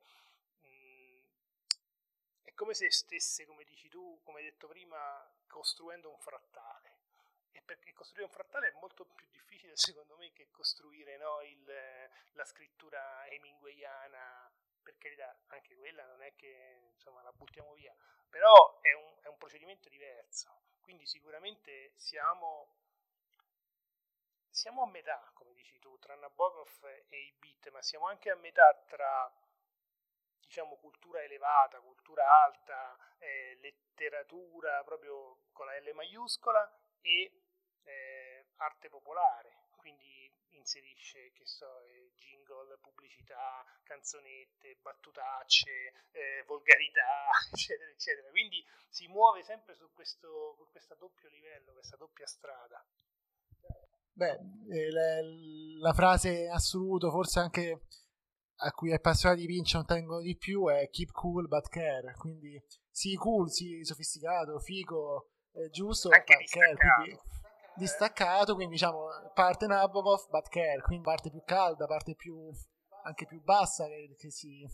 mh, 0.60 1.20
è 2.42 2.54
come 2.54 2.74
se 2.74 2.90
stesse, 2.90 3.46
come 3.46 3.64
dici 3.64 3.88
tu, 3.88 4.20
come 4.22 4.38
hai 4.38 4.44
detto 4.44 4.68
prima, 4.68 5.26
costruendo 5.46 6.10
un 6.10 6.18
frattale. 6.18 6.98
E 7.52 7.62
perché 7.62 7.92
costruire 7.92 8.26
un 8.26 8.32
frattale 8.32 8.68
è 8.68 8.78
molto 8.78 9.04
più 9.04 9.26
difficile 9.30 9.76
secondo 9.76 10.16
me 10.16 10.32
che 10.32 10.50
costruire 10.50 11.16
no, 11.16 11.39
la 12.40 12.46
scrittura 12.46 13.26
hemingwayana 13.26 14.50
per 14.82 14.96
carità 14.96 15.38
anche 15.48 15.76
quella 15.76 16.06
non 16.06 16.22
è 16.22 16.34
che 16.34 16.80
insomma 16.94 17.20
la 17.20 17.32
buttiamo 17.32 17.74
via 17.74 17.94
però 18.30 18.80
è 18.80 18.92
un, 18.94 19.14
è 19.20 19.26
un 19.26 19.36
procedimento 19.36 19.88
diverso. 19.88 20.62
Quindi 20.80 21.04
sicuramente 21.04 21.92
siamo 21.96 22.78
siamo 24.48 24.82
a 24.82 24.86
metà 24.86 25.30
come 25.34 25.52
dici 25.52 25.78
tu 25.78 25.98
tra 25.98 26.14
Nabokov 26.14 26.84
e 27.08 27.18
i 27.18 27.32
beat 27.38 27.68
ma 27.70 27.82
siamo 27.82 28.06
anche 28.06 28.30
a 28.30 28.36
metà 28.36 28.74
tra 28.86 29.30
diciamo 30.40 30.76
cultura 30.76 31.22
elevata 31.22 31.80
cultura 31.80 32.42
alta 32.42 32.96
eh, 33.18 33.58
letteratura 33.60 34.82
proprio 34.82 35.48
con 35.52 35.66
la 35.66 35.78
L 35.78 35.92
maiuscola 35.94 36.62
e 37.02 37.42
eh, 37.84 38.46
arte 38.56 38.88
popolare, 38.88 39.68
quindi 39.76 40.19
inserisce, 40.60 41.32
che 41.32 41.46
so, 41.46 41.80
eh, 41.82 42.12
jingle, 42.14 42.78
pubblicità, 42.80 43.64
canzonette, 43.82 44.76
battutacce, 44.80 45.70
eh, 46.12 46.44
volgarità, 46.46 47.28
eccetera, 47.52 47.90
eccetera. 47.90 48.30
Quindi 48.30 48.64
si 48.88 49.08
muove 49.08 49.42
sempre 49.42 49.74
su 49.74 49.90
questo, 49.92 50.54
su 50.56 50.66
questo 50.70 50.94
doppio 50.94 51.28
livello, 51.28 51.72
questa 51.72 51.96
doppia 51.96 52.26
strada. 52.26 52.84
Beh, 54.12 54.38
eh, 54.70 54.90
la, 54.90 55.20
la, 55.80 55.92
frase 55.94 56.44
in 56.44 56.50
assoluto, 56.50 57.10
forse 57.10 57.38
anche 57.40 57.86
a 58.62 58.70
cui 58.72 58.92
appassionati 58.92 59.46
di 59.46 59.62
non 59.72 59.86
tengono 59.86 60.20
di 60.20 60.36
più, 60.36 60.68
è 60.68 60.90
keep 60.90 61.10
cool 61.12 61.48
but 61.48 61.68
care. 61.68 62.12
Quindi 62.18 62.62
sii 62.90 63.14
cool, 63.16 63.50
sii 63.50 63.84
sofisticato, 63.84 64.58
figo, 64.58 65.30
eh, 65.52 65.70
giusto, 65.70 66.10
anche 66.10 66.44
care. 66.50 66.76
Quindi 66.76 67.18
distaccato, 67.76 68.54
quindi 68.54 68.74
diciamo 68.74 69.06
parte 69.34 69.66
Nabokov, 69.66 70.28
but 70.28 70.48
care, 70.48 70.80
quindi 70.82 71.04
parte 71.04 71.30
più 71.30 71.42
calda, 71.44 71.86
parte 71.86 72.14
più 72.14 72.50
anche 73.02 73.26
più 73.26 73.42
bassa 73.42 73.86
che, 73.86 74.14
che 74.18 74.30
si 74.30 74.66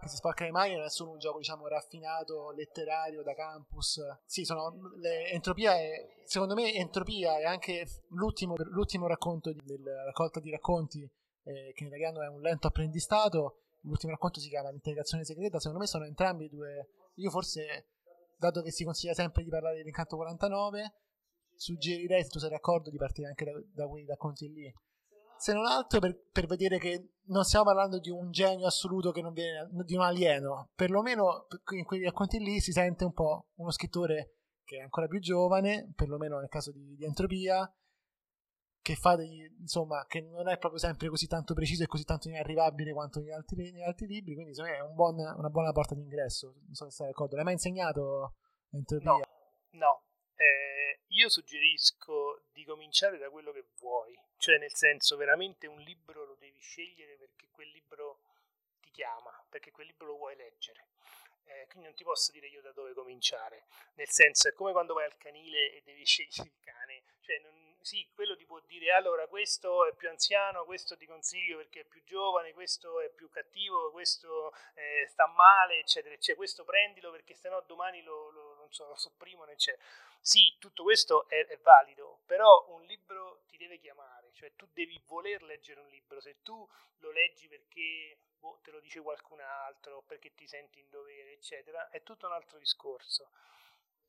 che 0.00 0.08
si 0.08 0.16
spacca 0.16 0.44
le 0.44 0.50
mani 0.50 0.74
non 0.74 0.84
è 0.84 0.90
solo 0.90 1.12
un 1.12 1.18
gioco 1.18 1.38
diciamo 1.38 1.66
raffinato 1.66 2.50
letterario 2.50 3.22
da 3.22 3.34
campus. 3.34 4.00
Sì 4.24 4.44
sono 4.44 4.92
le, 4.96 5.30
entropia 5.30 5.74
è, 5.74 6.22
secondo 6.24 6.54
me 6.54 6.74
entropia 6.74 7.38
è 7.38 7.44
anche 7.44 7.86
l'ultimo, 8.10 8.54
l'ultimo 8.56 9.06
racconto 9.06 9.52
di, 9.52 9.60
della 9.64 10.04
raccolta 10.04 10.40
di 10.40 10.50
racconti 10.50 11.00
eh, 11.44 11.72
che 11.74 11.82
in 11.82 11.88
italiano 11.88 12.22
è 12.22 12.28
un 12.28 12.40
lento 12.40 12.66
apprendistato. 12.66 13.60
L'ultimo 13.82 14.12
racconto 14.12 14.40
si 14.40 14.48
chiama 14.48 14.70
l'integrazione 14.70 15.24
segreta. 15.24 15.58
Secondo 15.58 15.80
me 15.80 15.86
sono 15.86 16.04
entrambi 16.04 16.48
due 16.48 16.88
io 17.16 17.30
forse 17.30 17.86
dato 18.36 18.62
che 18.62 18.72
si 18.72 18.84
consiglia 18.84 19.14
sempre 19.14 19.44
di 19.44 19.50
parlare 19.50 19.76
dell'incanto 19.76 20.16
49 20.16 20.92
suggerirei, 21.56 22.22
se 22.22 22.28
tu 22.28 22.38
sei 22.38 22.50
d'accordo, 22.50 22.90
di 22.90 22.96
partire 22.96 23.28
anche 23.28 23.44
da, 23.44 23.52
da 23.72 23.88
quei 23.88 24.04
racconti 24.06 24.50
lì. 24.52 24.72
se 25.36 25.52
non 25.52 25.66
altro 25.66 26.00
per, 26.00 26.18
per, 26.30 26.46
vedere 26.46 26.78
che 26.78 27.14
non 27.26 27.44
stiamo 27.44 27.64
parlando 27.64 27.98
di 27.98 28.10
un 28.10 28.30
genio 28.30 28.66
assoluto 28.66 29.10
che 29.12 29.22
non 29.22 29.32
viene 29.32 29.68
di 29.84 29.94
un 29.94 30.02
alieno, 30.02 30.70
perlomeno 30.74 31.46
in 31.72 31.84
quei 31.84 32.02
racconti 32.02 32.38
lì 32.38 32.60
si 32.60 32.72
sente 32.72 33.04
un 33.04 33.12
po' 33.12 33.48
uno 33.54 33.70
scrittore 33.70 34.36
che 34.64 34.78
è 34.78 34.80
ancora 34.80 35.06
più 35.06 35.20
giovane, 35.20 35.92
perlomeno 35.94 36.38
nel 36.38 36.48
caso 36.48 36.72
di, 36.72 36.94
di 36.96 37.04
Entropia, 37.04 37.70
che 38.80 38.94
fa 38.96 39.16
degli, 39.16 39.42
insomma, 39.60 40.04
che 40.06 40.20
non 40.20 40.48
è 40.48 40.58
proprio 40.58 40.78
sempre 40.78 41.08
così 41.08 41.26
tanto 41.26 41.54
preciso 41.54 41.82
e 41.82 41.86
così 41.86 42.04
tanto 42.04 42.28
inarrivabile 42.28 42.92
quanto 42.92 43.20
negli 43.20 43.30
altri, 43.30 43.72
negli 43.72 43.82
altri 43.82 44.06
libri, 44.06 44.34
quindi 44.34 44.52
me 44.60 44.76
è 44.76 44.80
un 44.80 44.94
buon, 44.94 45.16
una 45.18 45.48
buona 45.48 45.72
porta 45.72 45.94
d'ingresso. 45.94 46.54
Non 46.66 46.74
so 46.74 46.84
se 46.84 46.90
stai 46.90 47.06
d'accordo. 47.08 47.36
L'hai 47.36 47.44
mai 47.44 47.54
insegnato 47.54 48.34
Entropia? 48.74 49.10
No, 49.70 49.78
no. 49.78 50.03
Io 51.14 51.28
suggerisco 51.28 52.42
di 52.52 52.64
cominciare 52.64 53.18
da 53.18 53.30
quello 53.30 53.52
che 53.52 53.66
vuoi, 53.78 54.18
cioè 54.36 54.58
nel 54.58 54.74
senso 54.74 55.16
veramente 55.16 55.68
un 55.68 55.78
libro 55.78 56.24
lo 56.24 56.34
devi 56.34 56.58
scegliere 56.58 57.14
perché 57.14 57.46
quel 57.52 57.68
libro 57.68 58.18
ti 58.80 58.90
chiama, 58.90 59.30
perché 59.48 59.70
quel 59.70 59.86
libro 59.86 60.06
lo 60.06 60.16
vuoi 60.16 60.34
leggere. 60.34 60.88
Eh, 61.44 61.66
quindi 61.68 61.86
non 61.86 61.94
ti 61.94 62.02
posso 62.02 62.32
dire 62.32 62.48
io 62.48 62.60
da 62.62 62.72
dove 62.72 62.94
cominciare, 62.94 63.66
nel 63.94 64.08
senso 64.08 64.48
è 64.48 64.52
come 64.54 64.72
quando 64.72 64.94
vai 64.94 65.04
al 65.04 65.16
canile 65.16 65.74
e 65.74 65.82
devi 65.84 66.02
scegliere 66.04 66.48
il 66.48 66.64
cane, 66.64 67.04
cioè 67.20 67.38
non, 67.38 67.76
sì, 67.80 68.08
quello 68.12 68.34
ti 68.34 68.44
può 68.44 68.58
dire 68.60 68.90
allora 68.92 69.28
questo 69.28 69.86
è 69.86 69.94
più 69.94 70.08
anziano, 70.08 70.64
questo 70.64 70.96
ti 70.96 71.06
consiglio 71.06 71.58
perché 71.58 71.80
è 71.80 71.84
più 71.84 72.02
giovane, 72.02 72.52
questo 72.52 73.00
è 73.00 73.10
più 73.10 73.28
cattivo, 73.28 73.92
questo 73.92 74.52
eh, 74.74 75.06
sta 75.08 75.26
male, 75.28 75.78
eccetera, 75.78 76.14
eccetera, 76.14 76.38
questo 76.38 76.64
prendilo 76.64 77.12
perché 77.12 77.34
sennò 77.34 77.62
domani 77.62 78.02
lo, 78.02 78.30
lo, 78.30 78.53
non 78.64 78.72
so, 78.72 78.86
lo 78.86 78.96
sopprimono, 78.96 79.50
eccetera. 79.50 79.84
Sì, 80.20 80.56
tutto 80.58 80.82
questo 80.82 81.28
è, 81.28 81.46
è, 81.46 81.58
valido, 81.58 82.20
però 82.24 82.66
un 82.68 82.82
libro 82.84 83.42
ti 83.46 83.58
deve 83.58 83.78
chiamare, 83.78 84.32
cioè 84.32 84.54
tu 84.56 84.66
devi 84.72 85.00
voler 85.06 85.42
leggere 85.42 85.80
un 85.80 85.88
libro, 85.88 86.18
se 86.20 86.42
tu 86.42 86.66
lo 86.98 87.10
leggi 87.12 87.46
perché 87.46 88.16
boh, 88.38 88.58
te 88.62 88.70
lo 88.70 88.80
dice 88.80 89.02
qualcun 89.02 89.40
altro, 89.40 90.02
perché 90.02 90.34
ti 90.34 90.46
senti 90.46 90.80
in 90.80 90.88
dovere, 90.88 91.32
eccetera, 91.32 91.90
è 91.90 92.02
tutto 92.02 92.26
un 92.26 92.32
altro 92.32 92.58
discorso. 92.58 93.30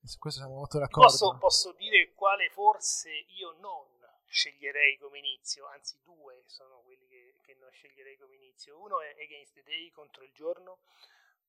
Su 0.02 0.18
questo 0.20 0.40
siamo 0.40 0.56
molto 0.56 0.80
d'accordo. 0.80 1.08
Posso, 1.08 1.38
posso 1.38 1.72
dire 1.74 2.14
quale 2.14 2.50
forse 2.50 3.12
io 3.12 3.52
non 3.60 3.88
sceglierei 4.26 4.98
come 4.98 5.18
inizio, 5.18 5.66
anzi 5.68 6.00
due 6.02 6.44
sono 6.46 6.82
quelli 6.82 7.08
che, 7.08 7.36
che, 7.42 7.56
non 7.56 7.72
sceglierei 7.72 8.18
come 8.18 8.36
inizio. 8.36 8.80
Uno 8.80 9.02
è 9.02 9.16
Against 9.20 9.54
the 9.54 9.64
Day, 9.64 9.90
contro 9.92 10.24
il 10.24 10.32
giorno, 10.32 10.80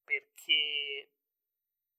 perché... 0.03 1.11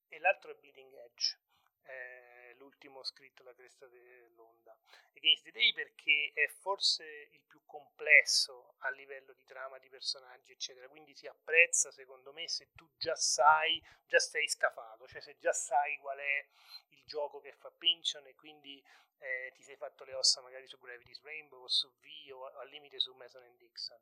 e 0.10 0.20
l'altro 0.20 0.51
è 0.51 0.55
Bleeding 0.55 0.93
Edge. 0.93 1.39
Eh, 1.84 2.53
l'ultimo 2.58 3.03
scritto 3.03 3.43
La 3.43 3.53
cresta 3.53 3.88
dell'onda. 3.88 4.78
Against 5.16 5.43
the 5.43 5.51
Day 5.51 5.74
perché 5.74 6.32
è 6.34 6.47
forse 6.47 7.30
il 7.32 7.41
più 7.47 7.64
complesso 7.66 8.76
a 8.80 8.89
livello 8.89 9.34
di 9.34 9.43
trama, 9.45 9.78
di 9.80 9.89
personaggi, 9.89 10.51
eccetera. 10.51 10.88
Quindi 10.89 11.16
si 11.16 11.28
apprezza, 11.28 11.91
secondo 11.91 12.34
me, 12.34 12.47
se 12.47 12.70
tu 12.74 12.89
già 12.97 13.16
sai, 13.16 13.82
già 14.05 14.20
sei 14.20 14.47
scafato, 14.47 15.08
cioè 15.08 15.22
se 15.22 15.38
già 15.38 15.53
sai 15.53 15.97
qual 15.97 16.18
è 16.18 16.47
il 16.89 17.03
gioco 17.05 17.39
che 17.39 17.53
fa 17.53 17.72
Pinchon 17.72 18.28
e 18.28 18.36
quindi 18.36 18.84
eh, 19.20 19.51
ti 19.55 19.64
sei 19.64 19.76
fatto 19.78 20.03
le 20.03 20.14
ossa 20.14 20.41
magari 20.41 20.68
su 20.68 20.78
Gravity's 20.78 21.22
Rainbow 21.24 21.64
o 21.64 21.68
su 21.68 21.91
V 21.99 22.32
o 22.34 22.45
al 22.45 22.70
limite 22.70 22.99
su 22.99 23.14
Mason 23.14 23.43
and 23.43 23.58
Dixon. 23.58 24.01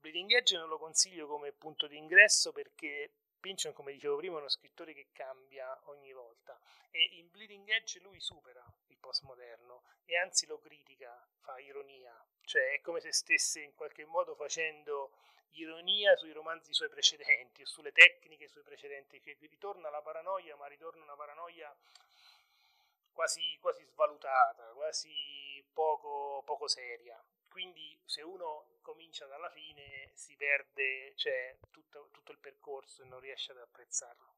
Bleeding 0.00 0.30
Edge 0.32 0.56
non 0.56 0.68
lo 0.68 0.78
consiglio 0.78 1.26
come 1.26 1.52
punto 1.52 1.86
di 1.86 1.96
ingresso 1.96 2.52
perché 2.52 3.12
Pynchon, 3.40 3.72
come 3.72 3.92
dicevo 3.92 4.16
prima, 4.16 4.36
è 4.36 4.40
uno 4.40 4.48
scrittore 4.48 4.92
che 4.92 5.08
cambia 5.12 5.78
ogni 5.84 6.12
volta. 6.12 6.58
E 6.90 7.02
in 7.18 7.30
Bleeding 7.30 7.68
Edge 7.68 8.00
lui 8.00 8.20
supera 8.20 8.64
il 8.86 8.98
postmoderno 8.98 9.84
e 10.04 10.16
anzi 10.18 10.46
lo 10.46 10.58
critica, 10.58 11.26
fa 11.40 11.58
ironia, 11.58 12.14
cioè 12.42 12.72
è 12.72 12.80
come 12.80 13.00
se 13.00 13.12
stesse 13.12 13.60
in 13.60 13.74
qualche 13.74 14.04
modo 14.04 14.34
facendo 14.34 15.12
ironia 15.50 16.16
sui 16.16 16.32
romanzi 16.32 16.72
suoi 16.72 16.88
precedenti, 16.88 17.64
sulle 17.64 17.92
tecniche 17.92 18.48
sui 18.48 18.62
precedenti, 18.62 19.20
che 19.20 19.36
ritorna 19.40 19.88
la 19.88 20.02
paranoia, 20.02 20.56
ma 20.56 20.66
ritorna 20.66 21.02
una 21.02 21.16
paranoia 21.16 21.74
quasi, 23.12 23.56
quasi 23.60 23.84
svalutata, 23.84 24.72
quasi 24.74 25.64
poco, 25.72 26.42
poco 26.44 26.68
seria 26.68 27.22
quindi 27.58 28.00
se 28.04 28.22
uno 28.22 28.78
comincia 28.82 29.26
dalla 29.26 29.50
fine 29.50 30.12
si 30.14 30.36
perde 30.36 31.12
cioè, 31.16 31.58
tutto, 31.72 32.08
tutto, 32.12 32.30
il 32.30 32.38
percorso 32.38 33.02
e 33.02 33.06
non 33.06 33.18
riesce 33.18 33.50
ad 33.50 33.58
apprezzarlo. 33.58 34.36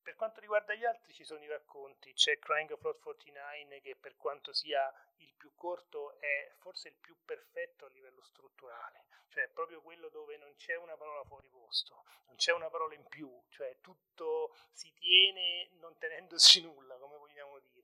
Per 0.00 0.16
quanto 0.16 0.40
riguarda 0.40 0.72
gli 0.72 0.86
altri 0.86 1.12
ci 1.12 1.22
sono 1.22 1.44
i 1.44 1.48
racconti, 1.48 2.14
c'è 2.14 2.38
Crying 2.38 2.70
of 2.70 2.80
Lot 2.80 2.98
49 3.00 3.82
che 3.82 3.94
per 3.94 4.16
quanto 4.16 4.54
sia 4.54 4.90
il 5.18 5.34
più 5.36 5.52
corto 5.54 6.18
è 6.18 6.50
forse 6.60 6.88
il 6.88 6.96
più 6.98 7.14
perfetto 7.26 7.84
a 7.84 7.90
livello 7.90 8.22
strutturale, 8.22 9.04
cioè 9.28 9.46
proprio 9.48 9.82
quello 9.82 10.08
dove 10.08 10.38
non 10.38 10.54
c'è 10.56 10.76
una 10.76 10.96
parola 10.96 11.22
fuori 11.24 11.50
posto, 11.50 12.04
non 12.24 12.36
c'è 12.36 12.52
una 12.52 12.70
parola 12.70 12.94
in 12.94 13.04
più, 13.04 13.30
cioè 13.50 13.76
tutto 13.82 14.56
si 14.72 14.90
tiene 14.94 15.68
non 15.72 15.98
tenendosi 15.98 16.62
nulla, 16.64 16.96
come 16.96 17.18
vogliamo 17.18 17.58
dire 17.58 17.79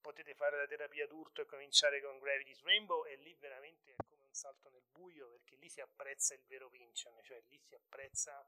potete 0.00 0.34
fare 0.34 0.56
la 0.56 0.66
terapia 0.66 1.06
d'urto 1.06 1.42
e 1.42 1.46
cominciare 1.46 2.00
con 2.00 2.18
Gravity's 2.18 2.62
Rainbow 2.62 3.04
e 3.04 3.16
lì 3.16 3.34
veramente 3.34 3.92
è 3.92 3.96
come 4.08 4.24
un 4.24 4.32
salto 4.32 4.68
nel 4.70 4.84
buio 4.90 5.28
perché 5.30 5.56
lì 5.56 5.68
si 5.68 5.80
apprezza 5.80 6.34
il 6.34 6.42
vero 6.46 6.68
Pynchon, 6.68 7.22
cioè 7.22 7.40
lì 7.48 7.58
si 7.58 7.74
apprezza 7.74 8.44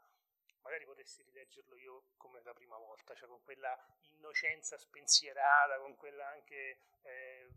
magari 0.63 0.85
potessi 0.85 1.23
rileggerlo 1.23 1.77
io 1.77 2.05
come 2.17 2.41
la 2.43 2.55
prima 2.55 2.77
volta, 2.77 3.15
cioè 3.15 3.29
con 3.29 3.43
quella 3.43 3.77
innocenza 4.11 4.79
spensierata, 4.79 5.79
con 5.79 5.97
quella 5.97 6.29
anche 6.29 6.79
eh, 7.03 7.49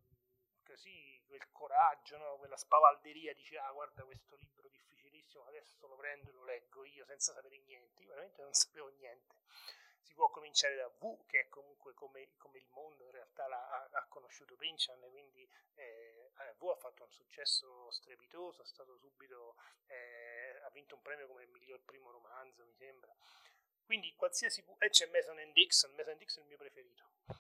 così, 0.64 1.22
quel 1.28 1.52
coraggio, 1.52 2.18
no? 2.18 2.38
quella 2.38 2.58
spavalderia, 2.58 3.34
dice 3.34 3.58
ah 3.58 3.72
guarda 3.72 4.04
questo 4.04 4.36
libro 4.36 4.68
difficilissimo, 4.70 5.46
adesso 5.46 5.88
lo 5.88 5.96
prendo 5.96 6.30
e 6.30 6.34
lo 6.34 6.44
leggo 6.44 6.84
io 6.84 7.06
senza 7.06 7.34
sapere 7.34 7.60
niente, 7.60 8.02
io 8.02 8.10
veramente 8.10 8.42
non 8.42 8.54
sapevo 8.54 8.90
niente 8.90 9.36
si 10.06 10.14
può 10.14 10.30
cominciare 10.30 10.76
da 10.76 10.88
V, 10.88 11.26
che 11.26 11.42
è 11.42 11.50
comunque 11.50 11.94
come, 11.94 12.30
come 12.38 12.60
il 12.60 12.68
mondo 12.70 13.04
in 13.06 13.12
realtà 13.12 13.46
ha, 13.46 13.90
ha 13.92 14.06
conosciuto 14.08 14.56
Pynchon, 14.56 15.10
quindi 15.10 15.50
eh, 15.74 16.32
V 16.58 16.70
ha 16.70 16.76
fatto 16.76 17.04
un 17.04 17.12
successo 17.12 17.90
strepitoso, 17.90 18.62
è 18.62 18.66
stato 18.66 18.98
subito, 18.98 19.56
eh, 19.88 20.60
ha 20.64 20.70
vinto 20.70 20.96
un 20.96 21.02
premio 21.02 21.28
come 21.28 21.44
il 21.44 21.50
miglior 21.50 21.82
primo 21.84 22.12
romanzo, 22.12 22.64
mi 22.64 22.74
sembra. 22.76 23.14
Quindi 23.84 24.14
qualsiasi... 24.16 24.64
e 24.80 24.90
c'è 24.90 25.08
Mason 25.08 25.38
Dixon, 25.52 25.94
Mason 25.96 26.18
Dixon 26.18 26.42
è 26.42 26.46
il 26.46 26.50
mio 26.50 26.58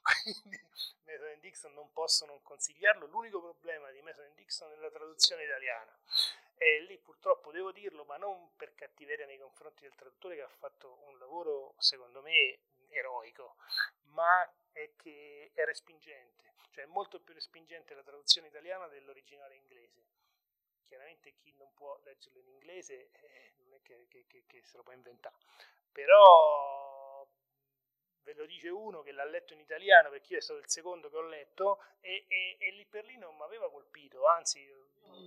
quindi 0.02 0.60
Mason 1.06 1.40
Dixon 1.40 1.74
non 1.74 1.92
posso 1.92 2.26
non 2.26 2.42
consigliarlo, 2.42 3.06
l'unico 3.08 3.42
problema 3.42 3.92
di 3.92 4.02
Mason 4.02 4.34
Dixon 4.34 4.72
è 4.72 4.76
la 4.78 4.90
traduzione 4.90 5.44
italiana. 5.44 5.98
E 6.58 6.82
lì 6.82 6.98
purtroppo 6.98 7.52
devo 7.52 7.72
dirlo, 7.72 8.06
ma 8.06 8.18
non 8.18 8.56
per 8.56 8.74
cattiveria 8.76 9.26
nei 9.26 9.38
confronti 9.38 9.84
del 9.84 9.94
traduttore 9.96 10.36
che 10.36 10.42
ha 10.42 10.48
fatto 10.48 11.00
un 11.06 11.20
lavoro 11.20 11.76
secondo 11.78 12.22
me 12.22 12.60
eroico, 12.90 13.58
ma 14.14 14.50
è 14.72 14.92
che 14.96 15.52
è 15.54 15.66
respingente, 15.66 16.54
cioè 16.72 16.86
è 16.86 16.88
molto 16.88 17.20
più 17.20 17.34
respingente 17.34 17.94
la 17.94 18.04
traduzione 18.04 18.48
italiana 18.48 18.88
dell'originale 18.88 19.56
inglese. 19.56 20.04
Chiaramente 20.88 21.34
chi 21.36 21.54
non 21.58 21.74
può 21.74 22.00
leggerlo 22.04 22.40
in 22.40 22.48
inglese 22.48 23.10
eh, 23.12 23.54
non 23.58 23.74
è 23.74 23.82
che, 23.82 24.06
che, 24.08 24.26
che, 24.28 24.44
che 24.48 24.62
se 24.64 24.78
lo 24.78 24.84
può 24.84 24.94
inventare, 24.94 25.36
però 25.92 26.85
ve 28.26 28.34
lo 28.34 28.46
dice 28.46 28.70
uno 28.70 29.02
che 29.02 29.12
l'ha 29.12 29.26
letto 29.26 29.54
in 29.54 29.60
italiano 29.60 30.10
perché 30.10 30.34
io 30.34 30.40
è 30.40 30.42
stato 30.42 30.60
il 30.60 30.68
secondo 30.68 31.10
che 31.10 31.16
ho 31.16 31.28
letto 31.28 31.78
e, 32.02 32.26
e, 32.28 32.58
e 32.60 32.72
lì 32.76 32.86
per 32.86 33.06
lì 33.06 33.18
non 33.18 33.36
mi 33.36 33.44
aveva 33.44 33.70
colpito, 33.70 34.26
anzi 34.26 34.60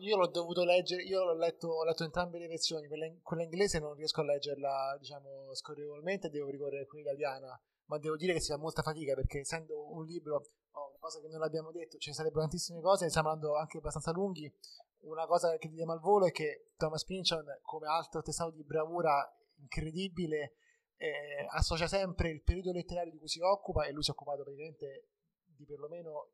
io 0.00 0.16
l'ho 0.16 0.26
dovuto 0.26 0.64
leggere, 0.64 1.02
io 1.02 1.24
l'ho 1.24 1.34
letto, 1.34 1.68
ho 1.68 1.84
letto 1.84 2.04
entrambe 2.04 2.38
le 2.38 2.48
versioni, 2.48 2.88
quella, 2.88 3.06
in, 3.06 3.22
quella, 3.22 3.44
inglese 3.44 3.78
non 3.78 3.94
riesco 3.94 4.20
a 4.20 4.24
leggerla, 4.24 4.96
diciamo, 4.98 5.54
scorrevolmente, 5.54 6.28
devo 6.28 6.50
ricorrere 6.50 6.82
a 6.82 6.86
quella 6.86 7.10
italiana, 7.10 7.60
ma 7.86 7.98
devo 7.98 8.16
dire 8.16 8.34
che 8.34 8.40
si 8.40 8.50
fa 8.50 8.58
molta 8.58 8.82
fatica 8.82 9.14
perché 9.14 9.40
essendo 9.40 9.90
un 9.94 10.04
libro, 10.04 10.44
oh, 10.72 10.88
una 10.88 10.98
cosa 10.98 11.20
che 11.20 11.28
non 11.28 11.42
abbiamo 11.42 11.70
detto, 11.70 11.96
ci 11.98 12.12
sarebbero 12.12 12.40
tantissime 12.40 12.80
cose, 12.80 13.04
ne 13.04 13.10
stiamo 13.10 13.30
andando 13.30 13.56
anche 13.56 13.78
abbastanza 13.78 14.12
lunghi, 14.12 14.52
una 15.00 15.26
cosa 15.26 15.56
che 15.56 15.68
diamo 15.68 15.92
al 15.92 16.00
volo 16.00 16.26
è 16.26 16.32
che 16.32 16.72
Thomas 16.76 17.04
Pynchon, 17.04 17.60
come 17.62 17.86
altro 17.86 18.20
testato 18.20 18.50
di 18.50 18.64
bravura 18.64 19.26
incredibile, 19.60 20.54
eh, 20.98 21.46
associa 21.50 21.86
sempre 21.86 22.30
il 22.30 22.42
periodo 22.42 22.72
letterario 22.72 23.12
di 23.12 23.18
cui 23.18 23.28
si 23.28 23.40
occupa 23.40 23.86
e 23.86 23.92
lui 23.92 24.02
si 24.02 24.10
è 24.10 24.12
occupato 24.12 24.42
praticamente 24.42 25.08
di 25.44 25.64
perlomeno 25.64 26.32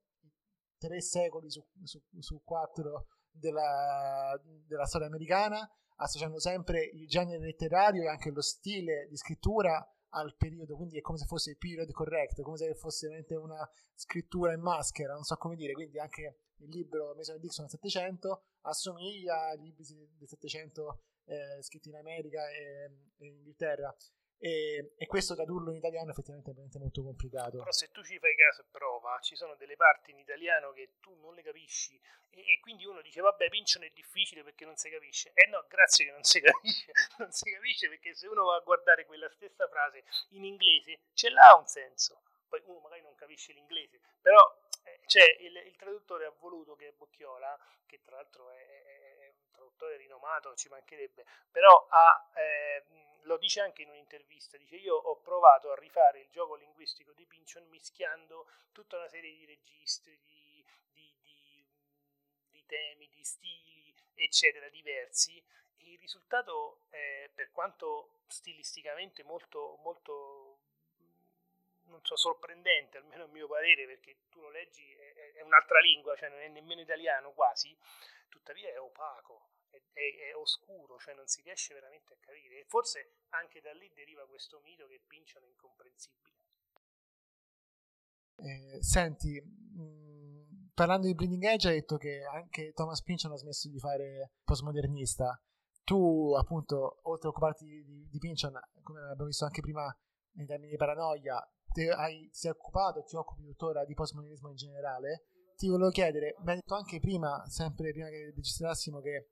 tre 0.78 1.00
secoli 1.00 1.50
su, 1.50 1.64
su, 1.82 2.02
su 2.18 2.42
quattro 2.42 3.06
della, 3.30 4.38
della 4.66 4.86
storia 4.86 5.06
americana, 5.06 5.68
associando 5.96 6.40
sempre 6.40 6.84
il 6.84 7.06
genere 7.06 7.44
letterario 7.44 8.02
e 8.02 8.08
anche 8.08 8.30
lo 8.30 8.42
stile 8.42 9.06
di 9.08 9.16
scrittura 9.16 9.86
al 10.10 10.36
periodo, 10.36 10.76
quindi 10.76 10.98
è 10.98 11.00
come 11.00 11.18
se 11.18 11.26
fosse 11.26 11.50
il 11.50 11.58
period 11.58 11.90
correct, 11.90 12.40
come 12.42 12.56
se 12.56 12.72
fosse 12.74 13.06
veramente 13.06 13.34
una 13.34 13.68
scrittura 13.94 14.52
in 14.52 14.60
maschera, 14.60 15.14
non 15.14 15.24
so 15.24 15.36
come 15.36 15.56
dire, 15.56 15.72
quindi 15.72 15.98
anche 15.98 16.38
il 16.58 16.68
libro 16.68 17.14
Mason 17.16 17.40
Dixon 17.40 17.64
del 17.64 17.72
700 17.80 18.42
assomiglia 18.62 19.48
ai 19.48 19.58
libri 19.58 19.84
del 20.16 20.28
700 20.28 21.02
eh, 21.24 21.62
scritti 21.62 21.88
in 21.88 21.96
America 21.96 22.48
e, 22.48 22.84
e 23.18 23.26
in 23.26 23.34
Inghilterra. 23.34 23.94
E, 24.38 24.94
e, 24.96 25.06
questo 25.06 25.34
tradurlo 25.34 25.70
in 25.70 25.76
italiano 25.76 26.10
effettivamente 26.10 26.50
è 26.50 26.52
veramente 26.52 26.78
molto 26.78 27.02
complicato. 27.02 27.58
Però 27.58 27.72
se 27.72 27.90
tu 27.90 28.02
ci 28.02 28.18
fai 28.18 28.34
caso 28.34 28.62
e 28.62 28.64
prova, 28.70 29.18
ci 29.20 29.36
sono 29.36 29.54
delle 29.54 29.76
parti 29.76 30.10
in 30.10 30.18
italiano 30.18 30.72
che 30.72 30.94
tu 31.00 31.14
non 31.20 31.34
le 31.34 31.42
capisci 31.42 31.98
e, 32.30 32.52
e 32.52 32.60
quindi 32.60 32.84
uno 32.84 33.00
dice 33.00 33.20
vabbè 33.20 33.48
Pinchon 33.48 33.84
è 33.84 33.90
difficile 33.94 34.42
perché 34.42 34.64
non 34.64 34.76
si 34.76 34.90
capisce. 34.90 35.32
Eh 35.34 35.46
no, 35.46 35.64
grazie 35.68 36.06
che 36.06 36.10
non 36.10 36.22
si 36.24 36.40
capisce, 36.42 36.92
non 37.18 37.30
si 37.30 37.50
capisce 37.50 37.88
perché 37.88 38.14
se 38.14 38.26
uno 38.26 38.44
va 38.44 38.56
a 38.56 38.60
guardare 38.60 39.06
quella 39.06 39.30
stessa 39.30 39.68
frase 39.68 40.04
in 40.30 40.44
inglese 40.44 41.00
ce 41.14 41.30
l'ha 41.30 41.54
un 41.56 41.66
senso. 41.66 42.22
Poi 42.48 42.60
uno 42.66 42.80
magari 42.80 43.02
non 43.02 43.14
capisce 43.14 43.52
l'inglese, 43.52 43.98
però 44.20 44.38
eh, 44.84 45.00
cioè, 45.06 45.24
il, 45.40 45.56
il, 45.56 45.76
traduttore 45.76 46.26
ha 46.26 46.34
voluto 46.38 46.76
che 46.76 46.92
Bocchiola, 46.92 47.58
che 47.86 48.00
tra 48.04 48.16
l'altro 48.16 48.50
è, 48.50 48.66
è, 48.66 49.18
è 49.18 49.28
un 49.28 49.50
traduttore 49.50 49.96
rinomato, 49.96 50.54
ci 50.54 50.68
mancherebbe, 50.68 51.24
però 51.50 51.86
ha... 51.88 52.30
Eh, 52.36 53.12
lo 53.24 53.36
dice 53.36 53.60
anche 53.60 53.82
in 53.82 53.90
un'intervista, 53.90 54.56
dice 54.56 54.76
io 54.76 54.96
ho 54.96 55.16
provato 55.20 55.70
a 55.70 55.76
rifare 55.76 56.20
il 56.20 56.28
gioco 56.30 56.54
linguistico 56.54 57.12
di 57.12 57.26
Pinchon 57.26 57.66
mischiando 57.68 58.48
tutta 58.72 58.96
una 58.96 59.08
serie 59.08 59.34
di 59.34 59.44
registri, 59.44 60.18
di, 60.22 60.64
di, 60.92 61.14
di, 61.20 61.64
di 62.50 62.66
temi, 62.66 63.08
di 63.08 63.24
stili, 63.24 63.94
eccetera, 64.14 64.68
diversi. 64.68 65.42
E 65.76 65.92
il 65.92 65.98
risultato 65.98 66.86
è, 66.90 67.30
per 67.34 67.50
quanto 67.52 68.20
stilisticamente 68.28 69.22
molto, 69.22 69.78
molto 69.82 70.58
non 71.86 72.00
so, 72.02 72.16
sorprendente, 72.16 72.98
almeno 72.98 73.24
a 73.24 73.28
mio 73.28 73.46
parere, 73.46 73.86
perché 73.86 74.16
tu 74.28 74.40
lo 74.40 74.50
leggi, 74.50 74.90
è, 74.92 75.34
è 75.34 75.40
un'altra 75.42 75.78
lingua, 75.80 76.16
cioè 76.16 76.28
non 76.28 76.40
è 76.40 76.48
nemmeno 76.48 76.80
italiano 76.80 77.32
quasi, 77.32 77.76
tuttavia 78.28 78.70
è 78.70 78.80
opaco, 78.80 79.50
è, 79.92 80.30
è, 80.30 80.34
oscuro, 80.36 80.98
cioè 80.98 81.14
non 81.14 81.26
si 81.26 81.42
riesce 81.42 81.74
veramente 81.74 82.14
a 82.14 82.16
capire. 82.20 82.60
E 82.60 82.64
forse 82.66 83.16
anche 83.30 83.60
da 83.60 83.72
lì 83.72 83.90
deriva 83.94 84.26
questo 84.26 84.60
mito 84.60 84.86
che 84.86 85.00
Pynchon 85.06 85.42
è 85.42 85.46
incomprensibile. 85.46 86.32
Eh, 88.36 88.82
senti, 88.82 89.40
mh, 89.40 89.82
mm, 89.82 90.66
parlando 90.74 91.06
di 91.06 91.14
Bleeding 91.14 91.44
Edge 91.44 91.68
hai 91.68 91.74
detto 91.74 91.96
che 91.96 92.24
anche 92.24 92.72
Thomas 92.72 93.02
Pynchon 93.02 93.32
ha 93.32 93.36
smesso 93.36 93.68
di 93.68 93.78
fare 93.78 94.32
postmodernista. 94.44 95.40
Tu, 95.84 96.34
appunto, 96.34 97.00
oltre 97.02 97.28
a 97.28 97.30
occuparti 97.30 97.64
di, 97.64 97.84
di, 97.84 98.08
di 98.08 98.34
come 98.82 99.00
abbiamo 99.00 99.26
visto 99.26 99.44
anche 99.44 99.60
prima 99.60 99.94
nei 100.32 100.46
termini 100.46 100.70
di 100.70 100.76
paranoia, 100.76 101.46
ti, 101.72 101.88
hai, 101.88 102.28
ti 102.30 102.38
sei 102.38 102.50
occupato 102.52 103.00
e 103.00 103.04
ti 103.04 103.16
occupi 103.16 103.44
tuttora 103.44 103.84
di 103.84 103.94
postmodernismo 103.94 104.48
in 104.48 104.56
generale. 104.56 105.26
Ti 105.56 105.68
volevo 105.68 105.90
chiedere, 105.90 106.34
mi 106.40 106.50
hai 106.50 106.56
detto 106.56 106.74
anche 106.74 106.98
prima, 106.98 107.44
sempre 107.46 107.92
prima 107.92 108.08
che 108.08 108.32
registrassimo, 108.34 109.00
che 109.00 109.30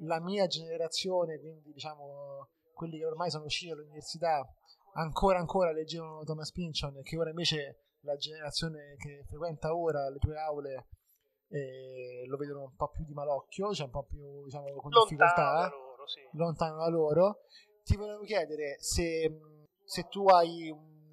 la 0.00 0.20
mia 0.20 0.46
generazione, 0.46 1.38
quindi 1.38 1.72
diciamo 1.72 2.48
quelli 2.72 2.98
che 2.98 3.06
ormai 3.06 3.30
sono 3.30 3.44
usciti 3.44 3.70
dall'università, 3.70 4.46
ancora 4.94 5.38
ancora 5.38 5.72
leggevano 5.72 6.24
Thomas 6.24 6.52
Pynchon 6.52 6.98
e 6.98 7.02
che 7.02 7.16
ora 7.16 7.30
invece 7.30 7.80
la 8.00 8.16
generazione 8.16 8.96
che 8.98 9.24
frequenta 9.26 9.74
ora 9.74 10.08
le 10.10 10.18
tue 10.18 10.38
aule 10.38 10.88
eh, 11.48 12.24
lo 12.26 12.36
vedono 12.36 12.62
un 12.62 12.74
po' 12.74 12.88
più 12.88 13.04
di 13.04 13.12
malocchio, 13.12 13.72
cioè 13.72 13.86
un 13.86 13.92
po' 13.92 14.04
più 14.04 14.44
diciamo 14.44 14.64
con 14.74 14.90
lontano 14.90 15.04
difficoltà, 15.04 15.52
da 15.52 15.68
loro, 15.68 16.06
sì. 16.06 16.20
lontano 16.32 16.76
da 16.78 16.88
loro. 16.88 17.40
Ti 17.82 17.96
volevo 17.96 18.22
chiedere 18.22 18.76
se, 18.80 19.40
se 19.84 20.08
tu 20.08 20.26
hai 20.26 20.70
un 20.70 21.08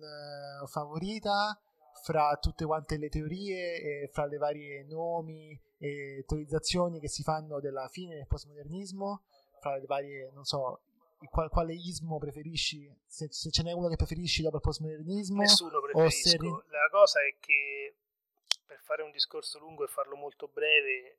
uh, 0.61 0.67
favorita 0.67 1.57
fra 2.03 2.35
tutte 2.41 2.65
quante 2.65 2.97
le 2.97 3.09
teorie 3.09 3.75
e 3.79 4.09
fra 4.11 4.25
le 4.25 4.37
varie 4.37 4.83
nomi 4.85 5.57
e 5.83 6.23
teorizzazioni 6.25 7.01
che 7.01 7.09
si 7.09 7.23
fanno 7.23 7.59
della 7.59 7.89
fine 7.89 8.15
del 8.15 8.25
postmodernismo, 8.25 9.23
fra 9.59 9.75
le 9.75 9.85
varie, 9.85 10.31
non 10.31 10.45
so, 10.45 10.79
qual, 11.29 11.49
quale 11.49 11.73
ismo 11.73 12.17
preferisci, 12.19 12.89
se, 13.05 13.27
se, 13.29 13.51
ce 13.51 13.63
n'è 13.63 13.73
uno 13.73 13.89
che 13.89 13.97
preferisci 13.97 14.41
dopo 14.43 14.55
il 14.55 14.61
postmodernismo. 14.61 15.41
Nessuno 15.41 15.81
preferisco. 15.81 16.29
Se... 16.29 16.37
La 16.71 16.87
cosa 16.89 17.19
è 17.19 17.35
che, 17.37 17.95
per 18.65 18.79
fare 18.79 19.01
un 19.01 19.11
discorso 19.11 19.59
lungo 19.59 19.83
e 19.83 19.87
farlo 19.87 20.15
molto 20.15 20.47
breve, 20.47 21.17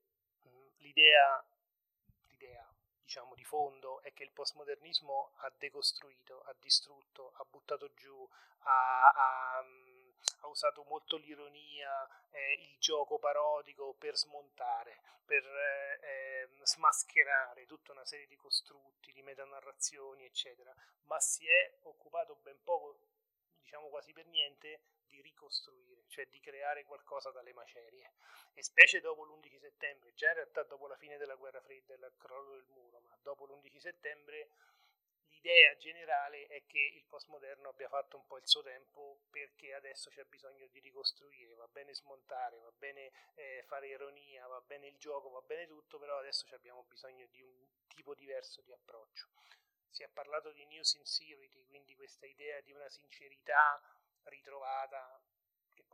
l'idea, 0.78 1.44
l'idea 2.28 2.66
diciamo 3.02 3.34
di 3.34 3.44
fondo 3.44 4.00
è 4.00 4.14
che 4.14 4.24
il 4.24 4.32
postmodernismo 4.32 5.32
ha 5.40 5.52
decostruito, 5.58 6.40
ha 6.46 6.54
distrutto, 6.58 7.32
ha 7.36 7.44
buttato 7.50 7.92
giù, 7.94 8.26
ha, 8.60 9.08
ha 9.08 9.62
ha 10.40 10.46
usato 10.48 10.84
molto 10.84 11.16
l'ironia, 11.16 12.08
eh, 12.30 12.54
il 12.60 12.76
gioco 12.78 13.18
parodico 13.18 13.94
per 13.94 14.16
smontare, 14.16 15.00
per 15.24 15.44
eh, 15.44 16.40
ehm, 16.42 16.62
smascherare 16.62 17.66
tutta 17.66 17.92
una 17.92 18.04
serie 18.04 18.26
di 18.26 18.36
costrutti, 18.36 19.12
di 19.12 19.22
metanarrazioni, 19.22 20.24
eccetera, 20.24 20.74
ma 21.04 21.18
si 21.20 21.46
è 21.46 21.78
occupato 21.82 22.36
ben 22.36 22.62
poco, 22.62 22.98
diciamo 23.60 23.88
quasi 23.88 24.12
per 24.12 24.26
niente, 24.26 24.80
di 25.06 25.20
ricostruire, 25.22 26.04
cioè 26.08 26.26
di 26.26 26.40
creare 26.40 26.84
qualcosa 26.84 27.30
dalle 27.30 27.52
macerie. 27.52 28.12
E 28.52 28.62
specie 28.62 29.00
dopo 29.00 29.24
l'11 29.24 29.58
settembre, 29.58 30.12
già 30.14 30.28
in 30.28 30.34
realtà 30.34 30.62
dopo 30.64 30.86
la 30.86 30.96
fine 30.96 31.16
della 31.16 31.36
guerra 31.36 31.60
fredda 31.60 31.94
e 31.94 31.96
il 31.96 32.12
crollo 32.16 32.52
del 32.52 32.66
muro, 32.66 33.00
ma 33.00 33.16
dopo 33.22 33.46
l'11 33.46 33.78
settembre 33.78 34.48
l'idea 35.44 35.76
generale 35.76 36.46
è 36.46 36.64
che 36.64 36.78
il 36.94 37.04
postmoderno 37.04 37.68
abbia 37.68 37.88
fatto 37.88 38.16
un 38.16 38.24
po' 38.24 38.38
il 38.38 38.46
suo 38.48 38.62
tempo 38.62 39.20
perché 39.30 39.74
adesso 39.74 40.08
c'è 40.08 40.24
bisogno 40.24 40.66
di 40.68 40.78
ricostruire, 40.80 41.54
va 41.54 41.68
bene 41.68 41.94
smontare, 41.94 42.58
va 42.60 42.72
bene 42.72 43.12
eh, 43.34 43.62
fare 43.66 43.88
ironia, 43.88 44.46
va 44.46 44.62
bene 44.62 44.86
il 44.86 44.96
gioco, 44.96 45.28
va 45.28 45.42
bene 45.42 45.66
tutto, 45.66 45.98
però 45.98 46.16
adesso 46.16 46.46
abbiamo 46.54 46.82
bisogno 46.84 47.26
di 47.26 47.42
un 47.42 47.52
tipo 47.88 48.14
diverso 48.14 48.62
di 48.62 48.72
approccio. 48.72 49.28
Si 49.90 50.02
è 50.02 50.08
parlato 50.08 50.50
di 50.50 50.64
new 50.64 50.82
sincerity, 50.82 51.66
quindi 51.66 51.94
questa 51.94 52.24
idea 52.24 52.60
di 52.62 52.72
una 52.72 52.88
sincerità 52.88 53.80
ritrovata 54.24 55.22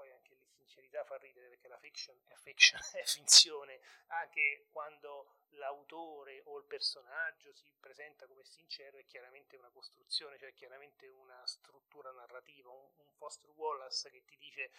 poi 0.01 0.11
anche 0.13 0.35
sincerità 0.71 1.03
fa 1.05 1.17
ridere 1.17 1.49
perché 1.49 1.67
la 1.67 1.79
fiction 1.79 2.17
è 2.29 2.35
fiction, 2.37 2.81
è 2.95 3.03
finzione, 3.03 3.81
anche 4.07 4.67
quando 4.71 5.39
l'autore 5.55 6.43
o 6.45 6.59
il 6.59 6.65
personaggio 6.65 7.53
si 7.53 7.69
presenta 7.81 8.27
come 8.27 8.45
sincero 8.45 8.99
è 8.99 9.05
chiaramente 9.05 9.57
una 9.57 9.71
costruzione, 9.71 10.39
cioè 10.39 10.55
chiaramente 10.55 11.09
una 11.09 11.45
struttura 11.47 12.13
narrativa, 12.13 12.71
un, 12.71 12.89
un 12.97 13.11
Foster 13.17 13.51
Wallace 13.51 14.11
che 14.11 14.25
ti 14.25 14.37
dice 14.39 14.71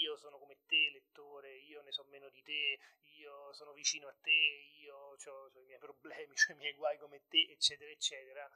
io 0.00 0.16
sono 0.18 0.38
come 0.38 0.58
te 0.66 0.90
lettore, 0.92 1.56
io 1.56 1.80
ne 1.80 1.90
so 1.90 2.04
meno 2.04 2.28
di 2.28 2.42
te, 2.42 2.78
io 3.16 3.52
sono 3.54 3.72
vicino 3.72 4.08
a 4.08 4.14
te, 4.20 4.68
io 4.78 4.94
ho 4.94 5.50
i 5.54 5.64
miei 5.64 5.78
problemi, 5.78 6.32
ho 6.32 6.52
i 6.52 6.56
miei 6.56 6.74
guai 6.74 6.98
come 6.98 7.26
te, 7.28 7.48
eccetera, 7.50 7.90
eccetera 7.90 8.50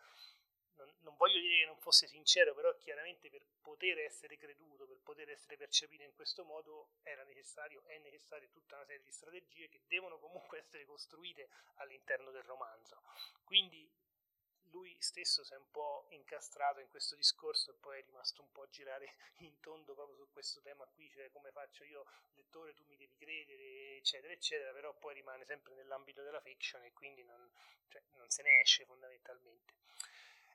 non, 0.76 0.92
non, 1.00 1.16
voglio 1.16 1.40
dire 1.40 1.58
che 1.58 1.66
non 1.66 1.78
fosse 1.78 2.06
sincero, 2.06 2.54
però 2.54 2.76
chiaramente 2.78 3.30
per 3.30 3.44
poter 3.60 3.98
essere 3.98 4.36
creduto, 4.36 4.86
per 4.86 4.98
poter 5.02 5.30
essere 5.30 5.56
percepito 5.56 6.02
in 6.02 6.14
questo 6.14 6.44
modo, 6.44 6.88
era 7.02 7.24
necessario, 7.24 7.82
è 7.86 7.98
necessaria 7.98 8.48
tutta 8.48 8.76
una 8.76 8.84
serie 8.86 9.02
di 9.02 9.12
strategie 9.12 9.68
che 9.68 9.82
devono 9.86 10.18
comunque 10.18 10.58
essere 10.64 10.84
costruite 10.84 11.48
all'interno 11.76 12.30
del 12.30 12.42
romanzo. 12.42 13.02
Quindi 13.44 13.88
lui 14.74 14.96
stesso 15.00 15.44
si 15.44 15.52
è 15.52 15.56
un 15.56 15.70
po' 15.70 16.06
incastrato 16.10 16.80
in 16.80 16.88
questo 16.88 17.14
discorso 17.14 17.70
e 17.70 17.74
poi 17.74 18.00
è 18.00 18.04
rimasto 18.04 18.42
un 18.42 18.50
po' 18.50 18.62
a 18.62 18.68
girare 18.68 19.14
in 19.46 19.60
tondo 19.60 19.94
proprio 19.94 20.16
su 20.16 20.28
questo 20.32 20.60
tema 20.62 20.84
qui, 20.86 21.08
cioè 21.10 21.30
come 21.30 21.52
faccio 21.52 21.84
io, 21.84 22.04
lettore, 22.34 22.74
tu 22.74 22.82
mi 22.88 22.96
devi 22.96 23.14
credere, 23.14 23.96
eccetera, 23.96 24.32
eccetera, 24.32 24.72
però 24.72 24.92
poi 24.94 25.14
rimane 25.14 25.44
sempre 25.44 25.74
nell'ambito 25.74 26.22
della 26.22 26.40
fiction 26.40 26.82
e 26.82 26.92
quindi 26.92 27.22
non, 27.22 27.48
cioè, 27.88 28.02
non 28.16 28.28
se 28.30 28.42
ne 28.42 28.60
esce 28.60 28.84
fondamentalmente. 28.84 29.74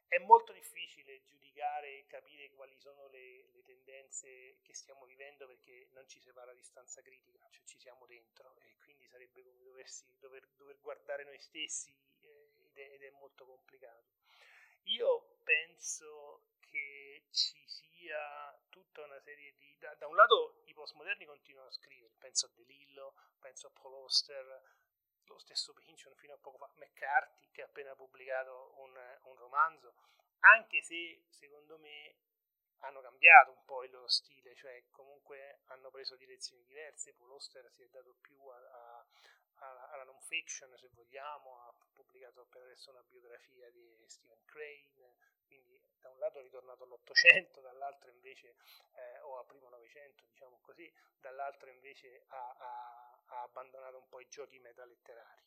È 0.09 0.17
molto 0.17 0.51
difficile 0.53 1.21
giudicare 1.23 1.99
e 1.99 2.07
capire 2.07 2.49
quali 2.49 2.75
sono 2.77 3.05
le, 3.09 3.45
le, 3.53 3.63
tendenze 3.63 4.57
che 4.63 4.73
stiamo 4.73 5.05
vivendo 5.05 5.45
perché 5.45 5.87
non 5.91 6.07
ci 6.07 6.19
separa 6.19 6.51
distanza 6.53 6.99
critica, 7.03 7.47
cioè 7.51 7.63
ci 7.63 7.77
siamo 7.77 8.07
dentro 8.07 8.55
e 8.61 8.75
quindi 8.79 9.05
sarebbe 9.05 9.43
come 9.43 9.61
doversi, 9.61 10.03
dover, 10.17 10.47
dover 10.57 10.79
guardare 10.81 11.25
noi 11.25 11.37
stessi 11.37 11.95
eh, 12.21 12.51
ed, 12.65 12.77
è, 12.77 12.93
ed, 12.93 13.03
è, 13.03 13.09
molto 13.19 13.45
complicato. 13.45 14.17
Io 14.85 15.37
penso 15.43 16.41
che 16.59 17.25
ci 17.29 17.63
sia 17.67 18.59
tutta 18.69 19.03
una 19.03 19.19
serie 19.19 19.53
di... 19.57 19.77
Da, 19.77 19.93
da 19.93 20.07
un 20.07 20.15
lato 20.15 20.63
i 20.65 20.73
postmoderni 20.73 21.25
continuano 21.25 21.69
a 21.69 21.71
scrivere, 21.71 22.15
penso 22.17 22.47
a 22.47 22.49
De 22.55 22.63
Lillo, 22.63 23.13
penso 23.39 23.67
a 23.67 23.69
Paul 23.69 23.93
Auster, 23.93 24.63
lo 25.33 25.39
stesso 25.39 25.73
Pynchon 25.73 26.15
fino 26.15 26.33
a 26.33 26.37
poco 26.37 26.57
fa, 26.57 26.69
McCarthy 26.75 27.49
che 27.51 27.61
ha 27.61 27.65
appena 27.65 27.95
pubblicato 27.95 28.73
un, 28.77 28.95
un 29.23 29.35
romanzo, 29.37 29.93
anche 30.39 30.81
se 30.81 31.25
secondo 31.29 31.77
me 31.77 32.15
hanno 32.79 33.01
cambiato 33.01 33.51
un 33.51 33.65
po' 33.65 33.83
il 33.83 33.91
loro 33.91 34.07
stile, 34.07 34.55
cioè 34.55 34.85
comunque 34.91 35.59
hanno 35.65 35.89
preso 35.89 36.15
direzioni 36.15 36.63
diverse, 36.63 37.13
Paul 37.13 37.31
Auster 37.31 37.69
si 37.71 37.83
è 37.83 37.87
dato 37.89 38.15
più 38.21 38.37
a, 38.47 38.55
a, 38.55 39.05
a, 39.55 39.89
alla 39.91 40.03
non 40.03 40.19
fiction 40.21 40.73
se 40.77 40.87
vogliamo, 40.93 41.59
ha 41.61 41.73
pubblicato 41.93 42.45
per 42.45 42.61
adesso 42.61 42.91
una 42.91 43.03
biografia 43.03 43.69
di 43.71 44.03
Stephen 44.07 44.43
Crane, 44.45 45.15
quindi 45.45 45.81
da 45.99 46.09
un 46.09 46.19
lato 46.19 46.39
è 46.39 46.41
ritornato 46.41 46.83
all'Ottocento, 46.83 47.59
dall'altro 47.59 48.11
invece, 48.11 48.55
eh, 48.93 49.19
o 49.21 49.39
al 49.39 49.45
primo 49.45 49.67
Novecento 49.69 50.23
diciamo 50.27 50.59
così, 50.61 50.91
dall'altro 51.19 51.69
invece 51.69 52.23
ha, 52.27 52.55
ha 53.29 53.41
abbandonato 53.43 53.97
un 53.97 54.07
po' 54.07 54.19
i 54.19 54.27
giochi 54.27 54.59
metaletterari. 54.59 55.43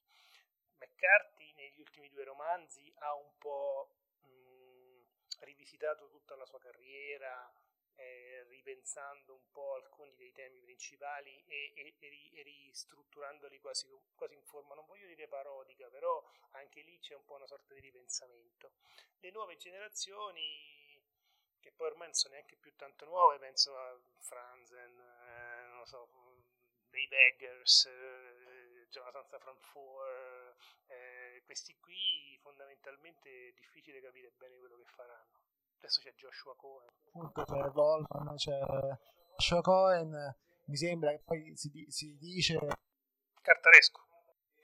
McCarthy 0.79 1.53
negli 1.55 1.81
ultimi 1.81 2.09
due 2.09 2.25
romanzi 2.25 2.93
ha 2.99 3.15
un 3.15 3.37
po' 3.39 3.95
mh, 4.23 5.45
rivisitato 5.45 6.09
tutta 6.09 6.35
la 6.37 6.45
sua 6.45 6.59
carriera, 6.59 7.53
eh, 7.97 8.45
ripensando 8.49 9.35
un 9.35 9.51
po' 9.51 9.75
alcuni 9.75 10.15
dei 10.17 10.33
temi 10.33 10.61
principali 10.61 11.45
e, 11.47 11.73
e, 11.75 11.95
e, 11.99 12.43
ristrutturandoli 12.43 13.61
quasi, 13.61 13.89
quasi, 14.15 14.35
in 14.35 14.45
forma, 14.45 14.75
non 14.75 14.87
voglio 14.87 15.07
dire 15.07 15.29
parodica, 15.29 15.89
però 15.89 16.23
anche 16.53 16.81
lì 16.83 16.99
c'è 16.99 17.15
un 17.15 17.25
po' 17.25 17.35
una 17.35 17.47
sorta 17.47 17.75
di 17.75 17.81
ripensamento. 17.81 18.73
Le 19.21 19.31
nuove 19.31 19.57
generazioni, 19.57 21.01
che 21.61 21.71
poi 21.73 21.89
ormai 21.89 22.07
non 22.07 22.15
sono 22.15 22.35
neanche 22.35 22.57
più 22.57 22.75
tanto 22.75 23.05
nuove, 23.05 23.39
penso 23.39 23.77
a 23.77 24.01
Franzen, 24.19 24.99
eh, 24.99 25.67
non 25.69 25.87
so, 25.87 26.09
dei 26.93 27.09
Beggars, 27.09 27.87
eh, 27.87 28.87
Jonathan 28.91 29.25
Safran 29.25 29.59
Foer, 29.61 30.55
eh, 30.87 31.43
questi 31.45 31.75
qui 31.81 32.39
fondamentalmente 32.43 33.49
è 33.49 33.53
difficile 33.57 34.01
capire 34.03 34.31
bene 34.37 34.59
quello 34.59 34.77
che 34.77 34.85
faranno. 34.85 35.41
Adesso 35.79 36.01
c'è 36.03 36.13
Joshua 36.13 36.55
Cohen. 36.55 36.89
Appunto 37.07 37.45
c'è 37.45 37.71
Volman, 37.71 38.37
c'è 38.37 38.61
Joshua 39.37 39.63
Cohen, 39.63 40.37
mi 40.67 40.77
sembra 40.77 41.11
che 41.11 41.23
poi 41.25 41.57
si, 41.57 41.87
si 41.89 42.17
dice... 42.19 42.59
Cartaresco. 43.41 44.07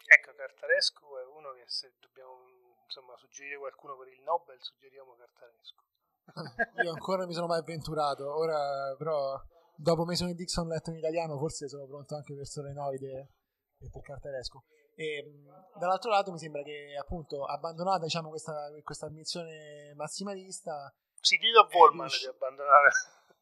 Ecco, 0.05 0.35
Cartaresco 0.35 1.19
è 1.19 1.25
uno 1.25 1.53
che 1.53 1.65
se 1.67 1.95
dobbiamo 1.99 2.85
insomma, 2.85 3.17
suggerire 3.17 3.57
qualcuno 3.57 3.97
per 3.97 4.09
il 4.09 4.21
Nobel, 4.21 4.59
suggeriamo 4.61 5.17
Cartaresco. 5.17 5.83
Io 6.85 6.91
ancora 6.93 7.27
mi 7.27 7.33
sono 7.33 7.47
mai 7.47 7.61
avventurato, 7.61 8.37
ora 8.37 8.95
però 8.97 9.43
dopo 9.79 10.05
Mason 10.05 10.29
e 10.29 10.35
Dixon 10.35 10.67
letto 10.67 10.91
in 10.91 10.97
italiano 10.97 11.39
forse 11.39 11.69
sono 11.69 11.87
pronto 11.87 12.17
anche 12.17 12.35
per 12.35 12.47
Solenoide 12.47 13.35
e 13.79 13.89
per 13.91 14.03
Cartaresco. 14.03 14.65
E, 14.95 15.45
dall'altro 15.79 16.11
lato 16.11 16.33
mi 16.33 16.39
sembra 16.39 16.63
che 16.63 16.97
appunto 16.99 17.45
abbandonata 17.45 18.03
diciamo, 18.03 18.31
questa, 18.31 18.69
questa 18.83 19.07
ambizione 19.07 19.93
massimalista 19.95 20.93
sì, 21.21 21.37
dillo 21.37 21.61
a 21.61 21.69
Volman 21.71 22.09
di 22.09 22.27
abbandonare. 22.27 22.91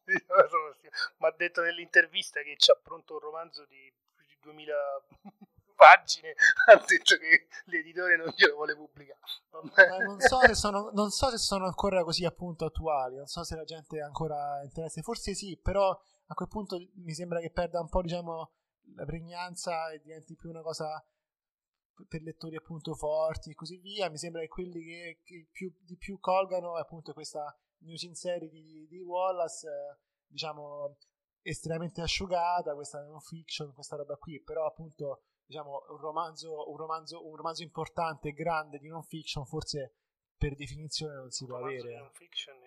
Ma 1.17 1.27
ha 1.27 1.33
detto 1.35 1.61
nell'intervista 1.61 2.41
che 2.41 2.55
c'ha 2.57 2.75
pronto 2.81 3.13
un 3.13 3.19
romanzo 3.19 3.65
di 3.65 3.91
più 4.15 4.25
di 4.25 4.37
2000 4.41 4.75
pagine. 5.75 6.33
Ha 6.65 6.83
detto 6.85 7.17
che 7.17 7.47
l'editore 7.65 8.17
non 8.17 8.33
glielo 8.35 8.55
vuole 8.55 8.75
pubblicare. 8.75 9.19
Non 10.05 10.19
so, 10.19 10.39
se 10.39 10.55
sono, 10.55 10.89
non 10.93 11.09
so 11.11 11.29
se 11.29 11.37
sono 11.37 11.65
ancora 11.65 12.03
così 12.03 12.25
appunto 12.25 12.65
attuali. 12.65 13.15
Non 13.15 13.27
so 13.27 13.43
se 13.43 13.55
la 13.55 13.63
gente 13.63 14.01
ha 14.01 14.05
ancora 14.05 14.61
interesse. 14.63 15.01
Forse 15.01 15.33
sì, 15.33 15.57
però 15.57 15.97
a 16.27 16.33
quel 16.33 16.47
punto 16.47 16.77
mi 16.95 17.13
sembra 17.13 17.39
che 17.39 17.51
perda 17.51 17.79
un 17.79 17.89
po' 17.89 18.01
diciamo 18.01 18.51
la 18.95 19.05
pregnanza 19.05 19.91
e 19.91 19.99
diventi 19.99 20.35
più 20.35 20.49
una 20.49 20.61
cosa 20.61 21.05
per 22.07 22.21
lettori 22.21 22.55
appunto 22.55 22.93
forti 22.93 23.51
e 23.51 23.55
così 23.55 23.77
via. 23.77 24.09
Mi 24.09 24.17
sembra 24.17 24.41
che 24.41 24.47
quelli 24.47 24.83
che, 24.83 25.21
che 25.23 25.47
più, 25.51 25.73
di 25.79 25.97
più 25.97 26.19
colgano 26.19 26.77
è 26.77 26.81
appunto 26.81 27.13
questa 27.13 27.57
news 27.79 28.03
in 28.03 28.15
serie 28.15 28.49
di, 28.49 28.87
di 28.87 29.01
Wallace, 29.01 29.67
eh, 29.67 29.97
diciamo, 30.27 30.97
estremamente 31.41 32.01
asciugata, 32.01 32.75
questa 32.75 33.01
non 33.03 33.19
fiction, 33.21 33.73
questa 33.73 33.95
roba 33.95 34.15
qui, 34.17 34.41
però 34.41 34.65
appunto, 34.65 35.23
diciamo, 35.45 35.85
un 35.89 35.97
romanzo, 35.97 36.69
un 36.69 36.77
romanzo, 36.77 37.25
un 37.27 37.35
romanzo 37.35 37.63
importante, 37.63 38.33
grande 38.33 38.79
di 38.79 38.87
non 38.87 39.03
fiction, 39.03 39.45
forse 39.45 39.95
per 40.37 40.55
definizione 40.55 41.15
non 41.15 41.31
si 41.31 41.45
può 41.45 41.57
avere. 41.57 41.97
Non 41.97 42.11
fiction 42.13 42.59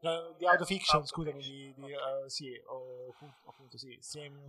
di 0.00 0.46
autofiction, 0.46 1.04
scusami, 1.06 1.42
di, 1.42 1.74
di 1.76 1.92
uh, 1.92 2.26
sì, 2.26 2.58
o, 2.66 3.14
appunto 3.44 3.76
sì, 3.76 3.98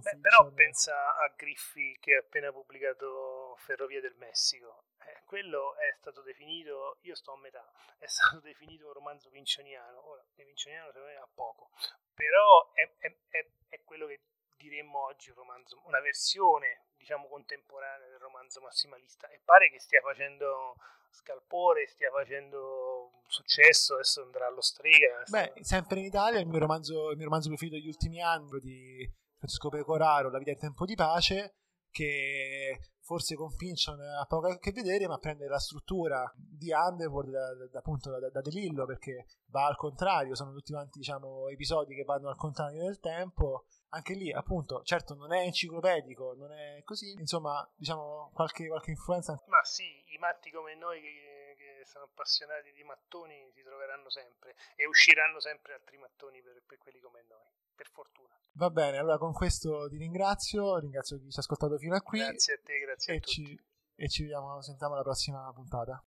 Beh, 0.01 0.17
Però 0.21 0.49
pensa 0.51 0.93
a 1.17 1.33
Griffi 1.35 1.97
che 1.99 2.15
ha 2.15 2.19
appena 2.19 2.51
pubblicato 2.51 3.55
Ferrovie 3.57 3.99
del 3.99 4.15
Messico. 4.15 4.85
Eh, 4.99 5.23
quello 5.25 5.75
è 5.75 5.93
stato 5.97 6.21
definito, 6.21 6.97
io 7.01 7.15
sto 7.15 7.33
a 7.33 7.37
metà, 7.37 7.69
è 7.97 8.07
stato 8.07 8.39
definito 8.39 8.87
un 8.87 8.93
romanzo 8.93 9.29
vincioniano. 9.29 10.07
Ora, 10.07 10.23
il 10.35 10.45
vincioniano 10.45 10.91
secondo 10.91 11.07
me 11.09 11.15
ha 11.17 11.27
poco, 11.33 11.71
però 12.13 12.71
è, 12.73 12.89
è, 12.99 13.15
è, 13.29 13.47
è 13.67 13.83
quello 13.83 14.07
che 14.07 14.21
diremmo 14.55 15.03
oggi 15.03 15.29
un 15.31 15.35
romanzo, 15.35 15.81
una 15.85 15.99
versione 15.99 16.85
diciamo 17.01 17.27
contemporanea 17.27 18.07
del 18.07 18.19
romanzo 18.19 18.61
massimalista 18.61 19.27
e 19.29 19.41
pare 19.43 19.69
che 19.69 19.79
stia 19.79 20.01
facendo 20.01 20.77
scalpore, 21.09 21.87
stia 21.87 22.09
facendo 22.09 23.23
successo, 23.27 23.95
adesso 23.95 24.21
andrà 24.21 24.47
allo 24.47 24.61
strega. 24.61 25.23
Beh, 25.27 25.53
sempre 25.61 25.99
in 25.99 26.05
Italia 26.05 26.39
il 26.39 26.47
mio 26.47 26.59
romanzo, 26.59 27.09
il 27.09 27.17
mio 27.17 27.25
romanzo 27.25 27.49
preferito 27.49 27.75
degli 27.75 27.87
ultimi 27.87 28.21
anni 28.21 28.59
di 28.61 29.11
Francesco 29.37 29.69
Pecoraro, 29.69 30.29
La 30.29 30.37
vita 30.37 30.51
in 30.51 30.59
tempo 30.59 30.85
di 30.85 30.95
pace, 30.95 31.55
che 31.89 32.79
forse 33.11 33.35
con 33.35 33.51
Finchon 33.51 33.99
ha 33.99 34.25
poco 34.25 34.47
a 34.47 34.57
che 34.57 34.71
vedere, 34.71 35.05
ma 35.05 35.17
prende 35.17 35.45
la 35.45 35.59
struttura 35.59 36.31
di 36.33 36.71
Underworld 36.71 37.29
da, 37.29 37.67
da, 37.67 37.79
appunto 37.79 38.09
da, 38.09 38.29
da 38.29 38.41
Lillo, 38.45 38.85
perché 38.85 39.25
va 39.47 39.65
al 39.65 39.75
contrario, 39.75 40.33
sono 40.33 40.53
tutti 40.53 40.71
quanti 40.71 40.99
diciamo, 40.99 41.49
episodi 41.49 41.93
che 41.93 42.05
vanno 42.05 42.29
al 42.29 42.37
contrario 42.37 42.83
del 42.83 43.01
tempo. 43.01 43.65
Anche 43.89 44.13
lì, 44.13 44.31
appunto, 44.31 44.81
certo 44.83 45.13
non 45.13 45.33
è 45.33 45.41
enciclopedico, 45.41 46.35
non 46.37 46.53
è 46.53 46.81
così, 46.85 47.11
insomma, 47.19 47.69
diciamo 47.75 48.31
qualche, 48.33 48.69
qualche 48.69 48.91
influenza. 48.91 49.37
Ma 49.47 49.61
sì, 49.65 49.83
i 50.13 50.17
matti 50.17 50.49
come 50.49 50.75
noi 50.75 51.01
che, 51.01 51.55
che, 51.57 51.85
sono 51.85 52.05
appassionati 52.05 52.71
di 52.71 52.83
mattoni 52.83 53.51
si 53.53 53.61
troveranno 53.61 54.09
sempre 54.09 54.55
e 54.77 54.87
usciranno 54.87 55.41
sempre 55.41 55.73
altri 55.73 55.97
mattoni 55.97 56.41
per, 56.41 56.63
per 56.65 56.77
quelli 56.77 57.01
come 57.01 57.25
noi, 57.27 57.51
per 57.81 57.89
fortuna. 57.89 58.29
Va 58.53 58.69
bene, 58.69 58.97
allora 58.97 59.17
con 59.17 59.33
questo 59.33 59.87
ti 59.89 59.97
ringrazio, 59.97 60.77
ringrazio 60.77 61.17
chi 61.17 61.31
ci 61.31 61.37
ha 61.37 61.41
ascoltato 61.41 61.77
fino 61.77 61.95
a 61.95 62.01
qui. 62.01 62.19
Grazie 62.19 62.53
a 62.53 62.59
te, 62.63 62.79
grazie 62.79 63.13
e 63.13 63.17
a 63.17 63.19
tutti. 63.19 63.31
Ci, 63.31 63.59
e 63.95 64.09
ci 64.09 64.21
vediamo, 64.23 64.61
sentiamo 64.61 64.93
alla 64.93 65.03
prossima 65.03 65.51
puntata. 65.53 66.03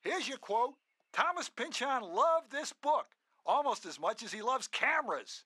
Here's 0.00 0.26
your 0.26 0.38
quote. 0.38 0.76
Thomas 1.10 1.50
Pynchon 1.50 2.02
loved 2.02 2.50
this 2.50 2.72
book 2.72 3.06
almost 3.44 3.84
as 3.84 3.98
much 3.98 4.22
as 4.22 4.32
he 4.32 4.40
loves 4.40 4.68
cameras. 4.68 5.44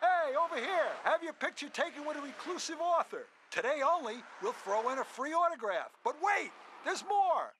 Hey, 0.00 0.34
over 0.34 0.56
here, 0.56 0.90
have 1.04 1.22
your 1.22 1.34
picture 1.34 1.68
taken 1.68 2.06
with 2.06 2.16
a 2.16 2.22
reclusive 2.22 2.80
author. 2.80 3.26
Today 3.50 3.82
only, 3.82 4.22
we'll 4.42 4.52
throw 4.52 4.90
in 4.90 4.98
a 4.98 5.04
free 5.04 5.34
autograph. 5.34 5.90
But 6.04 6.16
wait, 6.22 6.52
there's 6.84 7.04
more. 7.08 7.52